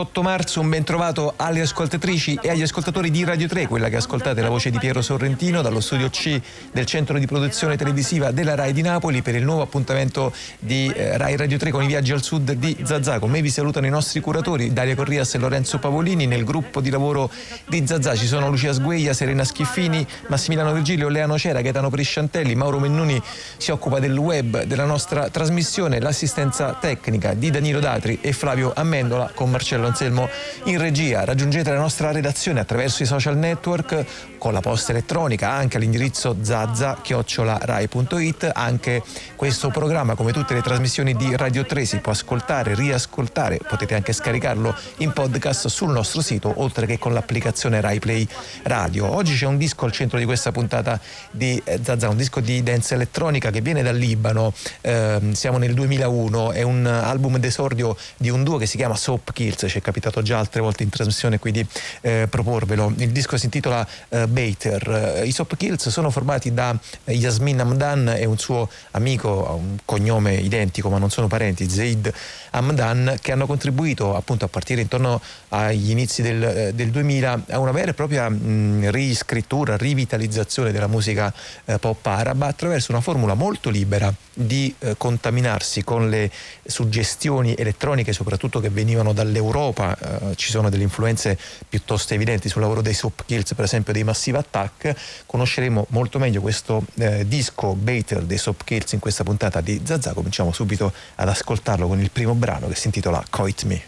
28 0.00 0.22
marzo, 0.22 0.60
un 0.60 0.70
ben 0.70 0.82
trovato 0.82 1.34
alle 1.36 1.60
ascoltatrici 1.60 2.38
e 2.40 2.48
agli 2.48 2.62
ascoltatori 2.62 3.10
di 3.10 3.22
Radio 3.22 3.46
3, 3.46 3.66
quella 3.66 3.90
che 3.90 3.96
ascoltate 3.96 4.40
la 4.40 4.48
voce 4.48 4.70
di 4.70 4.78
Piero 4.78 5.02
Sorrentino 5.02 5.60
dallo 5.60 5.80
studio 5.80 6.08
C 6.08 6.40
del 6.72 6.86
centro 6.86 7.18
di 7.18 7.26
produzione 7.26 7.76
televisiva 7.76 8.30
della 8.30 8.54
RAI 8.54 8.72
di 8.72 8.80
Napoli 8.80 9.20
per 9.20 9.34
il 9.34 9.44
nuovo 9.44 9.60
appuntamento 9.60 10.32
di 10.58 10.90
eh, 10.94 11.18
RAI 11.18 11.36
Radio 11.36 11.58
3 11.58 11.70
con 11.70 11.82
i 11.82 11.86
viaggi 11.86 12.12
al 12.12 12.22
sud 12.22 12.52
di 12.52 12.78
Zazà. 12.82 13.18
Con 13.18 13.30
me 13.30 13.42
vi 13.42 13.50
salutano 13.50 13.86
i 13.86 13.90
nostri 13.90 14.20
curatori 14.20 14.72
Daria 14.72 14.94
Corrias 14.94 15.34
e 15.34 15.38
Lorenzo 15.38 15.78
Pavolini. 15.78 16.26
Nel 16.26 16.44
gruppo 16.44 16.80
di 16.80 16.88
lavoro 16.88 17.30
di 17.68 17.86
Zazà 17.86 18.16
ci 18.16 18.26
sono 18.26 18.48
Lucia 18.48 18.72
Sgueglia, 18.72 19.12
Serena 19.12 19.44
Schiffini, 19.44 20.06
Massimiliano 20.28 20.72
Virgilio, 20.72 21.08
Leano 21.08 21.36
Cera, 21.36 21.60
Gaetano 21.60 21.90
Prisciantelli, 21.90 22.54
Mauro 22.54 22.78
Mennuni 22.78 23.20
si 23.58 23.70
occupa 23.70 23.98
del 23.98 24.16
web 24.16 24.62
della 24.62 24.86
nostra 24.86 25.28
trasmissione, 25.28 26.00
l'assistenza 26.00 26.72
tecnica 26.80 27.34
di 27.34 27.50
Danilo 27.50 27.80
Datri 27.80 28.18
e 28.22 28.32
Flavio 28.32 28.72
Amendola 28.74 29.32
con 29.34 29.50
Marcello 29.50 29.88
Anselmo 29.90 30.28
in 30.64 30.78
regia. 30.78 31.24
Raggiungete 31.24 31.70
la 31.70 31.78
nostra 31.78 32.12
redazione 32.12 32.60
attraverso 32.60 33.02
i 33.02 33.06
social 33.06 33.36
network 33.36 34.04
con 34.40 34.52
la 34.54 34.60
posta 34.60 34.92
elettronica 34.92 35.50
anche 35.50 35.76
all'indirizzo 35.76 36.34
zazza-rai.it. 36.40 38.50
Anche 38.54 39.02
questo 39.36 39.68
programma, 39.68 40.14
come 40.14 40.32
tutte 40.32 40.54
le 40.54 40.62
trasmissioni 40.62 41.14
di 41.14 41.36
Radio 41.36 41.66
3, 41.66 41.84
si 41.84 41.98
può 41.98 42.12
ascoltare, 42.12 42.74
riascoltare, 42.74 43.60
potete 43.68 43.94
anche 43.94 44.14
scaricarlo 44.14 44.74
in 44.98 45.12
podcast 45.12 45.66
sul 45.68 45.90
nostro 45.90 46.22
sito, 46.22 46.54
oltre 46.56 46.86
che 46.86 46.98
con 46.98 47.12
l'applicazione 47.12 47.82
Rai 47.82 47.98
Play 47.98 48.26
Radio. 48.62 49.14
Oggi 49.14 49.36
c'è 49.36 49.44
un 49.44 49.58
disco 49.58 49.84
al 49.84 49.92
centro 49.92 50.18
di 50.18 50.24
questa 50.24 50.52
puntata 50.52 50.98
di 51.30 51.60
eh, 51.62 51.78
Zazza, 51.82 52.08
un 52.08 52.16
disco 52.16 52.40
di 52.40 52.62
dance 52.62 52.94
elettronica 52.94 53.50
che 53.50 53.60
viene 53.60 53.82
dal 53.82 53.96
Libano. 53.96 54.54
Eh, 54.80 55.20
siamo 55.32 55.58
nel 55.58 55.74
2001, 55.74 56.52
è 56.52 56.62
un 56.62 56.86
album 56.86 57.36
d'esordio 57.36 57.94
di 58.16 58.30
un 58.30 58.42
duo 58.42 58.56
che 58.56 58.64
si 58.64 58.78
chiama 58.78 58.96
Soap 58.96 59.34
Kills, 59.34 59.66
ci 59.68 59.76
è 59.76 59.82
capitato 59.82 60.22
già 60.22 60.38
altre 60.38 60.62
volte 60.62 60.82
in 60.82 60.88
trasmissione 60.88 61.38
qui 61.38 61.52
di 61.52 61.66
eh, 62.00 62.26
proporvelo. 62.26 62.94
Il 62.96 63.10
disco 63.10 63.36
si 63.36 63.44
intitola 63.44 63.86
eh, 64.08 64.28
Bater. 64.30 65.22
I 65.24 65.32
Soap 65.32 65.56
Kills 65.56 65.88
sono 65.88 66.10
formati 66.10 66.54
da 66.54 66.76
Yasmin 67.04 67.60
Hamdan 67.60 68.14
e 68.16 68.24
un 68.24 68.38
suo 68.38 68.68
amico, 68.92 69.58
un 69.60 69.76
cognome 69.84 70.34
identico 70.34 70.88
ma 70.88 70.98
non 70.98 71.10
sono 71.10 71.26
parenti, 71.26 71.68
Zaid 71.68 72.12
Hamdan, 72.50 73.16
che 73.20 73.32
hanno 73.32 73.46
contribuito 73.46 74.16
appunto 74.16 74.44
a 74.44 74.48
partire 74.48 74.80
intorno 74.80 75.20
agli 75.48 75.90
inizi 75.90 76.22
del, 76.22 76.42
eh, 76.42 76.74
del 76.74 76.90
2000 76.90 77.44
a 77.50 77.58
una 77.58 77.72
vera 77.72 77.90
e 77.90 77.94
propria 77.94 78.28
mh, 78.28 78.90
riscrittura, 78.90 79.76
rivitalizzazione 79.76 80.72
della 80.72 80.86
musica 80.86 81.32
eh, 81.64 81.78
pop 81.78 82.04
araba 82.06 82.46
attraverso 82.46 82.92
una 82.92 83.00
formula 83.00 83.34
molto 83.34 83.70
libera 83.70 84.12
di 84.32 84.74
eh, 84.78 84.94
contaminarsi 84.96 85.84
con 85.84 86.08
le 86.08 86.30
suggestioni 86.64 87.54
elettroniche 87.56 88.12
soprattutto 88.12 88.60
che 88.60 88.70
venivano 88.70 89.12
dall'Europa, 89.12 89.96
eh, 89.98 90.36
ci 90.36 90.50
sono 90.50 90.70
delle 90.70 90.82
influenze 90.82 91.38
piuttosto 91.68 92.14
evidenti 92.14 92.48
sul 92.48 92.60
lavoro 92.60 92.82
dei 92.82 92.94
Soap 92.94 93.24
Kills 93.26 93.54
per 93.54 93.64
esempio 93.64 93.92
dei 93.92 94.04
Massive 94.20 94.38
Attack, 94.38 94.94
conosceremo 95.24 95.86
molto 95.90 96.18
meglio 96.18 96.42
questo 96.42 96.84
eh, 96.98 97.26
disco 97.26 97.74
Bater 97.74 98.20
dei 98.22 98.36
Soap 98.36 98.64
Kills 98.64 98.92
in 98.92 98.98
questa 98.98 99.24
puntata 99.24 99.62
di 99.62 99.80
Zazà, 99.82 100.12
cominciamo 100.12 100.52
subito 100.52 100.92
ad 101.14 101.28
ascoltarlo 101.28 101.86
con 101.86 101.98
il 102.00 102.10
primo 102.10 102.34
brano 102.34 102.68
che 102.68 102.74
si 102.74 102.88
intitola 102.88 103.24
Coit 103.30 103.62
Me. 103.64 103.82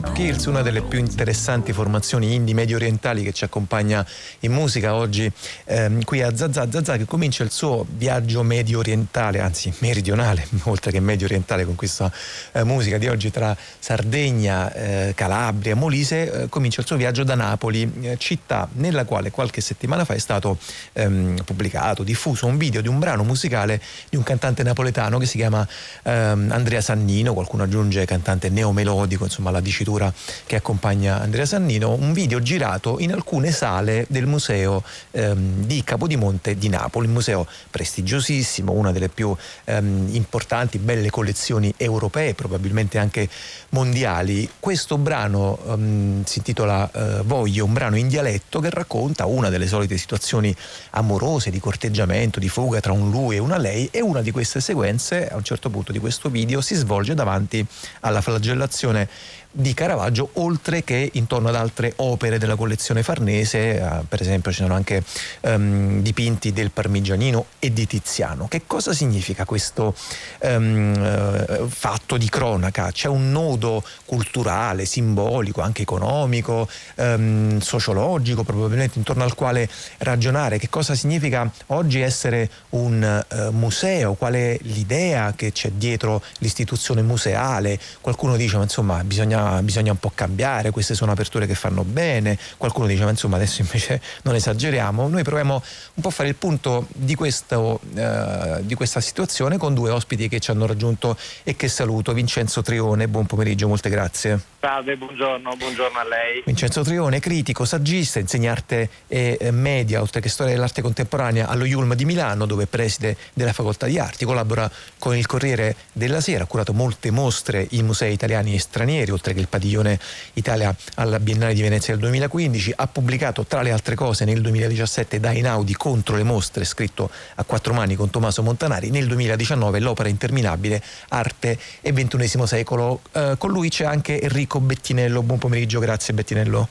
Soap 0.00 0.12
Kills, 0.14 0.46
una 0.46 0.62
delle 0.62 0.80
più 0.80 0.98
interessanti 0.98 1.74
formazioni 1.74 2.34
indie 2.34 2.54
medio 2.54 2.76
orientali 2.76 3.22
che 3.22 3.32
ci 3.32 3.44
accompagna 3.44 4.06
in 4.40 4.52
musica. 4.52 4.94
Oggi 4.94 5.30
ehm, 5.70 6.04
qui 6.04 6.20
a 6.22 6.34
Zazà. 6.36 6.70
Zazà 6.70 6.96
che 6.96 7.04
comincia 7.04 7.44
il 7.44 7.50
suo 7.50 7.86
viaggio 7.88 8.42
medio 8.42 8.78
orientale, 8.78 9.40
anzi 9.40 9.72
meridionale, 9.78 10.46
oltre 10.64 10.90
che 10.90 11.00
medio 11.00 11.26
orientale 11.26 11.64
con 11.64 11.76
questa 11.76 12.12
eh, 12.52 12.64
musica 12.64 12.98
di 12.98 13.06
oggi 13.06 13.30
tra 13.30 13.56
Sardegna, 13.78 14.72
eh, 14.72 15.12
Calabria, 15.14 15.76
Molise, 15.76 16.42
eh, 16.42 16.48
comincia 16.48 16.80
il 16.80 16.86
suo 16.86 16.96
viaggio 16.96 17.22
da 17.24 17.34
Napoli, 17.34 17.90
eh, 18.02 18.16
città 18.18 18.68
nella 18.72 19.04
quale 19.04 19.30
qualche 19.30 19.60
settimana 19.60 20.04
fa 20.04 20.14
è 20.14 20.18
stato 20.18 20.58
ehm, 20.92 21.42
pubblicato, 21.44 22.02
diffuso 22.02 22.46
un 22.46 22.58
video 22.58 22.80
di 22.80 22.88
un 22.88 22.98
brano 22.98 23.22
musicale 23.22 23.80
di 24.08 24.16
un 24.16 24.22
cantante 24.22 24.62
napoletano 24.62 25.18
che 25.18 25.26
si 25.26 25.36
chiama 25.36 25.66
ehm, 26.02 26.50
Andrea 26.50 26.80
Sannino, 26.80 27.32
qualcuno 27.32 27.62
aggiunge 27.62 28.04
cantante 28.04 28.48
neomelodico, 28.48 29.24
insomma 29.24 29.50
la 29.50 29.60
dicitura 29.60 30.12
che 30.46 30.56
accompagna 30.56 31.20
Andrea 31.20 31.46
Sannino, 31.46 31.92
un 31.92 32.12
video 32.12 32.40
girato 32.40 32.98
in 32.98 33.12
alcune 33.12 33.52
sale 33.52 34.06
del 34.08 34.26
museo 34.26 34.82
ehm, 35.12 35.59
di 35.60 35.82
Capodimonte 35.84 36.56
di 36.56 36.68
Napoli, 36.68 37.06
un 37.06 37.12
museo 37.12 37.46
prestigiosissimo, 37.70 38.72
una 38.72 38.92
delle 38.92 39.08
più 39.08 39.34
ehm, 39.64 40.08
importanti, 40.12 40.78
belle 40.78 41.10
collezioni 41.10 41.72
europee, 41.76 42.34
probabilmente 42.34 42.98
anche 42.98 43.28
mondiali. 43.70 44.48
Questo 44.58 44.98
brano 44.98 45.58
ehm, 45.66 46.24
si 46.24 46.38
intitola 46.38 46.90
eh, 46.90 47.22
Voglio, 47.22 47.64
un 47.64 47.72
brano 47.72 47.96
in 47.96 48.08
dialetto 48.08 48.60
che 48.60 48.70
racconta 48.70 49.26
una 49.26 49.48
delle 49.48 49.66
solite 49.66 49.96
situazioni 49.96 50.54
amorose, 50.90 51.50
di 51.50 51.60
corteggiamento, 51.60 52.38
di 52.38 52.48
fuga 52.48 52.80
tra 52.80 52.92
un 52.92 53.10
lui 53.10 53.36
e 53.36 53.38
una 53.38 53.56
lei 53.56 53.88
e 53.90 54.00
una 54.00 54.22
di 54.22 54.30
queste 54.30 54.60
sequenze, 54.60 55.28
a 55.28 55.36
un 55.36 55.44
certo 55.44 55.70
punto 55.70 55.92
di 55.92 55.98
questo 55.98 56.28
video, 56.28 56.60
si 56.60 56.74
svolge 56.74 57.14
davanti 57.14 57.64
alla 58.00 58.20
flagellazione 58.20 59.08
di 59.52 59.74
Caravaggio, 59.74 60.30
oltre 60.34 60.84
che 60.84 61.10
intorno 61.14 61.48
ad 61.48 61.56
altre 61.56 61.92
opere 61.96 62.38
della 62.38 62.54
collezione 62.54 63.02
farnese, 63.02 63.80
eh, 63.80 64.04
per 64.08 64.20
esempio 64.20 64.52
ci 64.52 64.62
sono 64.62 64.74
anche 64.74 65.02
um, 65.40 66.02
dipinti 66.02 66.52
del 66.52 66.70
Parmigianino 66.70 67.46
e 67.58 67.72
di 67.72 67.86
Tiziano. 67.86 68.46
Che 68.46 68.62
cosa 68.66 68.92
significa 68.92 69.44
questo 69.44 69.94
um, 70.42 71.68
fatto 71.68 72.16
di 72.16 72.28
cronaca? 72.28 72.92
C'è 72.92 73.08
un 73.08 73.32
nodo 73.32 73.82
culturale, 74.04 74.84
simbolico, 74.84 75.62
anche 75.62 75.82
economico, 75.82 76.68
um, 76.96 77.58
sociologico, 77.58 78.44
probabilmente 78.44 78.98
intorno 78.98 79.24
al 79.24 79.34
quale 79.34 79.68
ragionare. 79.98 80.58
Che 80.58 80.68
cosa 80.68 80.94
significa 80.94 81.50
oggi 81.68 82.00
essere 82.00 82.48
un 82.70 83.24
uh, 83.28 83.50
museo? 83.50 84.14
Qual 84.14 84.34
è 84.34 84.56
l'idea 84.62 85.32
che 85.34 85.50
c'è 85.50 85.70
dietro 85.72 86.22
l'istituzione 86.38 87.02
museale? 87.02 87.80
Qualcuno 88.00 88.36
dice, 88.36 88.56
ma 88.56 88.62
insomma, 88.62 89.02
bisogna 89.02 89.39
bisogna, 89.62 89.92
un 89.92 89.98
po' 89.98 90.12
cambiare, 90.14 90.70
queste 90.70 90.94
sono 90.94 91.12
aperture 91.12 91.46
che 91.46 91.54
fanno 91.54 91.84
bene, 91.84 92.38
qualcuno 92.56 92.86
dice 92.86 93.04
ma 93.04 93.10
insomma 93.10 93.36
adesso 93.36 93.60
invece 93.60 94.00
non 94.22 94.34
esageriamo, 94.34 95.08
noi 95.08 95.22
proviamo 95.22 95.54
un 95.94 96.02
po' 96.02 96.08
a 96.08 96.12
fare 96.12 96.28
il 96.28 96.36
punto 96.36 96.86
di, 96.94 97.14
questo, 97.14 97.80
eh, 97.94 98.58
di 98.62 98.74
questa 98.74 99.00
situazione 99.00 99.56
con 99.56 99.74
due 99.74 99.90
ospiti 99.90 100.28
che 100.28 100.40
ci 100.40 100.50
hanno 100.50 100.66
raggiunto 100.66 101.16
e 101.42 101.56
che 101.56 101.68
saluto, 101.68 102.12
Vincenzo 102.12 102.62
Trione, 102.62 103.08
buon 103.08 103.26
pomeriggio, 103.26 103.68
molte 103.68 103.88
grazie. 103.90 104.40
Salve, 104.62 104.94
buongiorno, 104.98 105.56
buongiorno 105.56 105.98
a 105.98 106.04
lei. 106.06 106.42
Vincenzo 106.44 106.82
Trione, 106.82 107.18
critico, 107.18 107.64
saggista, 107.64 108.18
insegnante 108.18 108.90
e 109.08 109.48
media, 109.52 110.02
oltre 110.02 110.20
che 110.20 110.28
storia 110.28 110.52
dell'arte 110.52 110.82
contemporanea 110.82 111.48
allo 111.48 111.64
IULM 111.64 111.94
di 111.94 112.04
Milano, 112.04 112.44
dove 112.44 112.64
è 112.64 112.66
preside 112.66 113.16
della 113.32 113.54
facoltà 113.54 113.86
di 113.86 113.98
arti, 113.98 114.26
collabora 114.26 114.70
con 114.98 115.16
il 115.16 115.24
Corriere 115.24 115.76
della 115.94 116.20
Sera, 116.20 116.44
ha 116.44 116.46
curato 116.46 116.74
molte 116.74 117.10
mostre 117.10 117.68
in 117.70 117.86
musei 117.86 118.12
italiani 118.12 118.54
e 118.54 118.58
stranieri, 118.58 119.10
oltre 119.10 119.32
che 119.32 119.40
il 119.40 119.48
padiglione 119.48 119.98
Italia 120.34 120.76
alla 120.96 121.18
Biennale 121.18 121.54
di 121.54 121.62
Venezia 121.62 121.94
del 121.94 122.02
2015, 122.02 122.74
ha 122.76 122.86
pubblicato 122.86 123.46
tra 123.46 123.62
le 123.62 123.70
altre 123.70 123.94
cose 123.94 124.26
nel 124.26 124.42
2017 124.42 125.20
Da 125.20 125.30
Inaudi 125.30 125.74
contro 125.74 126.16
le 126.16 126.22
mostre, 126.22 126.64
scritto 126.64 127.10
a 127.36 127.44
quattro 127.44 127.72
mani 127.72 127.94
con 127.94 128.10
Tommaso 128.10 128.42
Montanari, 128.42 128.90
nel 128.90 129.06
2019 129.06 129.80
l'opera 129.80 130.10
interminabile 130.10 130.82
Arte 131.08 131.58
e 131.80 131.94
XXI 131.94 132.46
secolo. 132.46 133.00
Eh, 133.12 133.36
con 133.38 133.50
lui 133.52 133.70
c'è 133.70 133.86
anche 133.86 134.20
Enrico 134.20 134.49
Enrico 134.50 134.60
Bettinello. 134.60 135.22
Buon 135.22 135.38
pomeriggio, 135.38 135.78
grazie 135.78 136.12
Bettinello. 136.12 136.68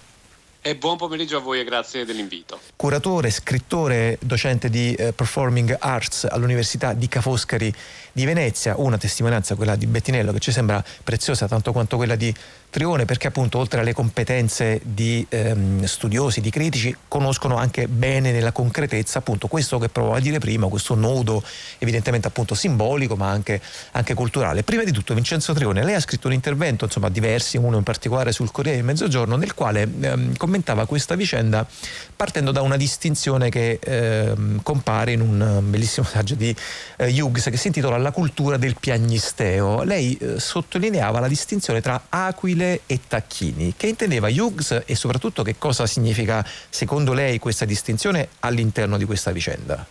E 0.62 0.76
buon 0.76 0.98
pomeriggio 0.98 1.38
a 1.38 1.40
voi 1.40 1.62
e 1.62 1.64
grazie 1.64 2.04
dell'invito. 2.04 2.60
Curatore, 2.76 3.30
scrittore, 3.30 4.18
docente 4.20 4.70
di 4.70 4.94
eh, 4.94 5.14
Performing 5.14 5.78
Arts 5.80 6.28
all'Università 6.30 6.92
di 6.92 7.08
Ca' 7.08 7.22
Foscari 7.22 7.74
di 8.12 8.26
Venezia, 8.26 8.76
una 8.78 8.98
testimonianza, 8.98 9.56
quella 9.56 9.78
di 9.78 9.86
Bettinello, 9.86 10.34
che 10.34 10.40
ci 10.40 10.52
sembra 10.52 10.84
preziosa 11.02 11.48
tanto 11.48 11.72
quanto 11.72 11.96
quella 11.96 12.18
di 12.18 12.34
Trione 12.70 13.06
perché 13.06 13.28
appunto 13.28 13.58
oltre 13.58 13.80
alle 13.80 13.94
competenze 13.94 14.80
di 14.84 15.26
ehm, 15.28 15.86
studiosi, 15.86 16.40
di 16.40 16.52
critici, 16.52 16.96
conoscono 17.08 17.58
anche 17.58 17.88
bene 17.88 18.32
nella 18.32 18.52
concretezza 18.52 19.20
appunto 19.20 19.48
questo 19.48 19.80
che 19.80 19.90
provavo 19.90 20.14
a 20.14 20.20
dire 20.20 20.38
prima, 20.38 20.68
questo 20.68 20.94
nodo 20.94 21.44
evidentemente 21.80 22.28
appunto 22.28 22.54
simbolico 22.54 23.16
ma 23.16 23.30
anche, 23.30 23.60
anche 23.94 24.14
culturale. 24.14 24.62
Prima 24.62 24.84
di 24.84 24.92
tutto 24.92 25.16
Vincenzo 25.16 25.52
Trione, 25.54 25.84
lei 25.84 25.96
ha 25.96 26.00
scritto 26.00 26.28
un 26.28 26.34
intervento, 26.34 26.86
insomma 26.86 27.10
diversi, 27.10 27.58
uno 27.58 27.78
in 27.78 27.84
particolare 27.84 28.32
sul 28.32 28.52
Corriere 28.52 28.78
del 28.78 28.86
Mezzogiorno, 28.86 29.36
nel 29.36 29.56
quale 29.56 29.90
ehm, 30.00 30.38
commentava 30.38 30.86
questa 30.86 31.16
vicenda 31.16 31.68
partendo 32.16 32.52
da 32.52 32.62
una 32.62 32.78
distinzione 32.78 33.50
che 33.50 33.80
ehm, 33.82 34.62
compare 34.62 35.14
in 35.14 35.22
un 35.22 35.64
bellissimo 35.64 36.06
saggio 36.06 36.36
di 36.36 36.56
eh, 36.98 37.20
Hughes 37.20 37.46
che 37.46 37.58
si 37.58 37.68
intitola 37.68 37.98
La 37.98 38.12
cultura 38.12 38.58
del 38.58 38.76
piagnisteo. 38.80 39.82
Lei 39.82 40.16
eh, 40.18 40.40
sottolineava 40.40 41.20
la 41.20 41.28
distinzione 41.28 41.82
tra 41.82 42.00
aquile 42.10 42.58
Achille 42.60 42.82
e 42.86 43.00
Tacchini. 43.08 43.74
Che 43.76 43.88
intendeva 43.88 44.28
Hughes 44.28 44.84
e 44.86 44.96
soprattutto 44.96 45.44
che 45.44 45.56
cosa 45.58 45.86
significa 45.86 46.44
secondo 46.44 47.14
lei 47.14 47.40
questa 47.40 47.66
distinzione 47.66 48.30
all'interno 48.42 48.98
di 48.98 49.06
questa 49.06 49.32
vicenda? 49.32 49.86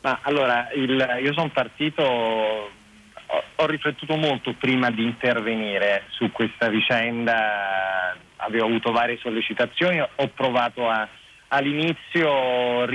Ma 0.00 0.20
allora, 0.22 0.68
il, 0.74 1.20
io 1.22 1.32
sono 1.34 1.50
partito, 1.50 2.02
ho, 2.02 2.70
ho, 3.56 3.66
riflettuto 3.66 4.16
molto 4.16 4.54
prima 4.58 4.90
di 4.90 5.04
intervenire 5.04 6.04
su 6.10 6.30
questa 6.32 6.68
vicenda, 6.68 8.16
avevo 8.36 8.66
avuto 8.66 8.92
varie 8.92 9.18
sollecitazioni, 9.18 10.00
ho 10.00 10.28
provato 10.28 10.88
a, 10.88 11.06
all'inizio, 11.48 12.30
ho 12.30 12.86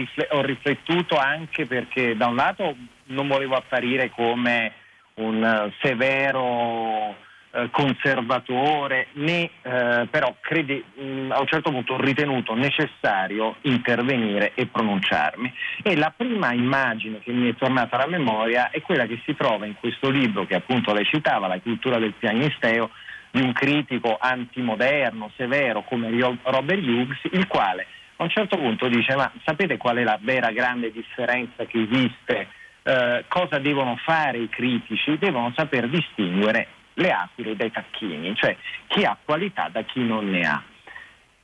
riflettuto 0.41 1.17
anche 1.17 1.65
perché 1.65 2.15
da 2.15 2.27
un 2.27 2.35
lato 2.35 2.75
non 3.07 3.27
volevo 3.27 3.55
apparire 3.55 4.09
come 4.09 4.71
un 5.15 5.71
severo 5.81 7.15
eh, 7.55 7.69
conservatore, 7.69 9.09
né 9.13 9.49
eh, 9.61 10.07
però 10.09 10.35
crede, 10.39 10.83
mh, 10.95 11.03
mm, 11.03 11.31
a 11.31 11.39
un 11.39 11.45
certo 11.45 11.69
punto 11.69 11.93
ho 11.93 12.01
ritenuto 12.01 12.55
necessario 12.55 13.57
intervenire 13.61 14.53
e 14.55 14.65
pronunciarmi. 14.65 15.53
E 15.83 15.95
la 15.95 16.11
prima 16.15 16.51
immagine 16.51 17.19
che 17.19 17.31
mi 17.31 17.49
è 17.49 17.55
tornata 17.55 17.95
alla 17.95 18.07
memoria 18.07 18.71
è 18.71 18.81
quella 18.81 19.05
che 19.05 19.21
si 19.23 19.35
trova 19.35 19.67
in 19.67 19.75
questo 19.79 20.09
libro 20.09 20.47
che 20.47 20.55
appunto 20.55 20.93
lei 20.93 21.05
citava, 21.05 21.47
La 21.47 21.59
cultura 21.59 21.99
del 21.99 22.13
pianisteo, 22.13 22.89
di 23.29 23.41
un 23.41 23.53
critico 23.53 24.17
antimoderno, 24.19 25.31
severo 25.35 25.83
come 25.83 26.09
Robert 26.09 26.81
Hughes, 26.81 27.19
il 27.31 27.47
quale 27.47 27.85
a 28.15 28.23
un 28.23 28.29
certo 28.29 28.57
punto 28.57 28.87
dice 28.87 29.15
ma 29.15 29.31
sapete 29.43 29.77
qual 29.77 29.97
è 29.97 30.03
la 30.03 30.17
vera 30.21 30.51
grande 30.51 30.91
differenza 30.91 31.65
che 31.65 31.81
esiste? 31.81 32.47
Eh, 32.83 33.25
cosa 33.27 33.59
devono 33.59 33.95
fare 33.97 34.39
i 34.39 34.49
critici? 34.49 35.17
Devono 35.17 35.51
saper 35.55 35.87
distinguere 35.87 36.67
le 36.95 37.11
aquile 37.11 37.55
dai 37.55 37.71
tacchini, 37.71 38.35
cioè 38.35 38.55
chi 38.87 39.03
ha 39.03 39.17
qualità 39.23 39.69
da 39.69 39.81
chi 39.83 40.01
non 40.01 40.29
ne 40.29 40.41
ha. 40.41 40.63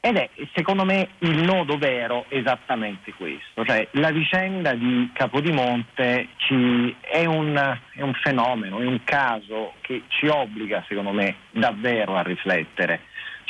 Ed 0.01 0.15
è 0.15 0.29
secondo 0.53 0.85
me 0.85 1.09
il 1.19 1.43
nodo 1.43 1.77
vero 1.77 2.25
esattamente 2.29 3.11
questo, 3.13 3.65
cioè 3.65 3.85
la 3.91 4.11
vicenda 4.11 4.73
di 4.73 5.09
Capodimonte 5.11 6.29
ci, 6.37 6.95
è, 7.01 7.25
un, 7.25 7.53
è 7.93 8.01
un 8.01 8.13
fenomeno, 8.13 8.79
è 8.79 8.85
un 8.85 9.03
caso 9.03 9.73
che 9.81 10.03
ci 10.07 10.27
obbliga 10.27 10.85
secondo 10.87 11.11
me 11.11 11.35
davvero 11.51 12.15
a 12.15 12.21
riflettere 12.21 13.01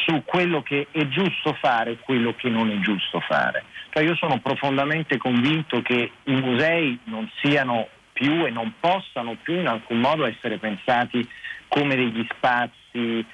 su 0.06 0.24
quello 0.26 0.64
che 0.64 0.88
è 0.92 1.08
giusto 1.10 1.54
fare 1.54 1.92
e 1.92 1.98
quello 2.00 2.34
che 2.34 2.50
non 2.50 2.72
è 2.72 2.80
giusto 2.80 3.20
fare. 3.20 3.66
Cioè 3.92 4.04
io 4.04 4.16
sono 4.16 4.40
profondamente 4.40 5.18
convinto 5.18 5.84
che 5.84 6.12
i 6.24 6.34
musei 6.34 6.98
non 7.04 7.30
siano 7.42 7.90
più 8.12 8.46
e 8.46 8.50
non 8.50 8.74
possano 8.80 9.38
più 9.42 9.60
in 9.60 9.68
alcun 9.68 10.00
modo 10.00 10.26
essere 10.26 10.58
pensati 10.58 11.28
come 11.70 11.96
degli 11.96 12.28
spazi, 12.36 13.26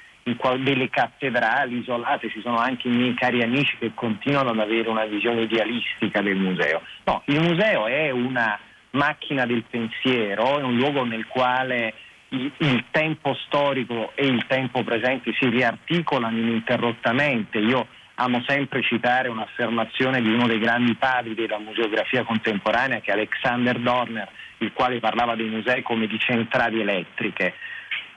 delle 0.58 0.88
cattedrali 0.90 1.78
isolate, 1.78 2.30
ci 2.30 2.40
sono 2.40 2.58
anche 2.58 2.88
i 2.88 2.92
miei 2.92 3.14
cari 3.14 3.42
amici 3.42 3.76
che 3.78 3.92
continuano 3.94 4.50
ad 4.50 4.58
avere 4.58 4.88
una 4.88 5.04
visione 5.04 5.42
idealistica 5.42 6.20
del 6.20 6.36
museo. 6.36 6.82
No, 7.04 7.22
il 7.26 7.40
museo 7.40 7.86
è 7.86 8.10
una 8.10 8.58
macchina 8.90 9.46
del 9.46 9.64
pensiero, 9.68 10.58
è 10.58 10.62
un 10.62 10.76
luogo 10.76 11.04
nel 11.04 11.26
quale 11.26 11.94
il, 12.30 12.50
il 12.58 12.84
tempo 12.90 13.34
storico 13.46 14.12
e 14.14 14.26
il 14.26 14.44
tempo 14.46 14.82
presente 14.82 15.32
si 15.38 15.48
riarticolano 15.48 16.36
ininterrottamente. 16.36 17.58
Io 17.58 17.86
amo 18.16 18.42
sempre 18.46 18.82
citare 18.82 19.28
un'affermazione 19.28 20.20
di 20.20 20.32
uno 20.32 20.46
dei 20.48 20.58
grandi 20.58 20.94
padri 20.94 21.34
della 21.34 21.58
museografia 21.58 22.24
contemporanea, 22.24 23.00
che 23.00 23.10
è 23.10 23.14
Alexander 23.14 23.78
Dorner, 23.78 24.28
il 24.58 24.72
quale 24.72 24.98
parlava 24.98 25.36
dei 25.36 25.48
musei 25.48 25.82
come 25.82 26.06
di 26.06 26.18
centrali 26.18 26.80
elettriche 26.80 27.54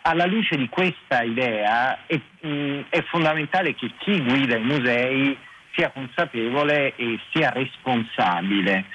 alla 0.02 0.26
luce 0.26 0.56
di 0.56 0.70
questa 0.70 1.22
idea 1.22 2.06
è, 2.06 2.20
mh, 2.42 2.86
è, 2.90 3.02
fondamentale 3.04 3.76
che 3.76 3.92
chi 3.98 4.22
guida 4.22 4.58
i 4.58 4.64
musei 4.64 5.38
sia 5.74 5.90
consapevole 5.92 6.96
e 6.96 7.20
sia 7.32 7.50
responsabile. 7.52 8.86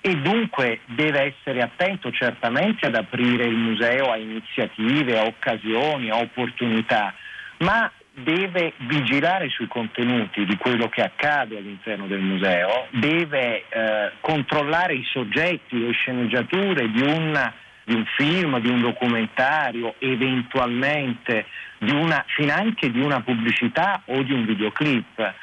E 0.00 0.16
dunque 0.16 0.80
deve 0.84 1.34
essere 1.34 1.62
attento 1.62 2.10
certamente 2.10 2.86
ad 2.86 2.94
aprire 2.94 3.44
il 3.44 3.56
museo 3.56 4.10
a 4.10 4.18
iniziative, 4.18 5.18
a 5.18 5.24
occasioni, 5.24 6.10
a 6.10 6.18
opportunità, 6.18 7.14
ma 7.58 7.90
deve 8.12 8.74
vigilare 8.86 9.48
sui 9.48 9.66
contenuti 9.66 10.44
di 10.44 10.56
quello 10.56 10.88
che 10.88 11.02
accade 11.02 11.56
all'interno 11.56 12.06
del 12.06 12.20
museo, 12.20 12.86
deve 12.90 13.64
eh, 13.68 14.12
controllare 14.20 14.94
i 14.94 15.04
soggetti, 15.04 15.84
le 15.84 15.92
sceneggiature 15.92 16.90
di 16.90 17.02
un 17.02 17.52
di 17.84 17.94
un 17.94 18.04
film, 18.16 18.58
di 18.60 18.68
un 18.68 18.80
documentario, 18.80 19.94
eventualmente 19.98 21.46
di 21.78 21.92
una, 21.92 22.24
finanche 22.26 22.90
di 22.90 23.00
una 23.00 23.20
pubblicità 23.20 24.02
o 24.06 24.22
di 24.22 24.32
un 24.32 24.44
videoclip 24.44 25.34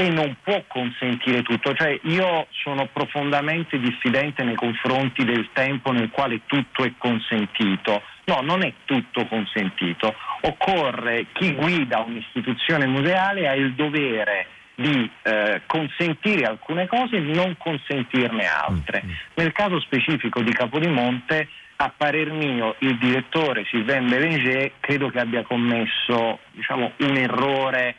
e 0.00 0.10
non 0.10 0.36
può 0.44 0.62
consentire 0.68 1.42
tutto. 1.42 1.74
Cioè, 1.74 1.98
io 2.04 2.46
sono 2.50 2.86
profondamente 2.86 3.80
diffidente 3.80 4.44
nei 4.44 4.54
confronti 4.54 5.24
del 5.24 5.48
tempo 5.52 5.90
nel 5.90 6.10
quale 6.10 6.42
tutto 6.46 6.84
è 6.84 6.92
consentito. 6.96 8.02
No, 8.26 8.40
non 8.42 8.62
è 8.64 8.72
tutto 8.84 9.26
consentito. 9.26 10.14
Occorre 10.42 11.26
chi 11.32 11.52
guida 11.52 11.98
un'istituzione 11.98 12.86
museale 12.86 13.48
ha 13.48 13.54
il 13.54 13.74
dovere 13.74 14.46
di 14.76 15.10
eh, 15.24 15.62
consentire 15.66 16.44
alcune 16.44 16.86
cose 16.86 17.16
e 17.16 17.20
non 17.20 17.56
consentirne 17.58 18.46
altre. 18.46 19.02
Mm, 19.04 19.08
mm. 19.08 19.12
Nel 19.34 19.50
caso 19.50 19.80
specifico 19.80 20.40
di 20.42 20.52
Capodimonte, 20.52 21.48
a 21.80 21.92
parer 21.96 22.32
mio, 22.32 22.74
il 22.80 22.98
direttore 22.98 23.64
Sylvain 23.66 24.08
Bélanger 24.08 24.72
credo 24.80 25.10
che 25.10 25.20
abbia 25.20 25.44
commesso 25.44 26.40
diciamo, 26.50 26.92
un 26.98 27.16
errore 27.16 27.94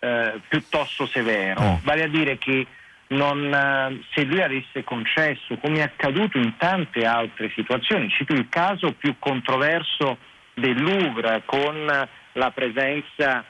eh, 0.00 0.40
piuttosto 0.48 1.06
severo, 1.06 1.60
oh. 1.60 1.80
vale 1.84 2.04
a 2.04 2.08
dire 2.08 2.38
che 2.38 2.66
non, 3.08 3.52
eh, 3.52 4.02
se 4.12 4.24
lui 4.24 4.42
avesse 4.42 4.82
concesso, 4.82 5.56
come 5.58 5.78
è 5.78 5.82
accaduto 5.82 6.38
in 6.38 6.56
tante 6.56 7.04
altre 7.06 7.52
situazioni, 7.54 8.08
cito 8.10 8.32
il 8.32 8.48
caso 8.48 8.92
più 8.92 9.14
controverso 9.20 10.18
del 10.54 10.80
Louvre 10.82 11.42
con 11.44 12.08
la 12.32 12.50
presenza 12.50 13.44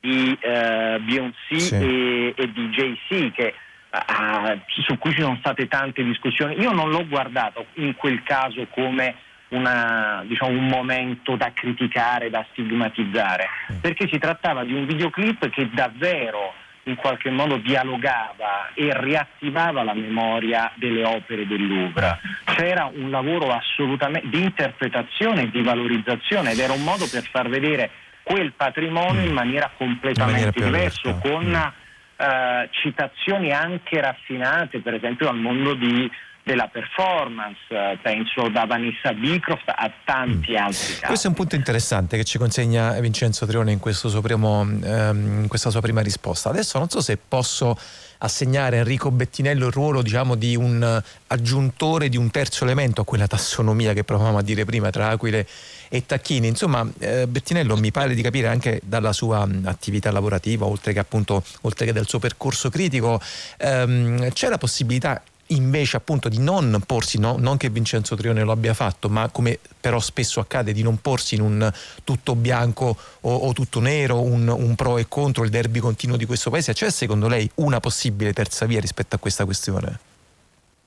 di 0.00 0.36
eh, 0.40 0.98
Beyoncé 1.00 1.58
sì. 1.58 1.74
e, 1.74 2.34
e, 2.36 2.52
di 2.52 2.68
Jay-Z 2.68 3.32
che, 3.32 3.54
uh, 3.90 4.60
su 4.82 4.98
cui 4.98 5.12
ci 5.12 5.20
sono 5.20 5.36
state 5.40 5.68
tante 5.68 6.02
discussioni. 6.02 6.58
Io 6.60 6.72
non 6.72 6.90
l'ho 6.90 7.06
guardato 7.06 7.66
in 7.74 7.94
quel 7.94 8.22
caso 8.22 8.66
come 8.70 9.14
una, 9.48 10.22
diciamo, 10.26 10.50
un 10.50 10.66
momento 10.66 11.36
da 11.36 11.52
criticare, 11.52 12.30
da 12.30 12.44
stigmatizzare, 12.50 13.48
perché 13.80 14.06
si 14.08 14.18
trattava 14.18 14.64
di 14.64 14.74
un 14.74 14.86
videoclip 14.86 15.48
che 15.48 15.68
davvero 15.72 16.52
in 16.84 16.96
qualche 16.96 17.30
modo 17.30 17.58
dialogava 17.58 18.70
e 18.74 18.90
riattivava 18.98 19.82
la 19.82 19.94
memoria 19.94 20.72
delle 20.74 21.04
opere 21.04 21.46
del 21.46 21.66
Louvre. 21.66 22.18
C'era 22.44 22.90
un 22.92 23.10
lavoro 23.10 23.52
assolutamente 23.52 24.28
di 24.28 24.42
interpretazione 24.42 25.42
e 25.42 25.50
di 25.50 25.62
valorizzazione 25.62 26.52
ed 26.52 26.58
era 26.58 26.72
un 26.72 26.82
modo 26.82 27.06
per 27.10 27.22
far 27.24 27.48
vedere 27.48 27.90
quel 28.22 28.52
patrimonio 28.52 29.22
in 29.22 29.32
maniera 29.32 29.70
completamente 29.76 30.62
diversa, 30.62 31.14
con 31.14 31.46
mm. 31.46 31.87
Eh, 32.18 32.68
citazioni 32.72 33.52
anche 33.52 34.00
raffinate, 34.00 34.80
per 34.80 34.94
esempio 34.94 35.28
al 35.28 35.38
mondo 35.38 35.74
di 35.74 36.10
della 36.48 36.68
performance, 36.68 37.60
eh, 37.68 37.98
penso 38.00 38.48
da 38.48 38.64
Vanessa 38.64 39.12
Bicroft 39.12 39.68
a 39.68 39.92
tanti 40.02 40.52
mm. 40.52 40.56
altri 40.56 40.94
casi. 40.94 41.04
Questo 41.04 41.26
è 41.26 41.30
un 41.30 41.36
punto 41.36 41.54
interessante 41.56 42.16
che 42.16 42.24
ci 42.24 42.38
consegna 42.38 42.98
Vincenzo 43.00 43.44
Trione 43.44 43.70
in, 43.70 43.80
primo, 44.22 44.62
ehm, 44.62 45.42
in 45.42 45.46
questa 45.46 45.68
sua 45.68 45.82
prima 45.82 46.00
risposta. 46.00 46.48
Adesso 46.48 46.78
non 46.78 46.88
so 46.88 47.02
se 47.02 47.18
posso 47.18 47.78
assegnare 48.20 48.76
a 48.76 48.78
Enrico 48.80 49.10
Bettinello 49.10 49.66
il 49.66 49.72
ruolo 49.72 50.00
diciamo, 50.00 50.34
di 50.34 50.56
un 50.56 51.02
aggiuntore 51.26 52.08
di 52.08 52.16
un 52.16 52.30
terzo 52.30 52.64
elemento 52.64 53.02
a 53.02 53.04
quella 53.04 53.26
tassonomia 53.26 53.92
che 53.92 54.02
provavamo 54.02 54.38
a 54.38 54.42
dire 54.42 54.64
prima 54.64 54.88
tra 54.88 55.08
aquile 55.08 55.46
e 55.88 56.06
tacchini. 56.06 56.46
Insomma, 56.46 56.88
eh, 56.98 57.26
Bettinello 57.26 57.76
mi 57.76 57.90
pare 57.90 58.14
di 58.14 58.22
capire 58.22 58.48
anche 58.48 58.80
dalla 58.84 59.12
sua 59.12 59.48
attività 59.64 60.10
lavorativa, 60.10 60.66
oltre 60.66 60.92
che 60.92 60.98
appunto 60.98 61.42
oltre 61.62 61.86
che 61.86 61.92
dal 61.92 62.06
suo 62.06 62.18
percorso 62.18 62.70
critico, 62.70 63.20
ehm, 63.58 64.30
c'è 64.32 64.48
la 64.48 64.58
possibilità 64.58 65.22
invece 65.48 65.96
appunto 65.96 66.28
di 66.28 66.38
non 66.38 66.82
porsi, 66.84 67.18
no? 67.18 67.36
non 67.38 67.56
che 67.56 67.70
Vincenzo 67.70 68.16
Trione 68.16 68.42
lo 68.42 68.52
abbia 68.52 68.74
fatto, 68.74 69.08
ma 69.08 69.28
come 69.28 69.58
però 69.80 70.00
spesso 70.00 70.40
accade 70.40 70.72
di 70.72 70.82
non 70.82 71.00
porsi 71.00 71.36
in 71.36 71.42
un 71.42 71.72
tutto 72.04 72.34
bianco 72.34 72.96
o, 73.20 73.34
o 73.34 73.52
tutto 73.52 73.80
nero, 73.80 74.20
un, 74.20 74.48
un, 74.48 74.74
pro 74.74 74.98
e 74.98 75.06
contro, 75.08 75.44
il 75.44 75.50
derby 75.50 75.78
continuo 75.78 76.16
di 76.16 76.26
questo 76.26 76.50
paese, 76.50 76.72
c'è 76.72 76.90
secondo 76.90 77.28
lei 77.28 77.48
una 77.56 77.80
possibile 77.80 78.32
terza 78.32 78.66
via 78.66 78.80
rispetto 78.80 79.16
a 79.16 79.18
questa 79.18 79.44
questione? 79.44 79.98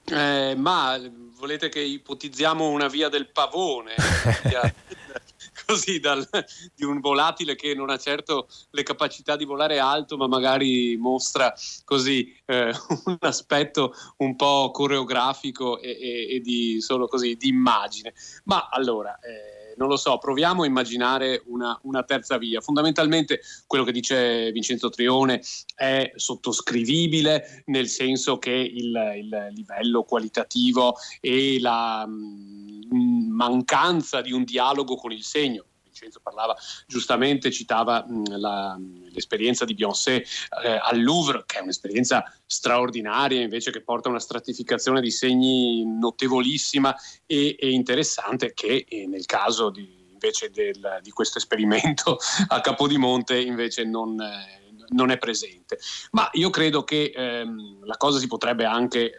Eh, 0.06 0.56
ma 0.56 1.00
volete 1.42 1.70
che 1.70 1.82
ipotizziamo 1.82 2.70
una 2.70 2.88
via 2.88 3.10
del 3.10 3.32
pavone? 3.32 3.96
così 5.66 6.00
dal, 6.00 6.28
di 6.76 6.84
un 6.84 7.00
volatile 7.00 7.56
che 7.56 7.74
non 7.74 7.90
ha 7.90 7.98
certo 7.98 8.48
le 8.70 8.84
capacità 8.84 9.36
di 9.36 9.44
volare 9.44 9.80
alto, 9.80 10.18
ma 10.18 10.28
magari 10.28 10.96
mostra 10.98 11.52
così 11.84 12.32
eh, 12.46 12.72
un 13.06 13.18
aspetto 13.22 13.94
un 14.18 14.36
po' 14.36 14.70
coreografico 14.72 15.80
e, 15.80 15.98
e, 16.00 16.36
e 16.36 16.40
di 16.42 16.80
solo 16.80 17.08
così 17.08 17.36
di 17.36 17.48
immagine. 17.48 18.14
Ma 18.44 18.70
allora. 18.70 19.18
Eh, 19.20 19.61
non 19.82 19.90
lo 19.90 19.98
so, 19.98 20.20
proviamo 20.20 20.62
a 20.62 20.68
immaginare 20.68 21.42
una, 21.48 21.78
una, 21.84 22.04
terza 22.04 22.38
via. 22.38 22.62
Fondamentalmente 22.62 23.42
quello 23.66 23.84
che 23.84 23.92
dice 23.92 24.52
Vincenzo 24.52 24.90
Trione 24.90 25.42
è 25.76 26.12
sottoscrivibile 26.16 27.64
nel 27.66 27.88
senso 27.88 28.38
che 28.38 28.52
il, 28.52 28.94
il 29.18 29.48
livello 29.56 30.04
qualitativo 30.04 30.96
e 31.20 31.60
la 31.60 32.06
mh, 32.06 32.96
mm, 32.96 33.32
mancanza 33.32 34.22
di 34.22 34.32
un 34.32 34.44
dialogo 34.44 34.96
con 34.96 35.12
il 35.12 35.24
segno 35.24 35.66
Vincenzo 36.02 36.20
parlava 36.22 36.58
giustamente, 36.88 37.52
citava 37.52 38.04
mh, 38.06 38.38
la, 38.38 38.78
l'esperienza 39.12 39.66
di 39.66 39.76
Beyoncé 39.76 40.26
eh, 40.64 40.80
al 40.82 41.02
Louvre, 41.02 41.44
che 41.46 41.60
è 41.60 41.62
un'esperienza 41.62 42.24
straordinaria, 42.46 43.42
invece 43.42 43.72
che 43.72 43.82
porta 43.82 44.08
a 44.08 44.12
una 44.12 44.20
stratificazione 44.20 45.00
di 45.00 45.12
segni 45.12 45.86
notevolissima 45.86 46.96
e, 47.26 47.56
e 47.60 47.70
interessante, 47.70 48.54
che 48.54 48.86
eh, 48.88 49.06
nel 49.06 49.26
caso 49.26 49.70
di, 49.70 50.10
invece 50.12 50.50
del, 50.50 51.00
di 51.02 51.12
questo 51.12 51.38
esperimento 51.38 52.18
a 52.50 52.60
Capodimonte 52.62 53.40
invece 53.40 53.86
non... 53.86 54.20
Eh, 54.20 54.60
non 54.94 55.10
è 55.10 55.18
presente. 55.18 55.80
Ma 56.12 56.28
io 56.34 56.50
credo 56.50 56.84
che 56.84 57.14
ehm, 57.16 57.86
la 57.86 57.96
cosa 57.96 58.20
si 58.20 58.28
potrebbe 58.28 58.66
anche 58.66 59.06
eh, 59.06 59.14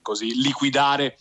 così 0.00 0.40
liquidare 0.40 1.18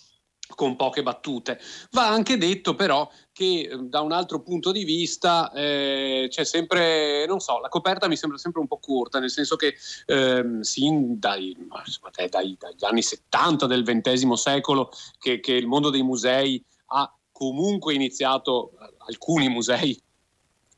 con 0.56 0.76
poche 0.76 1.04
battute. 1.04 1.60
Va 1.92 2.10
anche 2.10 2.38
detto 2.38 2.76
però 2.76 3.10
che 3.32 3.70
eh, 3.70 3.78
da 3.78 4.02
un 4.02 4.12
altro 4.12 4.42
punto 4.42 4.72
di 4.72 4.84
vista 4.84 5.52
eh, 5.52 6.28
c'è 6.30 6.44
sempre, 6.44 7.26
non 7.26 7.40
so, 7.40 7.60
la 7.60 7.70
coperta 7.70 8.08
mi 8.08 8.16
sembra 8.16 8.38
sempre 8.38 8.62
un 8.62 8.68
po' 8.68 8.80
corta, 8.80 9.20
nel 9.20 9.32
senso 9.32 9.56
che 9.56 9.76
ehm, 10.06 10.62
sin 10.62 11.20
dai, 11.20 11.56
dai, 12.30 12.58
dagli 12.58 12.86
anni 12.86 13.02
70 13.02 13.66
del 13.66 13.84
XX 13.84 14.32
secolo 14.34 14.90
che, 15.20 15.40
che 15.40 15.54
il 15.54 15.68
mondo 15.68 15.90
dei 15.90 16.04
musei 16.04 16.64
ha 16.88 17.12
comunque 17.32 17.94
iniziato, 17.94 18.72
eh, 18.72 18.94
alcuni 19.08 19.50
musei 19.50 20.00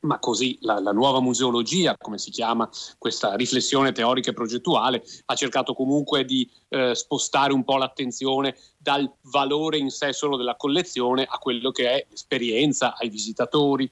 ma 0.00 0.18
così 0.18 0.58
la, 0.60 0.78
la, 0.80 0.92
nuova 0.92 1.20
museologia, 1.20 1.96
come 1.96 2.18
si 2.18 2.30
chiama 2.30 2.68
questa 2.98 3.34
riflessione 3.34 3.92
teorica 3.92 4.30
e 4.30 4.34
progettuale, 4.34 5.02
ha 5.26 5.34
cercato 5.34 5.74
comunque 5.74 6.24
di 6.24 6.48
eh, 6.68 6.94
spostare 6.94 7.52
un 7.52 7.64
po' 7.64 7.76
l'attenzione 7.76 8.56
dal 8.76 9.10
valore 9.22 9.78
in 9.78 9.90
sé 9.90 10.12
solo 10.12 10.36
della 10.36 10.56
collezione 10.56 11.26
a 11.28 11.38
quello 11.38 11.70
che 11.70 11.90
è 11.90 12.06
l'esperienza 12.08 12.96
ai 12.96 13.08
visitatori 13.08 13.90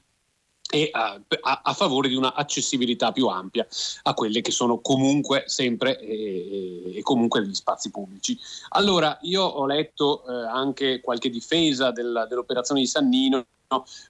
e 0.70 0.88
a, 0.90 1.20
a, 1.42 1.60
a 1.62 1.72
favore 1.72 2.08
di 2.08 2.16
una 2.16 2.34
accessibilità 2.34 3.12
più 3.12 3.28
ampia 3.28 3.66
a 4.02 4.14
quelle 4.14 4.40
che 4.40 4.50
sono 4.50 4.80
comunque 4.80 5.44
sempre 5.46 5.98
e, 6.00 6.96
e 6.96 7.02
comunque 7.02 7.46
gli 7.46 7.54
spazi 7.54 7.90
pubblici. 7.90 8.36
Allora, 8.70 9.16
io 9.22 9.44
ho 9.44 9.66
letto 9.66 10.24
eh, 10.26 10.32
anche 10.32 11.00
qualche 11.00 11.30
difesa 11.30 11.92
del, 11.92 12.26
dell'operazione 12.28 12.80
di 12.80 12.86
Sannino 12.86 13.36
no? 13.36 13.46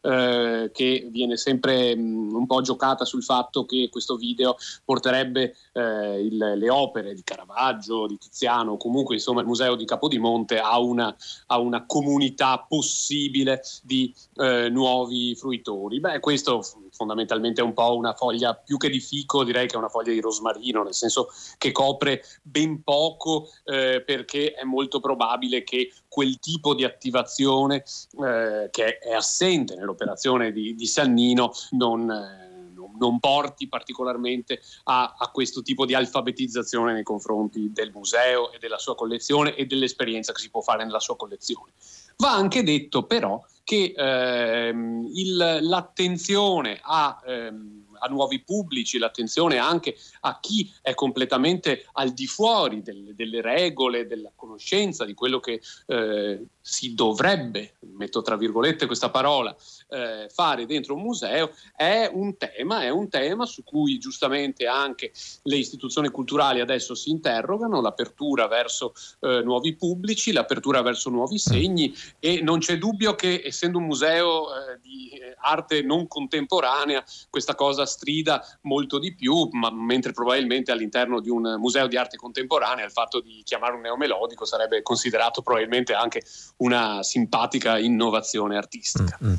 Eh, 0.03 0.71
che 0.73 1.09
viene 1.11 1.37
sempre 1.37 1.95
mh, 1.95 2.01
mm, 2.01 2.35
un 2.35 2.47
po' 2.47 2.61
giocata 2.61 3.05
sul 3.05 3.23
fatto 3.23 3.65
che 3.65 3.89
questo 3.91 4.17
video 4.17 4.57
porterebbe 4.85 5.55
eh, 5.73 6.21
il, 6.21 6.37
le 6.37 6.71
opere 6.71 7.15
di 7.15 7.23
Caravaggio, 7.23 8.07
di 8.07 8.19
Tiziano, 8.19 8.77
comunque 8.77 9.15
insomma 9.15 9.41
il 9.41 9.47
museo 9.47 9.77
di 9.77 9.85
Capodimonte 9.85 10.59
a 10.59 10.79
una, 10.79 11.15
a 11.47 11.59
una 11.59 11.87
comunità 11.87 12.65
possibile 12.67 13.63
di 13.83 14.13
eh, 14.37 14.69
nuovi 14.69 15.35
fruitori. 15.35 16.01
Beh, 16.01 16.21
questo 16.21 16.63
fondamentalmente 16.91 17.61
è 17.61 17.65
un 17.65 17.73
po' 17.73 17.97
una 17.97 18.15
foglia 18.15 18.55
più 18.55 18.77
che 18.77 18.89
di 18.89 19.01
fico, 19.01 19.45
direi 19.45 19.67
che 19.67 19.75
è 19.75 19.79
una 19.79 19.89
foglia 19.89 20.13
di 20.13 20.21
rosmarino, 20.21 20.83
nel 20.83 20.95
senso 20.95 21.29
che 21.59 21.73
copre 21.73 22.23
ben 22.43 22.83
poco 22.83 23.49
eh, 23.65 24.03
perché 24.05 24.53
è 24.53 24.65
molto 24.65 25.01
probabile 25.01 25.65
che 25.65 25.93
quel 26.09 26.39
tipo 26.39 26.75
di 26.75 26.85
attivazione 26.85 27.83
eh, 28.23 28.69
che 28.71 28.99
è 28.99 29.13
assente 29.13 29.44
nell'operazione 29.49 30.53
di, 30.53 30.75
di 30.75 30.87
Sannino 30.87 31.53
non... 31.71 32.11
Eh, 32.11 32.53
non 32.97 33.19
porti 33.19 33.69
particolarmente 33.69 34.61
a, 34.85 35.17
a, 35.19 35.31
questo 35.31 35.63
tipo 35.63 35.85
di 35.85 35.95
alfabetizzazione 35.95 36.93
nei 36.93 37.03
confronti 37.03 37.73
del 37.73 37.91
museo 37.93 38.53
e 38.53 38.59
della 38.59 38.79
sua 38.79 38.95
collezione 38.95 39.55
e 39.55 39.67
dell'esperienza 39.67 40.33
che 40.33 40.41
si 40.41 40.51
può 40.51 40.61
fare 40.61 40.85
nella 40.85 41.01
sua 41.01 41.17
collezione. 41.17 41.73
Va 42.19 42.33
anche 42.35 42.63
detto 42.63 43.05
però 43.05 43.45
che 43.65 43.95
ehm, 43.97 45.09
il, 45.13 45.59
l'attenzione 45.63 46.79
a 46.83 47.21
ehm, 47.27 47.84
a 47.99 48.09
nuovi 48.09 48.43
pubblici, 48.43 48.99
l'attenzione 48.99 49.59
anche 49.59 49.97
a 50.21 50.39
chi 50.41 50.73
è 50.83 50.95
completamente 50.95 51.87
al 51.93 52.13
di 52.13 52.27
fuori 52.27 52.83
delle, 52.83 53.15
delle 53.15 53.41
regole, 53.41 54.07
della 54.07 54.33
conoscenza 54.35 55.05
di 55.05 55.15
quello 55.15 55.41
che 55.41 55.61
eh, 55.87 56.45
si 56.61 56.95
dovrebbe, 56.95 57.75
metto 57.93 58.23
tra 58.23 58.37
virgolette 58.37 58.87
questa 58.87 59.11
parola, 59.11 59.55
eh, 59.95 60.29
fare 60.29 60.67
dentro 60.67 60.95
un 60.95 61.03
museo, 61.03 61.53
è 61.77 62.11
un 62.13 62.37
tema, 62.37 62.83
è 62.83 62.89
un 62.89 63.09
tema 63.09 63.47
su 63.47 63.63
cui 63.63 63.99
giustamente 63.99 64.67
anche 64.67 65.13
le 65.43 65.57
istituzioni 65.57 66.09
culturali 66.09 66.61
adesso 66.61 66.95
si 66.95 67.11
interrogano, 67.11 67.81
l'apertura 67.81 68.49
verso 68.49 68.93
eh, 69.21 69.41
nuovi 69.45 69.77
pubblici, 69.77 70.33
l'apertura 70.33 70.83
verso 70.83 71.11
nuovi 71.11 71.39
segni 71.39 71.95
e 72.19 72.41
non 72.43 72.59
c'è 72.59 72.77
dubbio 72.77 73.15
che 73.15 73.43
essendo 73.45 73.79
un 73.79 73.85
museo 73.85 74.49
eh, 74.49 74.79
di 74.83 75.11
eh, 75.11 75.37
arte 75.39 75.83
non 75.83 76.09
contemporanea 76.09 77.05
questa 77.31 77.55
cosa 77.55 77.87
strida 77.87 78.45
molto 78.63 78.99
di 78.99 79.15
più, 79.15 79.49
ma 79.53 79.71
mentre 79.71 80.13
probabilmente 80.13 80.73
all'interno 80.73 81.21
di 81.21 81.31
un 81.31 81.57
museo 81.59 81.87
di 81.87 81.97
arte 81.97 82.17
contemporanea 82.17 82.85
il 82.85 82.91
fatto 82.91 83.21
di 83.21 83.43
chiamare 83.45 83.75
un 83.75 83.83
neomelodico 83.83 84.45
sarebbe 84.45 84.83
considerato 84.83 85.43
probabilmente 85.43 85.93
anche 85.95 86.23
una 86.59 87.03
simpatica 87.03 87.79
innovazione 87.79 88.57
artistica. 88.57 89.19
Mm-hmm. 89.23 89.35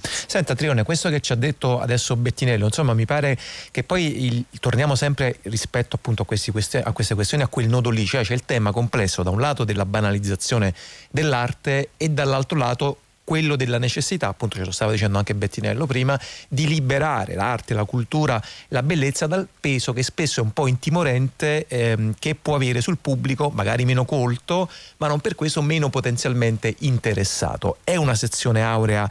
Senta 0.46 0.62
Trione, 0.62 0.84
questo 0.84 1.10
che 1.10 1.22
ci 1.22 1.32
ha 1.32 1.36
detto 1.36 1.80
adesso 1.80 2.16
Bettinello, 2.16 2.66
insomma 2.66 2.94
mi 2.94 3.08
pare 3.08 3.36
che 3.72 3.82
poi 3.82 4.26
il, 4.26 4.46
torniamo 4.60 4.94
sempre 4.94 5.40
rispetto 5.44 5.96
appunto 5.96 6.22
a, 6.22 6.26
questi, 6.26 6.52
queste, 6.52 6.84
a 6.84 6.92
queste 6.92 7.16
questioni, 7.16 7.42
a 7.42 7.48
quel 7.48 7.68
nodo 7.68 7.90
lì, 7.90 8.06
cioè 8.06 8.22
c'è 8.22 8.36
il 8.36 8.46
tema 8.46 8.72
complesso 8.72 9.24
da 9.24 9.32
un 9.32 9.40
lato 9.40 9.64
della 9.64 9.88
banalizzazione 9.88 10.76
dell'arte 11.10 11.90
e 11.98 12.10
dall'altro 12.10 12.60
lato 12.60 13.00
quello 13.24 13.56
della 13.56 13.80
necessità, 13.80 14.28
appunto 14.28 14.58
ce 14.58 14.66
lo 14.66 14.70
stava 14.70 14.92
dicendo 14.92 15.18
anche 15.18 15.34
Bettinello 15.34 15.88
prima, 15.88 16.20
di 16.48 16.68
liberare 16.68 17.34
l'arte, 17.34 17.74
la 17.74 17.86
cultura, 17.86 18.40
la 18.68 18.84
bellezza 18.84 19.26
dal 19.26 19.48
peso 19.60 19.94
che 19.94 20.04
spesso 20.04 20.42
è 20.42 20.44
un 20.44 20.54
po' 20.54 20.68
intimorente 20.68 21.66
ehm, 21.68 22.14
che 22.20 22.36
può 22.36 22.54
avere 22.54 22.82
sul 22.82 23.00
pubblico, 23.00 23.50
magari 23.50 23.84
meno 23.84 24.06
colto, 24.06 24.70
ma 24.98 25.08
non 25.08 25.22
per 25.22 25.34
questo 25.34 25.64
meno 25.64 25.90
potenzialmente 25.90 26.76
interessato. 26.80 27.78
È 27.84 27.96
una 27.96 28.14
sezione 28.14 28.62
aurea 28.62 29.10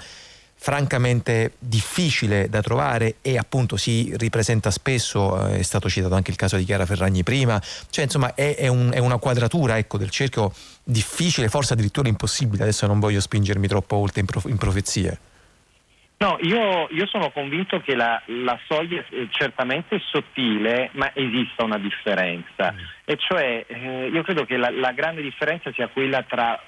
francamente 0.65 1.57
difficile 1.59 2.49
da 2.49 2.63
trovare 2.63 3.17
e 3.21 3.37
appunto 3.37 3.77
si 3.77 4.15
ripresenta 4.17 4.71
spesso, 4.71 5.49
eh, 5.49 5.59
è 5.59 5.63
stato 5.63 5.91
citato 5.91 6.15
anche 6.15 6.31
il 6.31 6.39
caso 6.39 6.57
di 6.57 6.65
Chiara 6.65 6.87
Ferragni 6.87 7.23
prima, 7.23 7.61
cioè 7.91 8.05
insomma 8.05 8.33
è, 8.33 8.57
è, 8.57 8.69
un, 8.69 8.91
è 8.91 8.99
una 8.99 9.19
quadratura 9.19 9.77
ecco, 9.77 9.99
del 9.99 10.09
cerchio 10.09 10.55
difficile, 10.83 11.49
forse 11.49 11.75
addirittura 11.75 12.09
impossibile, 12.09 12.63
adesso 12.63 12.87
non 12.87 12.99
voglio 12.99 13.21
spingermi 13.21 13.69
troppo 13.69 13.97
oltre 13.97 14.21
in, 14.21 14.27
prof, 14.27 14.47
in 14.47 14.57
profezie. 14.57 15.19
No, 16.17 16.39
io, 16.41 16.89
io, 16.93 17.07
sono 17.09 17.31
convinto 17.31 17.83
che 17.83 17.95
la, 17.95 18.23
la 18.25 18.59
soglia 18.67 19.05
è 19.11 19.27
certamente 19.29 20.01
sottile, 20.11 20.89
ma 20.93 21.11
esista 21.15 21.63
una 21.65 21.77
differenza. 21.77 22.73
Mm. 22.73 22.79
E 23.05 23.17
cioè, 23.19 23.67
eh, 23.67 24.09
io 24.11 24.23
credo 24.23 24.47
che 24.47 24.57
la, 24.57 24.71
la 24.71 24.93
grande 24.93 25.21
differenza 25.21 25.71
sia 25.75 25.89
quella 25.89 26.23
tra 26.23 26.59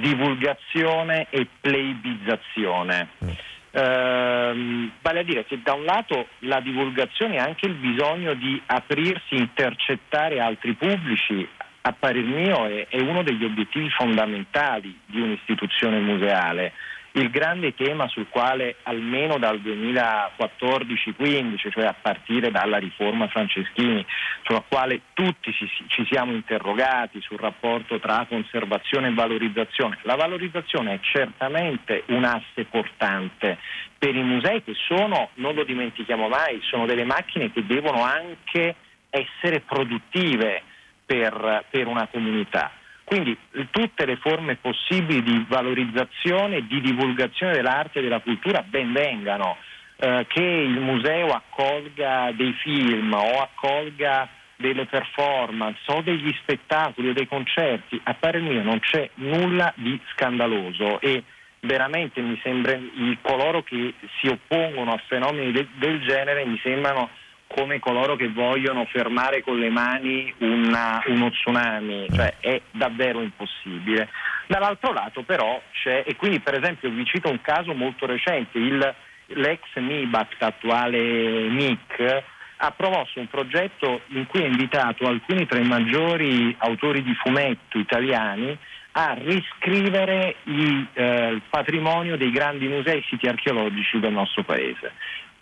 divulgazione 0.00 1.26
e 1.30 1.46
pleibizzazione. 1.60 3.08
Mm. 3.22 3.28
Eh, 3.70 4.90
vale 5.02 5.18
a 5.20 5.22
dire 5.22 5.44
che 5.44 5.60
da 5.62 5.74
un 5.74 5.84
lato 5.84 6.28
la 6.40 6.60
divulgazione 6.60 7.36
ha 7.36 7.44
anche 7.44 7.66
il 7.66 7.74
bisogno 7.74 8.32
di 8.34 8.60
aprirsi, 8.64 9.36
intercettare 9.36 10.40
altri 10.40 10.72
pubblici, 10.72 11.46
a 11.82 11.92
parer 11.92 12.24
mio 12.24 12.66
è, 12.66 12.86
è 12.88 13.00
uno 13.00 13.22
degli 13.22 13.44
obiettivi 13.44 13.90
fondamentali 13.90 14.98
di 15.04 15.20
un'istituzione 15.20 16.00
museale 16.00 16.72
il 17.18 17.30
grande 17.30 17.74
tema 17.74 18.08
sul 18.08 18.28
quale 18.28 18.76
almeno 18.84 19.38
dal 19.38 19.60
2014-15, 19.60 21.70
cioè 21.70 21.84
a 21.84 21.94
partire 22.00 22.50
dalla 22.50 22.78
riforma 22.78 23.28
Franceschini, 23.28 24.06
sulla 24.44 24.64
quale 24.66 25.02
tutti 25.12 25.52
ci, 25.52 26.06
siamo 26.08 26.32
interrogati 26.32 27.20
sul 27.20 27.38
rapporto 27.38 27.98
tra 27.98 28.24
conservazione 28.28 29.08
e 29.08 29.14
valorizzazione. 29.14 29.98
La 30.02 30.14
valorizzazione 30.14 30.94
è 30.94 31.00
certamente 31.00 32.04
un 32.06 32.24
asse 32.24 32.64
portante 32.70 33.58
per 33.98 34.14
i 34.14 34.22
musei 34.22 34.62
che 34.62 34.74
sono, 34.86 35.30
non 35.34 35.54
lo 35.54 35.64
dimentichiamo 35.64 36.28
mai, 36.28 36.60
sono 36.62 36.86
delle 36.86 37.04
macchine 37.04 37.52
che 37.52 37.66
devono 37.66 38.04
anche 38.04 38.76
essere 39.10 39.60
produttive 39.60 40.62
per, 41.04 41.64
per 41.70 41.86
una 41.86 42.06
comunità. 42.06 42.70
Quindi 43.08 43.34
tutte 43.70 44.04
le 44.04 44.16
forme 44.16 44.56
possibili 44.56 45.22
di 45.22 45.42
valorizzazione 45.48 46.66
di 46.66 46.78
divulgazione 46.82 47.54
dell'arte 47.54 48.00
e 48.00 48.02
della 48.02 48.20
cultura 48.20 48.62
ben 48.62 48.92
vengano. 48.92 49.56
Eh, 49.96 50.26
che 50.28 50.42
il 50.42 50.78
museo 50.78 51.28
accolga 51.28 52.30
dei 52.34 52.52
film 52.60 53.10
o 53.14 53.40
accolga 53.40 54.28
delle 54.56 54.84
performance 54.84 55.80
o 55.86 56.02
degli 56.02 56.30
spettacoli 56.42 57.08
o 57.08 57.12
dei 57.14 57.26
concerti, 57.26 57.98
a 58.04 58.12
parer 58.12 58.42
mio 58.42 58.62
non 58.62 58.78
c'è 58.78 59.08
nulla 59.14 59.72
di 59.74 59.98
scandaloso 60.12 61.00
e 61.00 61.24
veramente 61.60 62.20
mi 62.20 62.38
sembra 62.42 62.78
coloro 63.22 63.62
che 63.62 63.94
si 64.20 64.28
oppongono 64.28 64.92
a 64.92 65.02
fenomeni 65.06 65.50
de- 65.50 65.68
del 65.78 66.02
genere 66.02 66.44
mi 66.44 66.60
sembrano 66.62 67.08
come 67.48 67.80
coloro 67.80 68.14
che 68.14 68.28
vogliono 68.28 68.84
fermare 68.84 69.42
con 69.42 69.58
le 69.58 69.70
mani 69.70 70.32
una, 70.38 71.02
uno 71.06 71.30
tsunami, 71.30 72.06
cioè 72.12 72.34
è 72.40 72.60
davvero 72.70 73.20
impossibile. 73.20 74.08
Dall'altro 74.46 74.92
lato 74.92 75.22
però 75.22 75.60
c'è, 75.72 76.04
e 76.06 76.14
quindi 76.16 76.40
per 76.40 76.54
esempio 76.54 76.90
vi 76.90 77.04
cito 77.04 77.28
un 77.28 77.40
caso 77.40 77.74
molto 77.74 78.06
recente, 78.06 78.58
il, 78.58 78.94
l'ex 79.26 79.60
MIBACT, 79.74 80.42
attuale 80.42 81.48
MIC, 81.48 82.22
ha 82.60 82.70
promosso 82.72 83.20
un 83.20 83.28
progetto 83.28 84.02
in 84.08 84.26
cui 84.26 84.42
ha 84.42 84.46
invitato 84.46 85.06
alcuni 85.06 85.46
tra 85.46 85.58
i 85.58 85.66
maggiori 85.66 86.54
autori 86.58 87.02
di 87.02 87.14
fumetto 87.14 87.78
italiani 87.78 88.56
a 88.92 89.14
riscrivere 89.14 90.36
il, 90.44 90.86
eh, 90.92 91.28
il 91.28 91.42
patrimonio 91.48 92.16
dei 92.16 92.30
grandi 92.30 92.66
musei 92.66 92.98
e 92.98 93.04
siti 93.08 93.28
archeologici 93.28 94.00
del 94.00 94.12
nostro 94.12 94.42
paese. 94.42 94.92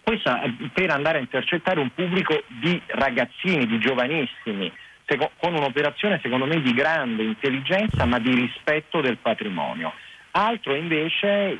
Questo 0.08 0.30
per 0.72 0.90
andare 0.90 1.18
a 1.18 1.20
intercettare 1.20 1.80
un 1.80 1.90
pubblico 1.92 2.40
di 2.46 2.80
ragazzini, 2.86 3.66
di 3.66 3.80
giovanissimi, 3.80 4.72
con 5.40 5.52
un'operazione 5.52 6.20
secondo 6.22 6.46
me 6.46 6.62
di 6.62 6.72
grande 6.74 7.24
intelligenza 7.24 8.04
ma 8.04 8.20
di 8.20 8.32
rispetto 8.32 9.00
del 9.00 9.16
patrimonio. 9.16 9.92
Altro 10.30 10.76
invece 10.76 11.58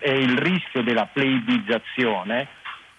è 0.00 0.10
il 0.10 0.36
rischio 0.36 0.82
della 0.82 1.06
pleibizzazione 1.06 2.46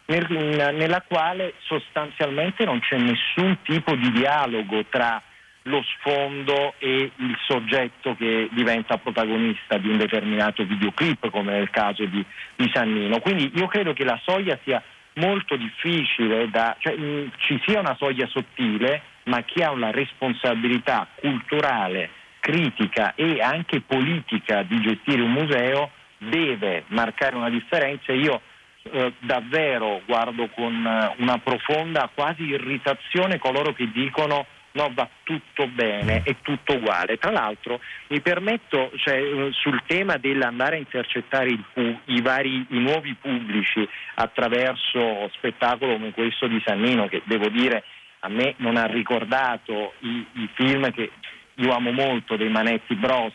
nella 0.08 1.04
quale 1.08 1.54
sostanzialmente 1.60 2.66
non 2.66 2.80
c'è 2.80 2.98
nessun 2.98 3.60
tipo 3.62 3.94
di 3.94 4.12
dialogo 4.12 4.86
tra 4.90 5.22
lo 5.64 5.84
sfondo 5.84 6.74
e 6.78 7.12
il 7.16 7.38
soggetto 7.48 8.16
che 8.16 8.50
diventa 8.52 8.98
protagonista 8.98 9.78
di 9.78 9.90
un 9.90 9.98
determinato 9.98 10.64
videoclip, 10.66 11.30
come 11.30 11.54
nel 11.54 11.70
caso 11.70 12.04
di, 12.06 12.24
di 12.56 12.70
Sannino. 12.74 13.20
Quindi 13.20 13.52
io 13.56 13.68
credo 13.68 13.94
che 13.94 14.04
la 14.04 14.20
soglia 14.24 14.58
sia 14.64 14.82
molto 15.16 15.56
difficile, 15.56 16.50
da, 16.50 16.76
cioè 16.80 16.96
mh, 16.96 17.32
ci 17.38 17.62
sia 17.66 17.80
una 17.80 17.96
soglia 17.96 18.28
sottile, 18.28 19.02
ma 19.26 19.42
chi 19.44 19.62
ha 19.64 19.72
una 19.72 19.92
responsabilità 19.92 21.08
culturale, 21.16 22.10
critica 22.40 23.14
e 23.16 23.40
anche 23.42 23.80
politica 23.82 24.64
di 24.64 24.82
gestire 24.82 25.22
un 25.22 25.32
museo 25.32 25.92
deve 26.18 26.84
marcare 26.88 27.38
una 27.38 27.50
differenza. 27.50 28.12
Io 28.12 28.42
eh, 28.92 29.14
davvero 29.20 30.02
guardo 30.06 30.50
con 30.50 30.74
eh, 30.86 31.16
una 31.22 31.38
profonda 31.38 32.10
quasi 32.14 32.44
irritazione 32.44 33.40
coloro 33.40 33.72
che 33.72 33.90
dicono 33.92 34.46
no, 34.74 34.92
va 34.94 35.08
tutto 35.24 35.68
bene, 35.68 36.22
è 36.24 36.36
tutto 36.42 36.76
uguale. 36.76 37.18
Tra 37.18 37.32
l'altro 37.32 37.80
mi 38.08 38.22
permetto, 38.22 38.92
cioè, 38.96 39.16
eh, 39.16 39.50
sul 39.52 39.82
tema 39.86 40.18
dell'andare 40.18 40.76
a 40.76 40.80
intercettare 40.80 41.50
il, 41.50 42.00
i, 42.06 42.22
vari, 42.22 42.66
i 42.70 42.80
nuovi 42.80 43.16
pubblici 43.20 43.88
attraverso 44.16 45.30
spettacolo 45.34 45.94
come 45.94 46.12
questo 46.12 46.48
di 46.48 46.62
Sannino, 46.66 47.08
che 47.08 47.22
devo 47.26 47.50
dire 47.50 47.84
a 48.20 48.30
me 48.30 48.56
non 48.58 48.78
ha 48.78 48.86
ricordato 48.86 49.94
i, 50.00 50.26
i 50.34 50.50
film 50.54 50.92
che 50.92 51.12
io 51.56 51.72
amo 51.72 51.92
molto 51.92 52.36
dei 52.36 52.50
Manetti 52.50 52.96
Bros, 52.96 53.34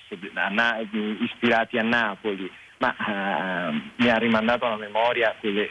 ispirati 1.21 1.79
a 1.79 1.83
Napoli, 1.83 2.51
ma 2.79 2.95
uh, 2.99 3.81
mi 3.97 4.09
ha 4.09 4.17
rimandato 4.17 4.65
alla 4.65 4.77
memoria 4.77 5.37
quelle 5.39 5.71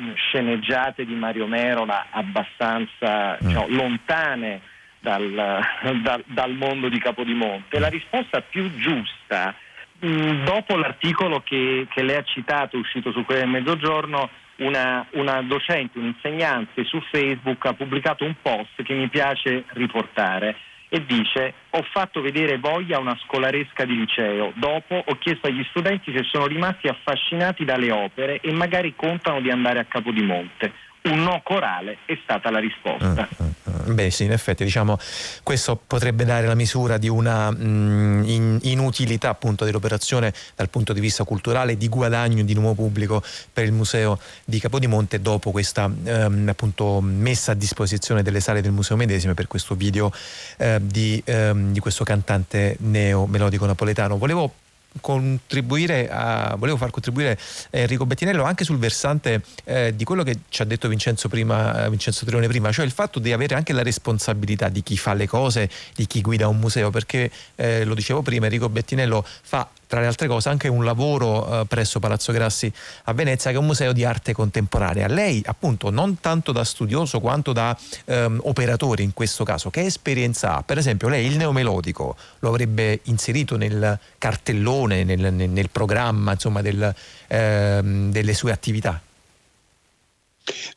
mm, 0.00 0.12
sceneggiate 0.14 1.04
di 1.04 1.14
Mario 1.14 1.46
Merola 1.46 2.06
abbastanza 2.10 3.34
mm. 3.34 3.46
diciamo, 3.46 3.66
lontane 3.68 4.60
dal, 5.04 5.60
dal, 6.02 6.24
dal 6.26 6.52
mondo 6.54 6.88
di 6.88 6.98
Capodimonte. 6.98 7.78
La 7.78 7.88
risposta 7.88 8.40
più 8.40 8.74
giusta, 8.76 9.54
mh, 9.98 10.08
mm, 10.08 10.44
dopo 10.44 10.76
l'articolo 10.76 11.42
che, 11.44 11.86
che, 11.90 12.02
lei 12.02 12.16
ha 12.16 12.24
citato, 12.24 12.78
uscito 12.78 13.12
su 13.12 13.22
Quelle 13.24 13.42
del 13.42 13.50
Mezzogiorno, 13.50 14.30
una, 14.56 15.06
una 15.10 15.42
docente, 15.42 15.98
un 15.98 16.06
insegnante 16.06 16.84
su 16.84 17.00
Facebook 17.10 17.66
ha 17.66 17.74
pubblicato 17.74 18.24
un 18.24 18.34
post 18.40 18.82
che 18.82 18.94
mi 18.94 19.08
piace 19.08 19.64
riportare 19.72 20.56
e 20.88 21.04
dice 21.04 21.54
ho 21.70 21.82
fatto 21.90 22.20
vedere 22.20 22.58
voglia 22.58 22.98
a 22.98 23.00
una 23.00 23.18
scolaresca 23.24 23.84
di 23.84 23.96
liceo, 23.96 24.52
dopo 24.54 25.02
ho 25.04 25.18
chiesto 25.18 25.48
agli 25.48 25.64
studenti 25.70 26.12
se 26.16 26.22
sono 26.22 26.46
rimasti 26.46 26.86
affascinati 26.86 27.64
dalle 27.64 27.90
opere 27.90 28.38
e 28.40 28.52
magari 28.52 28.94
contano 28.94 29.40
di 29.40 29.50
andare 29.50 29.80
a 29.80 29.86
Capodimonte 29.86 30.72
un 31.04 31.22
no 31.22 31.42
corale 31.44 31.98
è 32.06 32.18
stata 32.22 32.50
la 32.50 32.58
risposta. 32.58 33.28
Mm, 33.42 33.46
mm, 33.46 33.90
mm. 33.90 33.94
Beh 33.94 34.10
sì, 34.10 34.24
in 34.24 34.32
effetti 34.32 34.64
diciamo, 34.64 34.98
questo 35.42 35.78
potrebbe 35.86 36.24
dare 36.24 36.46
la 36.46 36.54
misura 36.54 36.96
di 36.96 37.08
una 37.08 37.50
mh, 37.50 38.22
in, 38.26 38.58
inutilità 38.62 39.28
appunto 39.28 39.64
dell'operazione 39.64 40.32
dal 40.56 40.70
punto 40.70 40.92
di 40.92 41.00
vista 41.00 41.24
culturale, 41.24 41.76
di 41.76 41.88
guadagno 41.88 42.42
di 42.42 42.54
nuovo 42.54 42.74
pubblico 42.74 43.22
per 43.52 43.64
il 43.64 43.72
museo 43.72 44.18
di 44.44 44.58
Capodimonte 44.58 45.20
dopo 45.20 45.50
questa 45.50 45.90
ehm, 46.04 46.48
appunto 46.48 47.00
messa 47.02 47.52
a 47.52 47.54
disposizione 47.54 48.22
delle 48.22 48.40
sale 48.40 48.62
del 48.62 48.72
museo 48.72 48.96
medesimo 48.96 49.34
per 49.34 49.46
questo 49.46 49.74
video 49.74 50.10
eh, 50.56 50.78
di, 50.80 51.22
ehm, 51.24 51.72
di 51.72 51.80
questo 51.80 52.04
cantante 52.04 52.76
neo-melodico 52.80 53.66
napoletano. 53.66 54.16
Volevo 54.16 54.52
contribuire 55.00 56.08
a, 56.10 56.54
volevo 56.56 56.76
far 56.76 56.90
contribuire 56.90 57.38
eh, 57.70 57.80
Enrico 57.80 58.06
Bettinello 58.06 58.44
anche 58.44 58.64
sul 58.64 58.78
versante 58.78 59.42
eh, 59.64 59.94
di 59.94 60.04
quello 60.04 60.22
che 60.22 60.40
ci 60.48 60.62
ha 60.62 60.64
detto 60.64 60.88
Vincenzo, 60.88 61.28
prima, 61.28 61.88
Vincenzo 61.88 62.24
Trione 62.24 62.46
prima, 62.46 62.70
cioè 62.72 62.84
il 62.84 62.92
fatto 62.92 63.18
di 63.18 63.32
avere 63.32 63.54
anche 63.54 63.72
la 63.72 63.82
responsabilità 63.82 64.68
di 64.68 64.82
chi 64.82 64.96
fa 64.96 65.14
le 65.14 65.26
cose, 65.26 65.68
di 65.94 66.06
chi 66.06 66.20
guida 66.20 66.48
un 66.48 66.58
museo, 66.58 66.90
perché 66.90 67.30
eh, 67.56 67.84
lo 67.84 67.94
dicevo 67.94 68.22
prima, 68.22 68.46
Enrico 68.46 68.68
Bettinello 68.68 69.24
fa 69.24 69.68
tra 69.94 70.02
le 70.02 70.08
altre 70.08 70.26
cose 70.26 70.48
anche 70.48 70.66
un 70.66 70.84
lavoro 70.84 71.60
eh, 71.60 71.66
presso 71.66 72.00
Palazzo 72.00 72.32
Grassi 72.32 72.72
a 73.04 73.12
Venezia 73.12 73.52
che 73.52 73.56
è 73.56 73.60
un 73.60 73.66
museo 73.66 73.92
di 73.92 74.04
arte 74.04 74.32
contemporanea. 74.32 75.06
Lei 75.06 75.40
appunto 75.46 75.90
non 75.90 76.18
tanto 76.18 76.50
da 76.50 76.64
studioso 76.64 77.20
quanto 77.20 77.52
da 77.52 77.76
ehm, 78.06 78.40
operatore 78.42 79.04
in 79.04 79.14
questo 79.14 79.44
caso, 79.44 79.70
che 79.70 79.82
esperienza 79.82 80.56
ha? 80.56 80.62
Per 80.64 80.78
esempio 80.78 81.06
lei 81.06 81.26
il 81.26 81.36
neomelodico 81.36 82.16
lo 82.40 82.48
avrebbe 82.48 83.02
inserito 83.04 83.56
nel 83.56 83.96
cartellone, 84.18 85.04
nel, 85.04 85.32
nel, 85.32 85.48
nel 85.48 85.70
programma 85.70 86.32
insomma, 86.32 86.60
del, 86.60 86.92
ehm, 87.28 88.10
delle 88.10 88.34
sue 88.34 88.50
attività? 88.50 89.00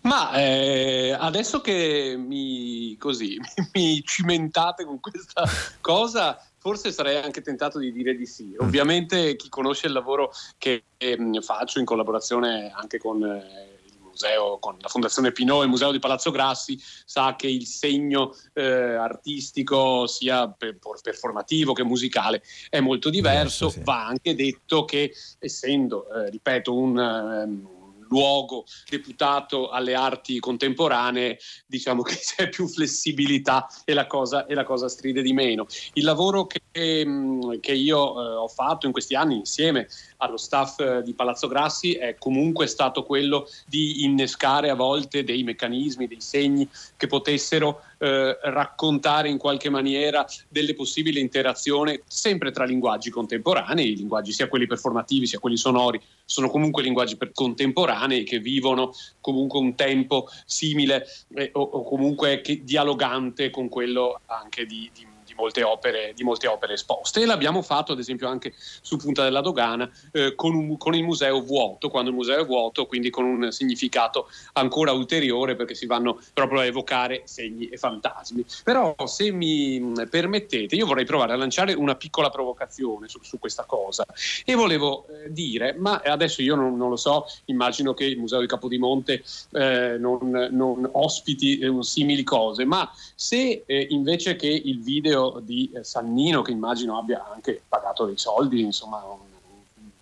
Ma 0.01 0.31
eh, 0.33 1.17
adesso 1.19 1.59
che 1.59 2.15
mi, 2.17 2.95
così, 2.99 3.37
mi 3.73 4.03
cimentate 4.05 4.85
con 4.85 4.99
questa 4.99 5.43
cosa, 5.81 6.39
forse 6.67 6.91
sarei 6.91 7.15
anche 7.15 7.41
tentato 7.41 7.79
di 7.79 7.93
dire 7.93 8.13
di 8.13 8.25
sì. 8.25 8.53
Ovviamente 8.57 9.37
chi 9.37 9.47
conosce 9.47 9.87
il 9.87 9.93
lavoro 9.93 10.33
che 10.57 10.83
eh, 10.97 11.17
faccio 11.41 11.79
in 11.79 11.85
collaborazione 11.85 12.73
anche 12.75 12.97
con 12.97 13.23
eh, 13.23 13.79
il 13.85 13.97
museo, 14.01 14.57
con 14.59 14.75
la 14.81 14.89
Fondazione 14.89 15.31
Pinot 15.31 15.61
e 15.61 15.63
il 15.63 15.69
Museo 15.69 15.91
di 15.93 15.99
Palazzo 15.99 16.29
Grassi, 16.29 16.77
sa 17.05 17.37
che 17.37 17.47
il 17.47 17.65
segno 17.65 18.35
eh, 18.51 18.65
artistico, 18.65 20.07
sia 20.07 20.49
per, 20.49 20.77
performativo 21.01 21.71
che 21.71 21.85
musicale, 21.85 22.43
è 22.69 22.81
molto 22.81 23.09
diverso. 23.09 23.67
Diverso, 23.67 23.69
sì. 23.69 23.81
Va 23.85 24.05
anche 24.05 24.35
detto 24.35 24.83
che, 24.83 25.13
essendo, 25.39 26.05
eh, 26.11 26.29
ripeto, 26.29 26.75
un 26.75 26.99
ehm, 26.99 27.76
luogo 28.09 28.65
deputato 28.89 29.69
alle 29.69 29.93
arti 29.93 30.39
contemporanee, 30.39 31.37
diciamo 31.65 32.01
che 32.01 32.15
c'è 32.21 32.49
più 32.49 32.67
flessibilità 32.67 33.67
e 33.85 33.93
la 33.93 34.07
cosa, 34.07 34.45
e 34.45 34.53
la 34.53 34.63
cosa 34.63 34.87
stride 34.89 35.21
di 35.21 35.33
meno. 35.33 35.65
Il 35.93 36.03
lavoro 36.03 36.45
che, 36.47 36.61
che 36.71 37.73
io 37.73 38.21
eh, 38.21 38.35
ho 38.35 38.47
fatto 38.47 38.85
in 38.85 38.91
questi 38.91 39.15
anni 39.15 39.35
insieme 39.35 39.87
allo 40.17 40.37
staff 40.37 40.79
eh, 40.79 41.01
di 41.03 41.13
Palazzo 41.13 41.47
Grassi 41.47 41.93
è 41.93 42.15
comunque 42.17 42.67
stato 42.67 43.03
quello 43.03 43.47
di 43.65 44.03
innescare 44.03 44.69
a 44.69 44.75
volte 44.75 45.23
dei 45.23 45.43
meccanismi, 45.43 46.07
dei 46.07 46.21
segni 46.21 46.67
che 46.95 47.07
potessero 47.07 47.81
eh, 47.99 48.37
raccontare 48.43 49.29
in 49.29 49.37
qualche 49.37 49.69
maniera 49.69 50.25
delle 50.47 50.73
possibili 50.73 51.19
interazioni 51.19 51.99
sempre 52.05 52.51
tra 52.51 52.65
linguaggi 52.65 53.09
contemporanei, 53.09 53.95
linguaggi 53.95 54.31
sia 54.31 54.47
quelli 54.47 54.67
performativi 54.67 55.27
sia 55.27 55.39
quelli 55.39 55.57
sonori, 55.57 56.01
sono 56.25 56.49
comunque 56.49 56.83
linguaggi 56.83 57.17
contemporanei 57.33 58.23
che 58.23 58.39
vivono 58.39 58.93
comunque 59.21 59.59
un 59.59 59.75
tempo 59.75 60.27
simile 60.45 61.05
eh, 61.35 61.49
o, 61.53 61.61
o, 61.61 61.83
comunque 61.83 62.41
che, 62.41 62.63
dialogante 62.63 63.49
con 63.49 63.69
quello 63.69 64.21
anche 64.25 64.65
di, 64.65 64.89
di 64.93 65.05
molte 65.37 65.63
opere, 65.63 66.13
di 66.15 66.23
molte 66.23 66.47
opere 66.47 66.73
esposte. 66.73 67.21
E 67.21 67.25
l'abbiamo 67.25 67.61
fatto, 67.61 67.93
ad 67.93 67.99
esempio, 67.99 68.27
anche 68.27 68.53
su 68.57 68.97
Punta 68.97 69.23
della 69.23 69.41
Dogana 69.41 69.89
eh, 70.11 70.35
con, 70.35 70.55
un, 70.55 70.77
con, 70.77 70.95
il 70.95 71.03
museo 71.03 71.41
vuoto, 71.41 71.89
quando 71.89 72.09
il 72.09 72.15
museo 72.15 72.41
è 72.41 72.45
vuoto, 72.45 72.85
quindi 72.85 73.09
con 73.09 73.25
un 73.25 73.51
significato 73.51 74.29
ancora 74.53 74.91
ulteriore 74.91 75.55
perché 75.55 75.75
si 75.75 75.85
vanno 75.85 76.19
proprio 76.33 76.59
a 76.59 76.65
evocare 76.65 77.21
segni 77.25 77.69
e 77.69 77.77
fantasmi. 77.77 78.43
Però, 78.63 78.95
se 79.05 79.31
mi 79.31 79.93
permettete, 80.09 80.75
io 80.75 80.85
vorrei 80.85 81.05
provare 81.05 81.33
a 81.33 81.37
lanciare 81.37 81.73
una 81.73 81.95
piccola 81.95 82.29
provocazione 82.29 83.07
su, 83.07 83.19
su 83.21 83.39
questa 83.39 83.63
cosa 83.63 84.05
e 84.45 84.55
volevo 84.55 85.05
eh, 85.07 85.31
dire, 85.31 85.75
ma 85.77 86.01
adesso 86.03 86.41
io 86.41 86.55
non, 86.55 86.75
non, 86.75 86.89
lo 86.89 86.95
so, 86.95 87.25
immagino 87.45 87.93
che 87.93 88.05
il 88.05 88.17
Museo 88.17 88.39
di 88.39 88.47
Capodimonte 88.47 89.23
eh, 89.51 89.97
non, 89.99 90.49
non, 90.51 90.89
ospiti 90.93 91.59
eh, 91.59 91.83
simili 91.83 92.23
cose, 92.23 92.65
ma 92.65 92.89
se 93.15 93.63
eh, 93.65 93.87
invece 93.89 94.35
che 94.35 94.47
il 94.47 94.81
video 94.81 95.26
di 95.41 95.71
eh, 95.73 95.83
Sannino, 95.83 96.41
che 96.41 96.51
immagino 96.51 96.97
abbia 96.97 97.25
anche 97.31 97.61
pagato 97.67 98.05
dei 98.05 98.17
soldi, 98.17 98.61
insomma, 98.61 99.03
un, 99.03 99.27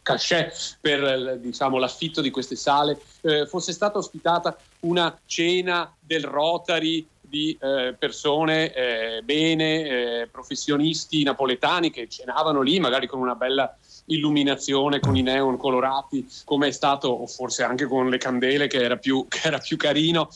cachet 0.06 0.78
per 0.80 1.04
eh, 1.04 1.40
diciamo, 1.40 1.80
l'affitto 1.80 2.22
di 2.22 2.30
queste 2.30 2.56
sale, 2.56 3.02
eh, 3.22 3.48
fosse 3.48 3.72
stata 3.72 3.98
ospitata 3.98 4.56
una 4.82 5.18
cena 5.26 5.92
del 6.00 6.24
Rotary 6.24 7.08
di 7.22 7.58
eh, 7.60 7.96
persone 7.98 8.72
eh, 8.72 9.22
bene, 9.24 10.22
eh, 10.22 10.28
professionisti 10.32 11.24
napoletani 11.24 11.90
che 11.90 12.08
cenavano 12.08 12.62
lì, 12.62 12.80
magari 12.80 13.08
con 13.08 13.20
una 13.20 13.34
bella 13.34 13.76
illuminazione, 14.06 15.00
con 15.00 15.16
i 15.16 15.24
neon 15.24 15.58
colorati, 15.58 16.28
come 16.44 16.68
è 16.68 16.72
stato, 16.72 17.08
o 17.08 17.26
forse 17.26 17.64
anche 17.64 17.88
con 17.88 18.08
le 18.08 18.20
candele, 18.20 18.68
che 18.68 18.84
era 18.84 18.98
più, 18.98 19.26
che 19.28 19.40
era 19.44 19.58
più 19.58 19.76
carino, 19.76 20.30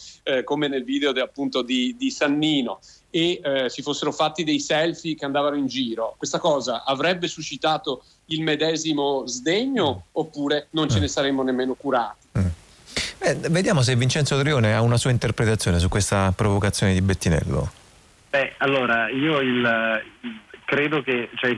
come 0.44 0.68
nel 0.68 0.84
video 0.84 1.12
de, 1.12 1.22
appunto 1.22 1.62
di, 1.62 1.96
di 1.96 2.10
Sannino 2.10 2.80
e 3.10 3.40
eh, 3.44 3.70
si 3.70 3.82
fossero 3.82 4.12
fatti 4.12 4.44
dei 4.44 4.60
selfie 4.60 5.16
che 5.16 5.26
andavano 5.26 5.56
in 5.56 5.68
giro, 5.68 6.16
questa 6.18 6.40
cosa 6.40 6.84
avrebbe 6.84 7.28
suscitato 7.28 8.04
il 8.26 8.44
medesimo 8.44 9.26
sdegno 9.26 10.06
oppure 10.12 10.68
non 10.72 10.90
ce 10.90 11.00
ne 11.00 11.06
mm. 11.06 11.10
saremmo 11.10 11.44
nemmeno 11.44 11.74
curati? 11.74 12.28
Mm. 12.38 12.46
Eh, 13.22 13.36
vediamo 13.50 13.82
se 13.82 13.96
Vincenzo 13.96 14.40
Trione 14.40 14.74
ha 14.74 14.82
una 14.82 14.98
sua 14.98 15.12
interpretazione 15.12 15.80
su 15.80 15.90
questa 15.90 16.32
provocazione 16.36 16.94
di 16.94 17.02
Bettinello. 17.02 17.72
Beh, 18.30 18.54
allora 18.58 19.10
io 19.10 19.40
il, 19.40 20.02
credo 20.66 21.02
che 21.02 21.30
cioè, 21.36 21.56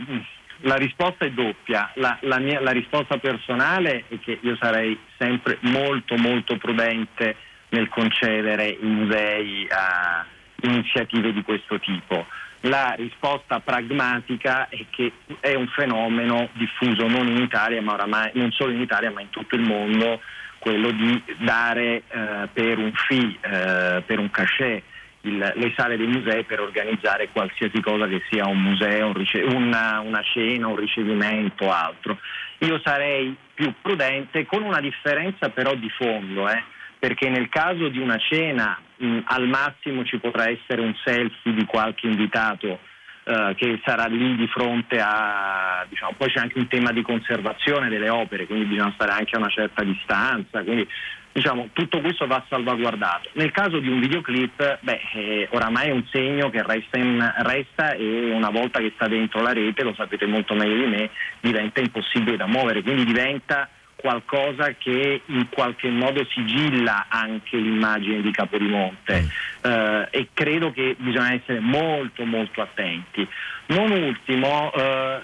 la 0.62 0.76
risposta 0.76 1.26
è 1.26 1.32
doppia. 1.32 1.92
La, 1.96 2.18
la, 2.22 2.40
mia, 2.40 2.62
la 2.62 2.72
risposta 2.72 3.18
personale 3.18 4.06
è 4.08 4.20
che 4.20 4.40
io 4.42 4.56
sarei 4.60 4.98
sempre 5.18 5.58
molto 5.62 6.16
molto 6.16 6.58
prudente 6.58 7.36
nel 7.70 7.90
concedere 7.90 8.68
i 8.68 8.86
musei 8.86 9.68
a 9.70 10.26
iniziative 10.62 11.34
di 11.34 11.42
questo 11.44 11.80
tipo. 11.80 12.26
La 12.66 12.94
risposta 12.96 13.60
pragmatica 13.60 14.70
è 14.70 14.86
che 14.92 15.12
è 15.40 15.56
un 15.56 15.68
fenomeno 15.68 16.50
diffuso 16.54 17.08
non 17.08 17.28
in 17.28 17.42
Italia, 17.42 17.82
ma 17.82 17.94
oramai 17.94 18.32
non 18.34 18.52
solo 18.52 18.72
in 18.72 18.82
Italia, 18.82 19.12
ma 19.12 19.22
in 19.22 19.30
tutto 19.30 19.56
il 19.56 19.62
mondo, 19.62 20.22
quello 20.60 20.92
di 20.92 21.24
dare 21.40 22.04
eh, 22.08 22.48
per 22.54 22.78
un 22.78 22.92
fee, 22.94 23.38
eh, 23.42 24.02
per 24.06 24.20
un 24.20 24.30
cachet, 24.30 24.84
il, 25.22 25.38
le 25.38 25.74
sale 25.76 25.98
dei 25.98 26.08
musei 26.08 26.44
per 26.44 26.60
organizzare 26.60 27.30
qualsiasi 27.32 27.80
cosa 27.82 28.08
che 28.08 28.22
sia 28.30 28.48
un 28.48 28.62
museo, 28.62 29.08
un 29.08 29.14
rice- 29.14 29.42
una, 29.42 30.00
una, 30.00 30.22
cena, 30.22 30.68
un 30.68 30.76
ricevimento 30.76 31.66
o 31.66 31.72
altro. 31.72 32.20
Io 32.60 32.80
sarei 32.84 33.36
più 33.56 33.74
prudente 33.82 34.46
con 34.46 34.62
una 34.62 34.80
differenza 34.80 35.50
però 35.50 35.74
di 35.74 35.90
fondo. 35.90 36.48
Eh 36.48 36.64
perché 37.02 37.30
nel 37.30 37.50
caso 37.50 37.88
di 37.88 37.98
una 37.98 38.20
cena 38.20 38.80
mh, 38.98 39.22
al 39.24 39.48
massimo 39.48 40.06
ci 40.06 40.20
potrà 40.20 40.48
essere 40.48 40.82
un 40.82 40.94
selfie 41.04 41.52
di 41.52 41.66
qualche 41.66 42.06
invitato 42.06 42.78
eh, 43.24 43.56
che 43.58 43.82
sarà 43.84 44.06
lì 44.06 44.36
di 44.36 44.46
fronte 44.46 45.00
a... 45.02 45.84
Diciamo, 45.90 46.14
poi 46.16 46.30
c'è 46.30 46.42
anche 46.42 46.60
un 46.60 46.68
tema 46.68 46.92
di 46.92 47.02
conservazione 47.02 47.90
delle 47.90 48.10
opere, 48.10 48.46
quindi 48.46 48.66
bisogna 48.66 48.92
stare 48.94 49.14
anche 49.14 49.36
a 49.36 49.40
una 49.40 49.50
certa 49.50 49.84
distanza, 49.84 50.62
quindi 50.62 50.88
diciamo, 51.32 51.70
tutto 51.74 52.02
questo 52.02 52.28
va 52.28 52.46
salvaguardato. 52.48 53.30
Nel 53.34 53.50
caso 53.50 53.80
di 53.80 53.88
un 53.88 54.00
videoclip, 54.00 54.78
beh, 54.82 55.02
eh, 55.14 55.48
oramai 55.54 55.88
è 55.88 55.92
un 55.92 56.06
segno 56.12 56.52
che 56.52 56.62
resta, 56.62 57.00
in, 57.00 57.34
resta, 57.38 57.94
e 57.94 58.32
una 58.32 58.52
volta 58.52 58.80
che 58.80 58.92
sta 58.94 59.08
dentro 59.08 59.42
la 59.42 59.54
rete, 59.54 59.82
lo 59.82 59.96
sapete 59.96 60.28
molto 60.28 60.54
meglio 60.54 60.86
di 60.86 60.92
me, 60.92 61.10
diventa 61.40 61.80
impossibile 61.80 62.38
da 62.38 62.46
muovere, 62.46 62.84
quindi 62.84 63.06
diventa 63.06 63.68
qualcosa 64.02 64.74
che 64.78 65.22
in 65.26 65.48
qualche 65.50 65.90
modo 65.90 66.26
sigilla 66.26 67.06
anche 67.08 67.58
l'immagine 67.58 68.22
di 68.22 68.32
Capodimonte 68.32 69.22
mm. 69.22 69.72
eh, 69.72 70.08
e 70.10 70.28
credo 70.34 70.72
che 70.72 70.96
bisogna 70.98 71.34
essere 71.34 71.60
molto 71.60 72.26
molto 72.26 72.62
attenti. 72.62 73.26
Non 73.68 73.92
ultimo, 73.92 74.74
eh, 74.74 75.22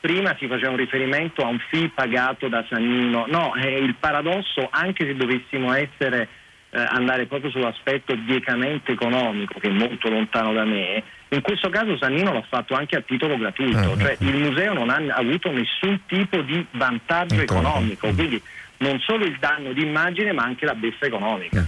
prima 0.00 0.36
si 0.38 0.46
faceva 0.46 0.70
un 0.70 0.76
riferimento 0.76 1.42
a 1.42 1.48
un 1.48 1.58
fee 1.68 1.90
pagato 1.90 2.48
da 2.48 2.64
Sannino, 2.68 3.26
no, 3.28 3.54
è 3.54 3.66
il 3.66 3.96
paradosso 3.96 4.68
anche 4.70 5.04
se 5.04 5.14
dovessimo 5.14 5.74
essere 5.74 6.28
eh, 6.70 6.80
andare 6.80 7.26
proprio 7.26 7.50
sull'aspetto 7.50 8.16
biecamente 8.16 8.92
economico 8.92 9.58
che 9.58 9.68
è 9.68 9.72
molto 9.72 10.08
lontano 10.08 10.52
da 10.52 10.64
me, 10.64 11.02
in 11.32 11.42
questo 11.42 11.68
caso 11.68 11.96
Sannino 11.96 12.32
l'ha 12.32 12.44
fatto 12.48 12.74
anche 12.74 12.96
a 12.96 13.00
titolo 13.02 13.36
gratuito, 13.36 13.90
uh-huh. 13.90 13.98
cioè 13.98 14.16
il 14.18 14.36
museo 14.36 14.72
non 14.72 14.90
ha 14.90 14.98
avuto 15.14 15.50
nessun 15.50 16.00
tipo 16.06 16.40
di 16.42 16.64
vantaggio 16.72 17.40
economico, 17.40 18.08
quindi 18.12 18.42
non 18.78 18.98
solo 19.00 19.24
il 19.24 19.36
danno 19.38 19.72
di 19.72 19.82
immagine 19.82 20.32
ma 20.32 20.42
anche 20.42 20.64
la 20.64 20.74
beffa 20.74 21.06
economica. 21.06 21.64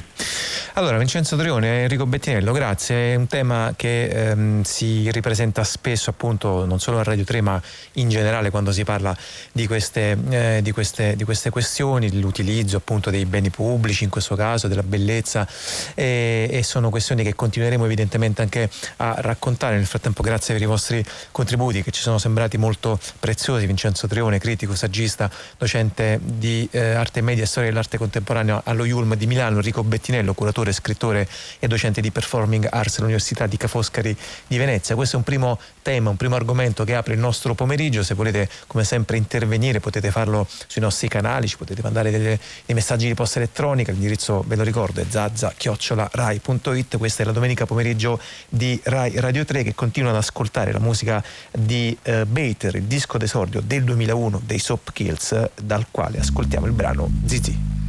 Allora, 0.75 0.97
Vincenzo 0.97 1.37
Trione, 1.37 1.83
Enrico 1.83 2.07
Bettinello, 2.07 2.51
grazie. 2.51 3.13
È 3.13 3.15
un 3.15 3.27
tema 3.27 3.75
che 3.77 4.07
ehm, 4.07 4.63
si 4.63 5.11
ripresenta 5.11 5.65
spesso 5.65 6.09
appunto 6.09 6.65
non 6.65 6.81
solo 6.81 6.99
a 6.99 7.03
Radio 7.03 7.25
3 7.25 7.43
ma 7.43 7.61
in 7.95 8.09
generale 8.09 8.49
quando 8.49 8.73
si 8.73 8.83
parla 8.83 9.15
di 9.53 9.67
queste, 9.67 10.17
eh, 10.31 10.61
di 10.63 10.73
queste, 10.73 11.15
di 11.15 11.25
queste 11.25 11.51
questioni, 11.51 12.19
l'utilizzo 12.19 12.79
appunto 12.79 13.11
dei 13.11 13.27
beni 13.27 13.51
pubblici 13.51 14.05
in 14.05 14.09
questo 14.09 14.35
caso, 14.35 14.67
della 14.67 14.83
bellezza 14.83 15.47
e, 15.93 16.49
e, 16.51 16.63
sono 16.63 16.89
questioni 16.89 17.23
che 17.23 17.35
continueremo 17.35 17.85
evidentemente 17.85 18.41
anche 18.41 18.71
a 18.97 19.17
raccontare. 19.19 19.77
Nel 19.77 19.85
frattempo 19.85 20.23
grazie 20.23 20.55
per 20.55 20.63
i 20.63 20.67
vostri 20.67 21.05
contributi 21.33 21.83
che 21.83 21.91
ci 21.91 22.01
sono 22.01 22.17
sembrati 22.17 22.57
molto 22.57 22.99
preziosi. 23.21 23.67
Vincenzo 23.67 24.07
Trione, 24.07 24.39
critico, 24.39 24.75
saggista, 24.75 25.31
docente 25.59 26.19
di 26.23 26.67
eh, 26.71 26.95
arte 26.95 27.21
media 27.21 27.43
e 27.43 27.47
storia 27.47 27.69
dell'arte 27.69 27.99
contemporanea 27.99 28.63
allo 28.65 28.87
IULM 28.87 29.17
di 29.17 29.27
Milano, 29.27 29.57
Enrico 29.57 29.85
Bettinello, 29.85 30.33
curatore 30.33 30.61
autore, 30.62 30.72
scrittore 30.72 31.29
e 31.59 31.66
docente 31.66 32.01
di 32.01 32.11
performing 32.11 32.68
arts 32.70 32.98
all'Università 32.98 33.46
di 33.46 33.57
Ca' 33.57 33.68
Foscari 33.68 34.16
di 34.46 34.57
Venezia. 34.57 34.94
Questo 34.94 35.16
è 35.16 35.18
un 35.18 35.25
primo 35.25 35.59
tema, 35.83 36.11
un 36.11 36.16
primo 36.16 36.37
argomento 36.37 36.85
che 36.85 36.94
apre 36.94 37.14
il 37.14 37.20
nostro 37.20 37.55
pomeriggio. 37.55 38.03
Se 38.03 38.14
volete, 38.14 38.48
come 38.66 38.85
sempre, 38.85 39.16
intervenire 39.16 39.81
potete 39.81 40.11
farlo 40.11 40.46
sui 40.66 40.81
nostri 40.81 41.09
canali, 41.09 41.48
ci 41.48 41.57
potete 41.57 41.83
mandare 41.83 42.11
delle, 42.11 42.38
dei 42.64 42.75
messaggi 42.75 43.07
di 43.07 43.14
posta 43.14 43.38
elettronica. 43.38 43.92
L'indirizzo, 43.92 44.44
ve 44.46 44.57
lo 44.57 44.62
ricordo, 44.62 45.01
è 45.01 45.07
zazza-rai.it. 45.09 46.96
Questa 46.96 47.22
è 47.22 47.27
la 47.27 47.33
domenica 47.33 47.66
pomeriggio 47.66 48.20
di 48.48 48.81
Rai 48.85 49.18
Radio 49.20 49.44
3 49.44 49.62
che 49.62 49.75
continua 49.75 50.11
ad 50.11 50.16
ascoltare 50.16 50.72
la 50.72 50.81
musica 50.81 51.22
di 51.51 51.96
uh, 52.05 52.25
Bater, 52.25 52.77
il 52.77 52.85
disco 52.85 53.18
d'esordio 53.18 53.61
del 53.61 53.85
2001 53.85 54.42
dei 54.44 54.59
Soap 54.59 54.92
Kills, 54.92 55.51
dal 55.61 55.87
quale 55.90 56.18
ascoltiamo 56.18 56.66
il 56.66 56.72
brano 56.72 57.11
Zizi. 57.27 57.82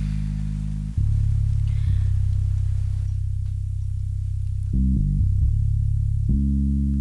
thank 4.74 4.98
you 6.28 6.93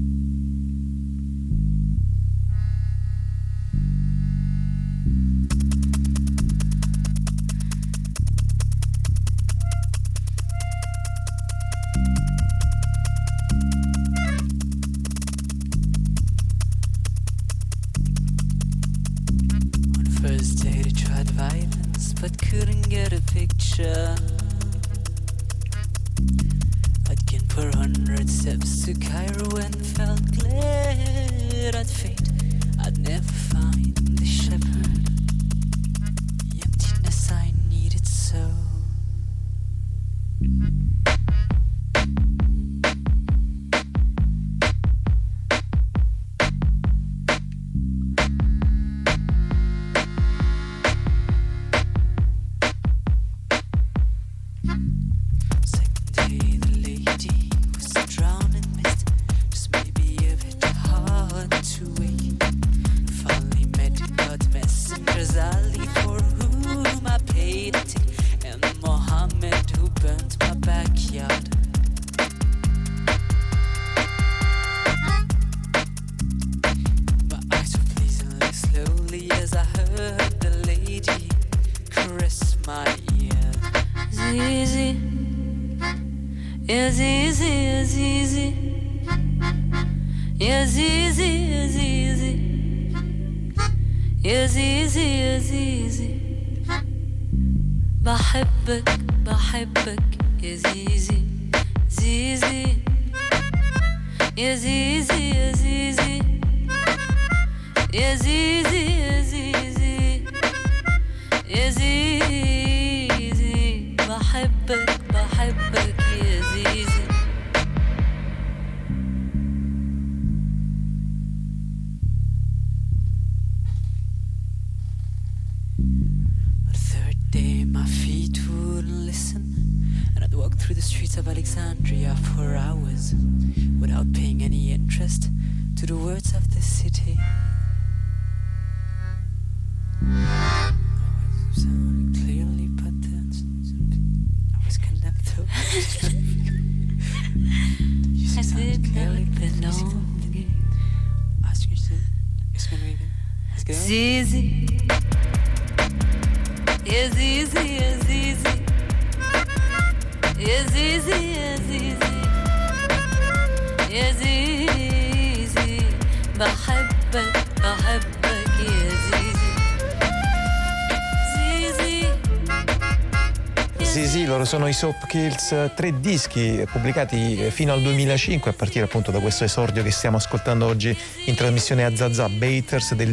i 174.73 174.75
Soap 174.75 175.07
Kills, 175.07 175.73
tre 175.75 176.01
dischi 176.01 176.65
pubblicati 176.71 177.51
fino 177.51 177.75
al 177.75 177.83
2005 177.83 178.51
a 178.51 178.55
partire 178.55 178.87
appunto 178.87 179.11
da 179.11 179.21
questo 179.21 179.45
esordio 179.45 179.83
che 179.83 179.91
stiamo 179.91 180.17
ascoltando 180.17 180.65
oggi 180.65 180.97
in 181.27 181.35
trasmissione 181.35 181.85
a 181.85 181.95
Zaza 181.95 182.27
Baiters 182.31 182.95
del 182.95 183.13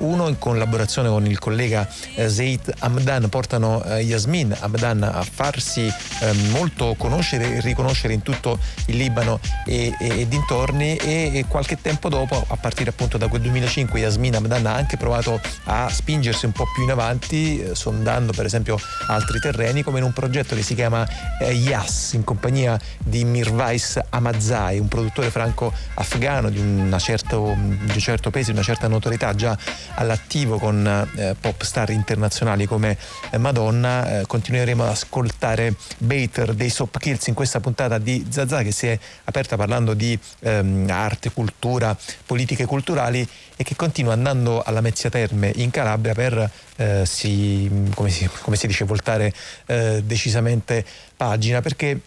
2001 0.00 0.28
in 0.28 0.38
collaborazione 0.38 1.08
con 1.08 1.26
il 1.26 1.38
collega 1.38 1.86
eh, 2.14 2.28
Zaid 2.28 2.72
Amdan 2.78 3.28
portano 3.28 3.84
eh, 3.84 4.00
Yasmin 4.00 4.56
Amdan 4.58 5.02
a 5.02 5.22
farsi 5.22 5.86
eh, 5.86 6.32
molto 6.50 6.94
conoscere 6.96 7.56
e 7.56 7.60
riconoscere 7.60 8.14
in 8.14 8.22
tutto 8.22 8.58
il 8.86 8.96
Libano 8.96 9.38
e, 9.66 9.94
e, 9.98 10.20
e 10.20 10.28
dintorni. 10.28 10.96
E, 10.96 11.30
e, 11.34 11.44
qualche 11.46 11.80
tempo 11.80 12.08
dopo 12.08 12.42
a 12.48 12.56
partire 12.56 12.90
appunto 12.90 13.18
da 13.18 13.28
quel 13.28 13.42
2005 13.42 14.00
Yasmin 14.00 14.36
Amdan 14.36 14.66
ha 14.66 14.74
anche 14.74 14.96
provato 14.96 15.40
a 15.64 15.88
spingersi 15.90 16.46
un 16.46 16.52
po' 16.52 16.66
più 16.72 16.82
in 16.82 16.90
avanti 16.90 17.60
eh, 17.60 17.74
sondando 17.74 18.32
per 18.32 18.46
esempio 18.46 18.78
altri 19.06 19.38
terreni 19.38 19.82
come 19.82 19.98
in 19.98 20.04
un 20.04 20.12
progetto 20.12 20.54
che 20.54 20.62
si 20.62 20.74
chiama 20.74 21.06
eh, 21.40 21.52
Yas 21.52 22.12
in 22.14 22.24
compagnia 22.24 22.78
di 22.98 23.24
Mirvais 23.24 23.98
Amazai, 24.08 24.78
un 24.78 24.88
produttore 24.88 25.30
franco-afgano 25.30 26.48
di, 26.48 26.60
certo, 26.98 27.54
di 27.56 27.92
un 27.92 27.98
certo 27.98 28.30
peso, 28.30 28.46
di 28.46 28.56
una 28.56 28.64
certa 28.64 28.88
notorietà 28.88 29.34
già 29.34 29.56
all'attivo 29.94 30.58
con 30.58 31.08
eh, 31.16 31.34
pop 31.40 31.62
star 31.62 31.90
internazionali 31.90 32.66
come 32.66 32.96
eh, 33.30 33.38
Madonna. 33.38 34.20
Eh, 34.20 34.26
continueremo 34.26 34.82
ad 34.82 34.90
ascoltare 34.90 35.74
Bater 35.98 36.54
dei 36.54 36.70
Soap 36.70 36.98
Kills 36.98 37.26
in 37.26 37.34
questa 37.34 37.60
puntata 37.60 37.98
di 37.98 38.26
Zazà 38.28 38.62
che 38.62 38.72
si 38.72 38.86
è 38.86 38.98
aperta 39.24 39.56
parlando 39.56 39.94
di 39.94 40.18
ehm, 40.40 40.88
arte, 40.90 41.32
cultura, 41.32 41.96
politiche 42.26 42.66
culturali 42.66 43.26
e 43.56 43.64
che 43.64 43.76
continua 43.76 44.12
andando 44.12 44.62
alla 44.62 44.80
Mezzia 44.80 45.10
Terme 45.10 45.52
in 45.56 45.70
Calabria 45.70 46.14
per 46.14 46.50
eh, 46.76 47.04
si, 47.04 47.70
come, 47.94 48.10
si, 48.10 48.28
come 48.40 48.56
si 48.56 48.66
dice, 48.66 48.84
voltare 48.84 49.32
eh, 49.66 50.02
decisamente 50.04 50.84
pagina 51.16 51.60
perché 51.60 52.00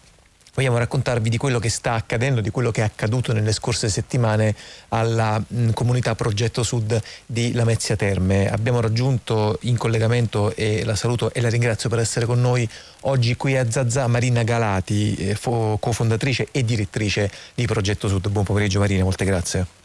vogliamo 0.54 0.78
raccontarvi 0.78 1.28
di 1.28 1.36
quello 1.36 1.58
che 1.58 1.68
sta 1.68 1.94
accadendo, 1.94 2.40
di 2.40 2.50
quello 2.50 2.70
che 2.70 2.80
è 2.80 2.84
accaduto 2.84 3.32
nelle 3.32 3.52
scorse 3.52 3.88
settimane 3.88 4.54
alla 4.88 5.42
mh, 5.46 5.70
comunità 5.70 6.14
Progetto 6.14 6.62
Sud 6.62 7.00
di 7.26 7.52
Lamezia 7.52 7.96
Terme. 7.96 8.50
Abbiamo 8.50 8.80
raggiunto 8.80 9.58
in 9.62 9.76
collegamento 9.76 10.54
e 10.54 10.84
la 10.84 10.94
saluto 10.94 11.32
e 11.32 11.40
la 11.40 11.48
ringrazio 11.48 11.88
per 11.88 11.98
essere 11.98 12.26
con 12.26 12.40
noi 12.40 12.68
oggi 13.02 13.36
qui 13.36 13.56
a 13.56 13.70
Zazà 13.70 14.06
Marina 14.06 14.42
Galati, 14.42 15.14
eh, 15.16 15.34
fo- 15.34 15.76
cofondatrice 15.80 16.48
e 16.50 16.64
direttrice 16.64 17.30
di 17.54 17.66
Progetto 17.66 18.08
Sud. 18.08 18.28
Buon 18.28 18.44
pomeriggio 18.44 18.78
Marina, 18.78 19.02
molte 19.02 19.24
grazie. 19.24 19.83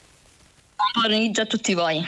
Buon 0.79 1.03
pomeriggio 1.03 1.41
a 1.41 1.45
tutti 1.45 1.73
voi. 1.73 2.01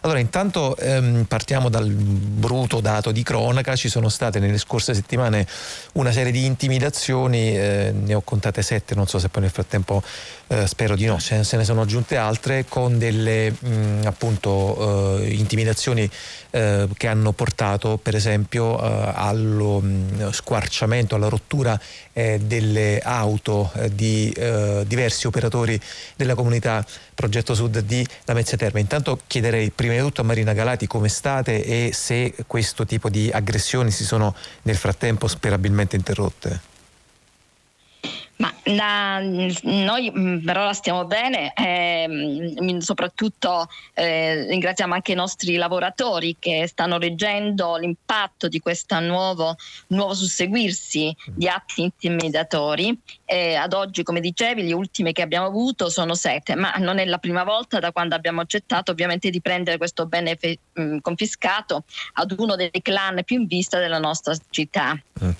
Allora, 0.00 0.18
intanto 0.18 0.76
ehm, 0.76 1.24
partiamo 1.24 1.68
dal 1.68 1.88
bruto 1.88 2.80
dato 2.80 3.12
di 3.12 3.22
cronaca. 3.22 3.76
Ci 3.76 3.88
sono 3.88 4.08
state 4.08 4.40
nelle 4.40 4.58
scorse 4.58 4.92
settimane 4.92 5.46
una 5.92 6.10
serie 6.10 6.32
di 6.32 6.44
intimidazioni, 6.44 7.56
eh, 7.56 7.92
ne 7.94 8.14
ho 8.14 8.20
contate 8.22 8.62
sette, 8.62 8.96
non 8.96 9.06
so 9.06 9.20
se 9.20 9.28
poi 9.28 9.42
nel 9.42 9.50
frattempo 9.52 10.02
eh, 10.48 10.66
spero 10.66 10.96
di 10.96 11.04
no, 11.04 11.18
se, 11.18 11.44
ne 11.56 11.64
sono 11.64 11.82
aggiunte 11.82 12.16
altre, 12.16 12.64
con 12.68 12.98
delle 12.98 13.50
mh, 13.50 14.06
appunto 14.06 15.20
eh, 15.20 15.34
intimidazioni 15.34 16.10
eh, 16.50 16.88
che 16.96 17.06
hanno 17.06 17.32
portato 17.32 17.98
per 17.98 18.14
esempio 18.14 18.80
eh, 18.82 19.12
allo 19.14 19.80
mh, 19.80 20.30
squarciamento, 20.30 21.14
alla 21.14 21.28
rottura 21.28 21.78
eh, 22.12 22.40
delle 22.42 23.00
auto 23.00 23.70
di 23.92 24.34
diversi 24.86 25.26
operatori 25.26 25.78
della 26.16 26.34
comunità 26.34 26.84
Progetto 27.14 27.54
Sud 27.54 27.80
di 27.80 28.06
Lamezia 28.24 28.56
Terme. 28.56 28.80
Intanto 28.80 29.20
chiederei 29.26 29.70
prima 29.70 29.94
di 29.94 30.00
tutto 30.00 30.20
a 30.20 30.24
Marina 30.24 30.52
Galati 30.52 30.86
come 30.86 31.08
state 31.08 31.64
e 31.64 31.90
se 31.92 32.34
questo 32.46 32.86
tipo 32.86 33.08
di 33.08 33.30
aggressioni 33.30 33.90
si 33.90 34.04
sono 34.04 34.34
nel 34.62 34.76
frattempo 34.76 35.28
sperabilmente 35.28 35.96
interrotte. 35.96 36.67
Ma 38.38 38.54
la, 38.64 39.20
noi 39.62 40.12
mm, 40.16 40.44
per 40.44 40.56
ora 40.56 40.72
stiamo 40.72 41.04
bene, 41.06 41.52
eh, 41.54 42.76
soprattutto 42.78 43.68
eh, 43.94 44.46
ringraziamo 44.46 44.94
anche 44.94 45.12
i 45.12 45.16
nostri 45.16 45.56
lavoratori 45.56 46.36
che 46.38 46.66
stanno 46.68 46.98
reggendo 46.98 47.76
l'impatto 47.76 48.46
di 48.46 48.60
questo 48.60 49.00
nuovo, 49.00 49.56
nuovo 49.88 50.14
susseguirsi 50.14 51.14
di 51.34 51.48
atti 51.48 51.82
intimidatori. 51.82 52.96
Eh, 53.30 53.56
ad 53.56 53.74
oggi, 53.74 54.02
come 54.02 54.20
dicevi, 54.20 54.66
le 54.66 54.72
ultime 54.72 55.12
che 55.12 55.20
abbiamo 55.20 55.46
avuto 55.46 55.90
sono 55.90 56.14
sette, 56.14 56.54
ma 56.54 56.72
non 56.78 56.98
è 56.98 57.04
la 57.04 57.18
prima 57.18 57.44
volta 57.44 57.78
da 57.78 57.92
quando 57.92 58.14
abbiamo 58.14 58.40
accettato 58.40 58.92
ovviamente 58.92 59.28
di 59.28 59.42
prendere 59.42 59.76
questo 59.76 60.06
bene 60.06 60.36
fe- 60.36 60.58
mh, 60.72 60.82
mm, 60.82 60.98
confiscato 61.00 61.84
ad 62.14 62.34
uno 62.38 62.56
dei 62.56 62.70
clan 62.80 63.22
più 63.24 63.40
in 63.40 63.46
vista 63.46 63.78
della 63.78 63.98
nostra 63.98 64.34
città. 64.48 64.98
Mm. 65.22 65.30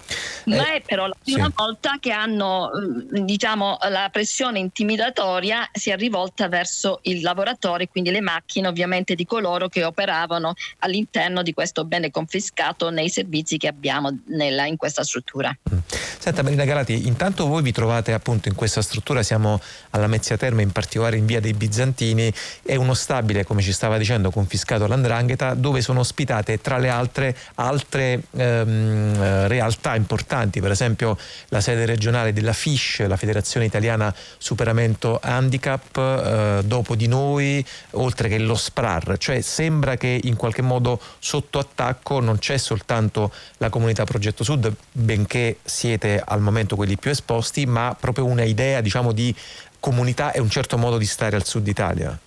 Ma 0.44 0.74
è 0.74 0.83
però 0.85 1.07
la 1.07 1.16
prima 1.22 1.46
sì. 1.46 1.53
volta 1.55 1.96
che 1.98 2.12
hanno 2.12 2.70
diciamo, 3.11 3.79
la 3.88 4.09
pressione 4.11 4.59
intimidatoria 4.59 5.68
si 5.72 5.88
è 5.88 5.96
rivolta 5.96 6.48
verso 6.48 7.01
i 7.05 7.22
lavoratori, 7.22 7.88
quindi 7.88 8.11
le 8.11 8.20
macchine 8.20 8.68
ovviamente 8.68 9.14
di 9.14 9.24
coloro 9.24 9.68
che 9.68 9.85
operavano 9.85 10.53
all'interno 10.81 11.42
di 11.42 11.55
questo 11.55 11.85
bene 11.85 12.11
confiscato 12.11 12.90
nei 12.90 13.09
servizi 13.09 13.57
che 13.57 13.68
abbiamo 13.68 14.14
nella, 14.27 14.66
in 14.66 14.77
questa 14.77 15.05
struttura. 15.05 15.57
Mm. 15.72 15.79
Senta 16.18 16.42
Marina 16.42 16.64
Galati, 16.64 17.07
intanto 17.07 17.46
voi 17.46 17.62
vi 17.62 17.72
trovate 17.79 18.12
appunto 18.12 18.49
in 18.49 18.57
questa 18.57 18.83
struttura, 18.83 19.23
siamo 19.23 19.61
alla 19.91 20.09
Mezzia 20.09 20.37
Terme, 20.37 20.62
in 20.62 20.73
particolare 20.73 21.17
in 21.17 21.27
via 21.27 21.38
dei 21.38 21.53
Bizantini, 21.53 22.33
è 22.64 22.75
uno 22.75 22.93
stabile, 22.93 23.45
come 23.45 23.62
ci 23.62 23.71
stava 23.71 23.99
dicendo, 23.99 24.33
confiscato 24.33 24.83
all'Andrangheta, 24.83 25.55
dove 25.55 25.81
sono 25.81 26.01
ospitate 26.01 26.61
tra 26.61 26.79
le 26.79 26.88
altre 26.88 27.37
altre 27.55 28.23
ehm, 28.33 29.47
realtà 29.47 29.95
importanti, 29.95 30.61
per 30.61 30.73
esempio 30.73 31.17
la 31.51 31.61
sede 31.61 31.87
regionale 31.87 32.33
della 32.33 32.53
FISH, 32.53 33.05
la 33.07 33.17
Federazione 33.17 33.67
Italiana 33.67 34.12
Superamento 34.38 35.21
Handicap, 35.23 35.97
eh, 35.97 36.62
dopo 36.64 36.97
di 36.97 37.07
noi, 37.07 37.64
oltre 37.93 38.29
che 38.29 38.38
lo 38.38 38.57
SPRAR, 38.57 39.19
cioè 39.19 39.41
sembra 39.41 39.97
che 39.97 40.19
in 40.21 40.35
qualche 40.35 40.62
modo 40.62 41.01
sotto 41.21 41.61
attacco 41.61 42.19
non 42.19 42.41
c'è 42.41 42.57
soltanto 42.57 43.33
la 43.59 43.69
comunità 43.69 44.03
Progetto 44.03 44.43
Sud, 44.43 44.75
benché 44.91 45.59
siete 45.62 46.21
al 46.25 46.41
momento 46.41 46.75
quelli 46.75 46.97
più 46.97 47.12
esposti, 47.12 47.67
ma 47.69 47.97
proprio 47.99 48.25
una 48.25 48.45
idea 48.45 48.81
diciamo, 48.81 49.13
di 49.13 49.35
comunità 49.79 50.33
e 50.33 50.41
un 50.41 50.51
certo 50.51 50.77
modo 50.77 50.99
di 50.99 51.07
stare 51.07 51.37
al 51.37 51.45
sud 51.45 51.67
Italia. 51.67 52.19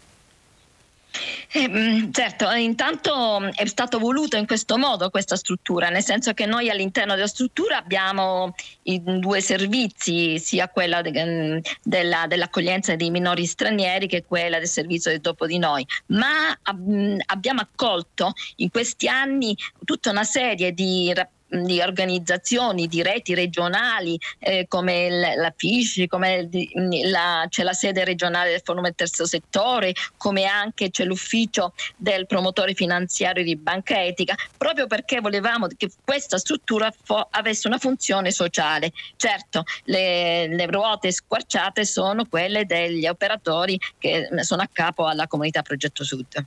Eh, 1.53 2.09
certo, 2.13 2.49
intanto 2.51 3.51
è 3.53 3.65
stato 3.65 3.99
voluto 3.99 4.37
in 4.37 4.47
questo 4.47 4.77
modo 4.77 5.09
questa 5.09 5.35
struttura, 5.35 5.89
nel 5.89 6.03
senso 6.03 6.33
che 6.33 6.45
noi 6.45 6.69
all'interno 6.69 7.15
della 7.15 7.27
struttura 7.27 7.77
abbiamo 7.77 8.55
i 8.83 9.01
due 9.03 9.41
servizi, 9.41 10.39
sia 10.39 10.69
quella 10.69 11.01
de, 11.01 11.61
della, 11.83 12.25
dell'accoglienza 12.27 12.95
dei 12.95 13.11
minori 13.11 13.45
stranieri 13.45 14.07
che 14.07 14.23
quella 14.23 14.59
del 14.59 14.69
servizio 14.69 15.11
del 15.11 15.19
dopo 15.19 15.45
di 15.45 15.57
noi, 15.57 15.85
ma 16.07 16.57
ab, 16.61 17.17
abbiamo 17.25 17.59
accolto 17.59 18.31
in 18.57 18.69
questi 18.69 19.09
anni 19.09 19.55
tutta 19.83 20.11
una 20.11 20.23
serie 20.23 20.71
di 20.71 21.07
rappresentanti 21.07 21.39
di 21.51 21.81
organizzazioni, 21.81 22.87
di 22.87 23.01
reti 23.01 23.33
regionali 23.33 24.17
eh, 24.39 24.65
come 24.67 25.09
la 25.35 25.53
FISC, 25.55 26.07
come 26.07 26.49
la, 27.03 27.45
c'è 27.49 27.63
la 27.63 27.73
sede 27.73 28.05
regionale 28.05 28.51
del 28.51 28.61
Forum 28.63 28.83
del 28.83 28.95
Terzo 28.95 29.25
Settore, 29.25 29.93
come 30.15 30.45
anche 30.45 30.89
c'è 30.89 31.03
l'ufficio 31.03 31.73
del 31.97 32.25
promotore 32.25 32.73
finanziario 32.73 33.43
di 33.43 33.57
Banca 33.57 34.01
Etica, 34.01 34.33
proprio 34.57 34.87
perché 34.87 35.19
volevamo 35.19 35.67
che 35.75 35.89
questa 36.03 36.37
struttura 36.37 36.91
fo- 37.03 37.27
avesse 37.29 37.67
una 37.67 37.77
funzione 37.77 38.31
sociale. 38.31 38.91
Certo, 39.17 39.63
le, 39.83 40.47
le 40.47 40.65
ruote 40.67 41.11
squarciate 41.11 41.85
sono 41.85 42.25
quelle 42.25 42.65
degli 42.65 43.07
operatori 43.07 43.77
che 43.97 44.29
sono 44.41 44.61
a 44.61 44.69
capo 44.71 45.05
alla 45.05 45.27
comunità 45.27 45.61
Progetto 45.61 46.03
Sud. 46.03 46.45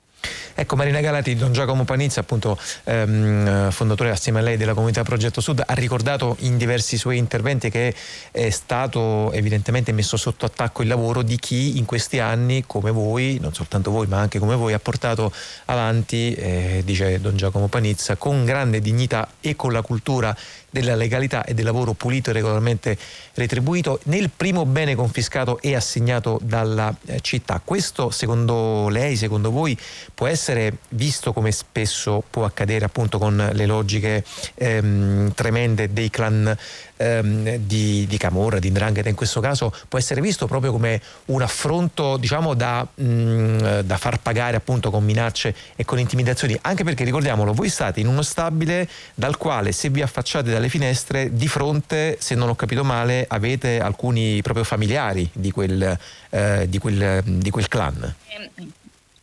Ecco 0.54 0.76
Marina 0.76 1.00
Galati, 1.00 1.34
Don 1.34 1.52
Giacomo 1.52 1.84
Panizza, 1.84 2.20
appunto 2.20 2.58
ehm, 2.84 3.70
fondatore 3.70 4.10
assieme 4.10 4.38
a 4.38 4.42
lei 4.42 4.56
della 4.56 4.74
comunità 4.74 5.02
Progetto 5.02 5.40
Sud, 5.40 5.62
ha 5.66 5.74
ricordato 5.74 6.36
in 6.40 6.56
diversi 6.56 6.96
suoi 6.96 7.18
interventi 7.18 7.70
che 7.70 7.94
è 8.30 8.50
stato 8.50 9.32
evidentemente 9.32 9.92
messo 9.92 10.16
sotto 10.16 10.46
attacco 10.46 10.82
il 10.82 10.88
lavoro 10.88 11.22
di 11.22 11.36
chi 11.38 11.78
in 11.78 11.84
questi 11.84 12.20
anni, 12.20 12.64
come 12.66 12.90
voi, 12.90 13.38
non 13.40 13.52
soltanto 13.52 13.90
voi 13.90 14.06
ma 14.06 14.18
anche 14.18 14.38
come 14.38 14.54
voi, 14.54 14.72
ha 14.72 14.78
portato 14.78 15.32
avanti, 15.66 16.34
eh, 16.34 16.82
dice 16.84 17.20
Don 17.20 17.36
Giacomo 17.36 17.68
Panizza, 17.68 18.16
con 18.16 18.44
grande 18.44 18.80
dignità 18.80 19.28
e 19.40 19.56
con 19.56 19.72
la 19.72 19.82
cultura 19.82 20.36
della 20.74 20.96
legalità 20.96 21.44
e 21.44 21.54
del 21.54 21.64
lavoro 21.64 21.92
pulito 21.92 22.30
e 22.30 22.32
regolarmente 22.32 22.98
retribuito 23.34 24.00
nel 24.06 24.28
primo 24.28 24.66
bene 24.66 24.96
confiscato 24.96 25.60
e 25.60 25.76
assegnato 25.76 26.40
dalla 26.42 26.92
eh, 27.06 27.20
città. 27.20 27.60
Questo 27.64 28.10
secondo 28.10 28.88
lei, 28.88 29.14
secondo 29.14 29.52
voi, 29.52 29.78
può 30.12 30.26
essere 30.26 30.78
visto 30.88 31.32
come 31.32 31.52
spesso 31.52 32.24
può 32.28 32.44
accadere 32.44 32.84
appunto 32.84 33.18
con 33.18 33.50
le 33.52 33.66
logiche 33.66 34.24
ehm, 34.56 35.32
tremende 35.34 35.92
dei 35.92 36.10
clan 36.10 36.56
ehm, 36.96 37.56
di, 37.56 38.06
di 38.06 38.16
Camorra, 38.16 38.58
di 38.58 38.70
Ndrangheta 38.70 39.08
in 39.08 39.14
questo 39.14 39.40
caso, 39.40 39.72
può 39.88 39.98
essere 39.98 40.20
visto 40.20 40.46
proprio 40.46 40.72
come 40.72 41.00
un 41.26 41.42
affronto 41.42 42.16
diciamo 42.16 42.54
da, 42.54 42.86
mh, 42.94 43.04
mm, 43.04 43.78
da 43.80 43.96
far 43.96 44.20
pagare 44.20 44.56
appunto 44.56 44.90
con 44.90 45.04
minacce 45.04 45.54
e 45.76 45.84
con 45.84 45.98
intimidazioni, 45.98 46.56
anche 46.62 46.84
perché 46.84 47.04
ricordiamolo, 47.04 47.52
voi 47.52 47.68
state 47.68 48.00
in 48.00 48.06
uno 48.06 48.22
stabile 48.22 48.88
dal 49.14 49.36
quale 49.36 49.72
se 49.72 49.88
vi 49.88 50.02
affacciate 50.02 50.50
dalle 50.50 50.68
finestre 50.68 51.34
di 51.34 51.48
fronte, 51.48 52.16
se 52.20 52.34
non 52.34 52.48
ho 52.48 52.54
capito 52.54 52.84
male, 52.84 53.24
avete 53.28 53.80
alcuni 53.80 54.40
proprio 54.42 54.64
familiari 54.64 55.28
di 55.32 55.50
quel, 55.50 55.98
eh, 56.30 56.66
di 56.68 56.78
quel, 56.78 57.22
di 57.24 57.50
quel 57.50 57.68
clan. 57.68 58.14
Eh, 58.28 58.50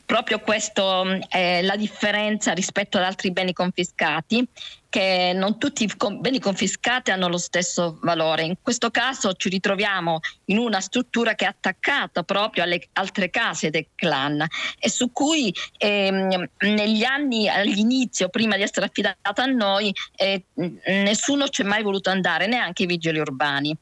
proprio 0.06 0.40
questo 0.40 1.04
mm, 1.06 1.20
è 1.30 1.62
la 1.62 1.76
differenza 1.78 2.52
rispetto 2.52 2.98
ad 2.98 3.04
altri 3.04 3.32
beni 3.32 3.54
confiscati 3.54 4.46
che 4.91 5.32
non 5.34 5.58
tutti 5.58 5.85
i 5.85 5.92
beni 6.19 6.39
confiscati 6.39 7.12
hanno 7.12 7.29
lo 7.29 7.37
stesso 7.37 7.98
valore. 8.02 8.44
In 8.44 8.56
questo 8.62 8.92
caso 8.92 9.31
ci 9.33 9.48
ritroviamo 9.48 10.19
in 10.48 10.58
una 10.58 10.81
struttura 10.81 11.33
che 11.33 11.46
è 11.46 11.48
attaccata 11.48 12.23
proprio 12.23 12.63
alle 12.63 12.89
altre 12.94 13.29
case 13.29 13.69
del 13.69 13.87
clan 13.96 14.46
e 14.77 14.89
su 14.89 15.13
cui 15.13 15.56
ehm, 15.77 16.46
negli 16.60 17.04
anni 17.06 17.48
all'inizio, 17.48 18.27
prima 18.27 18.58
di 18.58 18.63
essere 18.63 18.87
affidata 18.87 19.44
a 19.44 19.46
noi, 19.46 19.94
eh, 20.17 20.44
nessuno 20.56 21.48
ci 21.48 21.62
è 21.62 21.65
mai 21.65 21.83
voluto 21.83 22.10
andare, 22.10 22.48
neanche 22.48 22.83
i 22.83 22.85
vigili 22.85 23.17
urbani. 23.17 23.73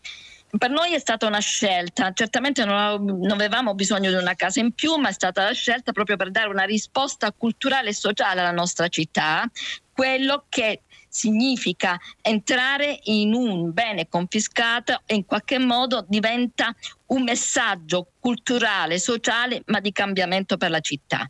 Per 0.55 0.69
noi 0.69 0.93
è 0.93 0.99
stata 0.99 1.25
una 1.25 1.39
scelta, 1.39 2.11
certamente 2.13 2.65
non, 2.65 3.31
avevamo 3.31 3.73
bisogno 3.73 4.11
di 4.11 4.15
una 4.15 4.35
casa 4.35 4.59
in 4.59 4.73
più, 4.73 4.95
ma 4.95 5.09
è 5.09 5.13
stata 5.13 5.43
la 5.43 5.53
scelta 5.53 5.91
proprio 5.91 6.17
per 6.17 6.29
dare 6.29 6.49
una 6.49 6.65
risposta 6.65 7.31
culturale 7.31 7.89
e 7.89 7.93
sociale 7.93 8.41
alla 8.41 8.51
nostra 8.51 8.87
città, 8.89 9.49
quello 9.91 10.45
che 10.49 10.81
significa 11.19 11.99
entrare 12.21 12.97
in 13.03 13.33
un 13.33 13.73
bene 13.73 14.07
confiscato 14.07 15.01
e 15.05 15.15
in 15.15 15.25
qualche 15.25 15.59
modo 15.59 16.05
diventa 16.07 16.73
un 17.07 17.23
messaggio 17.23 18.11
culturale, 18.19 18.99
sociale, 18.99 19.63
ma 19.65 19.81
di 19.81 19.91
cambiamento 19.91 20.55
per 20.55 20.69
la 20.69 20.79
città. 20.79 21.29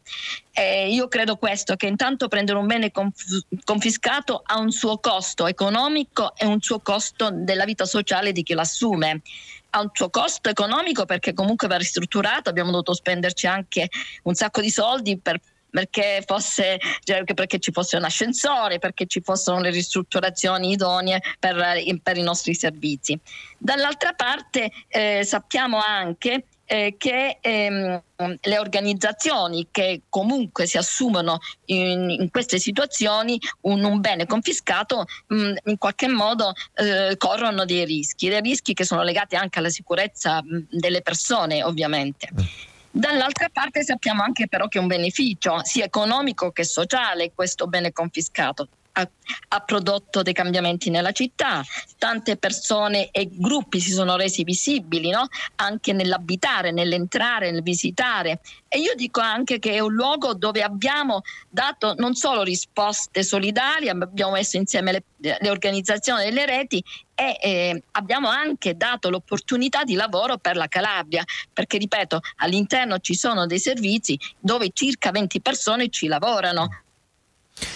Eh, 0.51 0.93
io 0.93 1.07
credo 1.07 1.37
questo, 1.37 1.75
che 1.75 1.87
intanto 1.87 2.27
prendere 2.27 2.59
un 2.59 2.67
bene 2.67 2.91
conf- 2.91 3.45
confiscato 3.63 4.43
ha 4.45 4.59
un 4.59 4.71
suo 4.71 4.99
costo 4.99 5.47
economico 5.47 6.35
e 6.35 6.45
un 6.45 6.61
suo 6.61 6.79
costo 6.81 7.29
della 7.31 7.65
vita 7.65 7.85
sociale 7.85 8.31
di 8.31 8.43
chi 8.43 8.53
l'assume 8.53 9.21
ha 9.71 9.81
un 9.81 9.89
suo 9.93 10.09
costo 10.09 10.49
economico 10.49 11.05
perché 11.05 11.33
comunque 11.33 11.67
va 11.67 11.77
ristrutturato, 11.77 12.49
abbiamo 12.49 12.71
dovuto 12.71 12.93
spenderci 12.93 13.45
anche 13.47 13.87
un 14.23 14.33
sacco 14.33 14.61
di 14.61 14.69
soldi 14.69 15.19
per 15.19 15.39
perché, 15.69 16.23
fosse, 16.25 16.79
cioè, 17.03 17.23
perché 17.23 17.59
ci 17.59 17.71
fosse 17.71 17.97
un 17.97 18.03
ascensore, 18.03 18.79
perché 18.79 19.05
ci 19.05 19.21
fossero 19.21 19.59
le 19.59 19.69
ristrutturazioni 19.69 20.71
idonee 20.71 21.21
per, 21.39 21.81
per 22.01 22.17
i 22.17 22.23
nostri 22.23 22.53
servizi. 22.53 23.19
Dall'altra 23.57 24.13
parte 24.13 24.71
eh, 24.87 25.23
sappiamo 25.23 25.79
anche 25.79 26.45
eh, 26.71 26.95
che 26.97 27.39
ehm, 27.41 28.01
le 28.41 28.59
organizzazioni 28.59 29.69
che 29.71 30.03
comunque 30.07 30.67
si 30.67 30.77
assumono 30.77 31.39
in, 31.65 32.11
in 32.11 32.29
queste 32.29 32.59
situazioni 32.59 33.39
un, 33.61 33.83
un 33.83 33.99
bene 33.99 34.27
confiscato 34.27 35.05
mh, 35.27 35.35
mm, 35.35 35.55
in 35.65 35.77
qualche 35.79 36.07
modo 36.07 36.53
eh, 36.75 37.15
corrono 37.17 37.65
dei 37.65 37.85
rischi, 37.85 38.29
dei 38.29 38.41
rischi 38.41 38.73
che 38.73 38.85
sono 38.85 39.01
legati 39.01 39.35
anche 39.35 39.57
alla 39.57 39.69
sicurezza 39.69 40.43
mh, 40.43 40.55
mm, 40.55 40.59
delle 40.69 41.01
persone 41.01 41.63
ovviamente. 41.63 42.29
Dall'altra 42.91 43.49
parte 43.51 43.83
sappiamo 43.83 44.23
anche 44.23 44.47
però 44.47 44.67
che 44.67 44.79
è 44.79 44.81
un 44.81 44.87
beneficio 44.87 45.63
sia 45.63 45.85
economico 45.85 46.51
che 46.51 46.63
sociale 46.63 47.31
questo 47.33 47.67
bene 47.67 47.91
confiscato 47.91 48.67
ha, 48.99 49.09
ha, 49.49 49.59
prodotto 49.59 50.21
dei 50.21 50.33
cambiamenti 50.33 50.89
nella 50.89 51.11
città, 51.11 51.63
tante 51.97 52.37
persone 52.37 53.09
e 53.11 53.29
gruppi 53.31 53.79
si 53.79 53.91
sono 53.91 54.15
resi 54.15 54.43
visibili 54.43 55.09
no? 55.09 55.27
anche 55.55 55.93
nell'abitare, 55.93 56.71
nell'entrare, 56.71 57.51
nel 57.51 57.63
visitare. 57.63 58.41
E 58.67 58.79
io 58.79 58.93
dico 58.95 59.19
anche 59.19 59.59
che 59.59 59.73
è 59.73 59.79
un 59.79 59.93
luogo 59.93 60.33
dove 60.33 60.61
abbiamo 60.61 61.21
dato 61.49 61.95
non 61.97 62.13
solo 62.13 62.43
risposte 62.43 63.23
solidarie, 63.23 63.89
abbiamo 63.89 64.33
messo 64.33 64.57
insieme 64.57 64.91
le, 64.91 65.03
le 65.17 65.49
organizzazioni 65.49 66.23
delle 66.23 66.45
reti 66.45 66.83
e 67.15 67.37
eh, 67.41 67.83
abbiamo 67.91 68.29
anche 68.29 68.77
dato 68.77 69.09
l'opportunità 69.09 69.83
di 69.83 69.95
lavoro 69.95 70.37
per 70.37 70.55
la 70.55 70.67
Calabria, 70.67 71.23
perché 71.51 71.77
ripeto, 71.77 72.21
all'interno 72.37 72.99
ci 72.99 73.15
sono 73.15 73.45
dei 73.45 73.59
servizi 73.59 74.17
dove 74.39 74.69
circa 74.71 75.11
20 75.11 75.41
persone 75.41 75.89
ci 75.89 76.07
lavorano 76.07 76.83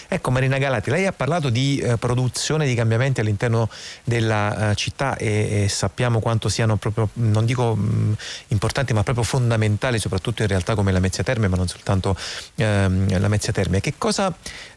Ecco 0.08 0.32
Marina 0.32 0.58
Galati, 0.58 0.90
lei 0.90 1.06
ha 1.06 1.12
parlato 1.12 1.50
di 1.50 1.78
eh, 1.80 1.98
produzione 1.98 2.66
di 2.66 2.76
cambiamenti 2.76 3.20
all'interno 3.20 3.70
della 4.04 4.70
uh, 4.70 4.74
città 4.76 5.18
e, 5.18 5.64
e, 5.64 5.70
sappiamo 5.70 6.20
quanto 6.20 6.50
siano 6.50 6.76
proprio, 6.76 7.10
non 7.14 7.46
dico 7.46 7.76
mh, 7.76 8.16
importanti, 8.50 8.94
ma 8.94 9.04
proprio 9.04 9.24
fondamentali, 9.24 10.00
soprattutto 10.00 10.42
in 10.42 10.48
realtà 10.48 10.76
come 10.76 10.92
la 10.92 11.00
Mezzia 11.00 11.24
Terme, 11.24 11.48
ma 11.48 11.56
non 11.56 11.68
soltanto 11.68 12.16
ehm, 12.56 13.20
la 13.20 13.28
Mezzia 13.28 13.52
Terme. 13.52 13.82
Che 13.82 13.96
cosa 13.98 14.34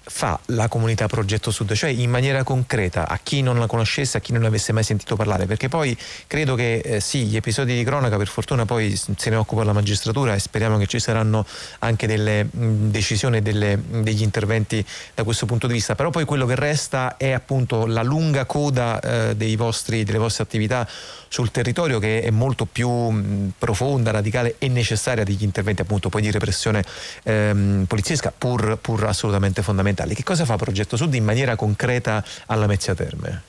fa 0.08 0.38
la 0.46 0.68
comunità 0.68 1.06
Progetto 1.08 1.50
Sud, 1.50 1.72
cioè 1.74 1.90
in 1.90 2.10
maniera 2.10 2.44
concreta 2.44 3.08
a 3.08 3.18
chi 3.20 3.42
non 3.42 3.58
la 3.58 3.66
conoscesse, 3.66 4.16
a 4.16 4.20
chi 4.20 4.32
non 4.32 4.44
avesse 4.44 4.72
mai 4.72 4.84
sentito 4.84 5.16
parlare, 5.16 5.46
perché 5.46 5.68
poi 5.68 5.96
credo 6.26 6.54
che 6.54 6.76
eh, 6.78 7.00
sì, 7.00 7.24
gli 7.24 7.36
episodi 7.36 7.74
di 7.74 7.82
cronaca 7.82 8.16
per 8.16 8.28
fortuna 8.28 8.64
poi 8.64 8.94
se 8.96 9.30
ne 9.30 9.36
occupa 9.36 9.64
la 9.64 9.72
magistratura 9.72 10.34
e 10.34 10.38
speriamo 10.38 10.78
che 10.78 10.86
ci 10.86 11.00
saranno 11.00 11.44
anche 11.80 12.06
delle 12.06 12.44
mh, 12.44 12.90
decisioni 12.90 13.38
e 13.38 13.42
degli 13.42 14.22
interventi 14.22 14.84
da 15.14 15.24
questo 15.24 15.44
punto 15.46 15.66
di 15.66 15.72
vista, 15.72 15.94
però 15.94 16.10
poi 16.10 16.24
quello 16.24 16.46
che 16.46 16.54
resta 16.54 17.16
è 17.16 17.32
appunto 17.32 17.86
la 17.86 18.02
lunga 18.02 18.44
coda 18.44 19.00
eh, 19.00 19.56
vostri, 19.56 20.04
delle 20.04 20.18
vostre 20.18 20.44
attività 20.44 20.88
sul 21.36 21.50
territorio 21.50 21.98
che 21.98 22.22
è 22.22 22.30
molto 22.30 22.64
più 22.64 23.52
profonda, 23.58 24.10
radicale 24.10 24.54
e 24.56 24.68
necessaria 24.68 25.22
degli 25.22 25.42
interventi 25.42 25.82
appunto 25.82 26.08
poi 26.08 26.22
di 26.22 26.30
repressione 26.30 26.82
ehm, 27.24 27.84
poliziesca 27.86 28.32
pur, 28.32 28.78
pur 28.80 29.04
assolutamente 29.04 29.60
fondamentali. 29.60 30.14
Che 30.14 30.22
cosa 30.22 30.46
fa 30.46 30.56
Progetto 30.56 30.96
Sud 30.96 31.12
in 31.12 31.24
maniera 31.24 31.54
concreta 31.54 32.24
alla 32.46 32.66
Mezzia 32.66 32.94
Terme? 32.94 33.42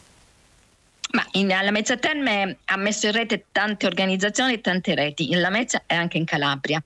Ma 1.12 1.26
in, 1.32 1.54
alla 1.54 1.72
Mezza 1.72 1.96
Terme 1.96 2.58
ha 2.66 2.76
messo 2.76 3.06
in 3.06 3.14
rete 3.14 3.46
tante 3.54 3.86
organizzazioni 3.86 4.56
e 4.56 4.60
tante 4.60 4.94
reti, 4.94 5.32
in 5.32 5.40
La 5.40 5.50
Mezza 5.50 5.84
e 5.88 5.96
anche 5.96 6.18
in 6.18 6.26
Calabria. 6.26 6.84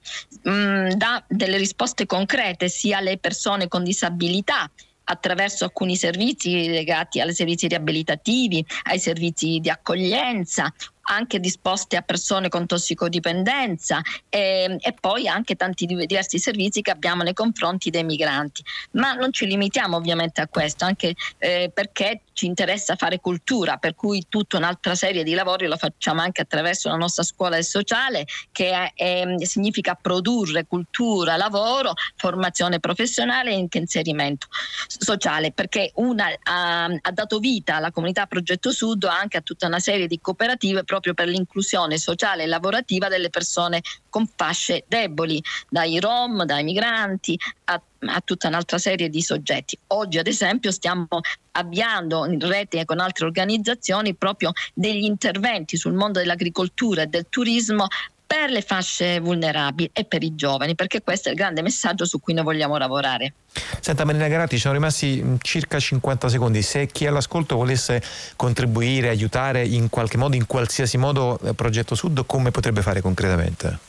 Mm, 0.47 0.89
dà 0.89 1.23
delle 1.27 1.57
risposte 1.57 2.05
concrete 2.05 2.69
sia 2.69 2.99
alle 2.99 3.17
persone 3.17 3.67
con 3.67 3.83
disabilità 3.83 4.69
attraverso 5.03 5.63
alcuni 5.63 5.95
servizi 5.95 6.67
legati 6.67 7.19
ai 7.19 7.33
servizi 7.33 7.67
riabilitativi, 7.67 8.65
ai 8.83 8.99
servizi 8.99 9.59
di 9.59 9.69
accoglienza 9.69 10.73
anche 11.03 11.39
disposte 11.39 11.97
a 11.97 12.01
persone 12.01 12.49
con 12.49 12.65
tossicodipendenza 12.65 14.01
e, 14.29 14.77
e, 14.79 14.93
poi 14.99 15.27
anche 15.27 15.55
tanti 15.55 15.85
diversi 15.85 16.39
servizi 16.39 16.81
che 16.81 16.91
abbiamo 16.91 17.23
nei 17.23 17.33
confronti 17.33 17.89
dei 17.89 18.03
migranti. 18.03 18.63
Ma 18.91 19.13
non 19.13 19.31
ci 19.31 19.45
limitiamo 19.45 19.95
ovviamente 19.95 20.41
a 20.41 20.47
questo, 20.47 20.85
anche 20.85 21.15
eh, 21.37 21.71
perché 21.73 22.21
ci 22.33 22.45
interessa 22.45 22.95
fare 22.95 23.19
cultura, 23.19 23.77
per 23.77 23.95
cui 23.95 24.25
tutta 24.29 24.57
un'altra 24.57 24.95
serie 24.95 25.23
di 25.23 25.33
lavori 25.33 25.67
lo 25.67 25.77
facciamo 25.77 26.21
anche 26.21 26.41
attraverso 26.41 26.89
la 26.89 26.95
nostra 26.95 27.23
scuola 27.23 27.55
del 27.55 27.65
sociale 27.65 28.25
che 28.51 28.71
è, 28.71 28.91
è, 28.95 29.45
significa 29.45 29.95
produrre 29.95 30.65
cultura, 30.65 31.35
lavoro, 31.35 31.93
formazione 32.15 32.79
professionale 32.79 33.51
e 33.51 33.55
anche 33.55 33.77
inserimento 33.77 34.47
sociale, 34.87 35.51
perché 35.51 35.91
una 35.95 36.27
ha, 36.43 36.85
ha 36.85 37.11
dato 37.11 37.39
vita 37.39 37.75
alla 37.75 37.91
comunità 37.91 38.25
Progetto 38.25 38.71
Sud 38.71 39.03
anche 39.03 39.37
a 39.37 39.41
tutta 39.41 39.67
una 39.67 39.79
serie 39.79 40.07
di 40.07 40.19
cooperative 40.19 40.83
proprio 40.91 41.13
per 41.13 41.29
l'inclusione 41.29 41.97
sociale 41.97 42.43
e 42.43 42.47
lavorativa 42.47 43.07
delle 43.07 43.29
persone 43.29 43.79
con 44.09 44.27
fasce 44.35 44.83
deboli, 44.89 45.41
dai 45.69 46.01
rom, 46.01 46.43
dai 46.43 46.65
migranti 46.65 47.39
a, 47.65 47.81
a 48.07 48.21
tutta 48.25 48.49
un'altra 48.49 48.77
serie 48.77 49.07
di 49.07 49.21
soggetti. 49.21 49.77
Oggi 49.87 50.17
ad 50.17 50.27
esempio 50.27 50.69
stiamo 50.69 51.07
avviando 51.51 52.25
in 52.25 52.41
rete 52.41 52.83
con 52.83 52.99
altre 52.99 53.25
organizzazioni 53.25 54.13
proprio 54.15 54.51
degli 54.73 55.05
interventi 55.05 55.77
sul 55.77 55.93
mondo 55.93 56.19
dell'agricoltura 56.19 57.03
e 57.03 57.07
del 57.07 57.27
turismo 57.29 57.87
per 58.32 58.49
le 58.49 58.61
fasce 58.61 59.19
vulnerabili 59.19 59.89
e 59.91 60.05
per 60.05 60.23
i 60.23 60.36
giovani, 60.36 60.73
perché 60.73 61.01
questo 61.01 61.27
è 61.27 61.32
il 61.34 61.38
grande 61.38 61.61
messaggio 61.61 62.05
su 62.05 62.21
cui 62.21 62.34
noi 62.34 62.45
vogliamo 62.45 62.77
lavorare. 62.77 63.34
Senta 63.82 64.05
Marina 64.05 64.29
Garatti, 64.29 64.55
ci 64.55 64.61
sono 64.61 64.73
rimasti 64.73 65.21
mm, 65.21 65.36
circa 65.41 65.77
50 65.77 66.29
secondi. 66.29 66.61
Se 66.61 66.88
chi 66.88 67.05
all'ascolto 67.05 67.57
volesse 67.57 68.01
contribuire, 68.38 69.09
aiutare 69.09 69.65
in 69.65 69.89
qualche 69.89 70.15
modo, 70.15 70.38
in 70.38 70.47
qualsiasi 70.47 70.97
modo, 70.97 71.39
eh, 71.41 71.53
Progetto 71.53 71.93
Sud, 71.93 72.25
come 72.25 72.51
potrebbe 72.51 72.82
fare 72.82 73.01
concretamente? 73.01 73.79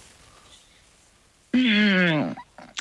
Mm. 1.57 2.33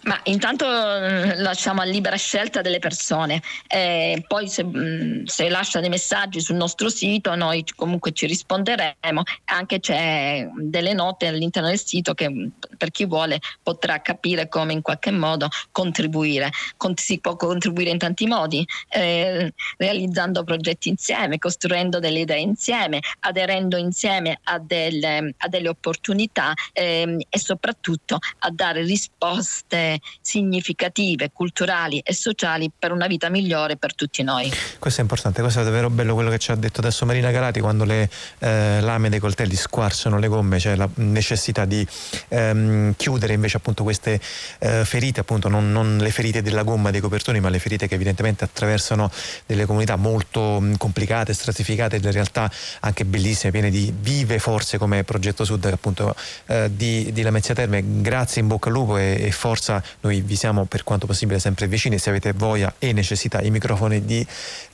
Ma 0.04 0.20
intanto 0.24 0.66
mm, 0.66 1.41
lasciamo 1.41 1.82
a 1.82 1.84
libera 1.84 2.16
scelta 2.16 2.62
delle 2.62 2.80
persone, 2.80 3.41
eh, 3.68 4.24
poi 4.28 4.47
se, 4.47 4.64
mm, 4.64 5.26
se, 5.26 5.47
lascia 5.47 5.80
dei 5.80 5.89
messaggi 5.89 6.41
sul 6.41 6.56
nostro 6.56 6.89
sito 6.89 7.36
noi 7.36 7.64
comunque 7.76 8.12
ci 8.12 8.26
risponderemo, 8.26 9.22
anche 9.45 9.80
c'è 9.80 10.49
delle 10.56 10.93
note 10.93 11.28
all'interno 11.28 11.70
del 11.70 11.80
sito 11.80 12.16
che 12.16 12.30
mm, 12.30 12.47
per 12.78 12.89
chi 12.89 13.06
vuole 13.06 13.39
potrà 13.62 14.02
capire 14.02 14.47
come 14.47 14.74
in 14.74 14.82
qualche 14.82 15.12
modo 15.12 15.49
contribuire. 15.72 16.49
Con, 16.78 16.95
si 16.95 17.20
può 17.20 17.36
contribuire 17.36 17.91
in 17.91 17.99
tanti 17.99 18.26
modi, 18.26 18.66
eh, 18.89 19.54
realizzando 19.78 20.43
progetti 20.43 20.89
insieme, 20.89 21.38
costruendo 21.38 21.99
delle 21.99 22.22
idee 22.22 22.39
insieme, 22.39 23.02
aderendo 23.20 23.78
insieme 23.78 24.39
a 24.45 24.58
delle, 24.58 25.36
a 25.38 25.47
delle 25.47 25.70
opportunità 25.70 26.54
eh, 26.74 27.18
e 27.30 27.39
soprattutto 27.39 28.18
a 28.39 28.49
dare 28.52 28.82
risposte 28.82 29.91
significative, 30.22 31.32
culturali 31.32 32.00
e 32.00 32.14
sociali 32.14 32.72
per 32.78 32.92
una 32.92 33.08
vita 33.08 33.30
migliore 33.30 33.78
per 33.78 33.96
tutti 33.96 34.24
noi. 34.24 34.52
Questo 34.80 35.00
è 35.00 35.04
importante, 35.04 35.42
questo 35.42 35.62
è 35.62 35.64
davvero 35.64 35.89
bello 35.89 36.14
quello 36.14 36.30
che 36.30 36.39
ci 36.39 36.52
ha 36.52 36.56
detto 36.56 36.80
adesso 36.80 37.06
Marina 37.06 37.32
Galati 37.32 37.60
quando 37.60 37.84
le 37.84 38.10
eh, 38.39 38.80
lame 38.82 39.10
dei 39.10 39.20
coltelli 39.20 39.56
squarciano 39.56 40.20
le 40.20 40.28
gomme, 40.28 40.58
c'è 40.58 40.76
la 40.76 40.89
necessità 40.96 41.66
di 41.66 41.86
ehm, 42.30 42.94
chiudere 42.96 43.34
invece 43.34 43.58
appunto 43.58 43.84
queste 43.84 44.20
eh, 44.60 44.86
ferite, 44.86 45.20
appunto 45.20 45.50
non, 45.50 45.72
non, 45.72 45.98
le 45.98 46.12
ferite 46.12 46.42
della 46.42 46.64
gomma 46.64 46.92
dei 46.92 47.02
copertoni, 47.02 47.39
ma 47.39 47.50
le 47.50 47.60
ferite 47.60 47.88
che 47.88 47.96
evidentemente 47.96 48.44
attraversano 48.44 49.12
delle 49.46 49.66
comunità 49.66 49.96
molto 49.96 50.60
mh, 50.60 50.78
complicate, 50.78 51.34
stratificate, 51.34 52.00
delle 52.00 52.12
realtà 52.12 52.52
anche 52.82 53.06
bellissime, 53.06 53.52
piene 53.52 53.70
di 53.70 53.94
vive 53.98 54.39
forze 54.39 54.78
come 54.78 55.04
Progetto 55.04 55.44
Sud 55.44 55.66
appunto 55.66 56.16
eh, 56.48 56.70
di, 56.74 57.12
di 57.12 57.22
Lamezia 57.22 57.54
Terme. 57.54 57.84
Grazie, 58.02 58.42
in 58.42 58.48
bocca 58.48 58.70
al 58.70 58.76
lupo 58.76 58.98
e, 58.98 59.18
e 59.20 59.32
forza 59.32 59.80
noi 60.01 60.21
vi 60.21 60.36
siamo 60.36 60.65
per 60.65 60.84
quanto 60.84 61.05
possibile 61.05 61.39
sempre 61.39 61.67
vicini, 61.67 61.97
se 61.97 62.09
avete 62.09 62.34
voglia 62.34 62.73
e 62.79 62.93
necessità 62.93 63.41
i 63.41 63.51
microfoni 63.51 64.05
di 64.05 64.25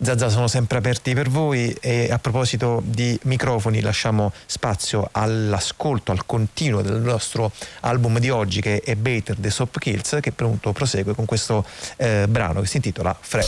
Zazza 0.01 0.29
sono 0.29 0.47
sempre 0.47 0.77
aperti 0.77 1.13
per 1.13 1.29
voi 1.29 1.75
e 1.79 2.11
a 2.11 2.19
proposito 2.19 2.81
di 2.85 3.17
microfoni 3.23 3.81
lasciamo 3.81 4.31
spazio 4.45 5.09
all'ascolto, 5.11 6.11
al 6.11 6.25
continuo 6.25 6.81
del 6.81 7.01
nostro 7.01 7.51
album 7.81 8.19
di 8.19 8.29
oggi 8.29 8.61
che 8.61 8.81
è 8.81 8.95
Bater 8.95 9.35
The 9.37 9.49
Soap 9.49 9.77
Kills 9.79 10.17
che 10.21 10.29
appunto 10.29 10.71
prosegue 10.71 11.13
con 11.13 11.25
questo 11.25 11.65
eh, 11.97 12.25
brano 12.27 12.61
che 12.61 12.67
si 12.67 12.77
intitola 12.77 13.15
Fre. 13.19 13.45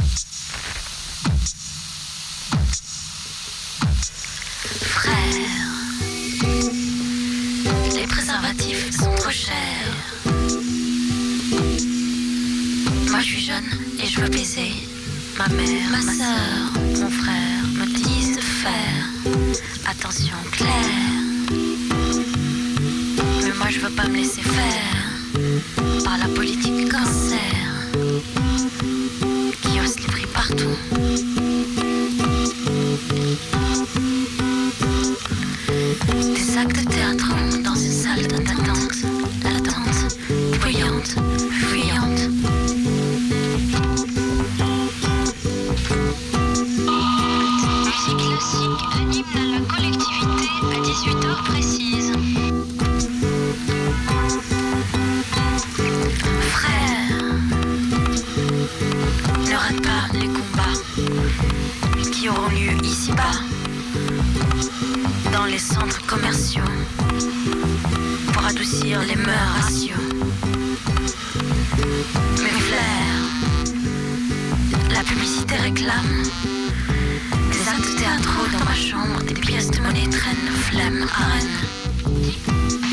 Les 0.00 0.29
je 14.20 14.24
veux 14.26 14.30
baiser. 14.30 14.72
Ma 15.38 15.48
mère, 15.48 15.90
ma 15.90 16.02
soeur, 16.02 16.72
mon 17.00 17.10
frère 17.10 17.64
me 17.78 17.86
disent 17.86 18.36
de 18.36 18.42
faire 18.42 19.06
attention 19.86 20.36
claire. 20.52 20.70
Mais 23.42 23.52
moi 23.56 23.68
je 23.70 23.80
veux 23.80 23.90
pas 23.90 24.06
me 24.08 24.16
laisser 24.16 24.42
faire 24.42 26.04
par 26.04 26.18
la 26.18 26.26
politique 26.34 26.90
cancer 26.90 27.38
qui 29.62 29.80
hausse 29.80 29.98
les 30.00 30.06
prix 30.06 30.26
partout. 30.34 30.76
Des 36.34 36.58
actes 36.58 36.88
théâtraux 36.90 37.62
dans 37.64 37.74
une 37.74 37.92
salle 37.92 38.26
d'attente, 38.26 38.96
l'attente, 39.44 40.18
bruyante, 40.60 41.14
fuyante. 41.50 42.59
Classique 48.50 48.82
anime 49.00 49.24
la 49.52 49.60
collectivité 49.74 50.48
à 50.62 50.78
18h 50.80 51.44
précises. 51.44 52.12
Frère, 56.50 57.10
ne 59.38 59.54
rate 59.54 59.82
pas 59.82 60.04
les 60.18 60.26
combats 60.26 60.78
qui 62.10 62.28
auront 62.28 62.48
lieu 62.48 62.74
ici-bas 62.84 63.38
dans 65.32 65.44
les 65.44 65.58
centres 65.58 66.04
commerciaux 66.06 66.62
pour 68.32 68.44
adoucir 68.44 69.00
les 69.02 69.16
mœurs 69.16 69.54
ratios. 69.62 69.96
Mes 72.42 72.60
flairs, 72.66 73.24
la 74.92 75.02
publicité 75.04 75.56
réclame 75.56 76.59
théâtraux 77.78 78.46
dans 78.52 78.64
ma 78.64 78.74
chambre, 78.74 79.22
des 79.22 79.34
pièces 79.34 79.70
de 79.70 79.80
monnaie 79.80 80.08
traînent, 80.08 80.50
flemme, 80.66 81.06
arène. 81.14 82.89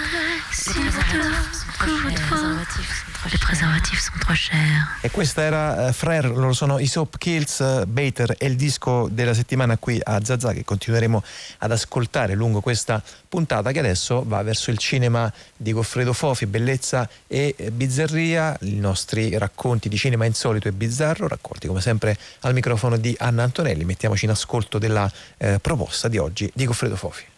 Les 3.30 3.38
préservatifs 3.38 4.00
sont 4.00 4.18
trop 4.20 4.34
chers. 4.34 4.98
E 5.00 5.10
questa 5.10 5.42
era 5.42 5.88
eh, 5.88 5.92
Frère, 5.92 6.28
loro 6.28 6.52
sono 6.52 6.78
i 6.78 6.86
Soap 6.86 7.18
Kills, 7.18 7.60
eh, 7.60 7.84
Bater 7.86 8.36
è 8.36 8.44
il 8.44 8.56
disco 8.56 9.08
della 9.10 9.34
settimana 9.34 9.78
qui 9.78 10.00
a 10.02 10.22
Zazà 10.24 10.52
che 10.52 10.64
continueremo 10.64 11.22
ad 11.58 11.70
ascoltare 11.70 12.34
lungo 12.34 12.60
questa 12.60 13.02
puntata 13.28 13.72
che 13.72 13.78
adesso 13.78 14.24
va 14.26 14.42
verso 14.42 14.70
il 14.70 14.78
cinema 14.78 15.32
di 15.56 15.72
Goffredo 15.72 16.12
Fofi, 16.12 16.46
bellezza 16.46 17.08
e 17.26 17.54
bizzarria, 17.72 18.56
i 18.62 18.78
nostri 18.78 19.36
racconti 19.38 19.88
di 19.88 19.96
cinema 19.96 20.24
insolito 20.24 20.68
e 20.68 20.72
bizzarro, 20.72 21.28
raccolti 21.28 21.66
come 21.66 21.80
sempre 21.80 22.16
al 22.40 22.54
microfono 22.54 22.96
di 22.96 23.14
Anna 23.18 23.44
Antonelli. 23.44 23.84
Mettiamoci 23.84 24.24
in 24.24 24.32
ascolto 24.32 24.78
della 24.78 25.10
eh, 25.38 25.58
proposta 25.60 26.08
di 26.08 26.18
oggi 26.18 26.50
di 26.54 26.64
Goffredo 26.64 26.96
Fofi. 26.96 27.31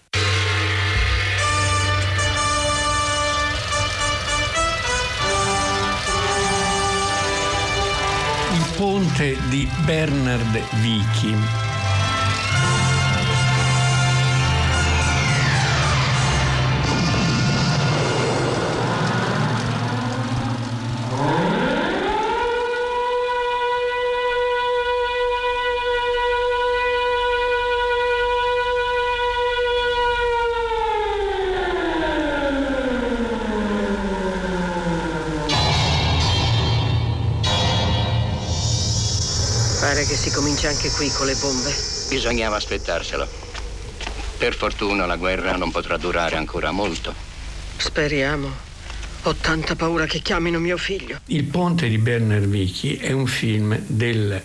Ponte 9.15 9.39
di 9.49 9.69
Bernard 9.85 10.59
Vichi. 10.81 11.74
Comincia 40.65 40.69
anche 40.69 40.91
qui 40.91 41.11
con 41.11 41.27
le 41.27 41.35
bombe. 41.35 41.75
Bisognava 42.09 42.57
aspettarselo. 42.57 43.29
Per 44.39 44.55
fortuna 44.55 45.05
la 45.07 45.17
guerra 45.17 45.57
non 45.57 45.71
potrà 45.71 45.97
durare 45.97 46.37
ancora 46.37 46.71
molto. 46.71 47.15
Speriamo. 47.77 48.73
Ho 49.25 49.35
tanta 49.35 49.75
paura 49.77 50.07
che 50.07 50.21
chiamino 50.21 50.59
mio 50.59 50.77
figlio. 50.77 51.21
Il 51.27 51.45
ponte 51.45 51.89
di 51.89 51.99
Bernard 51.99 52.47
Vichi 52.47 52.97
è 52.97 53.13
un 53.13 53.27
film 53.27 53.79
del 53.87 54.41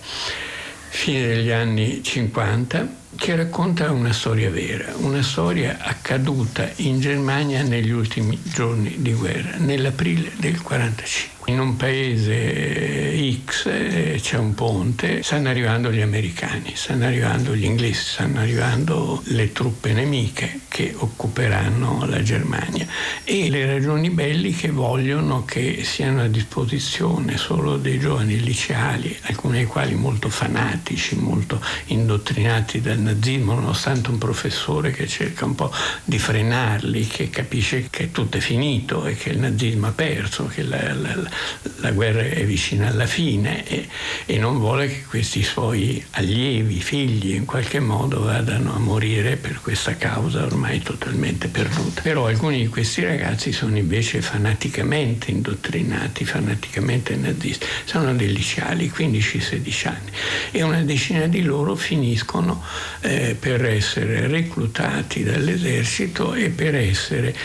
fine 0.89 1.28
degli 1.28 1.51
anni 1.51 2.01
50 2.03 2.97
che 3.15 3.36
racconta 3.36 3.91
una 3.91 4.13
storia 4.13 4.49
vera, 4.49 4.93
una 4.97 5.22
storia 5.22 5.78
accaduta 5.82 6.70
in 6.78 6.99
Germania 6.99 7.61
negli 7.63 7.91
ultimi 7.91 8.39
giorni 8.43 8.95
di 8.99 9.13
guerra, 9.13 9.57
nell'aprile 9.57 10.32
del 10.38 10.61
45. 10.61 11.39
In 11.50 11.60
un 11.60 11.78
paese 11.78 13.10
X 13.43 13.66
eh, 13.66 14.20
c'è 14.22 14.38
un 14.38 14.54
ponte, 14.54 15.24
stanno 15.24 15.50
arrivando 15.50 15.91
gli 15.91 16.00
americani, 16.00 16.74
stanno 16.76 17.06
arrivando 17.06 17.56
gli 17.56 17.64
inglesi, 17.64 18.04
stanno 18.04 18.39
arrivando 18.39 19.22
le 19.26 19.52
truppe 19.52 19.91
nemiche 19.91 20.62
che 20.68 20.93
occuperanno 20.95 22.06
la 22.06 22.22
Germania. 22.22 22.86
E 23.24 23.50
le 23.50 23.66
ragioni 23.66 24.12
belliche 24.12 24.70
vogliono 24.70 25.43
che 25.43 25.84
siano 25.84 26.22
a 26.22 26.28
disposizione 26.28 27.38
solo 27.38 27.78
dei 27.78 28.00
giovani 28.00 28.39
liceali, 28.39 29.18
alcuni 29.24 29.58
dei 29.58 29.66
quali 29.66 29.95
molto 29.95 30.30
fanatici, 30.30 31.16
molto 31.16 31.60
indottrinati 31.88 32.80
dal 32.80 33.00
nazismo, 33.00 33.56
nonostante 33.56 34.12
un 34.12 34.20
professore 34.20 34.91
che 34.91 35.08
cerca 35.08 35.45
un 35.45 35.56
po' 35.56 35.72
di 36.04 36.20
frenarli, 36.20 37.08
che 37.08 37.32
capisce 37.32 37.88
che 37.89 38.12
tutto 38.12 38.38
è 38.38 38.39
finito 38.39 39.08
e 39.08 39.16
che 39.16 39.30
il 39.30 39.39
nazismo 39.39 39.88
ha 39.88 39.91
perso, 39.91 40.45
che 40.45 40.62
la, 40.62 40.93
la, 40.93 41.30
la 41.78 41.92
guerra 41.92 42.22
è 42.22 42.46
vicina 42.46 42.88
alla 42.88 43.06
fine 43.06 43.66
e, 43.68 43.88
e 44.26 44.38
non 44.38 44.58
vuole 44.58 44.88
che 44.88 45.04
questi 45.08 45.44
suoi 45.44 46.04
allievi, 46.12 46.80
figli 46.80 47.34
in 47.34 47.46
qualche 47.46 47.80
modo 47.80 48.24
vadano 48.24 48.74
a 48.74 48.80
morire 48.80 49.36
per 49.36 49.60
questa 49.62 49.96
causa 49.96 50.44
ormai 50.44 50.82
totalmente 50.82 51.48
perduta. 51.48 52.02
Però 52.02 52.28
alcuni 52.28 52.60
di 52.60 52.68
questi 52.68 53.04
ragazzi 53.04 53.52
sono 53.52 53.78
invece 53.78 54.22
fanaticamente 54.22 55.32
indottrinati, 55.32 56.26
fanaticamente 56.26 57.16
nazisti, 57.16 57.66
sono 57.86 58.14
dei 58.14 58.32
liceali, 58.32 58.92
15-16 58.94 59.88
anni 59.88 60.12
e 60.52 60.62
una 60.64 60.82
decina 60.82 61.28
di 61.28 61.42
loro 61.42 61.76
finiscono 61.76 62.62
eh, 63.02 63.36
per 63.40 63.66
essere 63.66 64.28
reclutati 64.28 65.24
dall'esercito 65.24 66.34
e 66.34 66.50
per 66.50 66.76
essere 66.76 67.36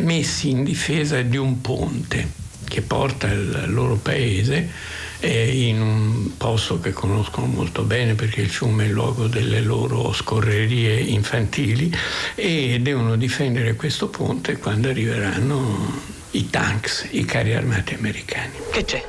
messi 0.00 0.50
in 0.50 0.64
difesa 0.64 1.20
di 1.22 1.36
un 1.36 1.60
ponte 1.60 2.42
che 2.64 2.82
porta 2.82 3.28
il 3.28 3.64
loro 3.66 3.96
paese 3.96 4.92
in 5.26 5.80
un 5.80 6.36
posto 6.36 6.80
che 6.80 6.92
conoscono 6.92 7.46
molto 7.46 7.82
bene 7.82 8.14
perché 8.14 8.42
il 8.42 8.50
fiume 8.50 8.84
è 8.84 8.86
il 8.86 8.92
luogo 8.92 9.26
delle 9.26 9.60
loro 9.60 10.12
scorrerie 10.12 10.98
infantili 11.00 11.94
e 12.34 12.78
devono 12.80 13.16
difendere 13.16 13.74
questo 13.74 14.08
ponte 14.08 14.58
quando 14.58 14.88
arriveranno 14.88 16.12
i 16.32 16.50
tanks, 16.50 17.08
i 17.10 17.24
carri 17.24 17.54
armati 17.54 17.94
americani. 17.94 18.52
Che 18.70 18.84
c'è? 18.84 19.04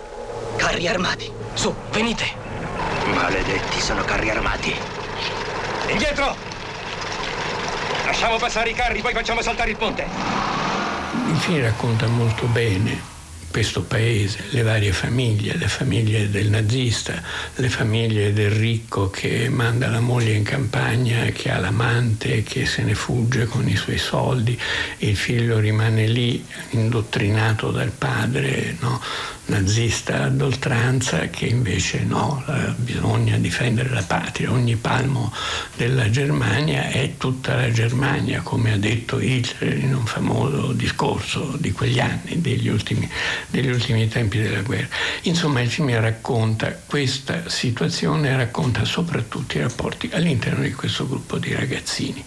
Carri 0.55 0.87
armati. 0.87 1.29
Su, 1.53 1.73
venite. 1.91 2.25
Maledetti, 3.13 3.81
sono 3.81 4.03
carri 4.05 4.29
armati. 4.29 4.73
Indietro! 5.89 6.35
Lasciamo 8.05 8.37
passare 8.37 8.69
i 8.69 8.73
carri, 8.73 9.01
poi 9.01 9.13
facciamo 9.13 9.41
saltare 9.41 9.71
il 9.71 9.77
ponte. 9.77 10.05
Il 11.27 11.37
film 11.37 11.61
racconta 11.61 12.07
molto 12.07 12.45
bene 12.45 13.14
questo 13.55 13.83
paese, 13.83 14.43
le 14.49 14.63
varie 14.63 14.91
famiglie, 14.91 15.55
le 15.55 15.69
famiglie 15.69 16.29
del 16.29 16.49
nazista, 16.49 17.23
le 17.55 17.69
famiglie 17.69 18.33
del 18.33 18.49
ricco 18.49 19.09
che 19.09 19.47
manda 19.47 19.87
la 19.87 20.01
moglie 20.01 20.33
in 20.33 20.43
campagna, 20.43 21.23
che 21.27 21.51
ha 21.51 21.57
l'amante, 21.57 22.43
che 22.43 22.65
se 22.65 22.81
ne 22.81 22.95
fugge 22.95 23.45
con 23.45 23.65
i 23.69 23.77
suoi 23.77 23.97
soldi, 23.97 24.59
il 24.97 25.15
figlio 25.15 25.57
rimane 25.59 26.05
lì 26.05 26.45
indottrinato 26.71 27.71
dal 27.71 27.91
padre, 27.91 28.75
no? 28.81 29.01
Nazista 29.47 30.23
ad 30.23 30.41
oltranza 30.41 31.27
che 31.29 31.45
invece 31.45 32.03
no, 32.03 32.43
bisogna 32.77 33.37
difendere 33.37 33.89
la 33.89 34.03
patria, 34.03 34.51
ogni 34.51 34.75
palmo 34.75 35.31
della 35.75 36.09
Germania 36.09 36.89
è 36.89 37.13
tutta 37.17 37.55
la 37.55 37.71
Germania, 37.71 38.41
come 38.41 38.73
ha 38.73 38.77
detto 38.77 39.19
Hitler 39.19 39.77
in 39.77 39.93
un 39.93 40.05
famoso 40.05 40.71
discorso 40.73 41.55
di 41.59 41.71
quegli 41.71 41.99
anni, 41.99 42.41
degli 42.41 42.67
ultimi, 42.67 43.09
degli 43.49 43.69
ultimi 43.69 44.07
tempi 44.07 44.39
della 44.39 44.61
guerra. 44.61 44.87
Insomma 45.23 45.61
il 45.61 45.69
film 45.69 45.97
racconta 45.99 46.73
questa 46.85 47.49
situazione, 47.49 48.35
racconta 48.35 48.83
soprattutto 48.85 49.57
i 49.57 49.61
rapporti 49.61 50.09
all'interno 50.11 50.63
di 50.63 50.73
questo 50.73 51.07
gruppo 51.07 51.37
di 51.37 51.53
ragazzini. 51.53 52.23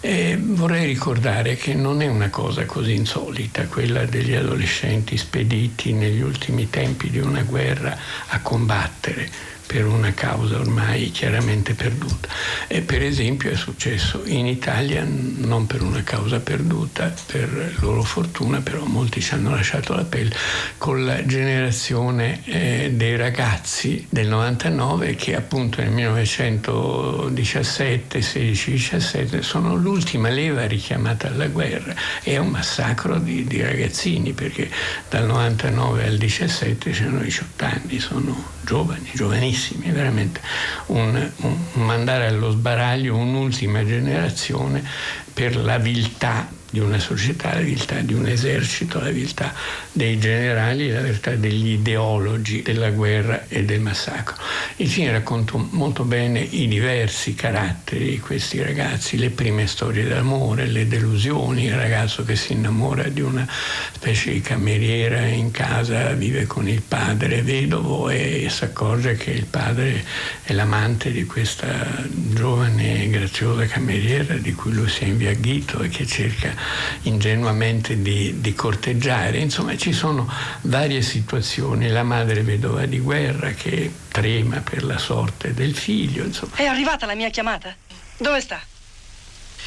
E 0.00 0.38
vorrei 0.40 0.86
ricordare 0.86 1.56
che 1.56 1.74
non 1.74 2.00
è 2.02 2.06
una 2.06 2.30
cosa 2.30 2.64
così 2.64 2.94
insolita 2.94 3.66
quella 3.66 4.04
degli 4.04 4.34
adolescenti 4.34 5.16
spediti 5.16 5.92
negli 5.92 6.20
ultimi 6.20 6.70
tempi 6.70 7.10
di 7.10 7.18
una 7.18 7.42
guerra 7.42 7.98
a 8.28 8.40
combattere 8.40 9.56
per 9.68 9.86
una 9.86 10.12
causa 10.14 10.58
ormai 10.58 11.10
chiaramente 11.10 11.74
perduta. 11.74 12.30
E 12.66 12.80
per 12.80 13.02
esempio 13.02 13.50
è 13.50 13.54
successo 13.54 14.22
in 14.24 14.46
Italia 14.46 15.06
non 15.06 15.66
per 15.66 15.82
una 15.82 16.02
causa 16.02 16.40
perduta, 16.40 17.12
per 17.26 17.74
loro 17.80 18.02
fortuna, 18.02 18.62
però 18.62 18.86
molti 18.86 19.20
ci 19.20 19.34
hanno 19.34 19.50
lasciato 19.50 19.94
la 19.94 20.04
pelle, 20.04 20.34
con 20.78 21.04
la 21.04 21.26
generazione 21.26 22.40
eh, 22.46 22.92
dei 22.94 23.16
ragazzi 23.16 24.06
del 24.08 24.28
99 24.28 25.14
che 25.16 25.36
appunto 25.36 25.82
nel 25.82 25.90
1917, 25.90 28.20
16-17 28.20 29.40
sono 29.40 29.74
l'ultima 29.74 30.30
leva 30.30 30.66
richiamata 30.66 31.28
alla 31.28 31.48
guerra. 31.48 31.94
È 32.22 32.38
un 32.38 32.48
massacro 32.48 33.18
di, 33.18 33.44
di 33.44 33.60
ragazzini 33.60 34.32
perché 34.32 34.70
dal 35.10 35.26
99 35.26 36.06
al 36.06 36.16
17 36.16 36.90
c'erano 36.90 37.20
18 37.20 37.64
anni, 37.66 37.98
sono 37.98 38.56
giovani, 38.68 39.10
giovanissimi, 39.14 39.90
veramente 39.90 40.42
un, 40.88 41.30
un 41.36 41.56
mandare 41.72 42.26
allo 42.26 42.50
sbaraglio 42.50 43.16
un'ultima 43.16 43.82
generazione 43.82 44.84
per 45.32 45.56
la 45.56 45.78
viltà 45.78 46.46
di 46.70 46.80
una 46.80 46.98
società, 46.98 47.54
la 47.54 47.60
viltà 47.60 48.00
di 48.00 48.12
un 48.12 48.26
esercito, 48.26 49.00
la 49.00 49.10
viltà 49.10 49.54
dei 49.92 50.18
generali, 50.18 50.90
la 50.90 51.00
viltà 51.00 51.34
degli 51.34 51.72
ideologi 51.72 52.62
della 52.62 52.90
guerra 52.90 53.46
e 53.48 53.64
del 53.64 53.80
massacro. 53.80 54.36
Il 54.76 54.88
film 54.88 55.10
racconta 55.10 55.56
molto 55.70 56.04
bene 56.04 56.40
i 56.40 56.68
diversi 56.68 57.34
caratteri 57.34 58.10
di 58.10 58.18
questi 58.18 58.62
ragazzi, 58.62 59.16
le 59.16 59.30
prime 59.30 59.66
storie 59.66 60.06
d'amore, 60.06 60.66
le 60.66 60.86
delusioni, 60.86 61.64
il 61.64 61.74
ragazzo 61.74 62.24
che 62.24 62.36
si 62.36 62.52
innamora 62.52 63.04
di 63.04 63.20
una 63.20 63.46
specie 63.92 64.32
di 64.32 64.40
cameriera 64.40 65.24
in 65.24 65.50
casa, 65.50 66.12
vive 66.12 66.46
con 66.46 66.68
il 66.68 66.82
padre 66.82 67.42
vedovo 67.42 68.08
e 68.10 68.48
si 68.50 68.64
accorge 68.64 69.16
che 69.16 69.30
il 69.30 69.46
padre 69.46 70.04
è 70.42 70.52
l'amante 70.52 71.10
di 71.10 71.24
questa 71.24 72.06
giovane 72.10 73.04
e 73.04 73.08
graziosa 73.08 73.64
cameriera 73.66 74.34
di 74.34 74.52
cui 74.52 74.72
lui 74.72 74.88
si 74.88 75.04
è 75.04 75.06
inviaghito 75.06 75.80
e 75.80 75.88
che 75.88 76.06
cerca 76.06 76.54
ingenuamente 77.02 78.00
di, 78.00 78.40
di, 78.40 78.54
corteggiare. 78.54 79.38
Insomma, 79.38 79.76
ci 79.76 79.92
sono 79.92 80.30
varie 80.62 81.02
situazioni. 81.02 81.88
La 81.88 82.02
madre 82.02 82.42
vedova 82.42 82.86
di 82.86 82.98
guerra 82.98 83.50
che 83.50 83.92
trema 84.08 84.60
per 84.60 84.84
la 84.84 84.98
sorte 84.98 85.54
del 85.54 85.74
figlio. 85.74 86.24
Insomma. 86.24 86.56
È 86.56 86.64
arrivata 86.64 87.06
la 87.06 87.14
mia 87.14 87.30
chiamata? 87.30 87.74
Dove 88.16 88.40
sta? 88.40 88.60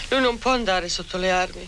Lui 0.09 0.21
non 0.21 0.37
può 0.37 0.51
andare 0.51 0.89
sotto 0.89 1.17
le 1.17 1.31
armi. 1.31 1.67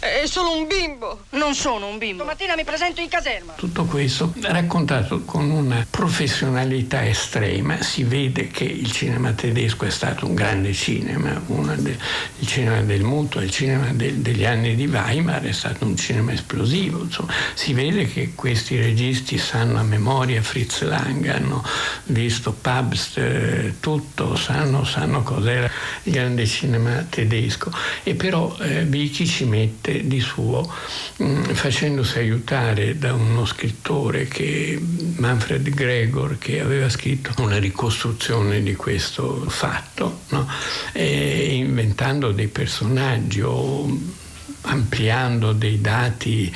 È 0.00 0.24
solo 0.24 0.56
un 0.56 0.66
bimbo. 0.66 1.24
Non 1.32 1.54
sono 1.54 1.86
un 1.86 1.98
bimbo. 1.98 2.22
Domattina 2.22 2.56
mi 2.56 2.64
presento 2.64 3.02
in 3.02 3.08
caserma. 3.08 3.52
Tutto 3.52 3.84
questo 3.84 4.32
raccontato 4.40 5.20
con 5.26 5.50
una 5.50 5.86
professionalità 5.90 7.06
estrema. 7.06 7.82
Si 7.82 8.04
vede 8.04 8.48
che 8.48 8.64
il 8.64 8.90
cinema 8.92 9.32
tedesco 9.32 9.84
è 9.84 9.90
stato 9.90 10.24
un 10.24 10.34
grande 10.34 10.72
cinema, 10.72 11.38
de, 11.76 11.98
il 12.38 12.46
cinema 12.46 12.80
del 12.80 13.02
muto, 13.02 13.40
il 13.40 13.50
cinema 13.50 13.92
de, 13.92 14.22
degli 14.22 14.46
anni 14.46 14.74
di 14.74 14.86
Weimar 14.86 15.42
è 15.42 15.52
stato 15.52 15.84
un 15.84 15.98
cinema 15.98 16.32
esplosivo. 16.32 17.02
Insomma, 17.02 17.34
si 17.52 17.74
vede 17.74 18.06
che 18.06 18.32
questi 18.34 18.78
registi 18.78 19.36
sanno 19.36 19.80
a 19.80 19.82
memoria 19.82 20.40
Fritz 20.40 20.80
Lang, 20.80 21.26
hanno 21.26 21.62
visto 22.04 22.52
Pabst, 22.52 23.18
eh, 23.18 23.74
tutto, 23.80 24.34
sanno, 24.34 24.82
sanno 24.84 25.22
cos'era 25.22 25.70
il 26.04 26.12
grande 26.12 26.46
cinema 26.46 27.04
tedesco. 27.06 27.70
E 28.02 28.14
però 28.14 28.56
eh, 28.60 28.84
Vicky 28.84 29.26
ci 29.26 29.44
mette 29.44 29.88
di 30.04 30.20
suo 30.20 30.70
mm, 31.22 31.42
facendosi 31.44 32.18
aiutare 32.18 32.98
da 32.98 33.12
uno 33.14 33.44
scrittore 33.44 34.26
che 34.26 34.80
Manfred 35.16 35.68
Gregor 35.70 36.38
che 36.38 36.60
aveva 36.60 36.88
scritto 36.88 37.32
una 37.38 37.58
ricostruzione 37.58 38.62
di 38.62 38.74
questo 38.74 39.44
fatto 39.48 40.20
no? 40.28 40.46
inventando 40.94 42.32
dei 42.32 42.48
personaggi 42.48 43.40
o 43.40 44.18
ampliando 44.62 45.52
dei 45.52 45.80
dati 45.80 46.54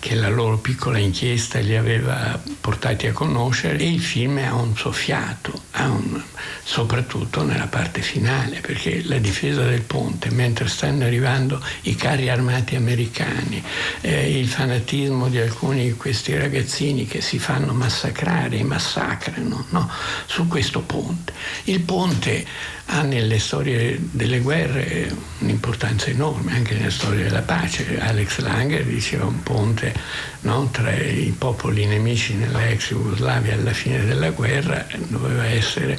che 0.00 0.14
la 0.14 0.30
loro 0.30 0.56
piccola 0.56 0.96
inchiesta 0.96 1.58
li 1.58 1.76
aveva 1.76 2.40
portati 2.60 3.06
a 3.06 3.12
conoscere 3.12 3.78
e 3.78 3.92
il 3.92 4.00
film 4.00 4.38
ha 4.38 4.54
un 4.54 4.74
suo 4.74 4.92
fiato, 4.92 5.52
un, 5.76 6.20
soprattutto 6.64 7.42
nella 7.42 7.66
parte 7.66 8.00
finale, 8.00 8.60
perché 8.60 9.02
la 9.04 9.18
difesa 9.18 9.62
del 9.62 9.82
ponte, 9.82 10.30
mentre 10.30 10.68
stanno 10.68 11.04
arrivando 11.04 11.62
i 11.82 11.94
carri 11.96 12.30
armati 12.30 12.76
americani, 12.76 13.62
eh, 14.00 14.38
il 14.38 14.48
fanatismo 14.48 15.28
di 15.28 15.38
alcuni 15.38 15.84
di 15.84 15.94
questi 15.94 16.34
ragazzini 16.34 17.06
che 17.06 17.20
si 17.20 17.38
fanno 17.38 17.74
massacrare 17.74 18.56
e 18.56 18.64
massacrano 18.64 19.66
no? 19.68 19.90
su 20.24 20.48
questo 20.48 20.80
ponte. 20.80 21.34
Il 21.64 21.80
ponte 21.80 22.46
ha 22.92 23.02
nelle 23.02 23.38
storie 23.38 23.98
delle 24.00 24.40
guerre 24.40 25.14
un'importanza 25.38 26.06
enorme, 26.06 26.52
anche 26.52 26.74
nella 26.74 26.90
storia 26.90 27.22
della 27.22 27.42
pace. 27.42 28.00
Alex 28.00 28.38
Langer 28.38 28.84
diceva 28.84 29.26
un 29.26 29.42
ponte 29.42 29.94
no, 30.40 30.68
tra 30.72 30.92
i 30.92 31.32
popoli 31.36 31.86
nemici 31.86 32.34
nell'ex 32.34 32.88
Jugoslavia 32.88 33.54
alla 33.54 33.72
fine 33.72 34.04
della 34.04 34.30
guerra 34.30 34.84
doveva 35.08 35.44
essere 35.44 35.98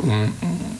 un, 0.00 0.30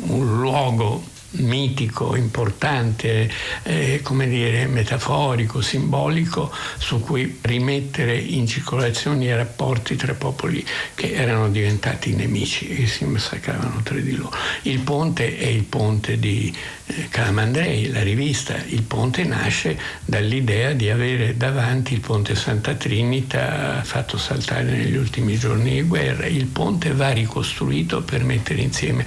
un 0.07 0.41
luogo 0.41 1.05
mitico, 1.33 2.17
importante, 2.17 3.31
eh, 3.63 4.01
come 4.03 4.29
dire, 4.29 4.67
metaforico, 4.67 5.61
simbolico, 5.61 6.53
su 6.79 7.01
cui 7.01 7.39
rimettere 7.43 8.17
in 8.17 8.47
circolazione 8.47 9.25
i 9.25 9.35
rapporti 9.35 9.97
tra 9.97 10.15
popoli 10.15 10.65
che 10.95 11.13
erano 11.13 11.49
diventati 11.49 12.15
nemici 12.15 12.69
e 12.69 12.87
si 12.87 13.05
massacravano 13.05 13.81
tra 13.83 13.99
di 13.99 14.17
loro. 14.17 14.37
Il 14.63 14.81
ponte 14.81 15.37
è 15.39 15.47
il 15.47 15.65
ponte 15.65 16.19
di 16.19 16.55
eh, 16.87 17.09
Calamandrei, 17.09 17.91
la 17.91 18.03
rivista. 18.03 18.57
Il 18.67 18.83
ponte 18.83 19.25
nasce 19.25 19.79
dall'idea 20.05 20.73
di 20.73 20.91
avere 20.91 21.37
davanti 21.37 21.95
il 21.95 22.01
ponte 22.01 22.35
Santa 22.35 22.75
Trinita 22.75 23.83
fatto 23.85 24.19
saltare 24.19 24.65
negli 24.65 24.97
ultimi 24.97 25.39
giorni 25.39 25.75
di 25.75 25.83
guerra. 25.83 26.27
Il 26.27 26.47
ponte 26.47 26.93
va 26.93 27.11
ricostruito 27.11 28.03
per 28.03 28.25
mettere 28.25 28.61
insieme 28.61 29.07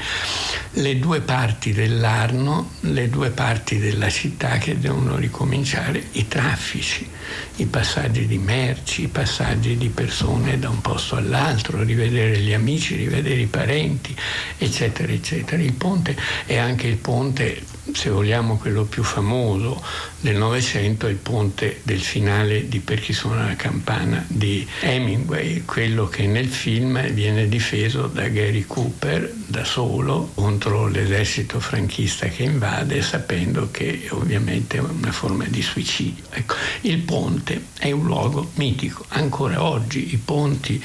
le 0.78 0.98
due 0.98 1.22
parti 1.22 1.74
dell'Arno, 2.14 2.70
le 2.82 3.10
due 3.10 3.32
parti 3.32 3.80
della 3.80 4.10
città 4.10 4.58
che 4.60 4.78
devono 4.78 5.16
ricominciare, 5.16 6.10
i 6.14 6.28
traffici, 6.28 7.10
i 7.58 7.66
passaggi 7.66 8.28
di 8.28 8.38
merci, 8.38 9.04
i 9.04 9.08
passaggi 9.08 9.76
di 9.78 9.90
persone 9.90 10.60
da 10.60 10.70
un 10.70 10.82
posto 10.82 11.16
all'altro, 11.16 11.82
rivedere 11.82 12.38
gli 12.38 12.54
amici, 12.54 12.96
rivedere 12.96 13.42
i 13.42 13.48
parenti, 13.48 14.16
eccetera, 14.58 15.12
eccetera. 15.12 15.62
Il 15.62 15.74
ponte 15.74 16.16
è 16.46 16.58
anche 16.58 16.88
il 16.88 16.98
ponte 16.98 17.62
se 17.92 18.10
vogliamo 18.10 18.58
quello 18.58 18.86
più 18.86 19.04
famoso 19.04 19.84
del 20.22 20.38
Novecento, 20.38 21.08
il 21.08 21.18
ponte 21.18 21.82
del 21.84 22.02
finale 22.02 22.70
di 22.70 22.80
Per 22.80 23.00
chi 23.02 23.12
suona 23.12 23.48
la 23.48 23.56
campana 23.56 24.24
di 24.28 24.66
Hemingway, 24.80 25.64
quello 25.66 26.08
che 26.08 26.26
nel 26.26 26.48
film 26.48 27.12
viene 27.12 27.50
difeso 27.50 28.08
da 28.08 28.28
Gary 28.30 28.64
Cooper 28.66 29.34
da 29.48 29.66
solo 29.66 30.32
contro 30.34 30.88
l'esercito 30.88 31.60
franchista 31.60 32.28
che 32.28 32.44
invade, 32.44 33.02
sapendo 33.02 33.70
che 33.72 34.08
ovviamente 34.12 34.78
è 34.78 34.82
una 34.82 35.12
forma 35.12 35.44
di 35.46 35.62
suicidio. 35.62 36.24
Ecco, 36.30 36.56
il 36.82 37.00
ponte 37.00 37.66
è 37.78 37.92
un 37.92 38.06
luogo 38.06 38.52
mitico, 38.56 39.06
ancora 39.10 39.62
oggi 39.62 40.14
i 40.14 40.18
ponti 40.18 40.82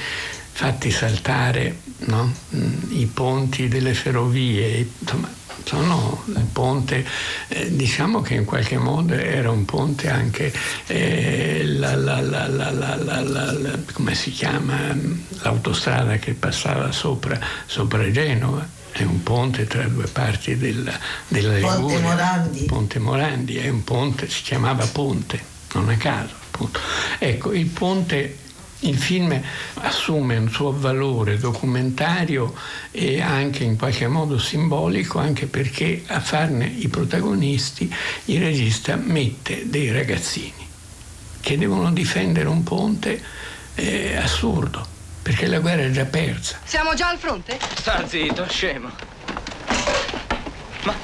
fatti 0.51 0.91
saltare, 0.91 1.79
no? 2.07 2.33
i 2.89 3.05
ponti 3.05 3.69
delle 3.69 3.93
ferrovie, 3.93 4.89
insomma, 4.99 5.38
sono 5.63 6.23
il 6.27 6.47
ponte, 6.51 7.05
eh, 7.47 7.75
diciamo 7.75 8.21
che 8.21 8.35
in 8.35 8.45
qualche 8.45 8.77
modo 8.77 9.13
era 9.13 9.51
un 9.51 9.65
ponte 9.65 10.09
anche, 10.09 10.51
eh, 10.87 11.63
la, 11.65 11.95
la, 11.95 12.21
la, 12.21 13.79
come 13.93 14.15
si 14.15 14.31
chiama, 14.31 14.95
l'autostrada 15.41 16.17
che 16.17 16.33
passava 16.33 16.91
sopra, 16.91 17.39
sopra 17.65 18.09
Genova 18.11 18.67
è 18.91 19.03
un 19.03 19.21
ponte 19.23 19.65
tra 19.65 19.83
due 19.83 20.07
parti 20.07 20.57
della, 20.57 20.97
della 21.27 21.53
Liguria. 21.53 21.79
Ponte 21.79 21.99
Morandi. 21.99 22.65
Ponte 22.65 22.99
Morandi, 22.99 23.57
è 23.57 23.69
un 23.69 23.83
ponte, 23.83 24.29
si 24.29 24.41
chiamava 24.41 24.85
Ponte, 24.87 25.39
non 25.73 25.89
a 25.89 25.95
caso. 25.95 26.33
Appunto. 26.51 26.79
Ecco, 27.19 27.53
il 27.53 27.67
ponte 27.67 28.37
il 28.81 28.97
film 28.97 29.39
assume 29.75 30.37
un 30.37 30.49
suo 30.49 30.77
valore 30.77 31.37
documentario 31.37 32.53
e 32.91 33.21
anche 33.21 33.63
in 33.63 33.77
qualche 33.77 34.07
modo 34.07 34.37
simbolico, 34.37 35.19
anche 35.19 35.47
perché 35.47 36.03
a 36.07 36.19
farne 36.19 36.65
i 36.65 36.87
protagonisti 36.87 37.93
il 38.25 38.39
regista 38.39 38.95
mette 38.95 39.69
dei 39.69 39.91
ragazzini 39.91 40.67
che 41.41 41.57
devono 41.57 41.91
difendere 41.91 42.47
un 42.47 42.63
ponte 42.63 43.21
eh, 43.75 44.15
assurdo, 44.17 44.85
perché 45.21 45.47
la 45.47 45.59
guerra 45.59 45.83
è 45.83 45.91
già 45.91 46.05
persa. 46.05 46.59
Siamo 46.63 46.93
già 46.93 47.09
al 47.09 47.17
fronte? 47.17 47.57
Sta 47.75 48.07
zitto, 48.07 48.47
scemo. 48.47 48.89
Ma. 50.83 50.95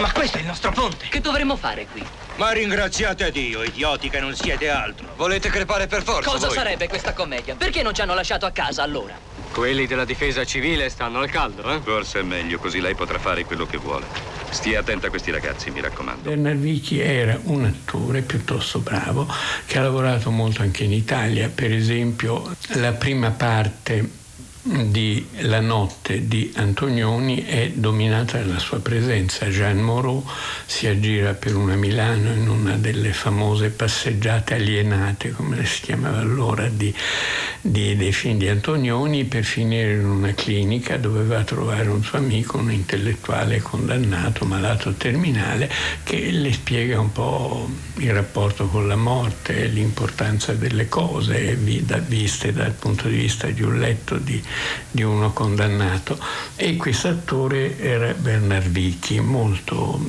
Ma 0.00 0.12
questo 0.12 0.38
è 0.38 0.40
il 0.40 0.46
nostro 0.46 0.72
ponte. 0.72 1.06
Che 1.08 1.20
dovremmo 1.20 1.56
fare 1.56 1.86
qui? 1.90 2.04
Ma 2.36 2.50
ringraziate 2.50 3.30
Dio, 3.30 3.62
idioti 3.62 4.10
che 4.10 4.18
non 4.18 4.34
siete 4.34 4.68
altro. 4.68 5.06
Volete 5.16 5.50
crepare 5.50 5.86
per 5.86 6.02
forza? 6.02 6.28
Cosa 6.28 6.46
voi? 6.48 6.56
sarebbe 6.56 6.88
questa 6.88 7.12
commedia? 7.12 7.54
Perché 7.54 7.82
non 7.82 7.94
ci 7.94 8.00
hanno 8.00 8.14
lasciato 8.14 8.44
a 8.44 8.50
casa 8.50 8.82
allora? 8.82 9.16
Quelli 9.52 9.86
della 9.86 10.04
difesa 10.04 10.44
civile 10.44 10.88
stanno 10.88 11.20
al 11.20 11.30
caldo, 11.30 11.72
eh? 11.72 11.80
Forse 11.80 12.20
è 12.20 12.22
meglio, 12.22 12.58
così 12.58 12.80
lei 12.80 12.96
potrà 12.96 13.20
fare 13.20 13.44
quello 13.44 13.66
che 13.66 13.76
vuole. 13.76 14.06
Stia 14.50 14.80
attenta 14.80 15.06
a 15.06 15.10
questi 15.10 15.30
ragazzi, 15.30 15.70
mi 15.70 15.80
raccomando. 15.80 16.28
Bernard 16.28 16.58
Vichi 16.58 16.98
era 16.98 17.38
un 17.44 17.66
attore 17.66 18.22
piuttosto 18.22 18.80
bravo 18.80 19.32
che 19.66 19.78
ha 19.78 19.82
lavorato 19.82 20.32
molto 20.32 20.62
anche 20.62 20.82
in 20.82 20.92
Italia. 20.92 21.48
Per 21.54 21.72
esempio, 21.72 22.52
la 22.72 22.92
prima 22.92 23.30
parte 23.30 24.22
di 24.66 25.26
La 25.40 25.60
notte 25.60 26.26
di 26.26 26.50
Antonioni 26.56 27.44
è 27.44 27.72
dominata 27.74 28.38
dalla 28.38 28.58
sua 28.58 28.80
presenza. 28.80 29.46
Jean 29.48 29.78
Moreau 29.80 30.24
si 30.64 30.86
aggira 30.86 31.34
per 31.34 31.54
una 31.54 31.76
Milano 31.76 32.32
in 32.32 32.48
una 32.48 32.76
delle 32.76 33.12
famose 33.12 33.68
passeggiate 33.68 34.54
alienate, 34.54 35.32
come 35.32 35.56
le 35.56 35.66
si 35.66 35.82
chiamava 35.82 36.18
allora, 36.18 36.66
di, 36.68 36.94
di, 37.60 37.94
dei 37.94 38.12
film 38.12 38.38
di 38.38 38.48
Antonioni, 38.48 39.24
per 39.24 39.44
finire 39.44 39.96
in 39.96 40.06
una 40.06 40.32
clinica 40.32 40.96
dove 40.96 41.24
va 41.24 41.40
a 41.40 41.44
trovare 41.44 41.90
un 41.90 42.02
suo 42.02 42.16
amico, 42.16 42.56
un 42.56 42.72
intellettuale 42.72 43.60
condannato, 43.60 44.46
malato 44.46 44.94
terminale, 44.94 45.70
che 46.04 46.30
le 46.30 46.52
spiega 46.54 46.98
un 46.98 47.12
po' 47.12 47.68
il 47.96 48.12
rapporto 48.14 48.68
con 48.68 48.88
la 48.88 48.96
morte, 48.96 49.66
l'importanza 49.66 50.54
delle 50.54 50.88
cose 50.88 51.54
viste 51.54 52.52
dal 52.54 52.72
punto 52.72 53.08
di 53.08 53.16
vista 53.16 53.46
di 53.48 53.62
un 53.62 53.78
letto 53.78 54.16
di 54.16 54.42
di 54.90 55.02
uno 55.02 55.32
condannato 55.32 56.18
e 56.56 56.76
questo 56.76 57.08
attore 57.08 57.78
era 57.78 58.12
Bernard 58.12 58.68
Vichi, 58.68 59.20
molto 59.20 60.00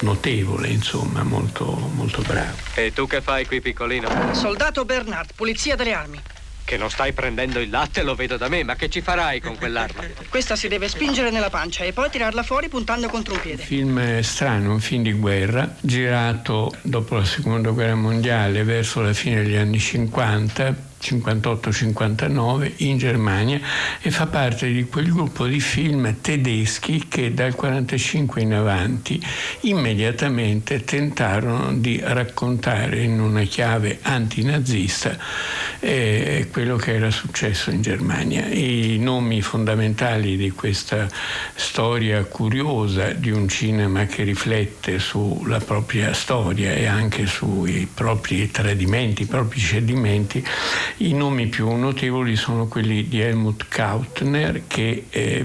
notevole, 0.00 0.68
insomma, 0.68 1.22
molto, 1.22 1.64
molto 1.94 2.22
bravo. 2.22 2.56
E 2.74 2.92
tu 2.92 3.06
che 3.06 3.20
fai 3.20 3.46
qui, 3.46 3.60
piccolino? 3.60 4.34
Soldato 4.34 4.84
Bernard, 4.84 5.30
polizia 5.34 5.76
delle 5.76 5.92
armi. 5.92 6.20
Che 6.66 6.76
non 6.76 6.90
stai 6.90 7.12
prendendo 7.12 7.60
il 7.60 7.70
latte 7.70 8.02
lo 8.02 8.16
vedo 8.16 8.36
da 8.36 8.48
me, 8.48 8.64
ma 8.64 8.74
che 8.74 8.90
ci 8.90 9.00
farai 9.00 9.40
con 9.40 9.56
quell'arma? 9.56 10.02
Questa 10.28 10.56
si 10.56 10.66
deve 10.66 10.88
spingere 10.88 11.30
nella 11.30 11.48
pancia 11.48 11.84
e 11.84 11.92
poi 11.92 12.10
tirarla 12.10 12.42
fuori 12.42 12.68
puntando 12.68 13.08
contro 13.08 13.34
un 13.34 13.40
piede. 13.40 13.62
Un 13.62 13.68
film 13.68 14.20
strano, 14.22 14.72
un 14.72 14.80
film 14.80 15.04
di 15.04 15.12
guerra, 15.12 15.76
girato 15.80 16.74
dopo 16.82 17.14
la 17.14 17.24
seconda 17.24 17.70
guerra 17.70 17.94
mondiale, 17.94 18.64
verso 18.64 19.00
la 19.00 19.12
fine 19.12 19.44
degli 19.44 19.54
anni 19.54 19.78
50, 19.78 20.74
58-59 21.00 22.72
in 22.78 22.98
Germania 22.98 23.60
e 24.00 24.10
fa 24.10 24.26
parte 24.26 24.70
di 24.72 24.84
quel 24.84 25.10
gruppo 25.12 25.46
di 25.46 25.60
film 25.60 26.16
tedeschi 26.20 27.06
che 27.08 27.34
dal 27.34 27.54
45 27.54 28.40
in 28.40 28.54
avanti 28.54 29.20
immediatamente 29.60 30.84
tentarono 30.84 31.72
di 31.74 32.00
raccontare 32.02 33.02
in 33.02 33.20
una 33.20 33.42
chiave 33.42 33.98
antinazista 34.02 35.16
eh, 35.80 36.48
quello 36.50 36.76
che 36.76 36.94
era 36.94 37.10
successo 37.10 37.70
in 37.70 37.82
Germania. 37.82 38.46
I 38.46 38.98
nomi 38.98 39.42
fondamentali 39.42 40.36
di 40.36 40.50
questa 40.50 41.08
storia 41.54 42.24
curiosa 42.24 43.12
di 43.12 43.30
un 43.30 43.48
cinema 43.48 44.06
che 44.06 44.22
riflette 44.22 44.98
sulla 44.98 45.60
propria 45.60 46.12
storia 46.12 46.72
e 46.72 46.86
anche 46.86 47.26
sui 47.26 47.88
propri 47.92 48.50
tradimenti, 48.50 49.22
i 49.22 49.26
propri 49.26 49.60
cedimenti 49.60 50.44
i 50.98 51.12
nomi 51.12 51.46
più 51.46 51.70
notevoli 51.72 52.36
sono 52.36 52.66
quelli 52.66 53.08
di 53.08 53.20
Helmut 53.20 53.66
Kautner 53.68 54.62
che 54.66 55.06
eh, 55.10 55.44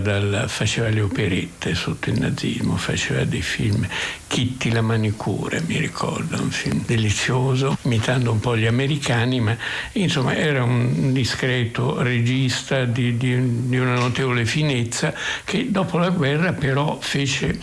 dal, 0.00 0.44
faceva 0.48 0.88
le 0.88 1.00
operette 1.00 1.74
sotto 1.74 2.10
il 2.10 2.18
nazismo, 2.20 2.76
faceva 2.76 3.24
dei 3.24 3.42
film 3.42 3.86
Kitty 4.26 4.70
la 4.70 4.80
manicure, 4.80 5.62
mi 5.66 5.76
ricordo, 5.76 6.40
un 6.40 6.50
film 6.50 6.82
delizioso, 6.86 7.76
imitando 7.82 8.32
un 8.32 8.40
po' 8.40 8.56
gli 8.56 8.64
americani, 8.64 9.40
ma 9.40 9.54
insomma 9.92 10.34
era 10.34 10.64
un 10.64 11.12
discreto 11.12 12.00
regista 12.00 12.86
di, 12.86 13.18
di, 13.18 13.68
di 13.68 13.78
una 13.78 13.94
notevole 13.94 14.46
finezza 14.46 15.12
che 15.44 15.70
dopo 15.70 15.98
la 15.98 16.08
guerra 16.08 16.54
però 16.54 16.98
fece 16.98 17.58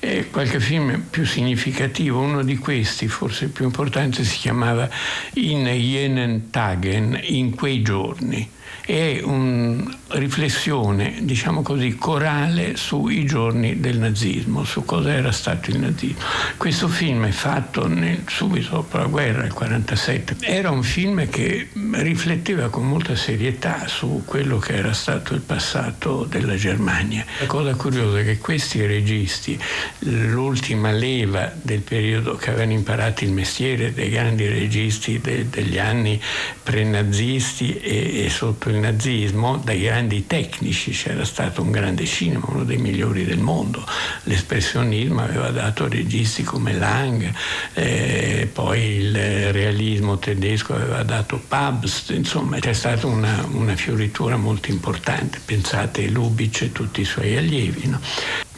eh, 0.00 0.30
qualche 0.30 0.60
film 0.60 1.04
più 1.10 1.26
significativo. 1.26 2.20
Uno 2.20 2.42
di 2.42 2.56
questi, 2.56 3.08
forse 3.08 3.44
il 3.44 3.50
più 3.50 3.64
importante, 3.64 4.24
si 4.24 4.38
chiamava 4.38 4.88
In 5.34 5.64
Jenen 5.66 6.50
Tagen, 6.64 7.20
in 7.22 7.54
quei 7.54 7.82
giorni 7.82 8.48
è 8.84 9.20
una 9.22 9.96
riflessione, 10.08 11.18
diciamo 11.22 11.62
così, 11.62 11.94
corale 11.96 12.76
sui 12.76 13.24
giorni 13.24 13.80
del 13.80 13.98
nazismo, 13.98 14.64
su 14.64 14.84
cosa 14.84 15.12
era 15.12 15.32
stato 15.32 15.70
il 15.70 15.78
nazismo. 15.78 16.20
Questo 16.56 16.88
film 16.88 17.26
è 17.26 17.30
fatto 17.30 17.88
nel, 17.88 18.22
subito 18.26 18.70
dopo 18.70 18.98
la 18.98 19.06
guerra, 19.06 19.44
il 19.44 19.52
47. 19.52 20.36
Era 20.40 20.70
un 20.70 20.82
film 20.82 21.28
che 21.28 21.70
rifletteva 21.92 22.68
con 22.68 22.86
molta 22.86 23.16
serietà 23.16 23.86
su 23.86 24.22
quello 24.24 24.58
che 24.58 24.74
era 24.74 24.92
stato 24.92 25.34
il 25.34 25.40
passato 25.40 26.24
della 26.28 26.56
Germania. 26.56 27.24
La 27.40 27.46
cosa 27.46 27.74
curiosa 27.74 28.20
è 28.20 28.24
che 28.24 28.38
questi 28.38 28.84
registi, 28.84 29.58
l'ultima 30.00 30.92
leva 30.92 31.50
del 31.60 31.80
periodo 31.80 32.36
che 32.36 32.50
avevano 32.50 32.72
imparato 32.72 33.24
il 33.24 33.32
mestiere 33.32 33.92
dei 33.92 34.10
grandi 34.10 34.46
registi 34.46 35.20
de, 35.20 35.48
degli 35.48 35.78
anni 35.78 36.20
pre-nazisti 36.62 37.78
e, 37.78 38.24
e, 38.24 38.30
sotto 38.30 38.68
il 38.68 38.73
nazismo 38.80 39.56
dai 39.56 39.82
grandi 39.82 40.26
tecnici, 40.26 40.90
c'era 40.90 41.24
stato 41.24 41.62
un 41.62 41.70
grande 41.70 42.04
cinema, 42.06 42.46
uno 42.48 42.64
dei 42.64 42.76
migliori 42.76 43.24
del 43.24 43.38
mondo, 43.38 43.84
l'espressionismo 44.24 45.22
aveva 45.22 45.50
dato 45.50 45.88
registi 45.88 46.42
come 46.42 46.72
Lang, 46.72 47.32
eh, 47.74 48.48
poi 48.52 48.80
il 48.80 49.52
realismo 49.52 50.18
tedesco 50.18 50.74
aveva 50.74 51.02
dato 51.02 51.42
Pabst, 51.46 52.10
insomma 52.10 52.58
c'è 52.58 52.72
stata 52.72 53.06
una, 53.06 53.46
una 53.52 53.76
fioritura 53.76 54.36
molto 54.36 54.70
importante, 54.70 55.40
pensate 55.44 56.08
Lubitsch 56.08 56.62
e 56.62 56.72
tutti 56.72 57.00
i 57.00 57.04
suoi 57.04 57.36
allievi. 57.36 57.88
No? 57.88 58.00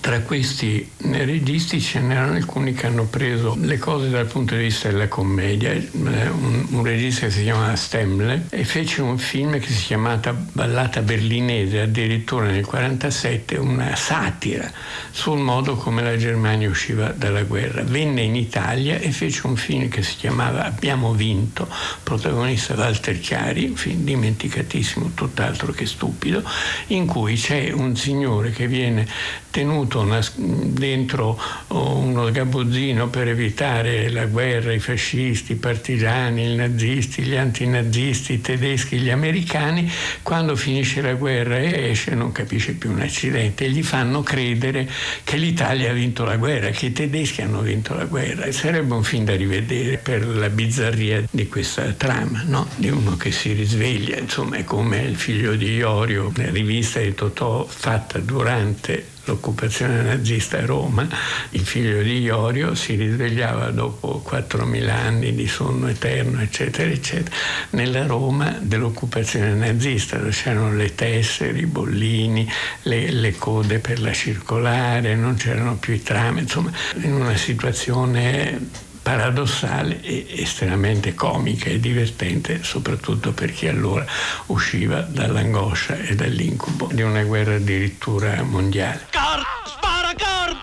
Tra 0.06 0.20
questi 0.20 0.88
registi 0.98 1.80
ce 1.80 1.98
n'erano 1.98 2.36
alcuni 2.36 2.72
che 2.74 2.86
hanno 2.86 3.06
preso 3.06 3.56
le 3.60 3.76
cose 3.76 4.08
dal 4.08 4.26
punto 4.26 4.54
di 4.54 4.62
vista 4.62 4.88
della 4.88 5.08
commedia. 5.08 5.72
Un, 5.72 6.66
un 6.70 6.84
regista 6.84 7.26
che 7.26 7.32
si 7.32 7.42
chiamava 7.42 7.74
Stemle 7.74 8.46
e 8.50 8.64
fece 8.64 9.02
un 9.02 9.18
film 9.18 9.58
che 9.58 9.66
si 9.66 9.86
chiamava 9.86 10.32
Ballata 10.32 11.02
berlinese, 11.02 11.80
addirittura 11.80 12.44
nel 12.44 12.62
1947 12.62 13.56
una 13.56 13.96
satira 13.96 14.70
sul 15.10 15.40
modo 15.40 15.74
come 15.74 16.04
la 16.04 16.16
Germania 16.16 16.68
usciva 16.68 17.08
dalla 17.08 17.42
guerra. 17.42 17.82
Venne 17.82 18.22
in 18.22 18.36
Italia 18.36 18.98
e 18.98 19.10
fece 19.10 19.44
un 19.48 19.56
film 19.56 19.88
che 19.88 20.04
si 20.04 20.14
chiamava 20.14 20.66
Abbiamo 20.66 21.14
vinto, 21.14 21.68
protagonista 22.04 22.74
Walter 22.74 23.18
Chiari, 23.18 23.64
un 23.64 23.74
film 23.74 24.04
dimenticatissimo, 24.04 25.10
tutt'altro 25.14 25.72
che 25.72 25.84
stupido, 25.84 26.44
in 26.88 27.06
cui 27.06 27.34
c'è 27.34 27.72
un 27.72 27.96
signore 27.96 28.52
che 28.52 28.68
viene 28.68 29.04
tenuto 29.50 29.95
dentro 30.36 31.40
uno 31.68 32.28
sgabuzzino 32.28 33.08
per 33.08 33.28
evitare 33.28 34.10
la 34.10 34.26
guerra, 34.26 34.72
i 34.72 34.78
fascisti, 34.78 35.52
i 35.52 35.56
partigiani, 35.56 36.52
i 36.52 36.56
nazisti, 36.56 37.22
gli 37.22 37.36
antinazisti, 37.36 38.34
i 38.34 38.40
tedeschi, 38.40 38.98
gli 38.98 39.10
americani, 39.10 39.90
quando 40.22 40.56
finisce 40.56 41.00
la 41.00 41.14
guerra 41.14 41.58
e 41.58 41.90
esce 41.90 42.14
non 42.14 42.32
capisce 42.32 42.74
più 42.74 42.90
un 42.90 43.00
accidente 43.00 43.64
e 43.64 43.70
gli 43.70 43.82
fanno 43.82 44.22
credere 44.22 44.88
che 45.24 45.36
l'Italia 45.36 45.90
ha 45.90 45.94
vinto 45.94 46.24
la 46.24 46.36
guerra, 46.36 46.70
che 46.70 46.86
i 46.86 46.92
tedeschi 46.92 47.42
hanno 47.42 47.60
vinto 47.60 47.94
la 47.94 48.04
guerra 48.04 48.44
e 48.44 48.52
sarebbe 48.52 48.94
un 48.94 49.02
film 49.02 49.24
da 49.24 49.34
rivedere 49.34 49.98
per 49.98 50.26
la 50.26 50.48
bizzarria 50.48 51.22
di 51.30 51.48
questa 51.48 51.92
trama, 51.92 52.42
no? 52.46 52.68
di 52.76 52.90
uno 52.90 53.16
che 53.16 53.30
si 53.30 53.52
risveglia, 53.52 54.18
insomma 54.18 54.56
è 54.56 54.64
come 54.64 55.02
il 55.02 55.16
figlio 55.16 55.54
di 55.54 55.74
Iorio, 55.74 56.32
la 56.36 56.50
rivista 56.50 57.00
di 57.00 57.14
Totò 57.14 57.66
fatta 57.66 58.18
durante 58.18 59.14
l'occupazione 59.26 60.02
nazista 60.02 60.58
a 60.58 60.66
Roma, 60.66 61.06
il 61.50 61.66
figlio 61.66 62.02
di 62.02 62.20
Iorio 62.20 62.74
si 62.74 62.94
risvegliava 62.94 63.70
dopo 63.70 64.24
4.000 64.26 64.88
anni 64.88 65.34
di 65.34 65.46
sonno 65.46 65.88
eterno, 65.88 66.40
eccetera, 66.40 66.90
eccetera, 66.90 67.34
nella 67.70 68.06
Roma 68.06 68.58
dell'occupazione 68.60 69.52
nazista, 69.54 70.16
dove 70.16 70.30
c'erano 70.30 70.74
le 70.74 70.94
tessere, 70.94 71.58
i 71.58 71.66
bollini, 71.66 72.50
le, 72.82 73.10
le 73.10 73.36
code 73.36 73.78
per 73.78 74.00
la 74.00 74.12
circolare, 74.12 75.14
non 75.14 75.34
c'erano 75.34 75.76
più 75.76 75.92
i 75.94 76.02
tram, 76.02 76.38
insomma, 76.38 76.72
in 77.02 77.12
una 77.12 77.36
situazione 77.36 78.84
paradossale 79.06 80.00
e 80.02 80.26
estremamente 80.30 81.14
comica 81.14 81.70
e 81.70 81.78
divertente, 81.78 82.64
soprattutto 82.64 83.30
per 83.30 83.52
chi 83.52 83.68
allora 83.68 84.04
usciva 84.46 85.00
dall'angoscia 85.00 85.94
e 85.94 86.16
dall'incubo 86.16 86.88
di 86.90 87.02
una 87.02 87.22
guerra 87.22 87.54
addirittura 87.54 88.42
mondiale. 88.42 89.06
Carl, 89.10 89.44
spara 89.64 90.12
Carl! 90.16 90.56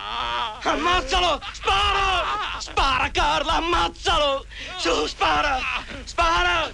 Ammazzalo! 0.62 1.40
Spara! 1.54 2.58
Spara 2.58 3.10
Carl, 3.10 3.48
ammazzalo! 3.48 4.44
Su, 4.76 5.06
spara! 5.06 5.58
Spara! 6.04 6.70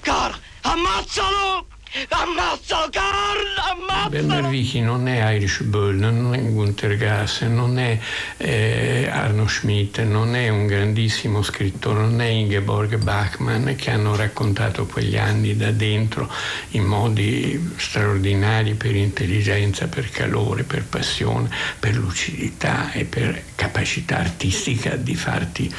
Carl, 0.00 0.38
ammazzalo! 0.60 1.79
Ammazzalo 2.08 2.88
Carl, 2.88 3.46
ammazzalo! 3.72 4.10
Bernard 4.10 4.48
Vichi 4.48 4.80
non 4.80 5.08
è 5.08 5.28
Irish 5.32 5.62
Bull, 5.62 5.98
non 5.98 6.32
è 6.34 6.40
Gunther 6.40 6.96
Gass, 6.96 7.42
non 7.42 7.80
è 7.80 7.98
eh, 8.36 9.08
Arno 9.10 9.48
Schmidt, 9.48 10.00
non 10.02 10.36
è 10.36 10.48
un 10.50 10.66
grandissimo 10.66 11.42
scrittore, 11.42 12.02
non 12.02 12.20
è 12.20 12.26
Ingeborg 12.26 12.96
Bachmann 12.96 13.74
che 13.74 13.90
hanno 13.90 14.14
raccontato 14.14 14.86
quegli 14.86 15.16
anni 15.16 15.56
da 15.56 15.72
dentro 15.72 16.32
in 16.70 16.84
modi 16.84 17.72
straordinari 17.76 18.74
per 18.74 18.94
intelligenza, 18.94 19.88
per 19.88 20.10
calore, 20.10 20.62
per 20.62 20.84
passione, 20.84 21.50
per 21.80 21.96
lucidità 21.96 22.92
e 22.92 23.04
per 23.04 23.42
capacità 23.56 24.18
artistica 24.18 24.94
di 24.94 25.16
farti 25.16 25.74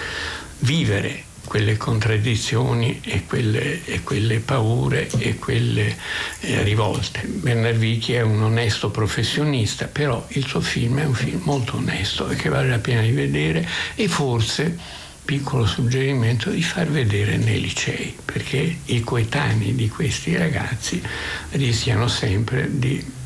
vivere 0.60 1.30
quelle 1.52 1.76
contraddizioni 1.76 3.02
e 3.04 3.26
quelle, 3.26 3.84
e 3.84 4.04
quelle 4.04 4.40
paure 4.40 5.10
e 5.18 5.36
quelle 5.36 5.98
eh, 6.40 6.64
rivolte. 6.64 7.24
Bernard 7.26 7.76
Vichi 7.76 8.14
è 8.14 8.22
un 8.22 8.42
onesto 8.42 8.90
professionista, 8.90 9.88
però 9.88 10.26
il 10.30 10.48
suo 10.48 10.62
film 10.62 11.00
è 11.00 11.04
un 11.04 11.14
film 11.14 11.42
molto 11.44 11.76
onesto 11.76 12.30
e 12.30 12.38
che 12.38 12.48
vale 12.48 12.70
la 12.70 12.80
pena 12.80 13.02
di 13.02 13.12
vedere 13.12 13.68
e 13.96 14.08
forse 14.08 14.78
piccolo 15.26 15.66
suggerimento 15.66 16.52
di 16.52 16.64
far 16.64 16.88
vedere 16.88 17.36
nei 17.36 17.60
licei, 17.60 18.16
perché 18.24 18.78
i 18.86 19.02
coetanei 19.02 19.76
di 19.76 19.90
questi 19.90 20.38
ragazzi 20.38 21.04
rischiano 21.50 22.08
sempre 22.08 22.70
di 22.72 23.20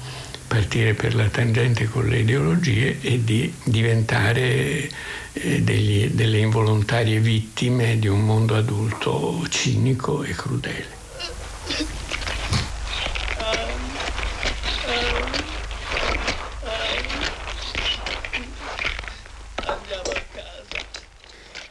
partire 0.48 0.94
per 0.94 1.16
la 1.16 1.28
tangente 1.28 1.86
con 1.86 2.08
le 2.08 2.20
ideologie 2.20 3.00
e 3.02 3.24
di 3.24 3.54
diventare 3.64 4.90
eh, 5.34 5.62
degli, 5.62 6.08
delle 6.10 6.38
involontarie 6.38 7.20
vittime 7.20 8.00
di 8.00 8.08
un 8.08 8.22
mondo 8.26 8.56
adulto 8.56 9.46
cinico 9.50 10.24
e 10.24 10.32
crudele. 10.34 10.94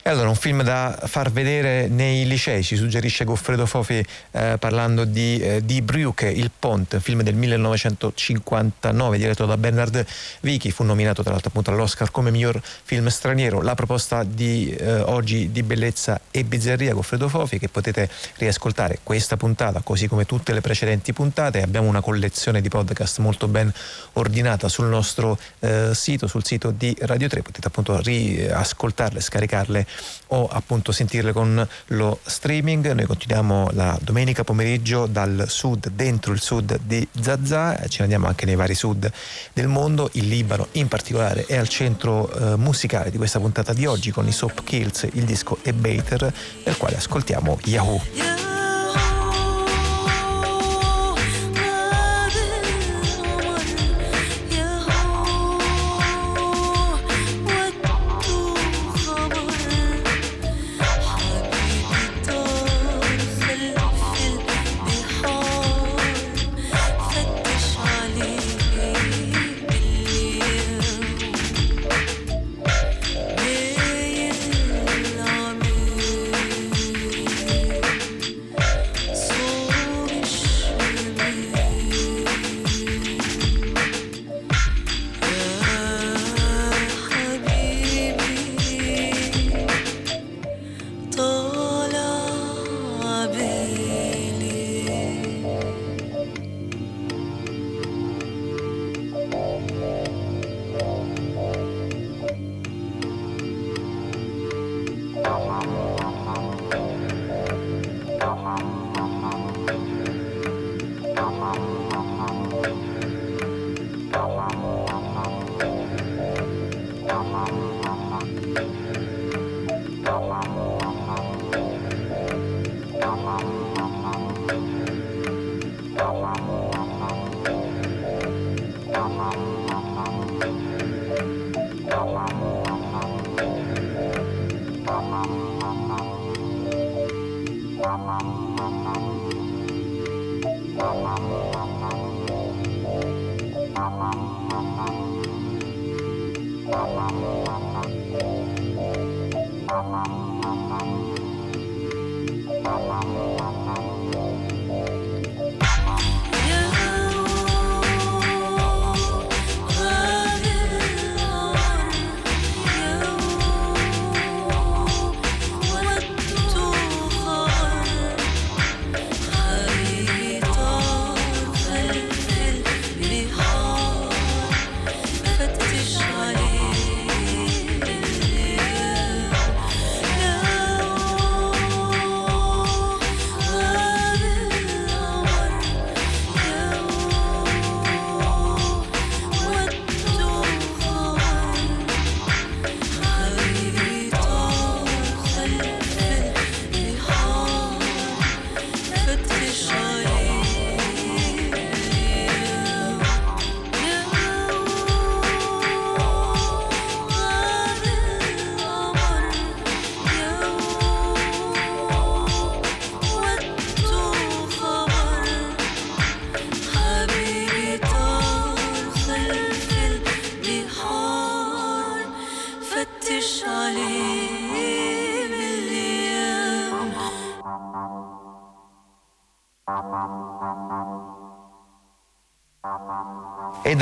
E 0.07 0.11
allora 0.11 0.29
un 0.29 0.35
film 0.35 0.63
da 0.63 1.01
far 1.07 1.33
vedere 1.33 1.89
nei 1.89 2.27
licei, 2.27 2.63
ci 2.63 2.77
suggerisce 2.77 3.25
Goffredo 3.25 3.65
Fofi 3.65 4.05
eh, 4.33 4.57
parlando 4.59 5.07
di, 5.07 5.39
eh, 5.39 5.65
di 5.65 5.81
Brücke, 5.81 6.29
Il 6.29 6.51
Ponte, 6.59 7.01
film 7.01 7.23
del 7.23 7.35
1959 7.35 9.17
diretto 9.17 9.47
da 9.47 9.57
Bernard 9.57 10.05
Vichi, 10.41 10.71
fu 10.73 10.85
nominato 10.85 11.23
tra 11.23 11.33
l'altro 11.33 11.49
appunto 11.49 11.71
all'Oscar 11.71 12.11
come 12.11 12.31
miglior 12.31 12.61
film 12.63 13.07
straniero. 13.07 13.63
La 13.63 13.75
proposta 13.75 14.25
di 14.25 14.69
eh, 14.79 15.01
oggi 15.01 15.51
di 15.51 15.63
bellezza 15.63 16.21
e 16.31 16.45
bizzarria 16.45 16.93
Goffredo 16.93 17.27
Fofi 17.31 17.59
che 17.59 17.71
potete 17.71 18.11
riascoltare 18.37 18.99
questa 19.03 19.39
puntata 19.39 19.81
così 19.81 20.07
come 20.07 20.27
tutte 20.27 20.53
le 20.53 20.61
precedenti 20.61 21.15
puntate. 21.15 21.63
Abbiamo 21.63 21.89
una 21.89 22.03
collezione 22.03 22.61
di 22.61 22.69
podcast 22.69 23.21
molto 23.21 23.49
ben 23.49 23.73
ordinata 24.13 24.69
sul 24.69 24.85
nostro 24.85 25.39
eh, 25.61 25.93
sito, 25.95 26.27
sul 26.27 26.45
sito 26.45 26.73
di 26.73 26.95
Radio 27.01 27.27
3, 27.27 27.41
potete 27.41 27.69
appunto 27.69 27.99
riascoltarle, 28.03 29.19
scaricarle 29.19 29.93
o 30.29 30.47
appunto 30.47 30.93
sentirle 30.93 31.33
con 31.33 31.67
lo 31.87 32.19
streaming. 32.25 32.93
Noi 32.93 33.07
continuiamo 33.07 33.71
la 33.73 33.99
domenica 34.01 34.45
pomeriggio 34.45 35.07
dal 35.07 35.45
sud, 35.49 35.89
dentro 35.89 36.33
il 36.33 36.41
sud 36.41 36.79
di 36.85 37.07
Zazà, 37.21 37.87
ci 37.89 38.03
andiamo 38.03 38.27
anche 38.27 38.47
nei 38.47 38.57
vari 38.57 38.75
sud 38.75 39.11
del 39.53 39.69
mondo, 39.69 40.11
il 40.13 40.29
Libano 40.29 40.69
in 40.73 40.89
particolare 40.89 41.45
è 41.47 41.57
al 41.57 41.69
centro 41.69 42.31
eh, 42.33 42.57
musicale 42.57 43.11
di 43.11 43.17
questa 43.17 43.39
puntata 43.39 43.73
di 43.73 43.87
oggi 43.87 44.11
con 44.11 44.27
i 44.27 44.33
Soap 44.33 44.65
Kills, 44.65 45.09
il 45.13 45.25
disco 45.25 45.59
e 45.63 45.73
Bater, 45.73 46.33
nel 46.65 46.77
quale 46.77 46.97
ascoltiamo 46.97 47.59
Yahoo. 47.65 48.54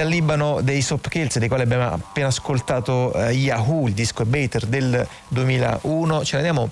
Dal 0.03 0.11
Libano 0.11 0.61
dei 0.63 0.83
Sop 0.83 1.07
Kills, 1.09 1.39
dei 1.39 1.47
quali 1.47 1.63
abbiamo 1.63 1.93
appena 1.93 2.27
ascoltato 2.27 3.15
eh, 3.15 3.33
Yahoo, 3.33 3.87
il 3.87 3.95
disco 3.95 4.25
Bater 4.25 4.67
del 4.67 5.07
2001, 5.29 6.25
ce 6.25 6.33
ne 6.33 6.49
andiamo 6.49 6.71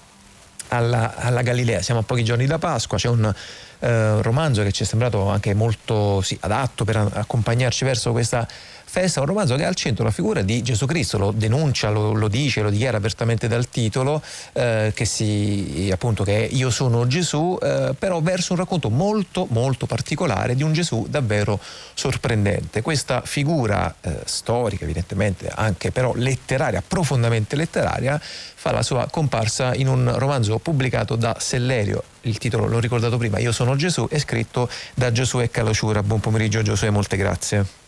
alla, 0.69 1.15
alla 1.15 1.43
Galilea, 1.43 1.81
siamo 1.81 2.01
a 2.01 2.03
pochi 2.03 2.25
giorni 2.25 2.47
da 2.47 2.59
Pasqua, 2.59 2.99
c'è 2.99 3.09
un 3.09 3.33
eh, 3.79 4.23
romanzo 4.23 4.65
che 4.65 4.73
ci 4.73 4.83
è 4.83 4.87
sembrato 4.87 5.29
anche 5.29 5.55
molto 5.55 6.21
sì, 6.23 6.37
adatto 6.41 6.85
per 6.85 6.97
accompagnarci 6.97 7.85
verso 7.85 8.11
questa 8.11 8.49
festa, 8.91 9.21
un 9.21 9.27
romanzo 9.27 9.55
che 9.55 9.65
ha 9.65 9.69
al 9.69 9.77
centro 9.77 10.03
la 10.03 10.11
figura 10.11 10.43
di 10.43 10.63
Gesù 10.63 10.85
Cristo, 10.85 11.17
lo 11.17 11.31
denuncia, 11.31 11.91
lo, 11.91 12.13
lo 12.13 12.27
dice, 12.27 12.61
lo 12.61 12.71
dichiara 12.71 12.97
apertamente 12.97 13.47
dal 13.47 13.69
titolo, 13.69 14.21
eh, 14.53 14.91
che, 14.93 15.05
si, 15.05 15.89
appunto, 15.93 16.25
che 16.25 16.49
è 16.49 16.53
Io 16.55 16.71
sono 16.71 17.07
Gesù, 17.07 17.57
eh, 17.63 17.95
però 17.97 18.21
verso 18.21 18.55
un 18.55 18.59
racconto 18.59 18.91
molto 18.91 19.47
molto 19.51 19.87
particolare 19.87 20.57
di 20.57 20.65
un 20.65 20.73
Gesù 20.73 21.07
davvero 21.09 21.61
sorprendente. 21.95 22.83
Questa 22.83 23.23
figura 23.25 23.95
eh, 24.01 24.23
storica, 24.25 24.83
evidentemente 24.83 25.49
anche 25.55 25.93
però 25.93 26.13
letteraria, 26.17 26.83
profondamente 26.85 27.55
letteraria, 27.55 28.21
fa 28.21 28.73
la 28.73 28.83
sua 28.83 29.07
comparsa 29.09 29.73
in 29.73 29.87
un 29.87 30.13
romanzo 30.19 30.59
pubblicato 30.59 31.15
da 31.15 31.37
Sellerio. 31.39 32.03
Il 32.23 32.39
titolo 32.39 32.67
l'ho 32.67 32.81
ricordato 32.81 33.17
prima, 33.19 33.39
Io 33.39 33.53
sono 33.53 33.77
Gesù, 33.77 34.09
è 34.09 34.19
scritto 34.19 34.69
da 34.95 35.13
Giosuè 35.13 35.49
Calociura. 35.49 36.03
Buon 36.03 36.19
pomeriggio 36.19 36.61
Giosuè, 36.61 36.91
molte 36.91 37.17
grazie. 37.17 37.79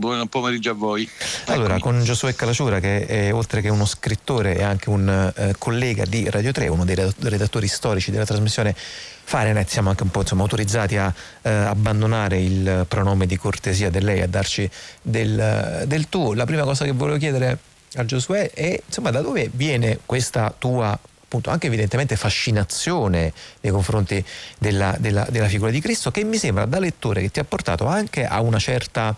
Buon 0.00 0.28
pomeriggio 0.28 0.70
a 0.70 0.72
voi. 0.72 1.06
Allora, 1.48 1.78
con 1.78 2.02
Giosuè 2.02 2.34
Calaciura, 2.34 2.80
che 2.80 3.04
è 3.04 3.34
oltre 3.34 3.60
che 3.60 3.68
uno 3.68 3.84
scrittore 3.84 4.54
è 4.54 4.62
anche 4.62 4.88
un 4.88 5.06
eh, 5.36 5.54
collega 5.58 6.06
di 6.06 6.30
Radio 6.30 6.52
3, 6.52 6.68
uno 6.68 6.86
dei 6.86 6.94
redattori 6.94 7.68
storici 7.68 8.10
della 8.10 8.24
trasmissione 8.24 8.74
Fahrenheit, 8.74 9.68
siamo 9.68 9.90
anche 9.90 10.02
un 10.02 10.10
po' 10.10 10.20
insomma, 10.20 10.40
autorizzati 10.40 10.96
a 10.96 11.12
eh, 11.42 11.50
abbandonare 11.50 12.40
il 12.40 12.86
pronome 12.88 13.26
di 13.26 13.36
cortesia 13.36 13.90
del 13.90 14.06
lei, 14.06 14.22
a 14.22 14.26
darci 14.26 14.70
del, 15.02 15.84
del 15.86 16.08
tu. 16.08 16.32
La 16.32 16.46
prima 16.46 16.62
cosa 16.62 16.86
che 16.86 16.92
volevo 16.92 17.18
chiedere 17.18 17.58
a 17.96 18.04
Giosuè 18.06 18.52
è 18.52 18.80
insomma, 18.82 19.10
da 19.10 19.20
dove 19.20 19.50
viene 19.52 19.98
questa 20.06 20.54
tua 20.56 20.98
anche 21.44 21.66
evidentemente 21.66 22.16
fascinazione 22.16 23.34
nei 23.60 23.70
confronti 23.70 24.24
della, 24.58 24.96
della, 24.98 25.26
della 25.28 25.46
figura 25.46 25.70
di 25.70 25.80
Cristo, 25.80 26.10
che 26.10 26.24
mi 26.24 26.38
sembra 26.38 26.64
da 26.64 26.78
lettore 26.78 27.20
che 27.20 27.30
ti 27.30 27.38
ha 27.38 27.44
portato 27.44 27.84
anche 27.84 28.24
a 28.24 28.40
una 28.40 28.58
certa 28.58 29.14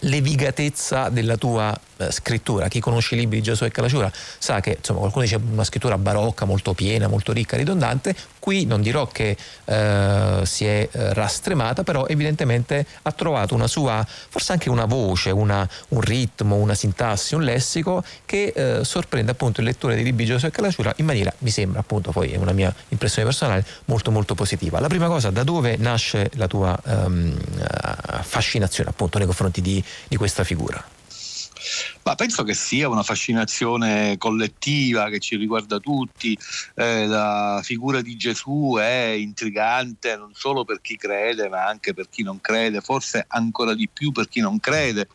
levigatezza 0.00 1.08
della 1.08 1.36
tua 1.36 1.78
eh, 1.96 2.10
scrittura. 2.10 2.68
Chi 2.68 2.80
conosce 2.80 3.14
i 3.14 3.18
libri 3.18 3.38
di 3.38 3.42
Giosuè 3.42 3.70
Calaciura 3.70 4.10
sa 4.12 4.60
che 4.60 4.76
insomma, 4.78 5.00
qualcuno 5.00 5.24
dice 5.24 5.40
una 5.50 5.64
scrittura 5.64 5.98
barocca, 5.98 6.44
molto 6.44 6.72
piena, 6.74 7.08
molto 7.08 7.32
ricca, 7.32 7.56
ridondante. 7.56 8.14
Qui 8.38 8.64
non 8.66 8.82
dirò 8.82 9.06
che 9.06 9.36
eh, 9.64 10.40
si 10.44 10.64
è 10.64 10.88
eh, 10.90 11.14
rastremata, 11.14 11.82
però 11.82 12.06
evidentemente 12.06 12.86
ha 13.02 13.12
trovato 13.12 13.54
una 13.54 13.66
sua, 13.66 14.04
forse 14.06 14.52
anche 14.52 14.70
una 14.70 14.84
voce, 14.84 15.30
una, 15.30 15.68
un 15.88 16.00
ritmo, 16.00 16.56
una 16.56 16.74
sintassi, 16.74 17.34
un 17.34 17.42
lessico 17.42 18.02
che 18.24 18.52
eh, 18.54 18.84
sorprende 18.84 19.32
appunto 19.32 19.60
il 19.60 19.66
lettore 19.66 19.94
dei 19.94 20.04
libri 20.04 20.24
di 20.24 20.30
Giosuè 20.30 20.50
Calaciura 20.50 20.92
in 20.96 21.04
maniera, 21.04 21.32
mi 21.38 21.50
sembra 21.50 21.80
appunto, 21.80 22.10
poi 22.10 22.32
è 22.32 22.36
una 22.36 22.52
mia 22.52 22.74
impressione 22.88 23.26
personale, 23.26 23.64
molto 23.86 24.10
molto 24.10 24.34
positiva. 24.34 24.80
La 24.80 24.88
prima 24.88 25.06
cosa, 25.06 25.30
da 25.30 25.44
dove 25.44 25.76
nasce 25.76 26.30
la 26.34 26.46
tua 26.46 26.78
um, 26.84 27.36
fascinazione 28.22 28.90
appunto 28.90 29.18
nei 29.18 29.26
confronti 29.26 29.60
di, 29.60 29.82
di 30.06 30.16
questa 30.16 30.44
figura? 30.44 30.96
Ma 32.02 32.14
penso 32.14 32.42
che 32.42 32.54
sia 32.54 32.88
una 32.88 33.02
fascinazione 33.02 34.16
collettiva 34.18 35.08
che 35.08 35.18
ci 35.18 35.36
riguarda 35.36 35.78
tutti. 35.78 36.38
Eh, 36.74 37.06
la 37.06 37.60
figura 37.62 38.00
di 38.00 38.16
Gesù 38.16 38.76
è 38.78 39.14
intrigante 39.18 40.16
non 40.16 40.32
solo 40.34 40.64
per 40.64 40.80
chi 40.80 40.96
crede, 40.96 41.48
ma 41.48 41.66
anche 41.66 41.94
per 41.94 42.08
chi 42.08 42.22
non 42.22 42.40
crede, 42.40 42.80
forse 42.80 43.24
ancora 43.28 43.74
di 43.74 43.88
più 43.88 44.12
per 44.12 44.28
chi 44.28 44.40
non 44.40 44.58
crede 44.60 45.08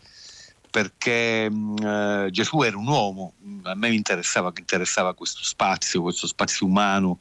perché 0.74 1.48
mh, 1.52 1.76
eh, 1.86 2.28
Gesù 2.32 2.64
era 2.64 2.76
un 2.76 2.88
uomo, 2.88 3.34
a 3.62 3.76
me 3.76 3.90
mi 3.90 3.96
interessava, 3.96 4.52
interessava, 4.58 5.14
questo 5.14 5.44
spazio, 5.44 6.02
questo 6.02 6.26
spazio 6.26 6.66
umano 6.66 7.20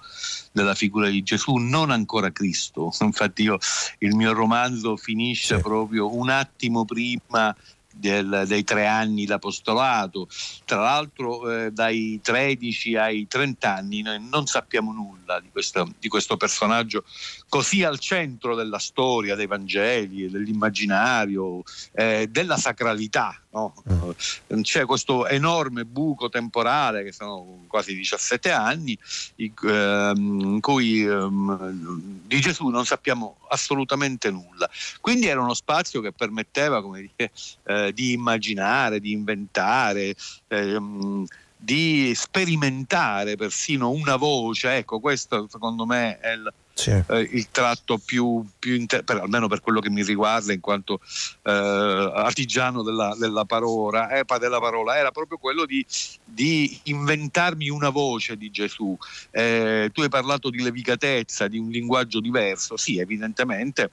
della 0.52 0.74
figura 0.74 1.10
di 1.10 1.22
Gesù, 1.22 1.56
non 1.56 1.90
ancora 1.90 2.32
Cristo. 2.32 2.90
Infatti 3.04 3.42
io, 3.42 3.58
il 3.98 4.14
mio 4.14 4.32
romanzo 4.32 4.96
finisce 4.96 5.56
sì. 5.56 5.60
proprio 5.60 6.16
un 6.16 6.30
attimo 6.30 6.86
prima 6.86 7.54
del, 8.02 8.44
dei 8.48 8.64
tre 8.64 8.86
anni 8.88 9.24
d'apostolato. 9.26 10.26
Tra 10.64 10.80
l'altro 10.80 11.48
eh, 11.48 11.70
dai 11.70 12.18
13 12.20 12.96
ai 12.96 13.28
30 13.28 13.74
anni 13.74 14.02
noi 14.02 14.20
non 14.28 14.46
sappiamo 14.46 14.92
nulla 14.92 15.38
di 15.38 15.50
questo, 15.52 15.88
di 16.00 16.08
questo 16.08 16.36
personaggio 16.36 17.04
così 17.48 17.84
al 17.84 18.00
centro 18.00 18.56
della 18.56 18.80
storia, 18.80 19.36
dei 19.36 19.46
Vangeli, 19.46 20.28
dell'immaginario, 20.28 21.62
eh, 21.92 22.26
della 22.28 22.56
sacralità. 22.56 23.41
No? 23.52 23.74
Mm. 23.90 24.62
C'è 24.62 24.86
questo 24.86 25.26
enorme 25.26 25.84
buco 25.84 26.30
temporale, 26.30 27.04
che 27.04 27.12
sono 27.12 27.64
quasi 27.66 27.94
17 27.94 28.50
anni, 28.50 28.98
ehm, 29.36 30.40
in 30.40 30.60
cui 30.60 31.02
ehm, 31.02 32.22
di 32.26 32.40
Gesù 32.40 32.68
non 32.68 32.86
sappiamo 32.86 33.36
assolutamente 33.48 34.30
nulla. 34.30 34.68
Quindi 35.00 35.26
era 35.26 35.40
uno 35.40 35.54
spazio 35.54 36.00
che 36.00 36.12
permetteva 36.12 36.80
dire, 36.80 37.30
eh, 37.64 37.92
di 37.92 38.12
immaginare, 38.12 39.00
di 39.00 39.12
inventare. 39.12 40.14
Ehm, 40.48 41.26
di 41.62 42.12
sperimentare 42.16 43.36
persino 43.36 43.90
una 43.90 44.16
voce, 44.16 44.78
ecco 44.78 44.98
questo 44.98 45.46
secondo 45.48 45.86
me 45.86 46.18
è 46.18 46.32
il, 46.32 46.52
sì. 46.74 46.90
eh, 46.90 47.20
il 47.32 47.48
tratto 47.50 47.98
più, 47.98 48.44
più 48.58 48.74
inter- 48.74 49.04
per, 49.04 49.18
almeno 49.18 49.48
per 49.48 49.60
quello 49.60 49.80
che 49.80 49.90
mi 49.90 50.02
riguarda 50.02 50.52
in 50.52 50.60
quanto 50.60 51.00
eh, 51.42 51.50
artigiano 51.50 52.82
della, 52.82 53.14
della, 53.18 53.44
parola, 53.44 54.08
eh, 54.10 54.24
della, 54.38 54.60
parola, 54.60 54.96
era 54.96 55.10
proprio 55.10 55.38
quello 55.38 55.64
di, 55.64 55.84
di, 56.24 56.80
inventarmi 56.84 57.68
una 57.68 57.90
voce 57.90 58.36
di 58.36 58.50
Gesù. 58.50 58.96
Eh, 59.30 59.90
tu 59.92 60.02
hai 60.02 60.08
parlato 60.08 60.50
di 60.50 60.62
levicatezza, 60.62 61.48
di 61.48 61.58
un 61.58 61.68
linguaggio 61.70 62.20
diverso, 62.20 62.76
sì 62.76 62.98
evidentemente 62.98 63.90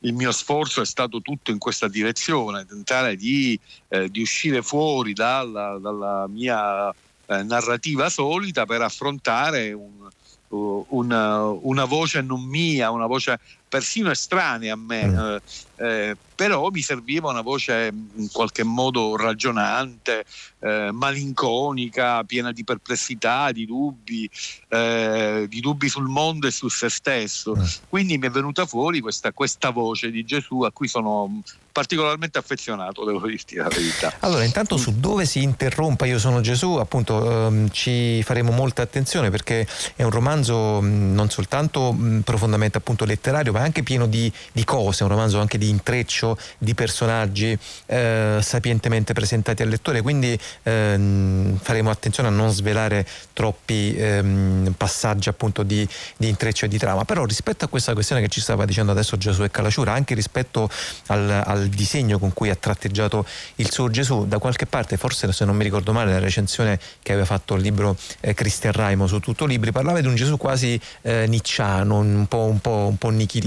il 0.00 0.12
mio 0.12 0.30
sforzo 0.30 0.80
è 0.80 0.86
stato 0.86 1.20
tutto 1.20 1.50
in 1.50 1.58
questa 1.58 1.88
direzione, 1.88 2.64
tentare 2.66 3.16
di, 3.16 3.58
eh, 3.88 4.08
di 4.08 4.20
uscire 4.20 4.62
fuori 4.62 5.12
dalla, 5.12 5.78
dalla 5.80 6.26
mia 6.28 6.88
eh, 6.90 7.42
narrativa 7.42 8.08
solita 8.08 8.64
per 8.64 8.82
affrontare 8.82 9.72
un, 9.72 10.08
una, 10.50 11.44
una, 11.46 11.84
voce 11.84 12.22
non 12.22 12.42
mia, 12.44 12.90
una 12.90 13.06
voce 13.06 13.38
persino 13.68 14.10
estranea 14.10 14.72
a 14.72 14.76
me, 14.76 15.06
mm. 15.06 15.18
eh, 15.18 15.40
eh, 15.76 16.16
però 16.34 16.70
mi 16.70 16.82
serviva 16.82 17.30
una 17.30 17.40
voce 17.40 17.92
in 18.14 18.28
qualche 18.30 18.62
modo 18.62 19.16
ragionante, 19.16 20.24
eh, 20.60 20.90
malinconica, 20.92 22.22
piena 22.24 22.52
di 22.52 22.64
perplessità, 22.64 23.50
di 23.50 23.66
dubbi, 23.66 24.28
eh, 24.68 25.46
di 25.48 25.60
dubbi 25.60 25.88
sul 25.88 26.06
mondo 26.06 26.46
e 26.46 26.50
su 26.50 26.68
se 26.68 26.88
stesso. 26.88 27.56
Mm. 27.56 27.64
Quindi 27.88 28.18
mi 28.18 28.26
è 28.26 28.30
venuta 28.30 28.66
fuori 28.66 29.00
questa, 29.00 29.32
questa 29.32 29.70
voce 29.70 30.10
di 30.10 30.24
Gesù 30.24 30.62
a 30.62 30.70
cui 30.70 30.86
sono 30.86 31.42
particolarmente 31.72 32.38
affezionato, 32.38 33.04
devo 33.04 33.24
dirti 33.26 33.54
la 33.54 33.68
verità. 33.68 34.12
Allora, 34.20 34.44
intanto 34.44 34.76
mm. 34.76 34.78
su 34.78 34.98
dove 34.98 35.26
si 35.26 35.42
interrompa 35.42 36.06
Io 36.06 36.18
sono 36.18 36.40
Gesù, 36.40 36.74
appunto 36.74 37.46
ehm, 37.46 37.70
ci 37.70 38.22
faremo 38.24 38.50
molta 38.50 38.82
attenzione 38.82 39.30
perché 39.30 39.66
è 39.94 40.02
un 40.02 40.10
romanzo 40.10 40.80
mh, 40.80 41.14
non 41.14 41.30
soltanto 41.30 41.92
mh, 41.92 42.20
profondamente 42.22 42.78
appunto 42.78 43.04
letterario, 43.04 43.52
ma 43.58 43.64
anche 43.64 43.82
pieno 43.82 44.06
di, 44.06 44.32
di, 44.52 44.64
cose, 44.64 45.02
un 45.02 45.08
romanzo 45.08 45.40
anche 45.40 45.58
di 45.58 45.68
intreccio, 45.68 46.38
di 46.58 46.74
personaggi 46.74 47.58
eh, 47.86 48.38
sapientemente 48.40 49.12
presentati 49.12 49.62
al 49.62 49.68
lettore, 49.68 50.00
quindi 50.00 50.38
ehm, 50.62 51.58
faremo 51.58 51.90
attenzione 51.90 52.28
a 52.28 52.32
non 52.32 52.50
svelare 52.50 53.06
troppi 53.32 53.96
ehm, 53.96 54.74
passaggi 54.76 55.28
appunto 55.28 55.62
di, 55.62 55.86
di, 56.16 56.28
intreccio 56.28 56.66
e 56.66 56.68
di 56.68 56.78
trama. 56.78 57.04
Però 57.04 57.24
rispetto 57.24 57.64
a 57.64 57.68
questa 57.68 57.94
questione 57.94 58.22
che 58.22 58.28
ci 58.28 58.40
stava 58.40 58.64
dicendo 58.64 58.92
adesso 58.92 59.16
Gesù 59.16 59.42
e 59.42 59.50
Calaciura, 59.50 59.92
anche 59.92 60.14
rispetto 60.14 60.70
al, 61.06 61.42
al 61.44 61.68
disegno 61.68 62.18
con 62.18 62.32
cui 62.32 62.50
ha 62.50 62.56
tratteggiato 62.56 63.26
il 63.56 63.70
suo 63.70 63.90
Gesù. 63.90 64.26
Da 64.26 64.38
qualche 64.38 64.66
parte, 64.66 64.96
forse 64.96 65.30
se 65.32 65.44
non 65.44 65.56
mi 65.56 65.64
ricordo 65.64 65.92
male, 65.92 66.12
la 66.12 66.18
recensione 66.18 66.78
che 67.02 67.12
aveva 67.12 67.26
fatto 67.26 67.54
il 67.54 67.62
libro 67.62 67.96
eh, 68.20 68.34
Cristian 68.34 68.72
Raimo 68.72 69.06
su 69.06 69.18
tutto 69.18 69.44
libri, 69.46 69.72
parlava 69.72 70.00
di 70.00 70.06
un 70.06 70.14
Gesù 70.14 70.36
quasi 70.36 70.80
eh, 71.02 71.26
nicciano, 71.26 71.98
un 71.98 72.26
po', 72.28 72.44
un, 72.44 72.60
po', 72.60 72.86
un 72.88 72.96
po', 72.96 73.08
nichilista. 73.08 73.46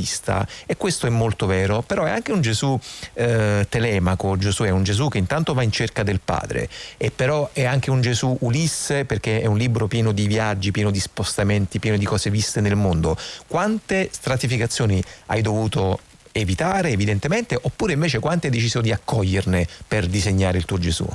E 0.65 0.77
questo 0.77 1.07
è 1.07 1.09
molto 1.09 1.45
vero, 1.45 1.81
però 1.81 2.05
è 2.05 2.11
anche 2.11 2.31
un 2.31 2.41
Gesù 2.41 2.79
eh, 3.13 3.65
telemaco. 3.69 4.37
Gesù 4.37 4.63
è 4.63 4.69
un 4.69 4.83
Gesù 4.83 5.07
che 5.07 5.17
intanto 5.17 5.53
va 5.53 5.63
in 5.63 5.71
cerca 5.71 6.03
del 6.03 6.19
Padre, 6.23 6.69
e 6.97 7.11
però 7.11 7.49
è 7.53 7.65
anche 7.65 7.89
un 7.89 8.01
Gesù 8.01 8.35
Ulisse 8.41 9.05
perché 9.05 9.41
è 9.41 9.45
un 9.45 9.57
libro 9.57 9.87
pieno 9.87 10.11
di 10.11 10.27
viaggi, 10.27 10.71
pieno 10.71 10.91
di 10.91 10.99
spostamenti, 10.99 11.79
pieno 11.79 11.97
di 11.97 12.05
cose 12.05 12.29
viste 12.29 12.61
nel 12.61 12.75
mondo. 12.75 13.17
Quante 13.47 14.09
stratificazioni 14.11 15.03
hai 15.27 15.41
dovuto 15.41 15.99
evitare 16.31 16.89
evidentemente 16.89 17.57
oppure 17.61 17.93
invece 17.93 18.19
quante 18.19 18.47
hai 18.47 18.53
deciso 18.53 18.79
di 18.79 18.91
accoglierne 18.91 19.67
per 19.87 20.07
disegnare 20.07 20.57
il 20.57 20.65
tuo 20.65 20.77
Gesù? 20.77 21.07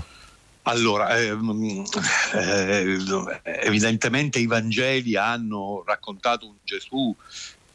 Allora, 0.69 1.17
ehm, 1.17 1.85
eh, 2.35 2.99
evidentemente 3.63 4.41
i 4.41 4.47
Vangeli 4.47 5.17
hanno 5.17 5.85
raccontato 5.87 6.47
un 6.47 6.57
Gesù 6.65 7.15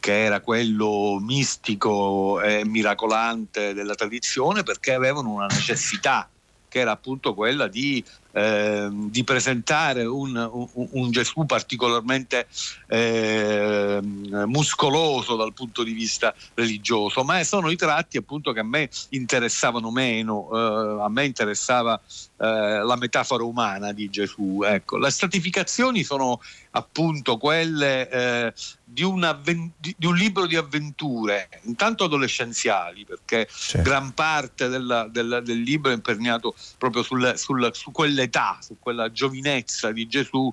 che 0.02 0.24
era 0.24 0.42
quello 0.42 1.20
mistico 1.22 2.42
e 2.42 2.66
miracolante 2.66 3.76
della 3.76 3.94
tradizione, 3.94 4.64
perché 4.64 4.94
avevano 4.94 5.30
una 5.30 5.46
necessità 5.46 6.28
che 6.68 6.80
era 6.80 6.90
appunto 6.90 7.36
quella 7.36 7.68
di, 7.68 8.04
eh, 8.32 8.88
di 8.92 9.24
presentare 9.24 10.04
un, 10.06 10.36
un, 10.36 10.88
un, 10.92 11.12
Gesù 11.12 11.46
particolarmente 11.46 12.48
eh, 12.88 14.00
muscoloso 14.02 15.36
dal 15.36 15.54
punto 15.54 15.84
di 15.84 15.92
vista 15.92 16.34
religioso, 16.54 17.24
ma 17.24 17.44
sono 17.44 17.70
i 17.70 17.76
tratti 17.76 18.18
appunto 18.18 18.52
che 18.52 18.62
a 18.62 18.64
me 18.64 18.90
interessavano 19.10 19.92
meno, 19.92 20.50
eh, 20.54 21.04
a 21.04 21.10
me 21.10 21.26
interessava 21.26 22.00
eh, 22.38 22.84
la 22.84 22.96
metafora 22.96 23.44
umana 23.44 23.92
di 23.92 24.10
Gesù. 24.10 24.62
Ecco. 24.64 24.98
Le 24.98 25.10
stratificazioni 25.10 26.04
sono 26.04 26.42
appunto 26.72 27.38
quelle 27.38 28.10
eh, 28.10 28.54
di, 28.84 29.06
di, 29.44 29.96
di, 29.98 30.06
un 30.06 30.16
libro 30.16 30.46
di 30.46 30.56
avventure, 30.56 31.50
intanto 31.64 32.06
adolescenziali, 32.06 33.06
perché 33.06 33.48
certo. 33.52 33.90
gran 33.90 34.14
parte 34.14 34.68
della, 34.68 35.08
della, 35.08 35.40
del 35.40 35.62
libro 35.62 35.92
è 35.92 35.94
imperniato 35.94 36.56
proprio 36.78 37.04
sul, 37.04 37.34
sul, 37.36 37.70
su 37.74 37.92
quell'età, 38.22 38.58
su 38.62 38.78
quella 38.80 39.12
giovinezza 39.12 39.92
di 39.92 40.08
Gesù, 40.08 40.52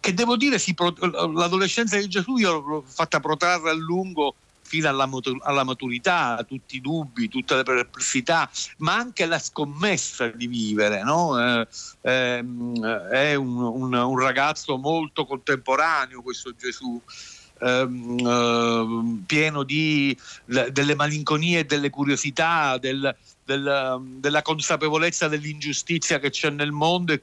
che 0.00 0.12
devo 0.14 0.36
dire, 0.36 0.58
si, 0.58 0.74
l'adolescenza 1.34 1.96
di 1.98 2.08
Gesù 2.08 2.36
io 2.36 2.60
l'ho 2.60 2.84
fatta 2.86 3.20
protrarre 3.20 3.70
a 3.70 3.74
lungo 3.74 4.34
fino 4.62 4.88
alla, 4.88 5.06
maturità, 5.64 6.44
tutti 6.46 6.76
i 6.76 6.80
dubbi, 6.80 7.28
tutte 7.28 7.54
le 7.54 7.62
perplessità, 7.62 8.50
ma 8.78 8.96
anche 8.96 9.24
la 9.24 9.38
scommessa 9.38 10.26
di 10.26 10.48
vivere. 10.48 11.04
No? 11.04 11.38
Eh, 11.40 11.68
eh, 12.00 12.44
è 13.10 13.34
un, 13.36 13.56
un, 13.62 13.94
un, 13.94 14.18
ragazzo 14.18 14.76
molto 14.76 15.24
contemporaneo 15.24 16.20
questo 16.20 16.52
Gesù. 16.56 17.00
Ehm, 17.58 18.18
eh, 18.18 19.22
pieno 19.24 19.62
di 19.62 20.14
le, 20.46 20.70
delle 20.72 20.94
malinconie 20.94 21.60
e 21.60 21.64
delle 21.64 21.88
curiosità, 21.88 22.76
del, 22.76 23.16
del, 23.46 24.00
della 24.18 24.42
consapevolezza 24.42 25.28
dell'ingiustizia 25.28 26.18
che 26.18 26.30
c'è 26.30 26.50
nel 26.50 26.72
mondo 26.72 27.18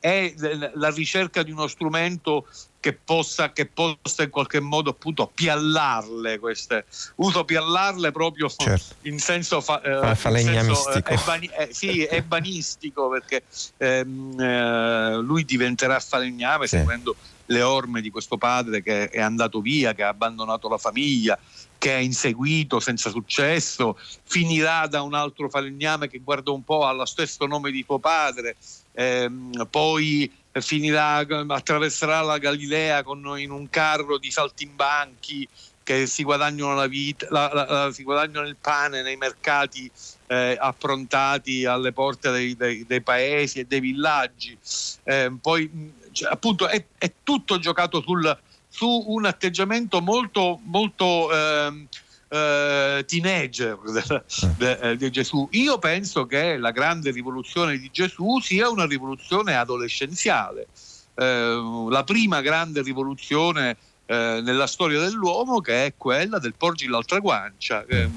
e, 0.00 0.34
la 0.74 0.90
ricerca 0.90 1.42
di 1.42 1.50
uno 1.50 1.66
strumento 1.66 2.46
che 2.80 2.92
possa, 2.92 3.52
che 3.52 3.66
possa 3.66 4.22
in 4.22 4.30
qualche 4.30 4.60
modo 4.60 4.90
appunto 4.90 5.30
piallarle 5.34 6.38
queste 6.38 6.84
uso 7.16 7.44
piallarle 7.44 8.12
proprio 8.12 8.48
certo. 8.48 8.94
in 9.02 9.18
senso, 9.18 9.60
fa, 9.60 9.80
eh, 9.82 10.14
senso 10.14 10.92
eh, 10.92 11.02
è, 11.02 11.18
bani, 11.24 11.50
eh, 11.58 11.68
sì, 11.72 12.04
è 12.06 12.22
banistico 12.22 13.08
perché 13.08 13.42
ehm, 13.78 14.40
eh, 14.40 15.16
lui 15.16 15.44
diventerà 15.44 15.98
falegname 15.98 16.66
sì. 16.68 16.76
seguendo 16.76 17.16
le 17.46 17.62
orme 17.62 18.00
di 18.00 18.10
questo 18.10 18.36
padre 18.36 18.82
che 18.82 19.08
è 19.08 19.20
andato 19.20 19.60
via, 19.60 19.94
che 19.94 20.02
ha 20.02 20.08
abbandonato 20.08 20.68
la 20.68 20.78
famiglia, 20.78 21.38
che 21.78 21.92
ha 21.92 21.98
inseguito 21.98 22.80
senza 22.80 23.10
successo, 23.10 23.98
finirà 24.24 24.86
da 24.86 25.02
un 25.02 25.14
altro 25.14 25.48
falegname 25.48 26.08
che 26.08 26.18
guarda 26.18 26.50
un 26.50 26.64
po' 26.64 26.86
allo 26.86 27.04
stesso 27.04 27.46
nome 27.46 27.70
di 27.70 27.84
suo 27.84 27.98
padre, 27.98 28.56
ehm, 28.92 29.66
poi 29.70 30.30
finirà, 30.52 31.16
attraverserà 31.18 32.22
la 32.22 32.38
Galilea 32.38 33.02
con, 33.02 33.38
in 33.38 33.50
un 33.50 33.68
carro 33.68 34.18
di 34.18 34.30
saltimbanchi 34.30 35.46
che 35.86 36.06
si 36.06 36.24
guadagnano 36.24 36.74
la 36.74 36.88
vita, 36.88 37.28
la, 37.30 37.50
la, 37.52 37.92
si 37.92 38.02
guadagnano 38.02 38.48
il 38.48 38.56
pane 38.60 39.02
nei 39.02 39.16
mercati 39.16 39.88
eh, 40.26 40.56
approntati 40.58 41.64
alle 41.64 41.92
porte 41.92 42.32
dei, 42.32 42.56
dei, 42.56 42.84
dei, 42.84 43.00
paesi 43.02 43.60
e 43.60 43.66
dei 43.66 43.78
villaggi. 43.78 44.58
Eh, 45.04 45.32
poi 45.40 45.70
cioè, 46.16 46.32
appunto 46.32 46.66
è, 46.66 46.82
è, 46.96 47.12
tutto 47.22 47.58
giocato 47.58 48.00
sul, 48.00 48.36
su 48.68 49.04
un 49.08 49.26
atteggiamento 49.26 50.00
molto, 50.00 50.60
molto 50.64 51.30
eh, 51.30 51.86
eh, 52.28 53.04
teenager 53.06 53.78
eh, 54.58 54.96
di 54.96 55.10
Gesù. 55.10 55.46
Io 55.52 55.78
penso 55.78 56.24
che 56.24 56.56
la 56.56 56.70
grande 56.70 57.10
rivoluzione 57.10 57.76
di 57.76 57.90
Gesù 57.92 58.40
sia 58.40 58.70
una 58.70 58.86
rivoluzione 58.86 59.54
adolescenziale, 59.54 60.68
eh, 61.14 61.86
la 61.90 62.04
prima 62.04 62.40
grande 62.40 62.80
rivoluzione 62.80 63.76
eh, 64.06 64.40
nella 64.42 64.66
storia 64.66 65.00
dell'uomo 65.00 65.60
che 65.60 65.84
è 65.84 65.94
quella 65.98 66.38
del 66.38 66.54
porgi 66.56 66.86
l'altra 66.86 67.18
guancia, 67.18 67.84
eh, 67.84 68.08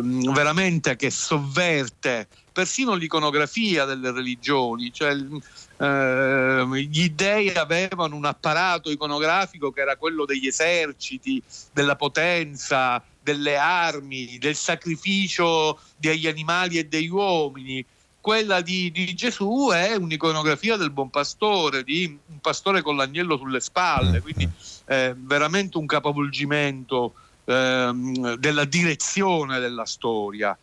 mm, 0.00 0.32
veramente 0.32 0.96
che 0.96 1.10
sovverte 1.10 2.28
persino 2.50 2.94
l'iconografia 2.94 3.84
delle 3.84 4.10
religioni, 4.10 4.90
cioè 4.90 5.14
eh, 5.78 6.86
gli 6.88 7.10
dei 7.10 7.50
avevano 7.50 8.16
un 8.16 8.24
apparato 8.24 8.90
iconografico 8.90 9.70
che 9.70 9.80
era 9.80 9.96
quello 9.96 10.24
degli 10.24 10.46
eserciti, 10.46 11.42
della 11.72 11.96
potenza, 11.96 13.02
delle 13.20 13.56
armi, 13.56 14.38
del 14.38 14.54
sacrificio 14.54 15.78
degli 15.96 16.26
animali 16.26 16.78
e 16.78 16.84
degli 16.84 17.08
uomini. 17.08 17.84
Quella 18.20 18.60
di, 18.60 18.90
di 18.90 19.14
Gesù 19.14 19.70
è 19.72 19.94
un'iconografia 19.94 20.76
del 20.76 20.90
buon 20.90 21.10
pastore, 21.10 21.84
di 21.84 22.18
un 22.26 22.38
pastore 22.40 22.82
con 22.82 22.96
l'agnello 22.96 23.36
sulle 23.36 23.60
spalle, 23.60 24.20
quindi 24.20 24.48
è 24.84 25.14
veramente 25.16 25.78
un 25.78 25.86
capovolgimento 25.86 27.14
eh, 27.44 28.36
della 28.38 28.64
direzione 28.64 29.60
della 29.60 29.84
storia. 29.84 30.56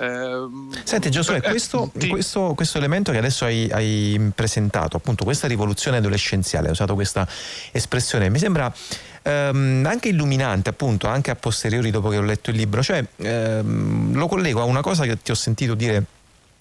Ehm, 0.00 0.70
Senti 0.82 1.10
Giosuè, 1.10 1.42
questo, 1.42 1.90
sì. 1.96 2.08
questo, 2.08 2.54
questo, 2.54 2.78
elemento 2.78 3.12
che 3.12 3.18
adesso 3.18 3.44
hai, 3.44 3.68
hai, 3.70 4.32
presentato, 4.34 4.96
appunto 4.96 5.24
questa 5.24 5.46
rivoluzione 5.46 5.98
adolescenziale, 5.98 6.66
hai 6.66 6.72
usato 6.72 6.94
questa 6.94 7.28
espressione, 7.70 8.30
mi 8.30 8.38
sembra 8.38 8.72
ehm, 9.22 9.84
anche 9.86 10.08
illuminante, 10.08 10.70
appunto, 10.70 11.06
anche 11.06 11.30
a 11.30 11.36
posteriori 11.36 11.90
dopo 11.90 12.08
che 12.08 12.16
ho 12.16 12.22
letto 12.22 12.50
il 12.50 12.56
libro, 12.56 12.82
cioè 12.82 13.04
ehm, 13.16 14.14
lo 14.14 14.26
collego 14.26 14.62
a 14.62 14.64
una 14.64 14.80
cosa 14.80 15.04
che 15.04 15.20
ti 15.22 15.30
ho 15.30 15.36
sentito 15.36 15.74
dire 15.74 16.04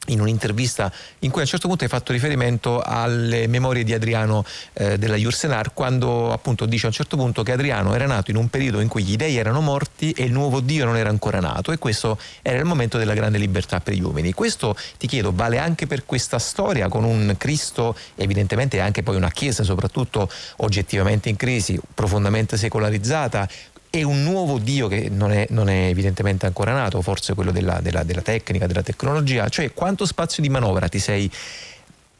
in 0.07 0.21
un'intervista 0.21 0.91
in 1.19 1.29
cui 1.29 1.41
a 1.41 1.43
un 1.43 1.49
certo 1.49 1.67
punto 1.67 1.83
hai 1.83 1.89
fatto 1.89 2.11
riferimento 2.11 2.81
alle 2.81 3.47
memorie 3.47 3.83
di 3.83 3.93
Adriano 3.93 4.43
eh, 4.73 4.97
della 4.97 5.15
Jursenar 5.15 5.73
quando 5.73 6.31
appunto 6.31 6.65
dice 6.65 6.85
a 6.85 6.87
un 6.89 6.93
certo 6.93 7.17
punto 7.17 7.43
che 7.43 7.51
Adriano 7.51 7.93
era 7.93 8.05
nato 8.05 8.31
in 8.31 8.37
un 8.37 8.49
periodo 8.49 8.79
in 8.79 8.87
cui 8.87 9.03
gli 9.03 9.15
dei 9.15 9.37
erano 9.37 9.61
morti 9.61 10.11
e 10.11 10.23
il 10.23 10.31
nuovo 10.31 10.61
Dio 10.61 10.85
non 10.85 10.97
era 10.97 11.09
ancora 11.09 11.39
nato 11.39 11.71
e 11.71 11.77
questo 11.77 12.17
era 12.41 12.57
il 12.57 12.65
momento 12.65 12.97
della 12.97 13.13
grande 13.13 13.37
libertà 13.37 13.81
per 13.81 13.93
gli 13.93 14.01
uomini. 14.01 14.33
Questo 14.33 14.75
ti 14.97 15.05
chiedo 15.05 15.31
vale 15.33 15.57
anche 15.57 15.85
per 15.85 16.05
questa 16.05 16.39
storia 16.39 16.87
con 16.87 17.03
un 17.03 17.35
Cristo 17.37 17.95
evidentemente 18.15 18.79
anche 18.79 19.03
poi 19.03 19.15
una 19.15 19.29
Chiesa 19.29 19.63
soprattutto 19.63 20.29
oggettivamente 20.57 21.29
in 21.29 21.35
crisi, 21.35 21.79
profondamente 21.93 22.57
secolarizzata, 22.57 23.47
e 23.89 24.03
un 24.03 24.23
nuovo 24.23 24.59
Dio 24.59 24.87
che 24.87 25.09
non 25.09 25.31
è, 25.31 25.47
non 25.49 25.69
è, 25.69 25.87
evidentemente 25.87 26.45
ancora 26.45 26.73
nato, 26.73 27.01
forse 27.01 27.33
quello 27.33 27.51
della, 27.51 27.79
della, 27.81 28.03
della, 28.03 28.21
tecnica, 28.21 28.67
della 28.67 28.83
tecnologia, 28.83 29.49
cioè 29.49 29.73
quanto 29.73 30.05
spazio 30.05 30.43
di 30.43 30.49
manovra 30.49 30.87
ti 30.87 30.99
sei 30.99 31.31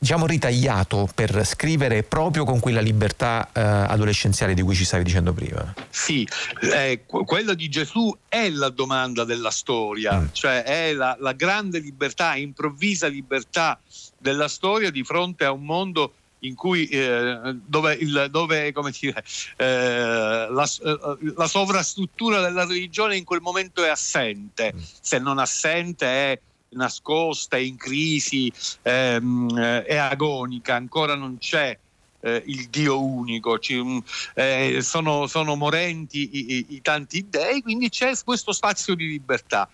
diciamo 0.02 0.26
ritagliato 0.26 1.10
per 1.14 1.46
scrivere 1.46 2.04
proprio 2.04 2.46
con 2.46 2.62
quella 2.62 2.80
libertà 2.80 3.50
eh, 3.52 3.60
adolescenziale 3.60 4.54
di 4.54 4.62
cui 4.62 4.74
ci 4.74 4.86
stavi 4.86 5.04
dicendo 5.04 5.34
prima? 5.34 5.74
Sì, 5.90 6.26
eh, 6.74 7.04
quella 7.06 7.54
di 7.54 7.68
Gesù 7.68 8.16
è 8.30 8.50
la 8.50 8.70
domanda 8.70 9.26
della 9.26 9.52
storia, 9.52 10.22
mm. 10.22 10.28
cioè 10.32 10.64
è 10.64 10.94
la, 10.94 11.18
la 11.20 11.34
grande 11.34 11.80
libertà, 11.80 12.36
improvvisa 12.36 13.08
libertà 13.08 13.78
della 14.18 14.48
storia 14.48 14.90
di 14.90 15.04
fronte 15.04 15.44
a 15.44 15.52
un 15.52 15.66
mondo 15.66 16.14
in 16.40 16.56
cui 16.56 16.88
eh, 16.88 17.56
dove, 17.66 17.94
il, 17.96 18.28
dove 18.30 18.74
dire, 18.98 19.24
eh, 19.58 20.48
la, 20.50 20.70
eh, 20.84 21.18
la, 21.36 21.48
sovrastruttura 21.48 22.42
della 22.42 22.66
religione 22.66 23.18
in 23.18 23.24
quel 23.24 23.42
momento 23.42 23.84
è 23.84 23.90
assente, 23.90 24.74
mm. 24.74 24.80
se 25.02 25.20
non 25.20 25.40
assente 25.40 26.06
è 26.06 26.40
nascosta, 26.70 27.58
è 27.58 27.60
in 27.60 27.78
crisi, 27.78 28.52
ehm, 28.84 29.58
è 29.58 29.96
agonica, 29.96 30.76
ancora 30.76 31.16
non 31.16 31.38
c'è. 31.38 31.78
Eh, 32.22 32.44
il 32.48 32.68
Dio 32.68 33.02
unico, 33.02 33.60
ci, 33.60 33.82
mm, 33.82 33.98
eh, 34.34 34.80
sono, 34.82 35.26
sono, 35.28 35.56
morenti 35.56 36.30
i, 36.34 36.56
i, 36.56 36.66
i 36.76 36.82
tanti 36.82 37.26
dei, 37.30 37.62
quindi 37.62 37.88
c'è 37.88 38.12
questo 38.26 38.52
spazio 38.52 38.94
di 38.94 39.08
libertà. 39.08 39.70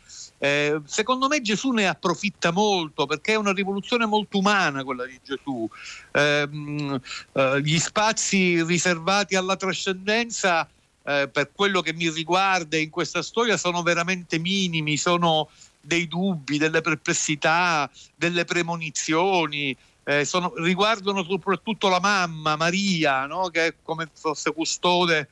Eh, 0.45 0.81
secondo 0.85 1.27
me 1.27 1.41
Gesù 1.41 1.71
ne 1.71 1.87
approfitta 1.87 2.51
molto 2.51 3.07
perché 3.07 3.33
è 3.33 3.35
una 3.35 3.51
rivoluzione 3.51 4.05
molto 4.05 4.37
umana 4.37 4.83
quella 4.83 5.05
di 5.07 5.19
Gesù. 5.23 5.67
Eh, 6.11 6.99
eh, 7.31 7.61
gli 7.63 7.79
spazi 7.79 8.63
riservati 8.63 9.35
alla 9.35 9.55
trascendenza, 9.55 10.69
eh, 11.03 11.27
per 11.31 11.51
quello 11.51 11.81
che 11.81 11.93
mi 11.93 12.11
riguarda 12.11 12.77
in 12.77 12.91
questa 12.91 13.23
storia, 13.23 13.57
sono 13.57 13.81
veramente 13.81 14.37
minimi, 14.37 14.97
sono 14.97 15.49
dei 15.81 16.07
dubbi, 16.07 16.59
delle 16.59 16.81
perplessità, 16.81 17.89
delle 18.15 18.45
premonizioni. 18.45 19.75
Eh, 20.03 20.25
sono, 20.25 20.53
riguardano 20.57 21.23
soprattutto 21.23 21.87
la 21.89 21.99
mamma 21.99 22.55
Maria, 22.55 23.25
no? 23.25 23.49
che 23.49 23.65
è 23.65 23.73
come 23.81 24.07
fosse 24.13 24.53
custode 24.53 25.29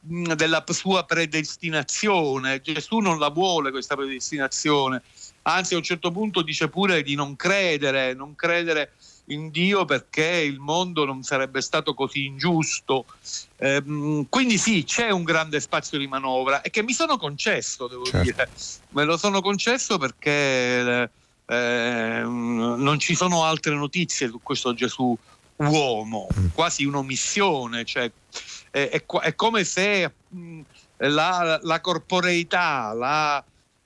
della 0.00 0.64
sua 0.68 1.04
predestinazione. 1.04 2.60
Gesù 2.60 2.98
non 2.98 3.18
la 3.18 3.30
vuole 3.30 3.70
questa 3.70 3.96
predestinazione, 3.96 5.02
anzi 5.42 5.74
a 5.74 5.78
un 5.78 5.82
certo 5.82 6.10
punto 6.10 6.42
dice 6.42 6.68
pure 6.68 7.02
di 7.02 7.14
non 7.14 7.36
credere, 7.36 8.14
non 8.14 8.34
credere 8.34 8.92
in 9.28 9.50
Dio 9.50 9.84
perché 9.84 10.26
il 10.26 10.58
mondo 10.58 11.04
non 11.04 11.22
sarebbe 11.22 11.60
stato 11.60 11.94
così 11.94 12.26
ingiusto. 12.26 13.06
Ehm, 13.56 14.26
quindi 14.28 14.58
sì, 14.58 14.84
c'è 14.84 15.10
un 15.10 15.24
grande 15.24 15.60
spazio 15.60 15.98
di 15.98 16.06
manovra 16.06 16.60
e 16.62 16.70
che 16.70 16.82
mi 16.82 16.92
sono 16.92 17.16
concesso, 17.16 17.86
devo 17.86 18.04
Certo. 18.04 18.20
dire. 18.22 18.50
Me 18.90 19.04
lo 19.04 19.16
sono 19.16 19.40
concesso 19.40 19.98
perché 19.98 21.10
eh, 21.46 22.22
non 22.24 22.98
ci 22.98 23.14
sono 23.14 23.44
altre 23.44 23.74
notizie 23.74 24.28
su 24.28 24.40
questo 24.42 24.74
Gesù 24.74 25.16
uomo, 25.56 26.28
quasi 26.52 26.84
un'omissione, 26.84 27.84
cioè, 27.84 28.10
è, 28.74 29.04
è 29.06 29.34
come 29.36 29.62
se 29.62 30.12
mh, 30.28 30.60
la, 30.96 31.60
la 31.62 31.80
corporeità, 31.80 32.92
la, 32.92 33.38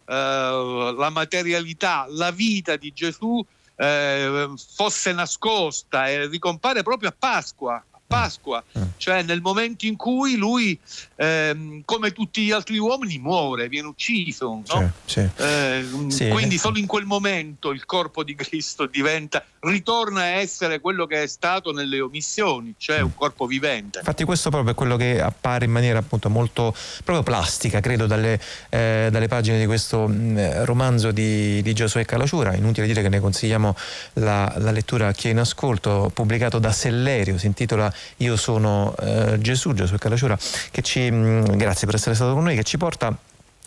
eh, 0.07 0.95
la 0.97 1.11
materialità, 1.11 2.07
la 2.09 2.31
vita 2.31 2.77
di 2.77 2.91
Gesù 2.95 3.45
eh, 3.77 4.51
fosse 4.57 5.13
nascosta 5.13 6.09
e 6.09 6.27
ricompare 6.29 6.83
proprio 6.83 7.11
a 7.11 7.15
Pasqua. 7.17 7.85
Pasqua, 8.09 8.65
cioè 8.97 9.23
nel 9.23 9.43
momento 9.43 9.85
in 9.85 9.95
cui 9.95 10.37
lui, 10.37 10.77
ehm, 11.17 11.83
come 11.85 12.13
tutti 12.13 12.43
gli 12.43 12.51
altri 12.51 12.79
uomini, 12.79 13.19
muore, 13.19 13.69
viene 13.69 13.89
ucciso. 13.89 14.63
no? 14.67 14.93
Sì, 15.05 15.21
sì. 15.21 15.29
Eh, 15.43 15.85
Sì. 16.09 16.29
Quindi 16.29 16.57
solo 16.57 16.79
in 16.79 16.87
quel 16.87 17.05
momento 17.05 17.71
il 17.71 17.85
corpo 17.85 18.25
di 18.25 18.35
Cristo 18.35 18.87
diventa, 18.87 19.45
ritorna 19.61 20.21
a 20.23 20.27
essere 20.27 20.81
quello 20.81 21.07
che 21.07 21.23
è 21.25 21.27
stato 21.27 21.73
nelle 21.73 22.01
omissioni, 22.01 22.75
cioè 22.79 23.01
un 23.01 23.15
corpo 23.15 23.47
vivente. 23.47 23.99
Infatti 23.99 24.25
questo 24.25 24.49
proprio 24.49 24.73
è 24.73 24.75
quello 24.75 24.97
che 24.97 25.21
appare 25.21 25.67
in 25.67 25.71
maniera 25.71 25.99
appunto 25.99 26.31
molto 26.31 26.75
proprio 27.05 27.23
plastica, 27.23 27.81
credo, 27.81 28.07
dalle, 28.07 28.41
eh, 28.71 29.09
dalle 29.11 29.29
pagine 29.29 29.59
di 29.59 29.67
questo 29.67 30.09
mh, 30.09 30.65
romanzo 30.65 31.11
di, 31.11 31.61
di 31.61 31.73
Giosuè 31.75 32.07
Calociura. 32.07 32.55
Inutile 32.55 32.87
dire 32.87 33.03
che 33.03 33.11
ne 33.11 33.21
consigliamo 33.21 33.77
la, 34.15 34.51
la 34.57 34.71
lettura 34.71 35.09
a 35.09 35.13
chi 35.13 35.29
è 35.29 35.33
in 35.33 35.39
ascolto, 35.39 36.11
pubblicato 36.15 36.59
da 36.59 36.73
Sellerio, 36.73 37.37
si 37.37 37.47
intitola 37.47 37.93
Io 38.19 38.37
sono 38.37 38.95
eh, 39.01 39.39
Gesù, 39.39 39.73
Giosuè 39.73 39.99
Calociura, 39.99 40.39
che 40.71 40.83
ci, 40.83 41.11
mh, 41.11 41.57
grazie 41.57 41.87
per 41.87 41.97
essere 41.97 42.15
stato 42.15 42.35
con 42.35 42.45
noi, 42.45 42.57
che 42.57 42.65
ci 42.65 42.77
porta 42.77 43.17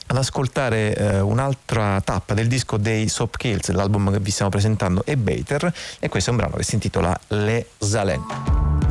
ad 0.07 0.17
ascoltare 0.17 0.95
eh, 0.95 1.19
un'altra 1.19 2.01
tappa 2.01 2.33
del 2.33 2.47
disco 2.47 2.77
dei 2.77 3.07
Soap 3.07 3.37
Kills, 3.37 3.69
l'album 3.69 4.11
che 4.11 4.19
vi 4.19 4.31
stiamo 4.31 4.51
presentando 4.51 5.03
è 5.05 5.15
Bater 5.15 5.73
e 5.99 6.09
questo 6.09 6.29
è 6.29 6.33
un 6.33 6.39
brano 6.39 6.55
che 6.57 6.63
si 6.63 6.75
intitola 6.75 7.17
Le 7.27 7.67
Zalen. 7.77 8.90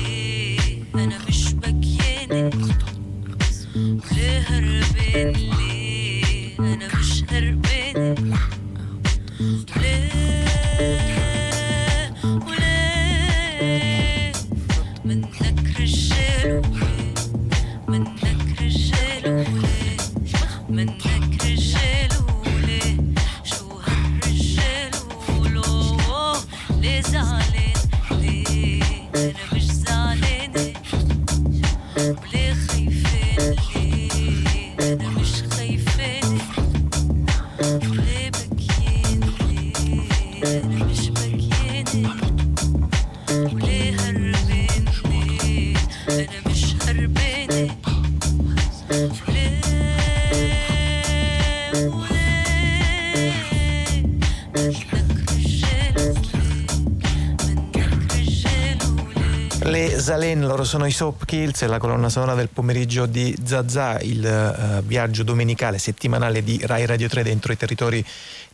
loro 60.51 60.65
sono 60.65 60.85
i 60.85 60.91
Soap 60.91 61.23
Kills 61.23 61.61
e 61.61 61.67
la 61.67 61.77
colonna 61.77 62.09
sonora 62.09 62.33
del 62.33 62.49
pomeriggio 62.49 63.05
di 63.05 63.33
Zazà, 63.41 64.01
il 64.01 64.21
uh, 64.21 64.85
viaggio 64.85 65.23
domenicale 65.23 65.77
settimanale 65.77 66.43
di 66.43 66.59
Rai 66.61 66.85
Radio 66.85 67.07
3 67.07 67.23
dentro 67.23 67.53
i 67.53 67.57
territori 67.57 68.05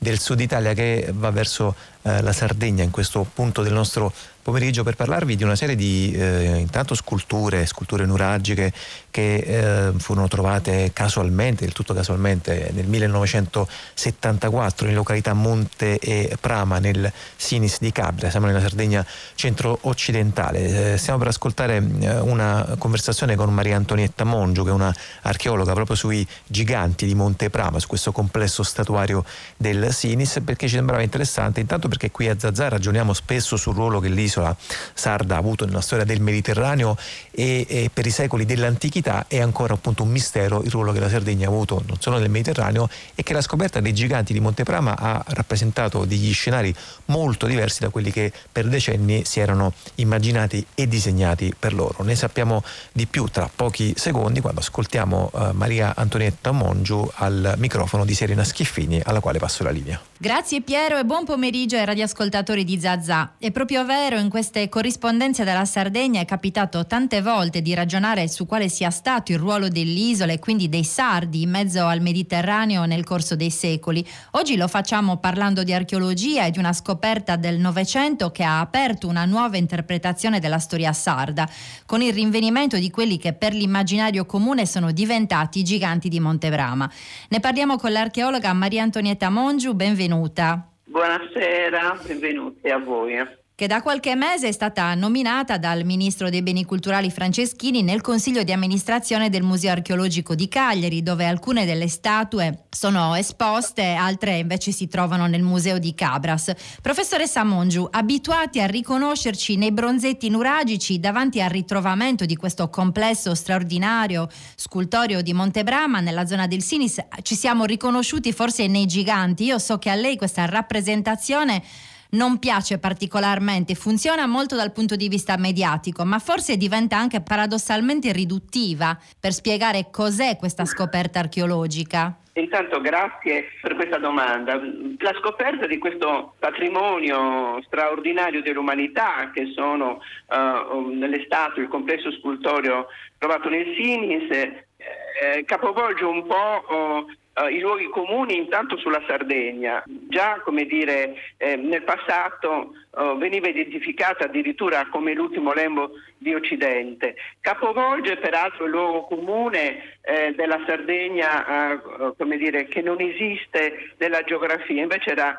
del 0.08 0.20
sud 0.20 0.40
Italia 0.40 0.74
che 0.74 1.10
va 1.14 1.32
verso 1.32 1.76
uh, 2.02 2.22
la 2.22 2.32
Sardegna 2.32 2.84
in 2.84 2.92
questo 2.92 3.28
punto 3.34 3.62
del 3.62 3.74
nostro 3.74 4.14
pomeriggio 4.48 4.84
per 4.84 4.96
parlarvi 4.96 5.36
di 5.36 5.44
una 5.44 5.58
serie 5.58 5.76
di 5.76 6.14
eh, 6.14 6.56
intanto 6.56 6.96
sculture, 6.96 7.66
sculture 7.66 8.06
nuragiche 8.06 8.72
che 9.12 9.36
eh, 9.36 9.92
furono 9.98 10.30
trovate 10.30 10.92
casualmente, 10.94 11.66
del 11.66 11.74
tutto 11.74 11.94
casualmente, 11.94 12.70
nel 12.72 12.88
1974 12.88 14.88
in 14.88 14.94
località 14.94 15.34
Monte 15.34 16.00
e 16.00 16.38
Prama 16.40 16.80
nel 16.80 17.12
Sinis 17.36 17.82
di 17.82 17.92
Cabria, 17.92 18.30
siamo 18.30 18.46
nella 18.46 18.62
Sardegna 18.62 19.06
centro-occidentale. 19.36 20.94
Eh, 20.94 20.98
stiamo 20.98 21.20
per 21.20 21.28
ascoltare 21.28 21.86
eh, 22.00 22.20
una 22.20 22.76
conversazione 22.78 23.36
con 23.36 23.54
Maria 23.54 23.76
Antonietta 23.76 24.24
Mongio, 24.24 24.64
che 24.64 24.70
è 24.70 24.74
una 24.74 24.96
archeologa 25.24 25.74
proprio 25.74 25.98
sui 25.98 26.26
giganti 26.46 27.06
di 27.06 27.16
Monte 27.16 27.50
Prama, 27.50 27.80
su 27.80 27.88
questo 27.88 28.14
complesso 28.14 28.64
statuario 28.64 29.26
del 29.58 29.92
Sinis, 29.98 30.42
perché 30.46 30.68
ci 30.68 30.76
sembrava 30.76 31.02
interessante, 31.02 31.60
intanto 31.60 31.88
perché 31.88 32.12
qui 32.12 32.30
a 32.30 32.38
Zazà 32.38 32.70
ragioniamo 32.70 33.14
spesso 33.14 33.58
sul 33.58 33.74
ruolo 33.74 34.00
che 34.00 34.10
l'isola 34.10 34.56
sarda 34.94 35.34
ha 35.36 35.38
avuto 35.40 35.66
nella 35.66 35.82
storia 35.82 36.06
del 36.06 36.22
Mediterraneo 36.22 36.96
e, 37.32 37.66
e, 37.68 37.90
per 37.92 38.06
i 38.06 38.12
secoli 38.12 38.46
dell'antichità 38.46 39.26
è 39.28 39.40
ancora 39.40 39.74
appunto 39.74 40.04
un 40.04 40.10
mistero 40.10 40.62
il 40.62 40.70
ruolo 40.70 40.92
che 40.92 41.00
la 41.00 41.10
Sardegna 41.10 41.48
ha 41.48 41.50
avuto 41.50 41.84
non 41.88 41.98
solo 42.00 42.20
nel 42.20 42.30
Mediterraneo 42.30 42.88
e 43.16 43.24
che 43.24 43.34
la 43.34 43.42
scoperta 43.42 43.80
dei 43.80 43.94
giganti 43.94 44.34
di 44.34 44.40
Monteprama 44.40 44.96
ha 44.96 45.24
rappresentato 45.30 46.06
degli 46.06 46.32
scenari 46.32 46.74
molto 47.06 47.48
diversi 47.48 47.80
da 47.80 47.90
quelli 47.90 48.12
che 48.12 48.32
per 48.52 48.68
decenni 48.68 49.26
si 49.26 49.40
erano 49.40 49.74
immaginati 49.96 50.64
e 50.76 50.88
disegnati 50.88 51.56
per 51.58 51.74
loro. 51.74 52.04
Ne 52.04 52.16
sappiamo 52.16 52.64
di 52.92 53.08
più 53.08 53.26
tra 53.26 53.50
pochi 53.54 53.96
secondi 53.98 54.42
quando 54.42 54.60
ascoltiamo 54.60 55.32
uh, 55.34 55.50
Maria 55.54 55.94
Antonietta 55.96 56.52
Mongiu 56.52 57.10
al 57.16 57.56
microfono 57.58 58.06
di 58.06 58.14
Serena 58.14 58.44
Schiffini 58.44 59.02
alla 59.04 59.22
quale 59.22 59.40
passo 59.40 59.64
la 59.64 59.72
linea. 59.72 59.87
Grazie 60.20 60.62
Piero 60.62 60.98
e 60.98 61.06
buon 61.06 61.26
pomeriggio 61.26 61.78
ai 61.78 61.86
radioascoltatori 61.86 62.64
di 62.64 62.80
Zazà. 62.80 63.34
È 63.38 63.52
proprio 63.52 63.86
vero, 63.86 64.18
in 64.18 64.30
queste 64.30 64.68
corrispondenze 64.68 65.44
dalla 65.44 65.64
Sardegna 65.64 66.20
è 66.20 66.26
capitato 66.26 66.88
tante 66.88 67.22
volte 67.22 67.62
di 67.62 67.76
ragionare 67.76 68.28
su 68.28 68.48
quale 68.48 68.68
sia 68.68 68.90
stato 68.90 69.32
il 69.32 69.38
ruolo 69.38 69.68
dell'isola 69.68 70.34
e 70.34 70.40
quindi 70.40 70.70
dei 70.70 70.84
sardi 70.84 71.44
in 71.44 71.52
mezzo 71.52 71.86
al 71.86 72.02
Mediterraneo 72.02 72.86
nel 72.86 73.04
corso 73.04 73.36
dei 73.36 73.52
secoli. 73.52 74.04
Oggi 74.32 74.58
lo 74.58 74.68
facciamo 74.68 75.18
parlando 75.18 75.64
di 75.64 75.72
archeologia 75.72 76.46
e 76.48 76.52
di 76.52 76.58
una 76.58 76.74
scoperta 76.74 77.36
del 77.36 77.60
Novecento 77.60 78.32
che 78.32 78.44
ha 78.44 78.60
aperto 78.60 79.08
una 79.08 79.26
nuova 79.26 79.58
interpretazione 79.58 80.40
della 80.40 80.58
storia 80.58 80.94
sarda, 80.94 81.48
con 81.86 82.02
il 82.02 82.12
rinvenimento 82.12 82.78
di 82.78 82.90
quelli 82.90 83.20
che 83.20 83.34
per 83.34 83.54
l'immaginario 83.54 84.26
comune 84.26 84.66
sono 84.66 84.92
diventati 84.92 85.60
i 85.60 85.64
giganti 85.64 86.10
di 86.10 86.20
Montebrama. 86.20 86.92
Ne 87.30 87.40
parliamo 87.40 87.78
con 87.78 87.92
l'archeologa 87.92 88.52
Maria 88.54 88.82
Antonietta 88.82 89.30
Mongiu, 89.30 89.76
benvenuta. 89.78 90.74
Buonasera, 90.86 91.98
benvenuti 92.06 92.68
a 92.68 92.80
voi 92.80 93.16
che 93.58 93.66
da 93.66 93.82
qualche 93.82 94.14
mese 94.14 94.50
è 94.50 94.52
stata 94.52 94.94
nominata 94.94 95.58
dal 95.58 95.84
ministro 95.84 96.30
dei 96.30 96.44
beni 96.44 96.64
culturali 96.64 97.10
Franceschini 97.10 97.82
nel 97.82 98.02
consiglio 98.02 98.44
di 98.44 98.52
amministrazione 98.52 99.32
del 99.32 99.42
Museo 99.42 99.72
archeologico 99.72 100.36
di 100.36 100.48
Cagliari, 100.48 101.02
dove 101.02 101.26
alcune 101.26 101.66
delle 101.66 101.88
statue 101.88 102.66
sono 102.70 103.16
esposte, 103.16 103.96
altre 103.96 104.38
invece 104.38 104.72
si 104.72 104.88
trovano 104.88 105.26
nel 105.26 105.42
museo 105.42 105.80
di 105.80 105.96
Cabras. 105.96 106.52
Professoressa 106.84 107.44
Mongiu, 107.44 107.88
abituati 107.90 108.62
a 108.62 108.68
riconoscerci 108.68 109.56
nei 109.56 109.72
bronzetti 109.72 110.30
nuragici 110.30 111.00
davanti 111.00 111.42
al 111.42 111.50
ritrovamento 111.50 112.26
di 112.26 112.36
questo 112.36 112.70
complesso 112.70 113.34
straordinario 113.34 114.30
scultorio 114.56 115.24
di 115.24 115.34
Montebrama 115.34 116.00
nella 116.00 116.28
zona 116.28 116.46
del 116.46 116.62
Sinis, 116.62 117.04
ci 117.24 117.34
siamo 117.34 117.66
riconosciuti 117.66 118.32
forse 118.34 118.68
nei 118.68 118.86
giganti. 118.86 119.46
Io 119.46 119.58
so 119.58 119.80
che 119.80 119.90
a 119.90 119.96
lei 119.96 120.16
questa 120.16 120.46
rappresentazione 120.46 121.64
non 122.12 122.40
piace 122.40 122.80
particolarmente, 122.80 123.76
funziona 123.76 124.26
molto 124.26 124.56
dal 124.56 124.72
punto 124.72 124.96
di 124.96 125.08
vista 125.08 125.38
mediatico, 125.38 126.06
ma 126.06 126.20
forse 126.20 126.58
diventa 126.58 126.98
anche 126.98 127.22
paradossalmente 127.22 128.12
riduttiva 128.12 128.98
per 129.20 129.34
spiegare 129.34 129.90
cos'è 129.92 130.38
questa 130.38 130.66
scoperta 130.66 131.20
archeologica. 131.20 132.18
Intanto 132.34 132.80
grazie 132.82 133.46
per 133.62 133.74
questa 133.76 133.98
domanda. 133.98 134.54
La 135.00 135.14
scoperta 135.20 135.66
di 135.66 135.80
questo 135.80 136.36
patrimonio 136.38 137.60
straordinario 137.64 138.44
dell'umanità 138.44 139.32
che 139.34 139.52
sono 139.56 140.00
uh, 140.28 140.80
nelle 140.92 141.24
statue, 141.26 141.64
il 141.64 141.70
complesso 141.70 142.12
scultorio 142.12 142.88
trovato 143.18 143.50
nel 143.50 143.74
Sinis, 143.76 144.30
eh, 144.32 145.44
capovolge 145.46 146.04
un 146.04 146.28
po' 146.28 146.64
uh, 146.70 147.06
uh, 147.38 147.48
i 147.48 147.60
luoghi 147.60 147.86
comuni 147.86 148.36
intanto 148.38 148.78
sulla 148.78 149.02
Sardegna. 149.08 149.84
Già 149.86 150.42
come 150.44 150.66
dire, 150.66 151.16
eh, 151.38 151.56
nel 151.56 151.84
passato 151.84 152.74
uh, 152.92 153.18
veniva 153.18 153.48
identificata 153.48 154.26
addirittura 154.26 154.88
come 154.90 155.14
l'ultimo 155.14 155.54
lembo 155.54 155.92
di 156.18 156.34
Occidente. 156.34 157.16
Capovolge 157.40 158.18
peraltro 158.18 158.66
il 158.66 158.72
luogo 158.72 159.06
comune 159.06 159.98
eh, 160.02 160.34
della 160.36 160.62
Sardegna 160.66 161.74
uh, 161.74 162.16
come 162.18 162.38
dire, 162.38 162.66
che 162.66 162.82
non 162.82 163.00
esiste 163.00 163.94
nella 163.98 164.24
geografia, 164.24 164.82
invece 164.82 165.12
era 165.12 165.38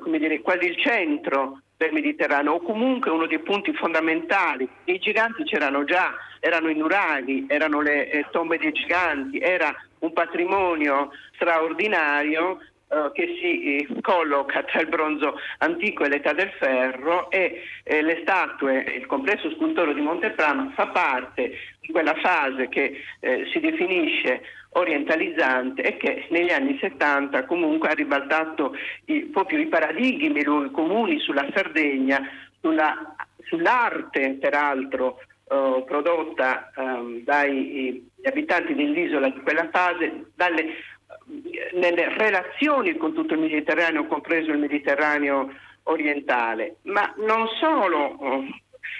come 0.00 0.18
dire, 0.18 0.40
quasi 0.40 0.66
il 0.66 0.76
centro 0.78 1.60
del 1.78 1.92
Mediterraneo 1.92 2.54
o 2.54 2.60
comunque 2.60 3.12
uno 3.12 3.26
dei 3.26 3.38
punti 3.38 3.72
fondamentali. 3.72 4.68
I 4.84 4.98
giganti 4.98 5.44
c'erano 5.44 5.84
già, 5.84 6.12
erano 6.40 6.68
i 6.68 6.74
nuraghi, 6.74 7.46
erano 7.48 7.80
le 7.80 8.10
eh, 8.10 8.26
tombe 8.32 8.58
dei 8.58 8.72
giganti, 8.72 9.38
era 9.38 9.72
un 10.00 10.12
patrimonio 10.12 11.10
straordinario 11.34 12.58
Uh, 12.88 13.12
che 13.12 13.36
si 13.38 13.76
eh, 13.76 14.00
colloca 14.00 14.62
tra 14.62 14.80
il 14.80 14.88
bronzo 14.88 15.34
antico 15.58 16.04
e 16.04 16.08
l'età 16.08 16.32
del 16.32 16.50
ferro 16.58 17.30
e 17.30 17.60
eh, 17.82 18.00
le 18.00 18.20
statue, 18.22 18.78
il 18.78 19.04
complesso 19.04 19.50
scultoro 19.56 19.92
di 19.92 20.00
Monteprama 20.00 20.72
fa 20.74 20.86
parte 20.86 21.52
di 21.82 21.92
quella 21.92 22.14
fase 22.14 22.70
che 22.70 22.98
eh, 23.20 23.46
si 23.52 23.60
definisce 23.60 24.40
orientalizzante 24.70 25.82
e 25.82 25.96
che 25.98 26.28
negli 26.30 26.50
anni 26.50 26.78
70 26.80 27.44
comunque 27.44 27.90
ha 27.90 27.94
ribaltato 27.94 28.74
i, 29.06 29.24
proprio 29.24 29.58
i 29.58 29.66
paradigmi, 29.66 30.42
comuni 30.44 31.18
sulla 31.20 31.46
Sardegna, 31.54 32.26
sulla, 32.60 33.14
sull'arte 33.44 34.38
peraltro 34.40 35.20
uh, 35.48 35.84
prodotta 35.84 36.70
um, 36.76 37.22
dai 37.24 38.08
abitanti 38.24 38.74
dell'isola 38.74 39.28
di 39.28 39.40
quella 39.40 39.68
fase, 39.70 40.26
dalle, 40.34 40.74
nelle 41.74 42.16
relazioni 42.16 42.96
con 42.96 43.14
tutto 43.14 43.34
il 43.34 43.40
Mediterraneo, 43.40 44.06
compreso 44.06 44.50
il 44.50 44.58
Mediterraneo 44.58 45.52
orientale, 45.84 46.76
ma 46.82 47.12
non 47.18 47.46
solo 47.60 48.16
uh, 48.18 48.44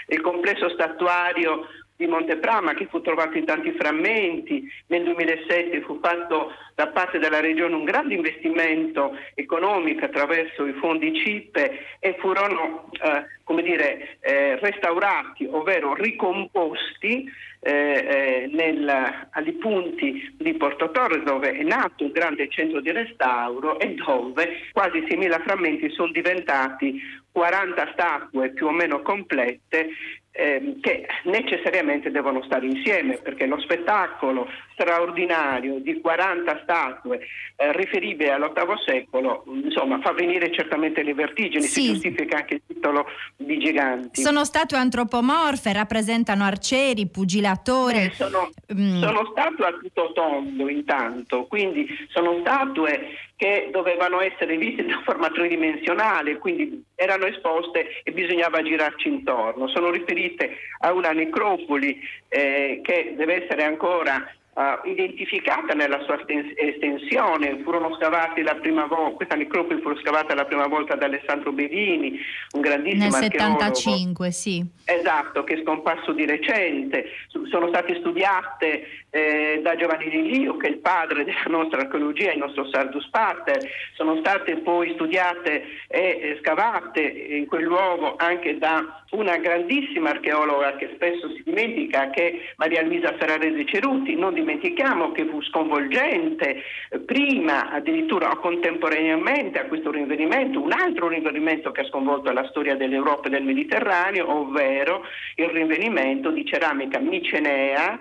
il 0.09 0.21
complesso 0.21 0.69
statuario 0.71 1.67
di 1.99 2.07
Monteprama 2.07 2.75
che 2.75 2.87
fu 2.87 3.01
trovato 3.01 3.37
in 3.37 3.45
tanti 3.45 3.73
frammenti. 3.73 4.71
Nel 4.87 5.03
2007 5.03 5.81
fu 5.83 5.99
fatto 6.01 6.53
da 6.77 6.87
parte 6.87 7.19
della 7.19 7.41
regione 7.41 7.75
un 7.75 7.83
grande 7.83 8.15
investimento 8.15 9.17
economico 9.35 10.05
attraverso 10.05 10.65
i 10.65 10.75
fondi 10.75 11.13
CIPE 11.13 11.99
e 11.99 12.17
furono 12.21 12.89
eh, 12.93 13.63
dire, 13.63 14.19
eh, 14.21 14.61
restaurati, 14.61 15.49
ovvero 15.51 15.95
ricomposti 15.95 17.29
eh, 17.61 17.73
eh 17.73 18.51
nel, 18.53 18.89
agli 19.31 19.55
punti 19.55 20.33
di 20.39 20.55
Porto 20.55 20.93
Torres 20.93 21.25
dove 21.25 21.51
è 21.51 21.65
nato 21.65 22.05
un 22.05 22.13
grande 22.13 22.49
centro 22.49 22.81
di 22.81 22.93
restauro 22.93 23.81
e 23.81 23.95
dove 23.95 24.69
quasi 24.73 25.01
6.000 25.01 25.43
frammenti 25.43 25.91
sono 25.91 26.13
diventati 26.13 27.03
40 27.33 27.91
statue 27.93 28.51
più 28.51 28.67
o 28.67 28.73
meno 28.73 29.03
complete 29.03 29.91
ehm, 30.39 30.81
che 30.81 31.07
necessariamente 31.25 32.11
devono 32.13 32.43
stare 32.45 32.67
insieme 32.67 33.19
perché 33.19 33.47
lo 33.47 33.59
spettacolo 33.61 34.47
straordinario 34.79 35.81
di 35.81 36.01
40 36.01 36.61
statue 36.63 37.19
eh, 37.57 37.73
riferibili 37.73 38.31
all'VIII 38.31 38.77
secolo 38.87 39.43
insomma 39.47 40.01
fa 40.01 40.13
venire 40.13 40.53
certamente 40.53 41.03
le 41.03 41.15
vertigini, 41.15 41.63
sì. 41.63 41.81
si 41.81 41.87
giustifica 41.93 42.39
anche 42.39 42.55
il 42.55 42.63
titolo 42.67 43.07
di 43.37 43.59
giganti. 43.59 44.23
Sono 44.23 44.45
statue 44.45 44.79
antropomorfe, 44.79 45.73
rappresentano 45.73 46.45
arcieri, 46.45 47.09
pugilatori. 47.09 48.05
Eh, 48.05 48.13
sono, 48.15 48.51
mm. 48.73 49.01
sono 49.01 49.29
statue 49.33 49.67
a 49.67 49.73
tutto 49.73 50.13
tondo 50.13 50.69
intanto, 50.69 51.47
quindi 51.47 51.87
sono 52.09 52.39
statue 52.41 53.27
che 53.39 53.69
dovevano 53.71 54.21
essere 54.21 54.57
viste 54.57 54.85
da 54.85 55.01
forma 55.05 55.29
tridimensionale, 55.29 56.39
quindi 56.39 56.85
erano 56.97 57.27
esposte 57.27 58.03
e 58.03 58.11
bisognava 58.11 58.63
girarci 58.63 59.07
intorno. 59.07 59.69
Sono 59.69 59.91
riferite 59.91 60.57
a 60.81 60.93
una 60.93 61.13
necropoli 61.13 62.01
eh, 62.29 62.81
che 62.83 63.15
deve 63.17 63.45
essere 63.45 63.63
ancora 63.63 64.29
eh, 64.59 64.91
identificata 64.91 65.73
nella 65.73 66.03
sua 66.03 66.19
esten- 66.19 66.53
estensione. 66.57 67.61
Furono 67.63 67.95
scavati 67.95 68.43
la 68.43 68.57
prima 68.57 68.87
volta, 68.87 69.15
questa 69.15 69.37
necropoli 69.37 69.81
fu 69.81 69.95
scavata 70.01 70.35
la 70.35 70.47
prima 70.47 70.67
volta 70.67 70.97
da 70.97 71.07
Alessandro 71.07 71.53
Bedini, 71.53 72.19
un 72.55 72.61
grandissimo 72.61 73.05
Nel 73.05 73.25
archeologo. 73.25 73.75
75, 73.75 74.31
sì. 74.33 74.67
Esatto, 74.85 75.45
che 75.45 75.55
è 75.55 75.63
scomparso 75.63 76.13
di 76.13 76.27
recente. 76.27 77.05
Sono 77.29 77.69
state 77.69 77.97
studiate 78.01 79.07
eh, 79.11 79.61
da 79.63 79.75
Giovanni 79.77 80.11
Di 80.11 80.23
Lio, 80.23 80.57
che 80.57 80.67
è 80.67 80.71
il 80.71 80.79
padre 80.79 81.25
della 81.25 81.45
nostra 81.49 81.81
archeologia, 81.81 82.33
il 82.33 82.39
nostro 82.39 82.69
Sardus 82.69 83.09
Pater. 83.09 83.59
Sono 83.95 84.17
state 84.19 84.57
poi 84.57 84.93
studiate 84.95 85.65
e 85.89 86.01
eh, 86.01 86.39
scavate 86.41 87.01
in 87.01 87.47
quel 87.47 87.65
luogo 87.65 88.17
anche 88.17 88.59
da 88.59 89.03
una 89.11 89.39
grandissima 89.39 90.11
archeologa 90.11 90.77
che 90.77 90.91
spesso 90.95 91.31
si 91.31 91.43
dimentica, 91.45 92.11
che 92.11 92.31
è 92.31 92.41
Maria 92.57 92.83
Luisa 92.83 93.17
Ferraresi 93.17 93.67
Ceruti. 93.67 94.15
Non 94.15 94.35
dimentichiamo 94.35 95.13
che 95.13 95.25
fu 95.25 95.41
sconvolgente 95.43 96.63
eh, 96.91 96.99
prima, 96.99 97.71
addirittura 97.71 98.29
contemporaneamente 98.37 99.59
a 99.59 99.67
questo 99.67 99.91
rinvenimento, 99.91 100.61
un 100.61 100.73
altro 100.73 101.09
rinvenimento 101.09 101.73
che 101.73 101.81
ha 101.81 101.87
sconvolto 101.87 102.31
la 102.33 102.47
storia 102.49 102.77
dell'Europa 102.77 103.29
e 103.29 103.31
del 103.31 103.45
Mediterraneo, 103.45 104.31
ovvero 104.31 105.05
il 105.37 105.47
rinvenimento 105.47 106.31
di 106.31 106.45
ceramica 106.45 106.99
micenea 106.99 107.99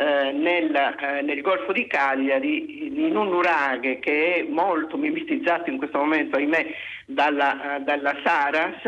eh, 0.00 0.30
nel, 0.30 0.72
eh, 0.74 1.22
nel 1.22 1.40
Golfo 1.40 1.72
di 1.72 1.88
Cagliari 1.88 2.86
in 3.04 3.16
un 3.16 3.30
nuraghe 3.30 3.98
che 3.98 4.36
è 4.36 4.42
molto 4.44 4.96
mimetizzato 4.96 5.70
in 5.70 5.78
questo 5.78 5.98
momento, 5.98 6.36
ahimè, 6.36 6.66
dalla, 7.04 7.76
eh, 7.76 7.80
dalla 7.80 8.16
Saras 8.22 8.80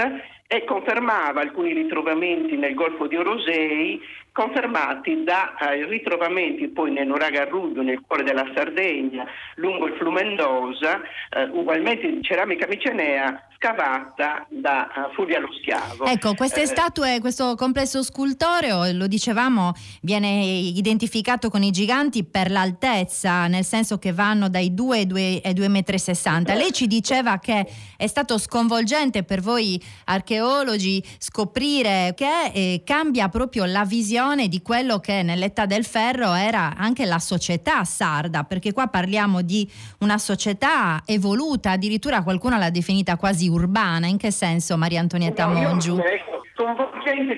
e 0.46 0.64
confermava 0.64 1.40
alcuni 1.40 1.72
ritrovamenti 1.72 2.56
nel 2.56 2.74
Golfo 2.74 3.08
di 3.08 3.16
Orosei 3.16 4.00
confermati 4.32 5.24
da 5.24 5.56
eh, 5.56 5.84
ritrovamenti 5.86 6.68
poi 6.68 6.92
nel 6.92 7.06
Nuraga 7.06 7.44
Rubbio, 7.44 7.82
nel 7.82 8.00
cuore 8.06 8.22
della 8.22 8.46
Sardegna, 8.54 9.26
lungo 9.56 9.86
il 9.86 9.94
Flumendosa, 9.96 11.00
eh, 11.30 11.44
ugualmente 11.52 12.10
di 12.10 12.22
ceramica 12.22 12.66
micenea 12.66 13.46
scavata 13.56 14.46
da 14.48 14.86
eh, 14.86 15.14
Fulvia 15.14 15.40
lo 15.40 15.48
Schiavo. 15.52 16.04
Ecco, 16.06 16.34
queste 16.34 16.62
Eh, 16.62 16.66
statue, 16.66 17.18
questo 17.20 17.54
complesso 17.56 18.02
scultoreo, 18.02 18.92
lo 18.92 19.06
dicevamo, 19.06 19.72
viene 20.02 20.42
identificato 20.44 21.50
con 21.50 21.62
i 21.62 21.70
giganti 21.70 22.24
per 22.24 22.50
l'altezza, 22.50 23.46
nel 23.48 23.64
senso 23.64 23.98
che 23.98 24.12
vanno 24.12 24.48
dai 24.48 24.72
2 24.72 24.98
ai 24.98 25.06
2 25.06 25.40
ai 25.44 25.52
2,60 25.52 26.40
m. 26.40 26.56
Lei 26.56 26.72
ci 26.72 26.86
diceva 26.86 27.38
che 27.38 27.66
è 27.96 28.06
stato 28.06 28.38
sconvolgente 28.38 29.24
per 29.24 29.40
voi 29.40 29.80
archeologi 30.04 31.02
scoprire 31.18 32.14
che 32.16 32.50
eh, 32.54 32.82
cambia 32.84 33.28
proprio 33.28 33.64
la 33.64 33.84
visione 33.84 34.19
di 34.20 34.60
quello 34.60 34.98
che 34.98 35.22
nell'età 35.22 35.64
del 35.64 35.84
ferro 35.84 36.34
era 36.34 36.74
anche 36.76 37.06
la 37.06 37.18
società 37.18 37.84
sarda, 37.84 38.44
perché 38.44 38.72
qua 38.72 38.86
parliamo 38.86 39.40
di 39.40 39.66
una 40.00 40.18
società 40.18 41.02
evoluta, 41.06 41.70
addirittura 41.70 42.22
qualcuno 42.22 42.58
l'ha 42.58 42.70
definita 42.70 43.16
quasi 43.16 43.48
urbana. 43.48 44.06
In 44.06 44.18
che 44.18 44.30
senso, 44.30 44.76
Maria 44.76 45.00
Antonietta 45.00 45.46
No, 45.46 45.60
Mongiu? 45.60 45.98
ecco, 45.98 46.42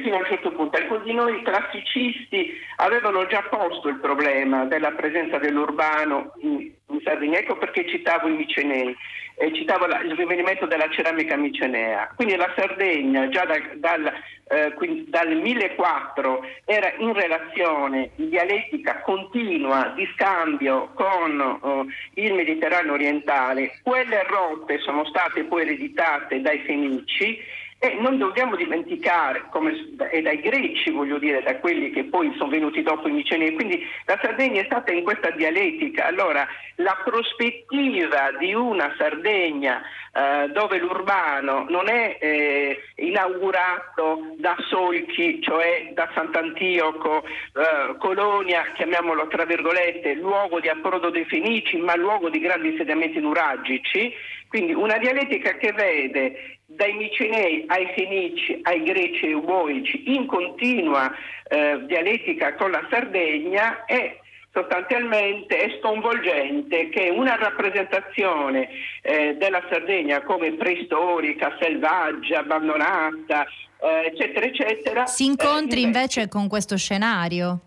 fino 0.02 0.16
a 0.16 0.18
un 0.18 0.24
certo 0.26 0.50
punto. 0.50 0.76
Alcuni 0.76 1.04
di 1.04 1.14
noi 1.14 1.42
classicisti 1.42 2.50
avevano 2.76 3.26
già 3.26 3.42
posto 3.48 3.88
il 3.88 4.00
problema 4.00 4.64
della 4.64 4.90
presenza 4.90 5.38
dell'urbano 5.38 6.32
in, 6.40 6.68
in 6.90 7.00
Sardegna. 7.04 7.38
Ecco 7.38 7.56
perché 7.56 7.88
citavo 7.88 8.26
i 8.26 8.32
micenei, 8.32 8.94
e 9.34 9.52
citavo 9.54 9.86
la- 9.86 10.00
il 10.00 10.14
rivenimento 10.14 10.66
della 10.66 10.88
ceramica 10.90 11.36
micenea. 11.36 12.10
Quindi 12.14 12.36
la 12.36 12.52
Sardegna 12.56 13.28
già 13.28 13.44
dal, 13.44 13.62
dal, 13.76 14.12
eh, 14.48 15.04
dal 15.08 15.36
1004 15.36 16.44
era 16.64 16.92
in 16.98 17.12
relazione 17.12 18.10
in 18.16 18.28
dialettica 18.28 19.00
continua 19.00 19.92
di 19.96 20.08
scambio 20.14 20.90
con 20.94 21.86
eh, 22.14 22.22
il 22.22 22.34
Mediterraneo 22.34 22.92
orientale. 22.92 23.78
Quelle 23.82 24.22
rotte 24.24 24.78
sono 24.78 25.04
state 25.06 25.44
poi 25.44 25.62
ereditate 25.62 26.40
dai 26.40 26.60
Fenici 26.60 27.38
e 27.84 27.96
non 27.98 28.16
dobbiamo 28.16 28.54
dimenticare, 28.54 29.46
come, 29.50 29.72
e 30.12 30.22
dai 30.22 30.38
greci 30.38 30.92
voglio 30.92 31.18
dire, 31.18 31.42
da 31.42 31.56
quelli 31.56 31.90
che 31.90 32.04
poi 32.04 32.32
sono 32.36 32.48
venuti 32.48 32.80
dopo 32.80 33.08
i 33.08 33.10
Micenei, 33.10 33.54
quindi 33.54 33.84
la 34.04 34.16
Sardegna 34.22 34.60
è 34.60 34.66
stata 34.66 34.92
in 34.92 35.02
questa 35.02 35.30
dialettica. 35.30 36.06
Allora 36.06 36.46
la 36.76 36.96
prospettiva 37.04 38.30
di 38.38 38.54
una 38.54 38.94
Sardegna 38.96 39.82
eh, 40.12 40.48
dove 40.52 40.78
l'urbano 40.78 41.66
non 41.68 41.88
è 41.88 42.18
eh, 42.20 42.78
inaugurato 42.98 44.36
da 44.36 44.54
solchi, 44.68 45.42
cioè 45.42 45.90
da 45.92 46.08
Sant'Antioco, 46.14 47.24
eh, 47.24 47.96
colonia, 47.98 48.62
chiamiamolo 48.74 49.26
tra 49.26 49.44
virgolette, 49.44 50.14
luogo 50.14 50.60
di 50.60 50.68
approdo 50.68 51.10
dei 51.10 51.24
Fenici, 51.24 51.78
ma 51.78 51.96
luogo 51.96 52.30
di 52.30 52.38
grandi 52.38 52.68
insediamenti 52.68 53.18
nuragici, 53.18 54.14
quindi 54.46 54.72
una 54.72 54.98
dialettica 54.98 55.56
che 55.56 55.72
vede 55.72 56.58
dai 56.76 56.92
Micenei 56.94 57.64
ai 57.66 57.86
Fenici, 57.94 58.58
ai 58.62 58.82
Greci 58.82 59.26
e 59.26 59.28
ai 59.28 59.34
Uoici 59.34 60.14
in 60.14 60.26
continua 60.26 61.12
eh, 61.48 61.80
dialettica 61.86 62.54
con 62.54 62.70
la 62.70 62.86
Sardegna 62.90 63.84
è 63.84 64.18
sostanzialmente 64.52 65.56
è 65.56 65.78
sconvolgente 65.80 66.90
che 66.90 67.08
una 67.08 67.36
rappresentazione 67.36 68.68
eh, 69.00 69.34
della 69.38 69.62
Sardegna 69.70 70.22
come 70.22 70.52
preistorica, 70.52 71.56
selvaggia, 71.58 72.40
abbandonata, 72.40 73.46
eh, 73.80 74.12
eccetera, 74.12 74.46
eccetera, 74.46 75.06
Si 75.06 75.24
incontri 75.24 75.80
invece 75.80 76.28
con 76.28 76.48
questo 76.48 76.76
scenario. 76.76 77.60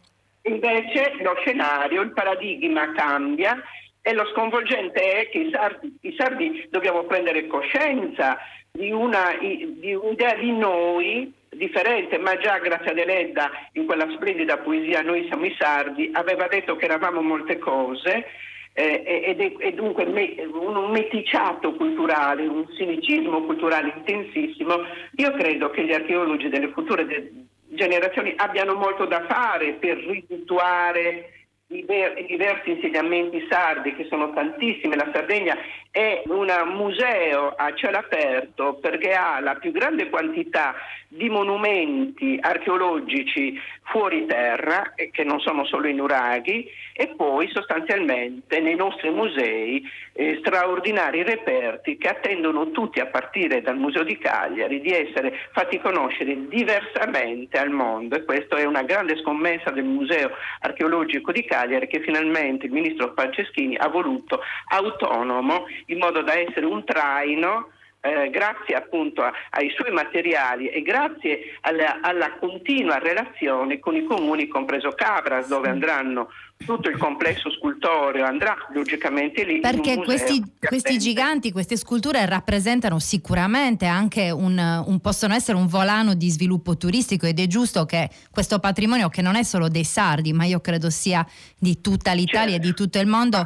Invece 0.44 1.16
lo 1.22 1.36
scenario, 1.40 2.02
il 2.02 2.14
paradigma 2.14 2.92
cambia 2.94 3.60
e 4.04 4.14
lo 4.14 4.24
sconvolgente 4.32 5.02
è 5.02 5.30
che 5.30 5.40
i 5.40 5.50
sardi, 5.52 5.98
i 6.02 6.14
sardi 6.16 6.68
dobbiamo 6.70 7.04
prendere 7.06 7.48
coscienza 7.48 8.38
di, 8.76 8.92
una, 8.92 9.38
di 9.40 9.94
un'idea 9.94 10.36
di 10.36 10.52
noi 10.52 11.34
differente, 11.50 12.18
ma 12.18 12.38
già 12.38 12.58
grazie 12.60 12.92
ad 12.92 12.98
Eledda 12.98 13.50
in 13.74 13.86
quella 13.86 14.08
splendida 14.16 14.58
poesia 14.58 15.02
Noi 15.02 15.26
siamo 15.28 15.46
i 15.46 15.56
sardi 15.58 16.10
aveva 16.14 16.48
detto 16.48 16.76
che 16.76 16.86
eravamo 16.86 17.22
molte 17.22 17.58
cose 17.58 18.26
eh, 18.74 19.24
ed 19.26 19.40
è, 19.40 19.56
è 19.58 19.72
dunque 19.72 20.06
me- 20.06 20.36
un, 20.52 20.92
meticciato 20.92 21.74
culturale, 21.76 22.46
un 22.46 22.66
sinicismo 22.76 23.46
culturale 23.46 23.94
intensissimo. 23.96 24.84
Io 25.16 25.32
credo 25.32 25.70
che 25.70 25.86
gli 25.86 25.94
archeologi 25.94 26.50
delle 26.50 26.72
future 26.74 27.06
de- 27.06 27.32
generazioni 27.70 28.34
abbiano 28.36 28.74
molto 28.74 29.06
da 29.06 29.26
fare 29.28 29.74
per 29.74 29.98
ritituare 30.00 31.48
diver- 31.68 32.26
diversi 32.26 32.72
insediamenti 32.72 33.46
sardi, 33.50 33.96
che 33.96 34.08
sono 34.10 34.34
tantissimi. 34.34 34.96
La 34.96 35.10
Sardegna 35.14 35.58
è 35.96 36.24
un 36.26 36.52
museo 36.74 37.54
a 37.56 37.74
cielo 37.74 38.00
aperto 38.00 38.74
perché 38.82 39.14
ha 39.14 39.40
la 39.40 39.56
più 39.56 39.72
grande 39.72 40.10
quantità 40.10 40.76
di 41.08 41.30
monumenti 41.30 42.38
archeologici 42.42 43.58
fuori 43.84 44.26
terra, 44.26 44.94
che 45.12 45.24
non 45.24 45.40
sono 45.40 45.64
solo 45.64 45.88
i 45.88 45.94
nuraghi, 45.94 46.68
e 46.94 47.14
poi 47.16 47.50
sostanzialmente 47.52 48.60
nei 48.60 48.76
nostri 48.76 49.10
musei 49.10 49.84
eh, 50.14 50.38
straordinari 50.40 51.24
reperti 51.24 51.98
che 51.98 52.10
attendono 52.10 52.72
tutti, 52.72 53.00
a 53.00 53.06
partire 53.06 53.62
dal 53.62 53.78
Museo 53.78 54.04
di 54.04 54.18
Cagliari, 54.18 54.82
di 54.82 54.92
essere 54.92 55.34
fatti 55.54 55.80
conoscere 55.80 56.48
diversamente 56.48 57.58
al 57.58 57.70
mondo. 57.70 58.16
E 58.16 58.26
questa 58.26 58.58
è 58.58 58.66
una 58.66 58.84
grande 58.84 59.18
scommessa 59.18 59.72
del 59.72 59.84
Museo 59.84 60.32
archeologico 60.62 61.32
di 61.32 61.46
Cagliari 61.46 61.88
che 61.88 62.02
finalmente 62.02 62.66
il 62.66 62.72
ministro 62.72 63.14
Franceschini 63.16 63.78
ha 63.78 63.88
voluto 63.88 64.42
autonomo 64.70 65.66
in 65.86 65.98
modo 65.98 66.22
da 66.22 66.34
essere 66.38 66.66
un 66.66 66.84
traino 66.84 67.70
eh, 68.02 68.30
grazie 68.30 68.76
appunto 68.76 69.24
a- 69.24 69.34
ai 69.52 69.72
suoi 69.72 69.92
materiali 69.92 70.68
e 70.68 70.84
grazie 70.84 71.58
alla, 71.62 72.02
alla 72.02 72.34
continua 72.34 73.00
relazione 73.00 73.80
con 73.80 73.96
i 73.96 74.04
comuni, 74.04 74.48
compreso 74.48 74.92
Cabras, 74.92 75.48
dove 75.48 75.70
andranno 75.70 76.30
tutto 76.58 76.90
il 76.90 76.98
complesso 76.98 77.52
scultoreo, 77.52 78.26
andrà 78.26 78.56
logicamente 78.74 79.44
lì. 79.44 79.60
Perché 79.60 79.98
questi, 79.98 80.42
questi 80.60 80.98
giganti, 80.98 81.52
queste 81.52 81.76
sculture 81.76 82.26
rappresentano 82.26 82.98
sicuramente 83.00 83.86
anche 83.86 84.32
un, 84.32 84.58
un- 84.86 85.00
possono 85.00 85.34
essere 85.34 85.58
un 85.58 85.68
volano 85.68 86.16
di 86.16 86.30
sviluppo 86.30 86.78
turistico 86.78 87.26
ed 87.26 87.40
è 87.40 87.48
giusto 87.48 87.86
che 87.86 88.10
questo 88.32 88.60
patrimonio, 88.60 89.10
che 89.10 89.22
non 89.22 89.36
è 89.36 89.44
solo 89.44 89.68
dei 89.68 89.84
sardi, 89.84 90.32
ma 90.34 90.46
io 90.46 90.62
credo 90.62 90.90
sia 90.90 91.26
di 91.60 91.82
tutta 91.82 92.14
l'Italia 92.14 92.56
e 92.56 92.60
di 92.60 92.74
tutto 92.74 93.00
il 93.00 93.08
mondo, 93.08 93.46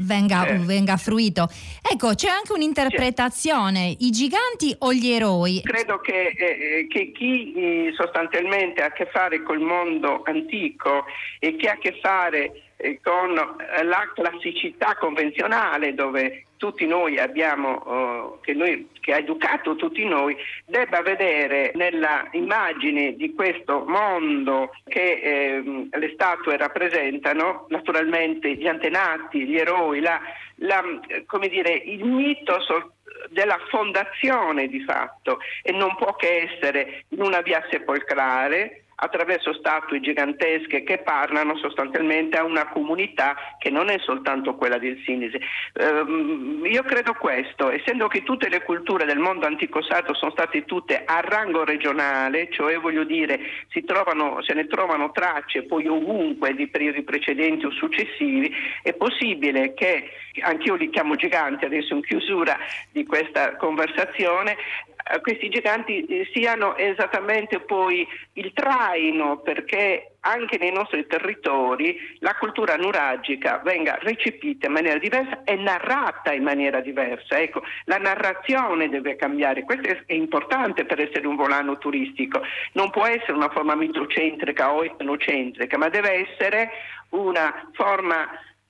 venga, 0.00 0.44
certo. 0.44 0.64
venga 0.64 0.96
fruito. 0.96 1.48
Ecco, 1.80 2.14
c'è 2.14 2.28
anche 2.28 2.52
un'interpretazione 2.52 3.96
I 3.98 4.10
giganti 4.10 4.74
o 4.80 4.92
gli 4.92 5.10
eroi? 5.10 5.62
Credo 5.62 6.00
che, 6.00 6.34
eh, 6.36 6.86
che 6.88 7.12
chi 7.12 7.52
eh, 7.54 7.92
sostanzialmente 7.96 8.82
ha 8.82 8.86
a 8.86 8.92
che 8.92 9.08
fare 9.10 9.42
col 9.42 9.60
mondo 9.60 10.22
antico 10.24 11.04
e 11.38 11.56
che 11.56 11.68
ha 11.68 11.72
a 11.72 11.78
che 11.78 11.98
fare 12.02 12.47
eh, 12.76 13.00
con 13.02 13.34
la 13.34 14.12
classicità 14.14 14.96
convenzionale 14.96 15.94
dove 15.94 16.44
tutti 16.58 16.86
noi 16.86 17.18
abbiamo, 17.18 17.84
eh, 17.86 18.44
che, 18.44 18.52
noi, 18.52 18.88
che, 19.00 19.14
ha 19.14 19.18
educato 19.18 19.76
tutti 19.76 20.04
noi, 20.04 20.36
debba 20.66 21.00
vedere 21.02 21.72
nella 21.74 22.28
immagine 22.32 23.14
di 23.14 23.32
questo 23.34 23.84
mondo 23.86 24.72
che 24.84 25.20
eh, 25.22 25.88
le 25.90 26.10
statue 26.12 26.56
rappresentano, 26.56 27.66
naturalmente 27.68 28.54
gli 28.54 28.66
antenati, 28.66 29.46
gli 29.46 29.56
eroi, 29.56 30.00
la, 30.00 30.20
la, 30.56 30.82
dire, 31.48 31.72
il 31.72 32.04
mito 32.04 32.60
sol- 32.60 32.92
della 33.30 33.58
fondazione 33.68 34.68
di 34.68 34.80
fatto 34.82 35.38
e 35.62 35.72
non 35.72 35.96
può 35.96 36.14
che 36.14 36.48
essere 36.50 37.04
in 37.08 37.22
una 37.22 37.40
via 37.40 37.64
sepolcrale 37.70 38.84
attraverso 39.00 39.52
statue 39.52 40.00
gigantesche 40.00 40.82
che 40.82 40.98
parlano 40.98 41.56
sostanzialmente 41.56 42.36
a 42.36 42.44
una 42.44 42.68
comunità 42.68 43.36
che 43.58 43.70
non 43.70 43.90
è 43.90 43.98
soltanto 44.00 44.54
quella 44.54 44.78
del 44.78 45.00
Sinisi. 45.04 45.38
Um, 45.80 46.62
io 46.64 46.82
credo 46.82 47.14
questo, 47.14 47.70
essendo 47.70 48.08
che 48.08 48.22
tutte 48.22 48.48
le 48.48 48.62
culture 48.62 49.04
del 49.04 49.18
mondo 49.18 49.46
antico 49.46 49.82
sacro 49.82 50.14
sono 50.14 50.32
state 50.32 50.64
tutte 50.64 51.04
a 51.04 51.20
rango 51.20 51.64
regionale, 51.64 52.48
cioè 52.50 52.78
voglio 52.78 53.04
dire 53.04 53.40
trovano, 53.88 54.42
se 54.42 54.54
ne 54.54 54.66
trovano 54.66 55.10
tracce 55.12 55.62
poi 55.62 55.86
ovunque 55.86 56.54
di 56.54 56.68
periodi 56.68 57.02
precedenti 57.02 57.64
o 57.64 57.70
successivi, 57.70 58.54
è 58.82 58.92
possibile 58.92 59.74
che, 59.74 60.10
anch'io 60.40 60.74
li 60.74 60.90
chiamo 60.90 61.16
giganti 61.16 61.64
adesso 61.64 61.94
in 61.94 62.02
chiusura 62.02 62.56
di 62.92 63.04
questa 63.04 63.56
conversazione, 63.56 64.56
eh, 65.10 65.20
questi 65.20 65.48
giganti 65.48 66.04
eh, 66.04 66.28
siano 66.32 66.76
esattamente 66.76 67.60
poi 67.60 68.06
il 68.34 68.52
traino 68.88 69.38
perché 69.38 70.12
anche 70.20 70.58
nei 70.58 70.72
nostri 70.72 71.06
territori 71.06 71.96
la 72.20 72.34
cultura 72.34 72.76
nuragica 72.76 73.60
venga 73.62 73.98
recepita 74.00 74.66
in 74.66 74.72
maniera 74.72 74.98
diversa 74.98 75.44
e 75.44 75.54
narrata 75.56 76.32
in 76.32 76.42
maniera 76.42 76.80
diversa. 76.80 77.38
Ecco, 77.38 77.62
la 77.84 77.98
narrazione 77.98 78.88
deve 78.88 79.16
cambiare, 79.16 79.62
questo 79.64 79.88
è 79.88 80.12
importante 80.14 80.84
per 80.84 81.00
essere 81.00 81.26
un 81.26 81.36
volano 81.36 81.78
turistico, 81.78 82.40
non 82.72 82.90
può 82.90 83.06
essere 83.06 83.32
una 83.32 83.50
forma 83.50 83.74
mitocentrica 83.74 84.72
o 84.72 84.84
etnocentrica, 84.84 85.76
ma 85.76 85.88
deve 85.88 86.28
essere 86.28 86.70
una 87.10 87.68
forma 87.72 88.28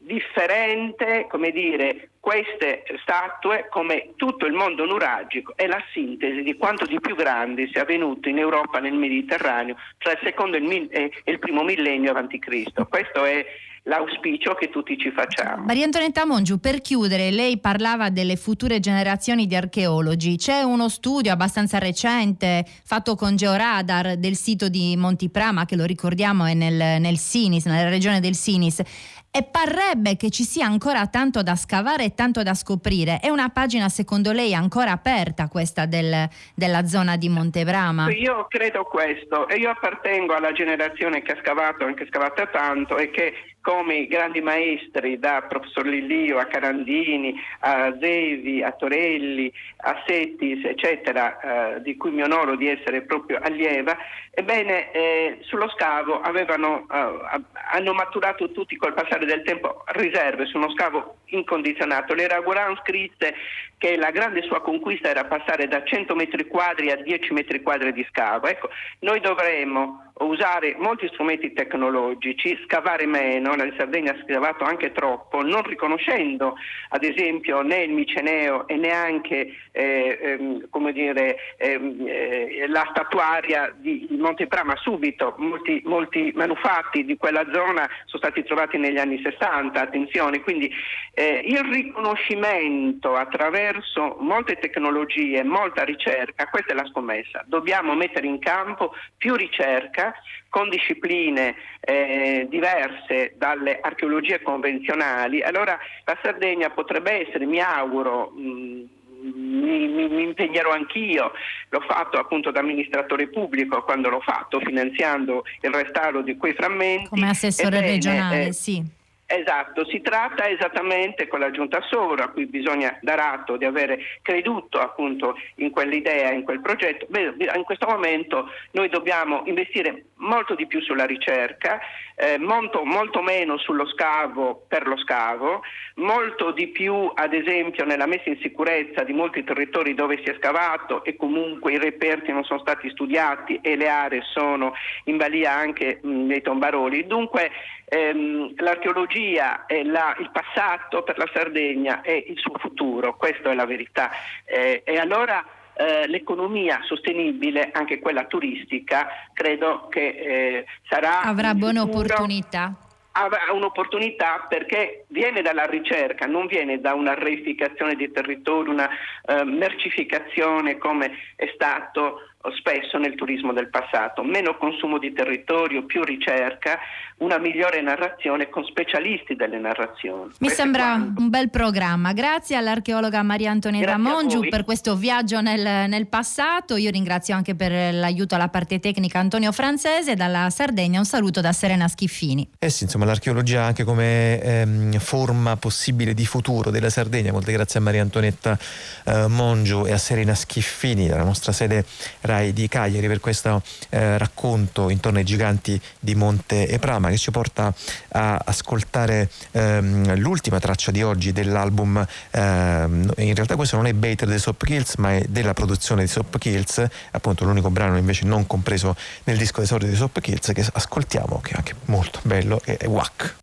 differente, 0.08 1.26
come 1.28 1.52
dire, 1.52 2.08
queste 2.18 2.82
statue, 3.02 3.68
come 3.70 4.14
tutto 4.16 4.46
il 4.46 4.54
mondo 4.54 4.84
nuragico, 4.84 5.52
è 5.54 5.66
la 5.66 5.82
sintesi 5.92 6.42
di 6.42 6.56
quanto 6.56 6.86
di 6.86 6.98
più 6.98 7.14
grande 7.14 7.68
sia 7.70 7.82
avvenuto 7.82 8.28
in 8.28 8.38
Europa 8.38 8.80
nel 8.80 8.94
Mediterraneo 8.94 9.76
tra 9.98 10.12
il 10.12 10.18
secondo 10.22 10.56
e 10.56 10.60
il, 10.60 10.66
mil- 10.66 10.88
e 10.90 11.12
il 11.24 11.38
primo 11.38 11.62
millennio 11.62 12.12
a.C. 12.12 12.88
Questo 12.88 13.24
è 13.24 13.44
l'auspicio 13.84 14.54
che 14.54 14.68
tutti 14.68 14.96
ci 14.98 15.10
facciamo. 15.10 15.64
Maria 15.64 15.84
Antonietta 15.84 16.26
Mongiu, 16.26 16.58
per 16.58 16.80
chiudere, 16.80 17.30
lei 17.30 17.58
parlava 17.58 18.10
delle 18.10 18.36
future 18.36 18.80
generazioni 18.80 19.46
di 19.46 19.56
archeologi. 19.56 20.36
C'è 20.36 20.62
uno 20.62 20.88
studio 20.88 21.32
abbastanza 21.32 21.78
recente 21.78 22.64
fatto 22.84 23.14
con 23.14 23.36
Georadar 23.36 24.16
del 24.16 24.36
sito 24.36 24.68
di 24.68 24.94
Montiprama, 24.96 25.64
che 25.64 25.76
lo 25.76 25.84
ricordiamo 25.84 26.44
è 26.44 26.54
nel, 26.54 27.00
nel 27.00 27.16
Sinis, 27.16 27.64
nella 27.64 27.88
regione 27.88 28.20
del 28.20 28.34
Sinis 28.34 28.82
e 29.30 29.42
parrebbe 29.44 30.16
che 30.16 30.30
ci 30.30 30.42
sia 30.42 30.66
ancora 30.66 31.06
tanto 31.06 31.42
da 31.42 31.54
scavare 31.54 32.04
e 32.04 32.14
tanto 32.14 32.42
da 32.42 32.54
scoprire. 32.54 33.20
È 33.20 33.28
una 33.28 33.50
pagina 33.50 33.88
secondo 33.88 34.32
lei 34.32 34.54
ancora 34.54 34.92
aperta 34.92 35.48
questa 35.48 35.86
del, 35.86 36.28
della 36.54 36.86
zona 36.86 37.16
di 37.16 37.28
Montebrama? 37.28 38.10
Io 38.10 38.46
credo 38.48 38.84
questo 38.84 39.46
e 39.48 39.56
io 39.56 39.70
appartengo 39.70 40.34
alla 40.34 40.52
generazione 40.52 41.22
che 41.22 41.32
ha 41.32 41.38
scavato, 41.40 41.84
anche 41.84 42.06
scavata 42.08 42.46
tanto 42.46 42.96
e 42.96 43.10
che 43.10 43.34
come 43.60 43.96
i 43.96 44.06
grandi 44.06 44.40
maestri, 44.40 45.18
da 45.18 45.44
professor 45.46 45.84
Lillio 45.84 46.38
a 46.38 46.46
Carandini, 46.46 47.34
a 47.60 47.96
Zevi, 47.98 48.62
a 48.62 48.72
Torelli, 48.72 49.52
a 49.78 50.02
Settis, 50.06 50.64
eccetera, 50.64 51.74
eh, 51.76 51.82
di 51.82 51.96
cui 51.96 52.10
mi 52.10 52.22
onoro 52.22 52.56
di 52.56 52.68
essere 52.68 53.02
proprio 53.02 53.38
allieva, 53.42 53.96
ebbene 54.30 54.90
eh, 54.92 55.38
sullo 55.42 55.68
scavo 55.70 56.20
avevano, 56.20 56.86
eh, 56.90 57.40
hanno 57.72 57.92
maturato 57.92 58.50
tutti 58.52 58.76
col 58.76 58.94
passare 58.94 59.26
del 59.26 59.42
tempo 59.42 59.84
riserve 59.88 60.46
su 60.46 60.56
uno 60.56 60.70
scavo 60.70 61.16
incondizionato. 61.26 62.14
Le 62.14 62.28
Raguran 62.28 62.78
scrisse 62.82 63.34
che 63.76 63.96
la 63.96 64.10
grande 64.10 64.42
sua 64.42 64.60
conquista 64.60 65.08
era 65.08 65.24
passare 65.24 65.68
da 65.68 65.84
100 65.84 66.14
metri 66.14 66.46
quadri 66.46 66.90
a 66.90 66.96
10 66.96 67.32
metri 67.32 67.62
quadri 67.62 67.92
di 67.92 68.06
scavo. 68.10 68.46
Ecco, 68.46 68.70
noi 69.00 69.20
dovremmo 69.20 70.07
usare 70.20 70.74
molti 70.78 71.08
strumenti 71.08 71.52
tecnologici, 71.52 72.58
scavare 72.64 73.06
meno, 73.06 73.54
la 73.54 73.68
Sardegna 73.76 74.12
ha 74.12 74.24
scavato 74.24 74.64
anche 74.64 74.92
troppo, 74.92 75.42
non 75.42 75.62
riconoscendo 75.62 76.54
ad 76.90 77.04
esempio 77.04 77.62
né 77.62 77.82
il 77.82 77.92
Miceneo 77.92 78.66
e 78.66 78.76
neanche 78.76 79.54
eh, 79.72 80.18
ehm, 80.20 80.68
come 80.70 80.92
dire, 80.92 81.36
ehm, 81.56 82.04
eh, 82.06 82.66
la 82.68 82.86
statuaria 82.90 83.72
di, 83.76 84.06
di 84.08 84.16
Monteprama 84.16 84.74
subito, 84.76 85.34
molti, 85.38 85.82
molti, 85.84 86.32
manufatti 86.34 87.04
di 87.04 87.16
quella 87.16 87.44
zona 87.52 87.88
sono 88.06 88.22
stati 88.22 88.42
trovati 88.42 88.76
negli 88.76 88.98
anni 88.98 89.20
60, 89.22 89.80
attenzione, 89.80 90.40
quindi 90.40 90.70
eh, 91.14 91.42
il 91.44 91.60
riconoscimento 91.60 93.14
attraverso 93.14 94.16
molte 94.20 94.56
tecnologie, 94.56 95.44
molta 95.44 95.84
ricerca, 95.84 96.46
questa 96.46 96.72
è 96.72 96.74
la 96.74 96.86
scommessa, 96.86 97.44
dobbiamo 97.46 97.94
mettere 97.94 98.26
in 98.26 98.38
campo 98.38 98.94
più 99.16 99.34
ricerca 99.36 100.07
con 100.48 100.68
discipline 100.68 101.54
eh, 101.80 102.46
diverse 102.48 103.34
dalle 103.36 103.80
archeologie 103.80 104.42
convenzionali, 104.42 105.42
allora 105.42 105.78
la 106.04 106.18
Sardegna 106.22 106.70
potrebbe 106.70 107.26
essere, 107.26 107.46
mi 107.46 107.60
auguro, 107.60 108.30
mh, 108.30 108.88
mi, 109.20 109.88
mi, 109.88 110.08
mi, 110.08 110.22
impegnerò 110.22 110.70
anch'io, 110.70 111.32
l'ho 111.68 111.80
fatto 111.80 112.18
appunto 112.18 112.50
da 112.50 112.60
amministratore 112.60 113.28
pubblico 113.28 113.82
quando 113.82 114.08
l'ho 114.08 114.20
fatto 114.20 114.60
finanziando 114.60 115.44
il 115.62 115.70
restauro 115.70 116.22
di 116.22 116.36
quei 116.36 116.54
frammenti. 116.54 117.08
Come 117.08 117.28
assessore 117.28 117.78
Ebbene, 117.78 117.92
regionale, 117.92 118.46
eh, 118.46 118.52
sì. 118.52 118.96
Esatto, 119.30 119.84
si 119.84 120.00
tratta 120.00 120.48
esattamente 120.48 121.28
con 121.28 121.40
la 121.40 121.50
Giunta 121.50 121.82
Sovra, 121.82 122.24
a 122.24 122.28
cui 122.28 122.46
bisogna 122.46 122.98
dar 123.02 123.20
atto 123.20 123.58
di 123.58 123.66
avere 123.66 123.98
creduto 124.22 124.78
appunto 124.78 125.36
in 125.56 125.68
quell'idea, 125.68 126.32
in 126.32 126.44
quel 126.44 126.62
progetto. 126.62 127.04
Beh, 127.10 127.34
in 127.54 127.62
questo 127.64 127.86
momento 127.86 128.48
noi 128.70 128.88
dobbiamo 128.88 129.42
investire 129.44 130.04
molto 130.14 130.54
di 130.54 130.66
più 130.66 130.80
sulla 130.80 131.04
ricerca, 131.04 131.78
eh, 132.20 132.36
molto, 132.36 132.84
molto 132.84 133.22
meno 133.22 133.58
sullo 133.58 133.86
scavo 133.86 134.64
per 134.66 134.88
lo 134.88 134.96
scavo, 134.96 135.62
molto 135.96 136.50
di 136.50 136.66
più 136.66 137.10
ad 137.14 137.32
esempio 137.32 137.84
nella 137.84 138.06
messa 138.06 138.28
in 138.28 138.38
sicurezza 138.40 139.04
di 139.04 139.12
molti 139.12 139.44
territori 139.44 139.94
dove 139.94 140.20
si 140.24 140.30
è 140.30 140.34
scavato 140.36 141.04
e 141.04 141.14
comunque 141.14 141.74
i 141.74 141.78
reperti 141.78 142.32
non 142.32 142.42
sono 142.42 142.58
stati 142.58 142.90
studiati 142.90 143.60
e 143.62 143.76
le 143.76 143.88
aree 143.88 144.22
sono 144.22 144.74
in 145.04 145.16
balia 145.16 145.52
anche 145.52 146.00
mh, 146.02 146.26
nei 146.26 146.42
tombaroli. 146.42 147.06
Dunque 147.06 147.52
ehm, 147.84 148.52
l'archeologia 148.56 149.66
è 149.66 149.84
la, 149.84 150.16
il 150.18 150.30
passato 150.32 151.04
per 151.04 151.18
la 151.18 151.30
Sardegna 151.32 152.00
e 152.00 152.24
il 152.26 152.38
suo 152.38 152.58
futuro, 152.58 153.16
questa 153.16 153.52
è 153.52 153.54
la 153.54 153.64
verità. 153.64 154.10
Eh, 154.44 154.82
e 154.84 154.98
allora 154.98 155.44
eh, 155.78 156.08
l'economia 156.08 156.80
sostenibile, 156.82 157.70
anche 157.72 158.00
quella 158.00 158.24
turistica, 158.24 159.08
credo 159.32 159.86
che 159.88 160.06
eh, 160.08 160.64
sarà... 160.88 161.22
Avrà 161.22 161.54
buone 161.54 161.78
opportunità. 161.78 162.74
Avrà 163.12 163.52
un'opportunità 163.52 164.46
perché 164.48 165.04
viene 165.08 165.40
dalla 165.42 165.66
ricerca, 165.66 166.26
non 166.26 166.46
viene 166.46 166.80
da 166.80 166.94
una 166.94 167.14
reificazione 167.14 167.94
di 167.94 168.10
territorio, 168.10 168.72
una 168.72 168.88
eh, 169.26 169.44
mercificazione 169.44 170.78
come 170.78 171.12
è 171.34 171.50
stato 171.54 172.20
spesso 172.56 172.98
nel 172.98 173.14
turismo 173.16 173.52
del 173.52 173.68
passato, 173.68 174.22
meno 174.22 174.56
consumo 174.56 174.98
di 174.98 175.12
territorio, 175.12 175.84
più 175.84 176.04
ricerca, 176.04 176.78
una 177.18 177.38
migliore 177.38 177.80
narrazione 177.80 178.48
con 178.48 178.64
specialisti 178.64 179.34
delle 179.34 179.58
narrazioni. 179.58 180.26
Mi 180.38 180.46
questo 180.46 180.62
sembra 180.62 180.94
un 180.94 181.28
bel 181.28 181.50
programma. 181.50 182.12
Grazie 182.12 182.56
all'archeologa 182.56 183.22
Maria 183.22 183.50
Antonietta 183.50 183.96
Mongiu 183.96 184.48
per 184.48 184.64
questo 184.64 184.94
viaggio 184.94 185.40
nel, 185.40 185.88
nel, 185.88 186.06
passato. 186.06 186.76
Io 186.76 186.90
ringrazio 186.90 187.34
anche 187.34 187.54
per 187.54 187.92
l'aiuto 187.92 188.36
alla 188.36 188.48
parte 188.48 188.78
tecnica 188.78 189.18
Antonio 189.18 189.50
Francese. 189.50 190.14
Dalla 190.14 190.48
Sardegna 190.50 190.98
un 191.00 191.04
saluto 191.04 191.40
da 191.40 191.52
Serena 191.52 191.88
Schiffini. 191.88 192.48
Eh 192.58 192.70
sì, 192.70 192.84
insomma, 192.84 193.04
l'archeologia 193.04 193.64
anche 193.64 193.82
come 193.82 194.40
ehm, 194.40 194.98
forma 194.98 195.56
possibile 195.56 196.14
di 196.14 196.24
futuro 196.24 196.70
della 196.70 196.90
Sardegna. 196.90 197.32
Molte 197.32 197.50
grazie 197.52 197.80
a 197.80 197.82
Maria 197.82 198.02
Antonietta 198.02 198.56
eh, 199.04 199.26
Mongiu 199.26 199.86
e 199.86 199.92
a 199.92 199.98
Serena 199.98 200.34
Schiffini 200.34 201.08
della 201.08 201.24
nostra 201.24 201.50
sede 201.50 201.84
RAI 202.20 202.52
di 202.52 202.68
Cagliari 202.68 203.08
per 203.08 203.18
questo 203.18 203.60
eh, 203.90 204.16
racconto 204.18 204.88
intorno 204.88 205.18
ai 205.18 205.24
giganti 205.24 205.80
di 205.98 206.14
Monte 206.14 206.68
Eprama 206.68 207.07
che 207.10 207.16
ci 207.16 207.30
porta 207.30 207.72
a 208.12 208.40
ascoltare 208.44 209.30
ehm, 209.52 210.16
l'ultima 210.16 210.58
traccia 210.58 210.90
di 210.90 211.02
oggi 211.02 211.32
dell'album. 211.32 212.04
Ehm, 212.30 213.12
in 213.18 213.34
realtà 213.34 213.56
questo 213.56 213.76
non 213.76 213.86
è 213.86 213.92
Bater 213.92 214.28
dei 214.28 214.38
Soap 214.38 214.64
Kills, 214.64 214.96
ma 214.96 215.14
è 215.14 215.24
della 215.28 215.54
produzione 215.54 216.02
di 216.02 216.08
Soap 216.08 216.38
Kills, 216.38 216.84
appunto 217.12 217.44
l'unico 217.44 217.70
brano 217.70 217.96
invece 217.96 218.24
non 218.24 218.46
compreso 218.46 218.96
nel 219.24 219.36
disco 219.36 219.60
d'esordio 219.60 219.88
di 219.88 219.96
Soap 219.96 220.20
Kills 220.20 220.52
che 220.52 220.66
ascoltiamo, 220.72 221.40
che 221.40 221.52
è 221.52 221.56
anche 221.56 221.74
molto 221.86 222.20
bello, 222.22 222.60
è 222.64 222.86
Wack. 222.86 223.36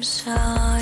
I'm 0.00 0.04
sorry, 0.04 0.80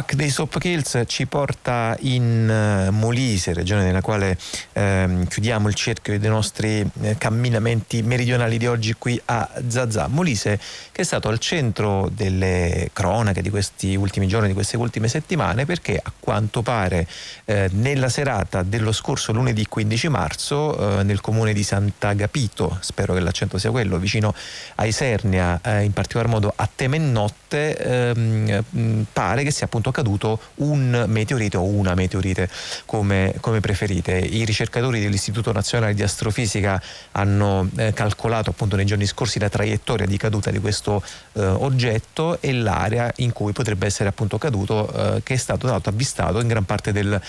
Wack 0.00 0.14
dei 0.14 0.30
Soap 0.30 0.58
Kills 0.58 1.02
ci 1.06 1.26
porta 1.26 1.94
in 2.00 2.48
eh, 2.48 2.88
Molise, 2.88 3.52
regione 3.52 3.82
nella 3.82 4.00
quale 4.00 4.38
ehm, 4.80 5.26
chiudiamo 5.26 5.68
il 5.68 5.74
cerchio 5.74 6.18
dei 6.18 6.30
nostri 6.30 6.88
eh, 7.02 7.16
camminamenti 7.18 8.02
meridionali 8.02 8.56
di 8.56 8.66
oggi 8.66 8.94
qui 8.94 9.20
a 9.26 9.48
Zazà. 9.66 10.06
Molise 10.08 10.58
che 10.92 11.02
è 11.02 11.04
stato 11.04 11.28
al 11.28 11.38
centro 11.38 12.10
delle 12.12 12.90
cronache 12.92 13.42
di 13.42 13.50
questi 13.50 13.94
ultimi 13.94 14.26
giorni, 14.26 14.48
di 14.48 14.54
queste 14.54 14.76
ultime 14.76 15.08
settimane, 15.08 15.66
perché 15.66 16.00
a 16.02 16.12
quanto 16.18 16.62
pare 16.62 17.06
eh, 17.44 17.68
nella 17.72 18.08
serata 18.08 18.62
dello 18.62 18.92
scorso 18.92 19.32
lunedì 19.32 19.66
15 19.66 20.08
marzo 20.08 20.98
eh, 20.98 21.02
nel 21.02 21.20
comune 21.20 21.52
di 21.52 21.62
Sant'Agapito, 21.62 22.78
spero 22.80 23.14
che 23.14 23.20
l'accento 23.20 23.58
sia 23.58 23.70
quello, 23.70 23.98
vicino 23.98 24.34
a 24.76 24.86
Isernia, 24.86 25.60
eh, 25.62 25.82
in 25.82 25.92
particolar 25.92 26.28
modo 26.28 26.52
a 26.54 26.68
Temennotte, 26.72 27.76
ehm, 27.76 28.64
mh, 28.68 29.06
pare 29.12 29.42
che 29.42 29.50
sia 29.50 29.66
appunto 29.66 29.90
caduto 29.90 30.40
un 30.56 31.04
meteorite 31.06 31.56
o 31.56 31.64
una 31.64 31.94
meteorite 31.94 32.48
come, 32.86 33.34
come 33.40 33.60
preferite. 33.60 34.16
I 34.16 34.44
ricercatori 34.44 34.69
dell'Istituto 34.70 35.52
Nazionale 35.52 35.94
di 35.94 36.02
Astrofisica 36.02 36.80
hanno 37.12 37.68
eh, 37.76 37.92
calcolato 37.92 38.50
appunto 38.50 38.76
nei 38.76 38.86
giorni 38.86 39.06
scorsi 39.06 39.38
la 39.38 39.48
traiettoria 39.48 40.06
di 40.06 40.16
caduta 40.16 40.50
di 40.50 40.58
questo 40.58 41.02
eh, 41.32 41.44
oggetto 41.44 42.40
e 42.40 42.52
l'area 42.52 43.12
in 43.16 43.32
cui 43.32 43.52
potrebbe 43.52 43.86
essere 43.86 44.08
appunto 44.08 44.38
caduto 44.38 44.92
eh, 44.92 45.22
che 45.22 45.34
è 45.34 45.36
stato 45.36 45.66
l'altro 45.66 45.90
avvistato 45.90 46.40
in 46.40 46.48
gran 46.48 46.64
parte 46.64 46.92
del 46.92 47.20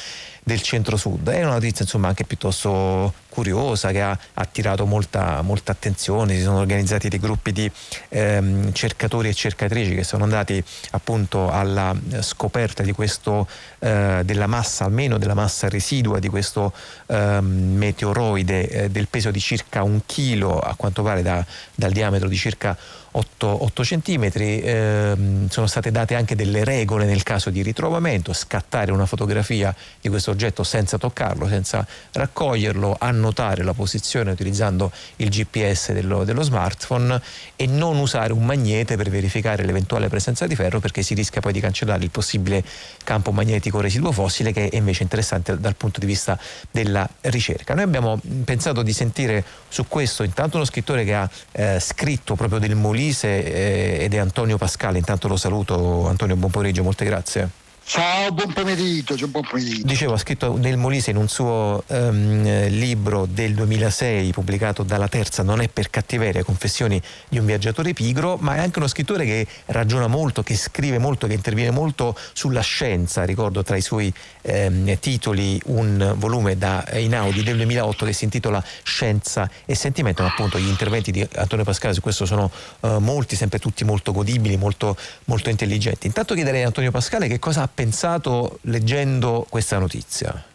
del 0.44 0.62
centro-sud. 0.62 1.30
È 1.30 1.44
una 1.44 1.54
notizia 1.54 1.84
insomma 1.84 2.08
anche 2.08 2.24
piuttosto 2.26 3.14
curiosa 3.30 3.92
che 3.92 4.02
ha 4.02 4.18
attirato 4.34 4.86
molta, 4.86 5.42
molta 5.42 5.72
attenzione, 5.72 6.36
si 6.36 6.42
sono 6.42 6.60
organizzati 6.60 7.08
dei 7.08 7.20
gruppi 7.20 7.54
di 7.54 7.72
ehm, 8.10 8.74
cercatori 8.74 9.30
e 9.30 9.34
cercatrici 9.34 9.96
che 9.96 10.04
sono 10.04 10.24
andati 10.24 10.62
appunto 10.92 11.50
alla 11.50 11.96
scoperta 12.20 12.84
di 12.84 12.92
questo, 12.92 13.48
eh, 13.80 14.22
della 14.26 14.48
massa, 14.48 14.86
almeno 14.86 15.18
della 15.18 15.34
massa 15.34 15.70
residua 15.70 16.20
di 16.20 16.28
questo 16.28 16.74
ehm, 17.06 17.78
meteoroide 17.78 18.68
eh, 18.68 18.90
del 18.90 19.08
peso 19.08 19.32
di 19.32 19.40
circa 19.40 19.84
un 19.84 20.02
chilo, 20.06 20.60
a 20.60 20.76
quanto 20.76 21.02
pare 21.02 21.22
da, 21.22 21.46
dal 21.74 21.92
diametro 21.92 22.28
di 22.28 22.36
circa 22.36 22.78
8, 23.14 23.64
8 23.64 23.84
centimetri, 23.84 24.62
ehm, 24.62 25.50
sono 25.50 25.68
state 25.68 25.92
date 25.92 26.16
anche 26.16 26.34
delle 26.36 26.64
regole 26.64 27.06
nel 27.06 27.24
caso 27.24 27.50
di 27.50 27.62
ritrovamento, 27.62 28.32
scattare 28.32 28.94
una 28.94 29.06
fotografia 29.06 29.76
di 30.00 30.08
questo 30.08 30.32
oggetto 30.32 30.64
senza 30.64 30.98
toccarlo, 30.98 31.48
senza 31.50 31.86
raccoglierlo, 32.14 32.96
annotare 32.98 33.64
la 33.64 33.74
posizione 33.74 34.32
utilizzando 34.32 34.92
il 35.18 35.30
GPS 35.30 35.92
dello, 35.92 36.24
dello 36.24 36.42
smartphone 36.42 37.22
e 37.58 37.68
non 37.68 37.98
usare 37.98 38.32
un 38.32 38.46
magnete 38.46 38.96
per 38.96 39.10
verificare 39.10 39.66
l'eventuale 39.66 40.08
presenza 40.08 40.48
di 40.48 40.56
ferro 40.56 40.80
perché 40.80 41.02
si 41.02 41.14
rischia 41.14 41.42
poi 41.42 41.52
di 41.52 41.60
cancellare 41.60 42.04
il 42.04 42.12
possibile 42.12 42.64
campo 43.04 43.34
magnetico 43.34 43.82
residuo 43.82 44.14
fossile 44.14 44.54
che 44.54 44.70
è 44.70 44.78
invece 44.78 45.04
interessante 45.04 45.60
dal 45.60 45.76
punto 45.76 46.00
di 46.00 46.06
vista 46.06 46.40
della 46.72 47.08
ricerca. 47.22 47.74
Noi 47.74 47.84
abbiamo 47.84 48.22
pensato 48.46 48.84
di 48.84 48.94
sentire 48.94 49.44
su 49.68 49.86
questo 49.90 50.24
intanto 50.24 50.56
uno 50.56 50.66
scrittore 50.66 51.04
che 51.04 51.14
ha 51.14 51.30
eh, 51.52 51.80
scritto 51.82 52.36
proprio 52.36 52.60
del 52.60 52.76
Molino 52.76 53.00
Molise 53.02 53.44
eh, 53.44 54.04
ed 54.04 54.14
è 54.14 54.18
Antonio 54.18 54.58
Pascale. 54.58 55.00
Intanto 55.00 55.28
lo 55.28 55.36
saluto. 55.36 56.08
Antonio, 56.08 56.36
buon 56.36 56.52
pomeriggio, 56.52 56.84
molte 56.84 57.06
grazie. 57.06 57.50
Ciao, 57.84 58.32
buon 58.32 58.54
pomeriggio, 58.54 59.28
buon 59.28 59.44
pomeriggio. 59.44 59.86
Dicevo, 59.86 60.14
ha 60.14 60.18
scritto 60.18 60.56
nel 60.56 60.78
Molise 60.78 61.12
in 61.12 61.18
un 61.18 61.28
suo 61.28 61.84
um, 61.88 62.68
libro 62.70 63.28
del 63.30 63.54
2006 63.54 64.32
pubblicato 64.32 64.84
dalla 64.84 65.10
Terza 65.10 65.44
Non 65.44 65.60
è 65.60 65.68
per 65.68 65.90
cattiveria, 65.90 66.42
confessioni 66.44 67.02
di 67.28 67.38
un 67.38 67.46
viaggiatore 67.46 67.92
pigro, 67.92 68.38
ma 68.40 68.56
è 68.56 68.60
anche 68.60 68.80
uno 68.80 68.88
scrittore 68.88 69.26
che 69.26 69.46
ragiona 69.66 70.08
molto, 70.08 70.42
che 70.42 70.56
scrive 70.56 71.00
molto, 71.00 71.28
che 71.28 71.34
interviene 71.34 71.72
molto 71.72 72.16
sulla 72.32 72.62
scienza. 72.62 73.26
Ricordo 73.26 73.62
tra 73.62 73.76
i 73.76 73.82
suoi 73.82 74.14
um, 74.44 74.98
titoli 75.00 75.60
un 75.66 76.14
volume 76.16 76.58
da 76.58 76.86
Inaudi 76.94 77.44
del 77.44 77.58
2008 77.58 78.06
che 78.06 78.14
si 78.14 78.24
intitola 78.24 78.64
Scienza 78.84 79.50
e 79.66 79.76
Sentimento, 79.76 80.22
ma 80.22 80.30
appunto 80.30 80.58
gli 80.58 80.70
interventi 80.70 81.12
di 81.12 81.28
Antonio 81.36 81.66
Pascale 81.66 81.94
su 81.94 82.00
questo 82.00 82.26
sono 82.26 82.50
uh, 82.82 83.00
molti, 83.00 83.36
sempre 83.36 83.60
tutti 83.60 83.84
molto 83.84 84.14
godibili, 84.14 84.56
molto, 84.56 84.96
molto 85.26 85.50
intelligenti. 85.50 86.08
Intanto 86.08 86.36
chiederei 86.36 86.64
a 86.64 86.68
Antonio 86.68 86.92
Pascale 86.92 87.28
che 87.28 87.40
cosa 87.40 87.64
ha 87.64 87.70
pensato 87.74 88.60
leggendo 88.64 89.46
questa 89.50 89.78
notizia? 89.80 90.46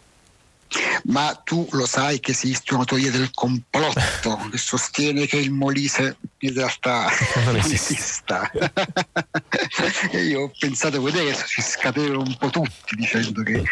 Ma 1.05 1.39
tu 1.43 1.65
lo 1.71 1.85
sai 1.85 2.19
che 2.19 2.31
esiste 2.31 2.73
una 2.73 2.83
teoria 2.83 3.11
del 3.11 3.31
complotto 3.33 4.47
che 4.51 4.57
sostiene 4.57 5.25
che 5.25 5.37
il 5.37 5.51
Molise 5.51 6.17
in 6.39 6.53
realtà 6.53 7.09
non 7.45 7.55
esista. 7.55 8.49
e 10.11 10.23
io 10.23 10.41
ho 10.41 10.51
pensato 10.57 11.01
che 11.01 11.09
adesso 11.09 11.45
ci 11.45 11.61
scatenano 11.61 12.19
un 12.19 12.35
po' 12.37 12.49
tutti 12.49 12.95
dicendo 12.95 13.43
che 13.43 13.63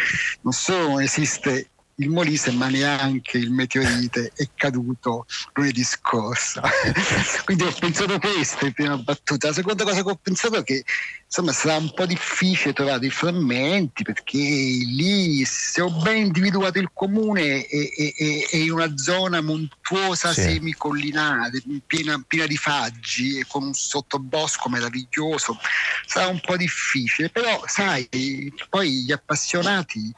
non 0.41 0.53
solo 0.53 0.87
non 0.89 1.01
esiste 1.01 1.69
il 1.97 2.09
Molise 2.09 2.51
ma 2.51 2.67
neanche 2.67 3.37
il 3.37 3.51
meteorite 3.51 4.31
è 4.35 4.49
caduto 4.55 5.25
lunedì 5.53 5.83
scorsa 5.83 6.61
quindi 7.45 7.63
ho 7.63 7.71
pensato 7.71 8.19
questo 8.19 8.65
in 8.65 8.73
prima 8.73 8.97
battuta. 8.97 9.47
La 9.47 9.53
seconda 9.53 9.83
cosa 9.83 10.03
che 10.03 10.09
ho 10.09 10.19
pensato 10.21 10.57
è 10.57 10.63
che 10.63 10.83
insomma 11.25 11.53
sarà 11.53 11.77
un 11.77 11.93
po' 11.93 12.05
difficile 12.05 12.73
trovare 12.73 13.05
i 13.05 13.09
frammenti 13.09 14.03
perché 14.03 14.37
lì 14.37 15.43
se 15.45 15.81
ho 15.81 15.89
ben 16.01 16.17
individuato 16.17 16.79
il 16.79 16.91
comune 16.93 17.65
è, 17.65 17.89
è, 17.89 18.45
è 18.49 18.55
in 18.57 18.71
una 18.71 18.97
zona 18.97 19.41
montuosa 19.41 20.33
sì. 20.33 20.41
semicollinare 20.41 21.61
piena, 21.85 22.21
piena 22.27 22.45
di 22.45 22.57
faggi 22.57 23.39
e 23.39 23.45
con 23.47 23.63
un 23.63 23.73
sottobosco 23.73 24.69
meraviglioso. 24.69 25.57
Sarà 26.05 26.27
un 26.27 26.41
po' 26.41 26.57
difficile 26.57 27.29
però 27.29 27.63
sai 27.67 28.09
poi 28.69 29.03
gli 29.03 29.11
appassionati 29.11 30.13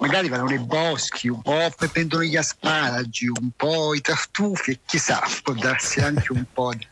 magari 0.00 0.28
vanno 0.28 0.44
nei 0.44 0.58
boschi, 0.58 1.28
un 1.28 1.42
po' 1.42 1.70
prendono 1.76 2.22
gli 2.22 2.36
asparagi, 2.36 3.28
un 3.28 3.50
po' 3.56 3.94
i 3.94 4.00
tartufi 4.00 4.72
e 4.72 4.80
chissà, 4.84 5.22
può 5.42 5.54
darsi 5.54 6.00
anche 6.00 6.32
un 6.32 6.44
po' 6.52 6.72
di 6.74 6.86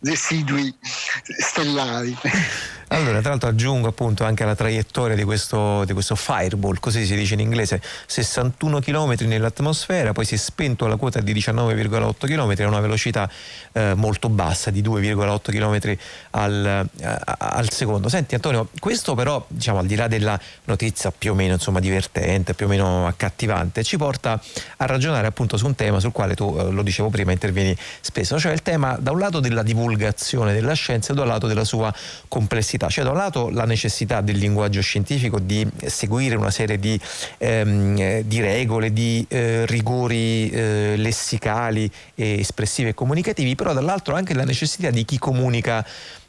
residui 0.00 0.74
stellari. 1.22 2.16
Allora, 2.90 3.20
tra 3.20 3.30
l'altro 3.30 3.50
aggiungo 3.50 3.88
appunto 3.88 4.24
anche 4.24 4.44
la 4.46 4.54
traiettoria 4.54 5.14
di 5.14 5.22
questo, 5.22 5.84
di 5.84 5.92
questo 5.92 6.14
fireball, 6.14 6.78
così 6.80 7.04
si 7.04 7.14
dice 7.16 7.34
in 7.34 7.40
inglese, 7.40 7.82
61 8.06 8.80
km 8.80 9.14
nell'atmosfera, 9.26 10.12
poi 10.12 10.24
si 10.24 10.34
è 10.34 10.38
spento 10.38 10.86
alla 10.86 10.96
quota 10.96 11.20
di 11.20 11.34
19,8 11.34 12.26
km 12.26 12.64
a 12.64 12.68
una 12.68 12.80
velocità 12.80 13.30
eh, 13.72 13.92
molto 13.94 14.30
bassa 14.30 14.70
di 14.70 14.80
2,8 14.80 15.50
km 15.50 15.96
al, 16.30 16.88
eh, 16.98 17.18
al, 17.38 17.70
secondo. 17.70 18.08
Senti 18.08 18.34
Antonio, 18.34 18.70
questo 18.78 19.14
però, 19.14 19.44
diciamo, 19.48 19.80
al 19.80 19.86
di 19.86 19.94
là 19.94 20.08
della 20.08 20.40
notizia 20.64 21.12
più 21.16 21.32
o 21.32 21.34
meno 21.34 21.54
insomma, 21.54 21.80
divertente, 21.80 22.54
più 22.54 22.64
o 22.64 22.68
meno 22.70 23.06
accattivante, 23.06 23.82
ci 23.82 23.98
porta 23.98 24.40
a 24.78 24.86
ragionare 24.86 25.26
appunto 25.26 25.58
su 25.58 25.66
un 25.66 25.74
tema 25.74 26.00
sul 26.00 26.12
quale 26.12 26.34
tu, 26.34 26.56
eh, 26.58 26.70
lo 26.70 26.82
dicevo 26.82 27.10
prima, 27.10 27.32
intervieni 27.32 27.76
spesso, 28.00 28.38
cioè 28.38 28.52
il 28.52 28.62
tema 28.62 28.96
da 28.98 29.10
un 29.10 29.18
lato 29.18 29.40
della 29.40 29.62
divulgazione 29.62 30.54
della 30.54 30.72
scienza 30.72 31.12
e 31.12 31.14
da 31.14 31.20
un 31.22 31.28
lato 31.28 31.46
della 31.46 31.64
sua 31.64 31.92
complessità 32.28 32.77
complessità. 32.78 32.86
C'è 32.86 33.02
da 33.02 33.10
un 33.10 33.16
lato 33.16 33.50
la 33.50 33.64
necessità 33.64 34.20
del 34.20 34.38
linguaggio 34.38 34.80
scientifico 34.80 35.38
di 35.38 35.66
seguire 35.86 36.36
una 36.36 36.50
serie 36.50 36.78
di, 36.78 36.98
ehm, 37.38 38.22
di 38.22 38.40
regole, 38.40 38.92
di 38.92 39.24
eh, 39.28 39.66
rigori 39.66 40.48
eh, 40.50 40.94
lessicali, 40.96 41.90
espressivi 42.14 42.90
e 42.90 42.94
comunicativi, 42.94 43.54
però 43.54 43.72
dall'altro 43.72 44.14
anche 44.14 44.34
la 44.34 44.44
necessità 44.44 44.90
di 44.90 45.04
chi 45.04 45.18
comunica 45.18 45.84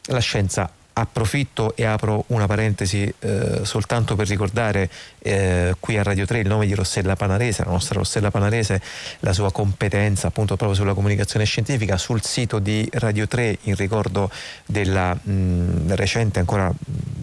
la 0.05 0.19
scienza 0.19 0.69
approfitto 0.99 1.75
e 1.75 1.85
apro 1.85 2.23
una 2.27 2.47
parentesi 2.47 3.13
eh, 3.19 3.61
soltanto 3.63 4.15
per 4.15 4.27
ricordare 4.27 4.89
eh, 5.19 5.75
qui 5.79 5.97
a 5.97 6.03
Radio 6.03 6.25
3 6.25 6.39
il 6.39 6.47
nome 6.47 6.65
di 6.65 6.73
Rossella 6.73 7.15
Panarese, 7.15 7.63
la 7.63 7.71
nostra 7.71 7.99
Rossella 7.99 8.31
Panarese, 8.31 8.81
la 9.19 9.33
sua 9.33 9.51
competenza 9.51 10.27
appunto 10.27 10.55
proprio 10.55 10.77
sulla 10.77 10.93
comunicazione 10.93 11.45
scientifica 11.45 11.97
sul 11.97 12.23
sito 12.23 12.59
di 12.59 12.87
Radio 12.93 13.27
3 13.27 13.59
in 13.63 13.75
ricordo 13.75 14.29
della 14.65 15.13
mh, 15.13 15.95
recente 15.95 16.39
ancora 16.39 16.71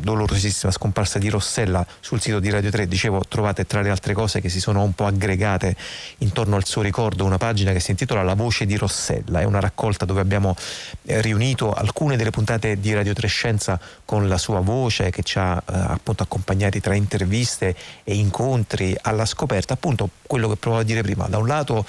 dolorosissima 0.06 0.70
scomparsa 0.70 1.18
di 1.18 1.28
Rossella 1.28 1.84
sul 2.00 2.20
sito 2.20 2.38
di 2.38 2.50
Radio 2.50 2.70
3 2.70 2.86
dicevo 2.86 3.22
trovate 3.28 3.66
tra 3.66 3.80
le 3.80 3.90
altre 3.90 4.12
cose 4.12 4.40
che 4.40 4.48
si 4.48 4.60
sono 4.60 4.82
un 4.82 4.92
po' 4.92 5.06
aggregate 5.06 5.74
intorno 6.18 6.56
al 6.56 6.64
suo 6.64 6.82
ricordo 6.82 7.24
una 7.24 7.38
pagina 7.38 7.72
che 7.72 7.80
si 7.80 7.90
intitola 7.90 8.22
La 8.22 8.34
voce 8.34 8.66
di 8.66 8.76
Rossella. 8.76 9.40
È 9.40 9.44
una 9.44 9.60
raccolta 9.60 10.04
dove 10.04 10.20
abbiamo 10.20 10.54
eh, 11.04 11.20
riunito 11.20 11.72
alcune 11.72 12.16
delle 12.16 12.30
puntate 12.30 12.78
di 12.78 12.94
Radio 12.94 13.12
3 13.12 13.26
Scienza 13.26 13.65
con 14.04 14.28
la 14.28 14.38
sua 14.38 14.60
voce 14.60 15.10
che 15.10 15.22
ci 15.22 15.38
ha 15.38 15.56
eh, 15.56 15.72
appunto 15.72 16.22
accompagnati 16.22 16.80
tra 16.80 16.94
interviste 16.94 17.74
e 18.04 18.14
incontri 18.14 18.96
alla 19.02 19.26
scoperta 19.26 19.74
appunto 19.74 20.08
quello 20.26 20.48
che 20.48 20.56
provavo 20.56 20.82
a 20.82 20.84
dire 20.84 21.02
prima 21.02 21.26
da 21.26 21.38
un 21.38 21.46
lato 21.46 21.84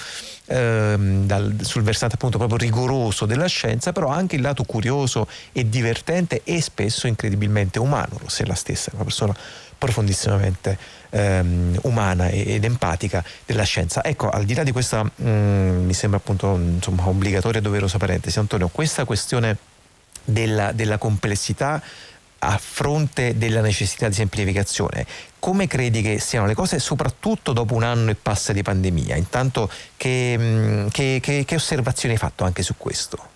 ehm, 0.45 1.25
dal, 1.25 1.55
sul 1.61 1.83
versante 1.83 2.15
appunto 2.15 2.37
proprio 2.37 2.57
rigoroso 2.57 3.25
della 3.25 3.47
scienza 3.47 3.91
però 3.91 4.09
anche 4.09 4.35
il 4.35 4.41
lato 4.41 4.63
curioso 4.63 5.27
e 5.51 5.69
divertente 5.69 6.41
e 6.43 6.61
spesso 6.61 7.07
incredibilmente 7.07 7.79
umano 7.79 8.19
lo 8.19 8.27
la 8.45 8.55
stessa 8.55 8.91
è 8.91 8.95
una 8.95 9.03
persona 9.03 9.35
profondissimamente 9.77 10.77
ehm, 11.09 11.79
umana 11.83 12.29
ed 12.29 12.63
empatica 12.63 13.23
della 13.45 13.63
scienza. 13.63 14.03
Ecco, 14.03 14.29
al 14.29 14.45
di 14.45 14.53
là 14.53 14.63
di 14.63 14.71
questa, 14.71 15.03
mh, 15.03 15.09
mm, 15.21 15.85
mi 15.85 15.93
sembra 15.93 16.19
appunto 16.19 16.55
insomma, 16.55 17.07
obbligatoria 17.07 17.59
e 17.59 17.63
doverosa 17.63 17.97
parentesi, 17.97 18.39
Antonio, 18.39 18.67
questa 18.69 19.05
questione 19.05 19.57
della, 20.27 20.73
della 20.73 20.97
complessità 20.97 21.81
a 22.39 22.57
fronte 22.57 23.37
della 23.37 23.61
necessità 23.61 24.07
di 24.07 24.13
semplificazione. 24.13 25.05
Come 25.39 25.67
credi 25.67 26.01
che 26.01 26.19
siano 26.19 26.45
le 26.45 26.53
cose, 26.53 26.79
soprattutto 26.79 27.53
dopo 27.53 27.73
un 27.73 27.83
anno 27.83 28.11
e 28.11 28.15
passa 28.15 28.53
di 28.53 28.61
pandemia? 28.61 29.15
Intanto, 29.15 29.71
che, 29.95 30.35
mm, 30.37 30.87
che, 30.89 31.19
che, 31.21 31.45
che 31.45 31.55
osservazioni 31.55 32.13
hai 32.13 32.19
fatto 32.19 32.43
anche 32.43 32.61
su 32.61 32.75
questo? 32.77 33.35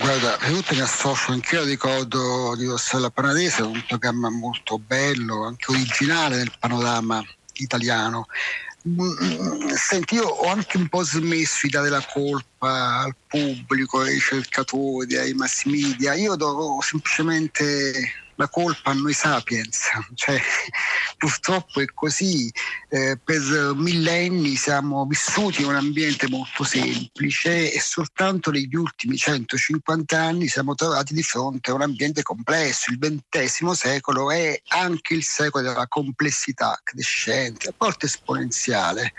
Guarda, 0.00 0.36
per 0.38 0.50
tutto 0.50 0.74
mi 0.74 0.80
associo 0.80 1.32
anch'io 1.32 1.64
ricordo 1.64 2.54
di 2.56 2.66
Rossella 2.66 3.10
Panarese, 3.10 3.62
un 3.62 3.82
programma 3.86 4.28
molto 4.30 4.78
bello, 4.78 5.44
anche 5.44 5.70
originale 5.70 6.36
nel 6.36 6.52
panorama 6.58 7.24
italiano. 7.54 8.26
Senti, 9.76 10.16
io 10.16 10.26
ho 10.26 10.50
anche 10.50 10.76
un 10.76 10.88
po' 10.88 11.02
smesso 11.02 11.60
di 11.62 11.70
dare 11.70 11.88
la 11.88 12.04
colpa 12.04 12.98
al 12.98 13.16
pubblico, 13.26 14.00
ai 14.00 14.12
ricercatori, 14.12 15.16
ai 15.16 15.32
mass 15.32 15.64
media. 15.64 16.12
Io 16.12 16.36
do 16.36 16.78
semplicemente 16.82 18.23
la 18.36 18.48
colpa 18.48 18.90
a 18.90 18.94
noi 18.94 19.12
sapiens, 19.12 19.88
cioè, 20.14 20.40
purtroppo 21.16 21.80
è 21.80 21.86
così, 21.94 22.52
eh, 22.88 23.18
per 23.22 23.72
millenni 23.74 24.56
siamo 24.56 25.04
vissuti 25.06 25.62
in 25.62 25.68
un 25.68 25.76
ambiente 25.76 26.28
molto 26.28 26.64
semplice 26.64 27.72
e 27.72 27.80
soltanto 27.80 28.50
negli 28.50 28.74
ultimi 28.74 29.16
150 29.16 30.20
anni 30.20 30.48
siamo 30.48 30.74
trovati 30.74 31.14
di 31.14 31.22
fronte 31.22 31.70
a 31.70 31.74
un 31.74 31.82
ambiente 31.82 32.22
complesso. 32.22 32.90
Il 32.90 32.98
XX 32.98 33.70
secolo 33.70 34.30
è 34.30 34.60
anche 34.68 35.14
il 35.14 35.24
secolo 35.24 35.68
della 35.68 35.86
complessità 35.86 36.78
crescente, 36.82 37.68
a 37.68 37.74
volte 37.76 38.06
esponenziale. 38.06 39.12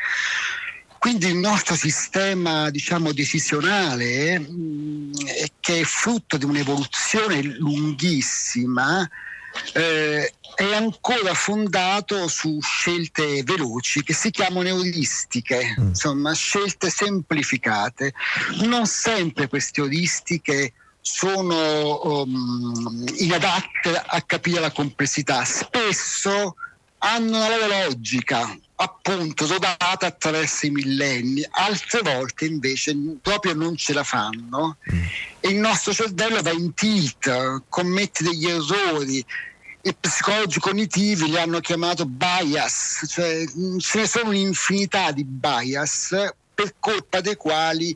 Quindi 1.06 1.28
il 1.28 1.38
nostro 1.38 1.76
sistema 1.76 2.72
diciamo, 2.72 3.12
decisionale, 3.12 4.40
mh, 4.40 4.46
mm, 4.50 5.12
che 5.60 5.82
è 5.82 5.84
frutto 5.84 6.36
di 6.36 6.46
un'evoluzione 6.46 7.44
lunghissima, 7.44 9.08
eh, 9.74 10.34
è 10.56 10.74
ancora 10.74 11.36
fondato 11.36 12.28
su 12.28 12.60
scelte 12.60 13.44
veloci 13.44 14.02
che 14.02 14.16
si 14.16 14.32
chiamano 14.32 14.68
euristiche, 14.68 15.76
mm. 15.80 15.90
insomma 15.90 16.34
scelte 16.34 16.90
semplificate. 16.90 18.12
Non 18.64 18.88
sempre 18.88 19.48
queste 19.48 19.82
euristiche 19.82 20.74
sono 21.02 22.24
um, 22.24 23.06
inadatte 23.18 23.96
a 23.96 24.20
capire 24.24 24.60
la 24.60 24.72
complessità, 24.72 25.46
spesso 25.46 26.56
hanno 26.98 27.38
una 27.38 27.48
loro 27.48 27.68
logica, 27.68 28.58
appunto 28.78 29.48
rodata 29.48 30.08
attraverso 30.08 30.66
i 30.66 30.70
millenni, 30.70 31.46
altre 31.50 32.02
volte 32.02 32.46
invece 32.46 32.96
proprio 33.22 33.54
non 33.54 33.76
ce 33.76 33.94
la 33.94 34.04
fanno 34.04 34.78
mm. 34.92 35.04
e 35.40 35.50
il 35.50 35.58
nostro 35.58 35.94
cervello 35.94 36.42
va 36.42 36.52
in 36.52 36.74
tilt, 36.74 37.64
commette 37.70 38.24
degli 38.24 38.48
errori. 38.48 39.26
I 39.82 39.94
psicologi 39.94 40.60
cognitivi 40.60 41.26
li 41.26 41.38
hanno 41.38 41.60
chiamato 41.60 42.06
bias, 42.06 43.06
cioè 43.08 43.44
mm, 43.56 43.78
ce 43.78 44.00
ne 44.00 44.08
sono 44.08 44.30
un'infinità 44.30 45.12
di 45.12 45.24
bias 45.24 46.34
per 46.54 46.74
colpa 46.80 47.22
dei 47.22 47.36
quali 47.36 47.96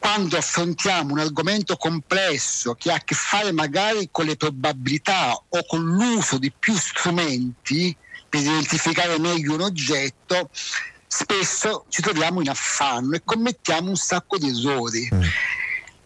quando 0.00 0.38
affrontiamo 0.38 1.12
un 1.12 1.18
argomento 1.18 1.76
complesso 1.76 2.72
che 2.72 2.90
ha 2.90 2.94
a 2.94 3.04
che 3.04 3.14
fare 3.14 3.52
magari 3.52 4.08
con 4.10 4.24
le 4.24 4.34
probabilità 4.34 5.30
o 5.30 5.66
con 5.66 5.84
l'uso 5.84 6.38
di 6.38 6.50
più 6.58 6.74
strumenti, 6.74 7.94
per 8.26 8.40
identificare 8.40 9.18
meglio 9.18 9.52
un 9.52 9.60
oggetto, 9.60 10.48
spesso 11.06 11.84
ci 11.90 12.00
troviamo 12.00 12.40
in 12.40 12.48
affanno 12.48 13.14
e 13.14 13.20
commettiamo 13.22 13.90
un 13.90 13.96
sacco 13.96 14.38
di 14.38 14.48
errori. 14.48 15.06
Mm. 15.12 15.22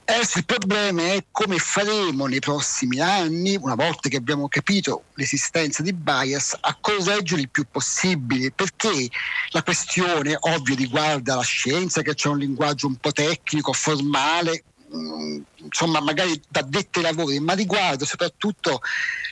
Adesso 0.06 0.36
il 0.36 0.44
problema 0.44 1.14
è 1.14 1.24
come 1.31 1.56
faremo 1.59 2.26
nei 2.26 2.39
prossimi 2.39 3.01
anni, 3.01 3.56
una 3.56 3.74
volta 3.74 4.10
che 4.10 4.18
abbiamo 4.18 4.48
capito 4.48 5.05
l'esistenza 5.14 5.82
di 5.82 5.94
bias, 5.94 6.59
a 6.60 6.76
correggere 6.78 7.40
il 7.40 7.48
più 7.48 7.64
possibile, 7.70 8.51
perché 8.51 9.09
la 9.48 9.62
questione 9.62 10.36
ovvio 10.39 10.74
riguarda 10.74 11.36
la 11.36 11.43
scienza, 11.43 12.02
che 12.02 12.12
c'è 12.12 12.28
un 12.28 12.36
linguaggio 12.36 12.86
un 12.86 12.97
po' 12.97 13.12
tecnico, 13.12 13.72
formale, 13.72 14.64
mm, 14.94 15.40
insomma 15.62 16.01
magari 16.01 16.39
da 16.51 16.60
dette 16.60 17.01
lavori, 17.01 17.40
ma 17.40 17.55
riguarda 17.55 18.05
soprattutto 18.05 18.82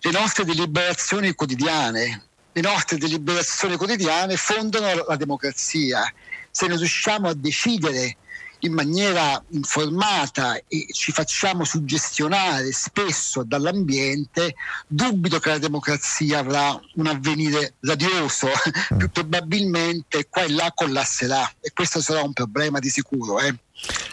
le 0.01 0.11
nostre 0.11 0.47
deliberazioni 0.47 1.35
quotidiane, 1.35 2.23
le 2.51 2.61
nostre 2.63 2.97
deliberazioni 2.97 3.77
quotidiane 3.77 4.37
fondano 4.37 5.05
la 5.07 5.17
democrazia. 5.17 6.11
Se 6.51 6.67
non 6.67 6.79
riusciamo 6.79 7.29
a 7.29 7.35
decidere 7.35 8.17
in 8.65 8.73
maniera 8.73 9.43
informata 9.51 10.57
e 10.69 10.87
ci 10.93 11.13
facciamo 11.13 11.65
suggestionare 11.65 12.73
spesso 12.73 13.43
dall'ambiente, 13.43 14.55
dubito 14.87 15.39
che 15.39 15.51
la 15.51 15.59
democrazia 15.59 16.39
avrà 16.39 16.79
un 16.95 17.07
avvenire 17.07 17.75
radioso, 17.81 18.49
mm. 18.49 18.97
più 18.99 19.11
probabilmente 19.11 20.29
qua 20.29 20.43
e 20.43 20.51
là 20.51 20.73
collasserà 20.75 21.51
e 21.61 21.73
questo 21.73 22.01
sarà 22.01 22.23
un 22.23 22.33
problema 22.33 22.79
di 22.79 22.89
sicuro. 22.89 23.41
Eh. 23.41 23.55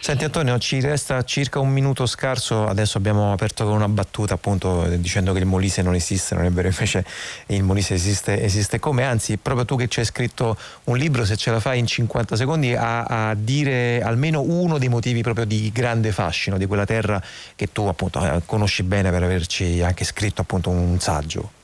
Senti 0.01 0.23
Antonio, 0.23 0.57
ci 0.57 0.79
resta 0.79 1.23
circa 1.23 1.59
un 1.59 1.69
minuto 1.69 2.07
scarso, 2.07 2.65
adesso 2.65 2.97
abbiamo 2.97 3.31
aperto 3.31 3.65
con 3.65 3.73
una 3.73 3.87
battuta 3.87 4.33
appunto 4.33 4.83
dicendo 4.95 5.33
che 5.33 5.39
il 5.39 5.45
Molise 5.45 5.83
non 5.83 5.93
esiste, 5.93 6.33
non 6.33 6.45
è 6.45 6.49
vero, 6.49 6.67
invece 6.67 7.05
il 7.47 7.61
Molise 7.61 7.93
esiste, 7.93 8.41
esiste 8.41 8.79
come, 8.79 9.03
anzi 9.03 9.37
proprio 9.37 9.65
tu 9.65 9.75
che 9.75 9.87
ci 9.87 9.99
hai 9.99 10.05
scritto 10.05 10.57
un 10.85 10.97
libro, 10.97 11.25
se 11.25 11.35
ce 11.35 11.51
la 11.51 11.59
fai 11.59 11.77
in 11.77 11.85
50 11.85 12.35
secondi 12.35 12.73
a, 12.73 13.03
a 13.03 13.35
dire 13.35 14.01
almeno 14.01 14.41
uno 14.41 14.79
dei 14.79 14.89
motivi 14.89 15.21
proprio 15.21 15.45
di 15.45 15.69
grande 15.71 16.11
fascino 16.11 16.57
di 16.57 16.65
quella 16.65 16.85
terra 16.85 17.21
che 17.55 17.71
tu 17.71 17.85
appunto 17.85 18.25
eh, 18.25 18.41
conosci 18.45 18.81
bene 18.81 19.11
per 19.11 19.21
averci 19.21 19.83
anche 19.83 20.05
scritto 20.05 20.41
appunto 20.41 20.71
un 20.71 20.99
saggio. 20.99 21.57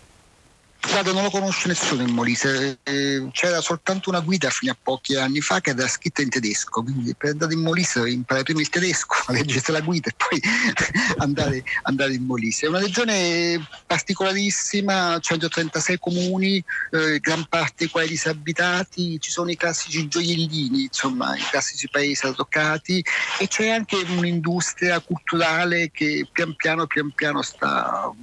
Guarda, 0.87 1.11
non 1.11 1.23
lo 1.23 1.29
conosce 1.29 1.67
nessuno 1.67 2.03
il 2.03 2.13
Molise, 2.13 2.79
eh, 2.83 3.27
c'era 3.31 3.59
soltanto 3.59 4.09
una 4.09 4.21
guida 4.21 4.49
fino 4.49 4.71
a 4.71 4.77
pochi 4.81 5.15
anni 5.17 5.41
fa 5.41 5.59
che 5.59 5.71
era 5.71 5.87
scritta 5.87 6.21
in 6.21 6.29
tedesco, 6.29 6.83
quindi 6.83 7.13
per 7.15 7.31
andare 7.31 7.53
in 7.53 7.61
Molise 7.61 8.09
imparare 8.09 8.45
prima 8.45 8.61
il 8.61 8.69
tedesco, 8.69 9.15
leggere 9.33 9.73
la 9.73 9.81
guida 9.81 10.09
e 10.09 10.15
poi 10.15 10.41
andare, 11.17 11.63
andare, 11.83 12.13
in 12.13 12.23
Molise. 12.23 12.65
È 12.65 12.69
una 12.69 12.79
regione 12.79 13.67
particolarissima, 13.85 15.19
136 15.19 15.99
comuni, 15.99 16.63
eh, 16.91 17.19
gran 17.19 17.45
parte 17.49 17.89
quali 17.89 18.07
disabitati, 18.07 19.19
ci 19.19 19.31
sono 19.31 19.51
i 19.51 19.57
classici 19.57 20.07
gioiellini, 20.07 20.83
insomma, 20.83 21.35
i 21.35 21.43
classici 21.49 21.89
paesi 21.89 22.25
arroccati 22.25 23.03
e 23.39 23.47
c'è 23.47 23.69
anche 23.69 23.97
un'industria 23.97 25.01
culturale 25.01 25.91
che 25.91 26.27
pian 26.31 26.55
piano, 26.55 26.87
pian 26.87 27.11
piano 27.11 27.41
sta 27.41 28.13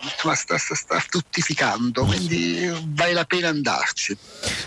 insomma, 0.00 0.34
sta, 0.34 0.58
sta, 0.58 0.74
sta, 0.74 1.00
fruttificando, 1.00 2.04
quindi 2.04 2.70
vale 2.88 3.12
la 3.12 3.24
pena 3.24 3.48
andarci. 3.48 4.16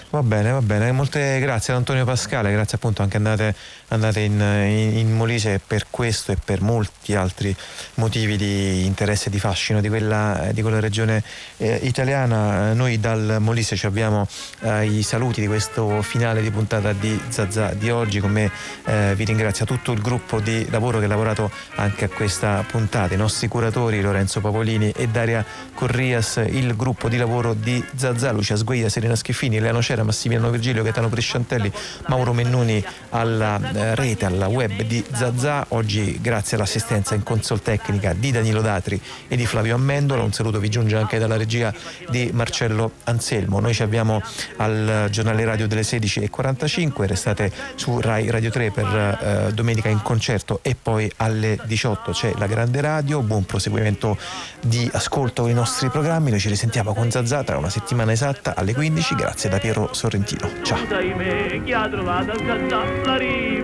Va 0.10 0.24
bene, 0.24 0.52
va 0.52 0.62
bene, 0.62 0.92
molte 0.92 1.40
grazie 1.40 1.74
ad 1.74 1.80
Antonio 1.80 2.06
Pascale, 2.06 2.52
grazie 2.52 2.78
appunto 2.78 3.02
anche 3.02 3.18
andate, 3.18 3.56
andate 3.92 4.22
in, 4.22 4.40
in, 4.40 4.98
in, 4.98 5.14
Molise 5.14 5.62
per 5.66 5.88
questo 5.90 6.32
e 6.32 6.38
per 6.44 6.62
molti 6.62 7.14
altri 7.14 7.56
motivi 7.96 8.38
di 8.38 8.86
interesse 8.86 9.28
e 9.28 9.32
di 9.32 9.40
fascino 9.40 9.82
di 9.82 9.90
quella, 9.90 10.50
di 10.52 10.62
quella 10.62 10.80
regione 10.80 11.24
eh, 11.58 11.80
italiana. 11.84 12.74
Noi 12.74 13.00
dal 13.00 13.38
Molise 13.40 13.76
ci 13.76 13.86
abbiamo 13.86 14.28
eh, 14.62 14.86
i 14.86 15.04
saluti 15.04 15.42
di 15.42 15.48
questo 15.48 16.02
finale 16.02 16.42
di 16.42 16.50
puntata 16.50 16.94
di 16.94 17.20
Zazà 17.30 17.74
di 17.74 17.90
oggi, 17.90 18.20
con 18.20 18.32
me 18.32 18.50
eh, 18.86 19.14
vi 19.16 19.26
ringrazio 19.26 19.66
tutto 19.66 19.92
il 19.92 20.02
gruppo 20.02 20.40
di 20.40 20.68
lavoro 20.70 21.00
che 21.00 21.06
ha 21.06 21.10
lavorato 21.10 21.52
anche 21.76 22.06
a 22.06 22.10
questa 22.10 22.64
puntata, 22.68 23.14
i 23.14 23.18
nostri 23.18 23.48
curatori 23.48 24.02
Lorenzo 24.02 24.40
Pavolini 24.40 24.92
e 24.92 25.08
Daria 25.08 25.46
Corrias, 25.74 26.42
il 26.48 26.76
gruppo 26.76 27.10
di 27.10 27.18
lavoro 27.18 27.54
di 27.54 27.84
Zazza, 27.96 28.32
Lucia 28.32 28.56
Sguia, 28.56 28.88
Serena 28.88 29.16
Schiffini, 29.16 29.60
Leano 29.60 29.82
Cera, 29.82 30.04
Massimiliano 30.04 30.50
Virgilio, 30.50 30.84
Gaetano 30.84 31.10
Prisciantelli, 31.10 31.72
Mauro 32.08 32.34
Mennuni 32.34 32.84
alla 33.10 33.60
eh, 33.74 33.81
rete, 33.96 34.26
alla 34.26 34.48
web 34.48 34.82
di 34.82 35.04
Zazza. 35.14 35.66
Oggi 35.70 36.20
grazie 36.22 36.58
all'assistenza 36.58 37.16
in 37.16 37.24
consol 37.24 37.62
tecnica 37.62 38.14
di 38.14 38.32
Danilo 38.32 38.62
Datri 38.62 39.00
e 39.28 39.36
di 39.36 39.46
Flavio 39.46 39.76
Ammendola. 39.76 40.24
Un 40.24 40.34
saluto 40.34 40.60
vi 40.60 40.70
giunge 40.70 40.96
anche 40.96 41.18
dalla 41.18 41.38
regia 41.38 41.74
di 42.10 42.30
Marcello 42.34 42.92
Anselmo. 43.06 43.60
Noi 43.60 43.74
ci 43.74 43.84
abbiamo 43.84 44.22
al 44.58 45.08
giornale 45.10 45.46
radio 45.46 45.68
delle 45.68 45.82
16.45, 45.82 47.06
restate 47.06 47.52
su 47.76 48.00
Rai 48.00 48.30
Radio 48.30 48.50
3 48.50 48.72
per 48.72 48.86
eh, 48.86 49.54
domenica 49.54 49.90
in 49.90 50.02
concerto 50.02 50.60
e 50.62 50.76
poi 50.82 51.12
alle 51.18 51.60
18 51.66 52.12
c'è 52.12 52.34
la 52.38 52.48
grande 52.48 52.82
radio. 52.82 53.22
Buon 53.22 53.46
proseguimento 53.46 54.18
di 54.62 54.90
ascolto 54.92 55.10
ascolto 55.12 55.48
i 55.48 55.54
nostri 55.54 55.90
programmi. 55.90 56.30
Noi 56.30 56.40
ci 56.40 56.48
risentiamo 56.48 56.94
con 56.94 57.12
Zazza 57.12 57.44
tra 57.44 57.58
una 57.58 57.70
settimana 57.70 58.12
esatta 58.12 58.56
alle 58.56 58.74
15. 58.74 59.16
Grazie 59.16 59.50
da 59.50 59.58
Piero 59.58 59.94
Sorrentino. 59.94 60.50
Ciao. 60.64 60.80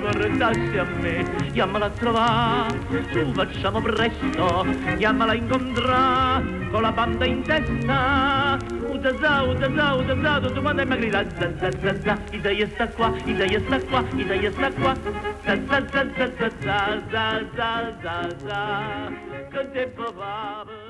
Zazza 0.07 0.11
riportassi 0.11 0.77
a 0.77 0.83
me. 1.01 1.51
Chiamala 1.51 1.85
a 1.85 1.89
trovare, 1.89 2.79
su 3.11 3.31
facciamo 3.33 3.81
presto. 3.81 4.65
Chiamala 4.97 5.31
a 5.33 5.35
incontrare 5.35 6.69
con 6.71 6.81
la 6.81 6.91
banda 6.91 7.25
in 7.25 7.41
testa. 7.43 8.57
Zazza, 8.99 9.43
Zazza, 9.59 10.05
Zazza, 10.05 10.39
tutto 10.39 10.61
quanto 10.61 10.85
mi 10.85 10.97
grida 10.97 11.25
Zazza, 11.29 11.71
Zazza, 11.79 12.17
Isaia 12.31 12.67
sta 12.67 12.87
qua, 12.89 13.13
Isaia 13.25 13.59
sta 13.59 13.79
qua, 13.79 14.03
Isaia 14.15 14.51
sta 14.51 14.71
qua. 14.71 14.95
Zazza, 15.43 15.87
Zazza, 15.91 16.31
Zazza, 16.37 17.01
Zazza, 17.09 17.45
Zazza, 17.55 17.97
Zazza, 18.01 19.11
che 19.49 19.71
tempo 19.71 20.13
fa 20.13 20.86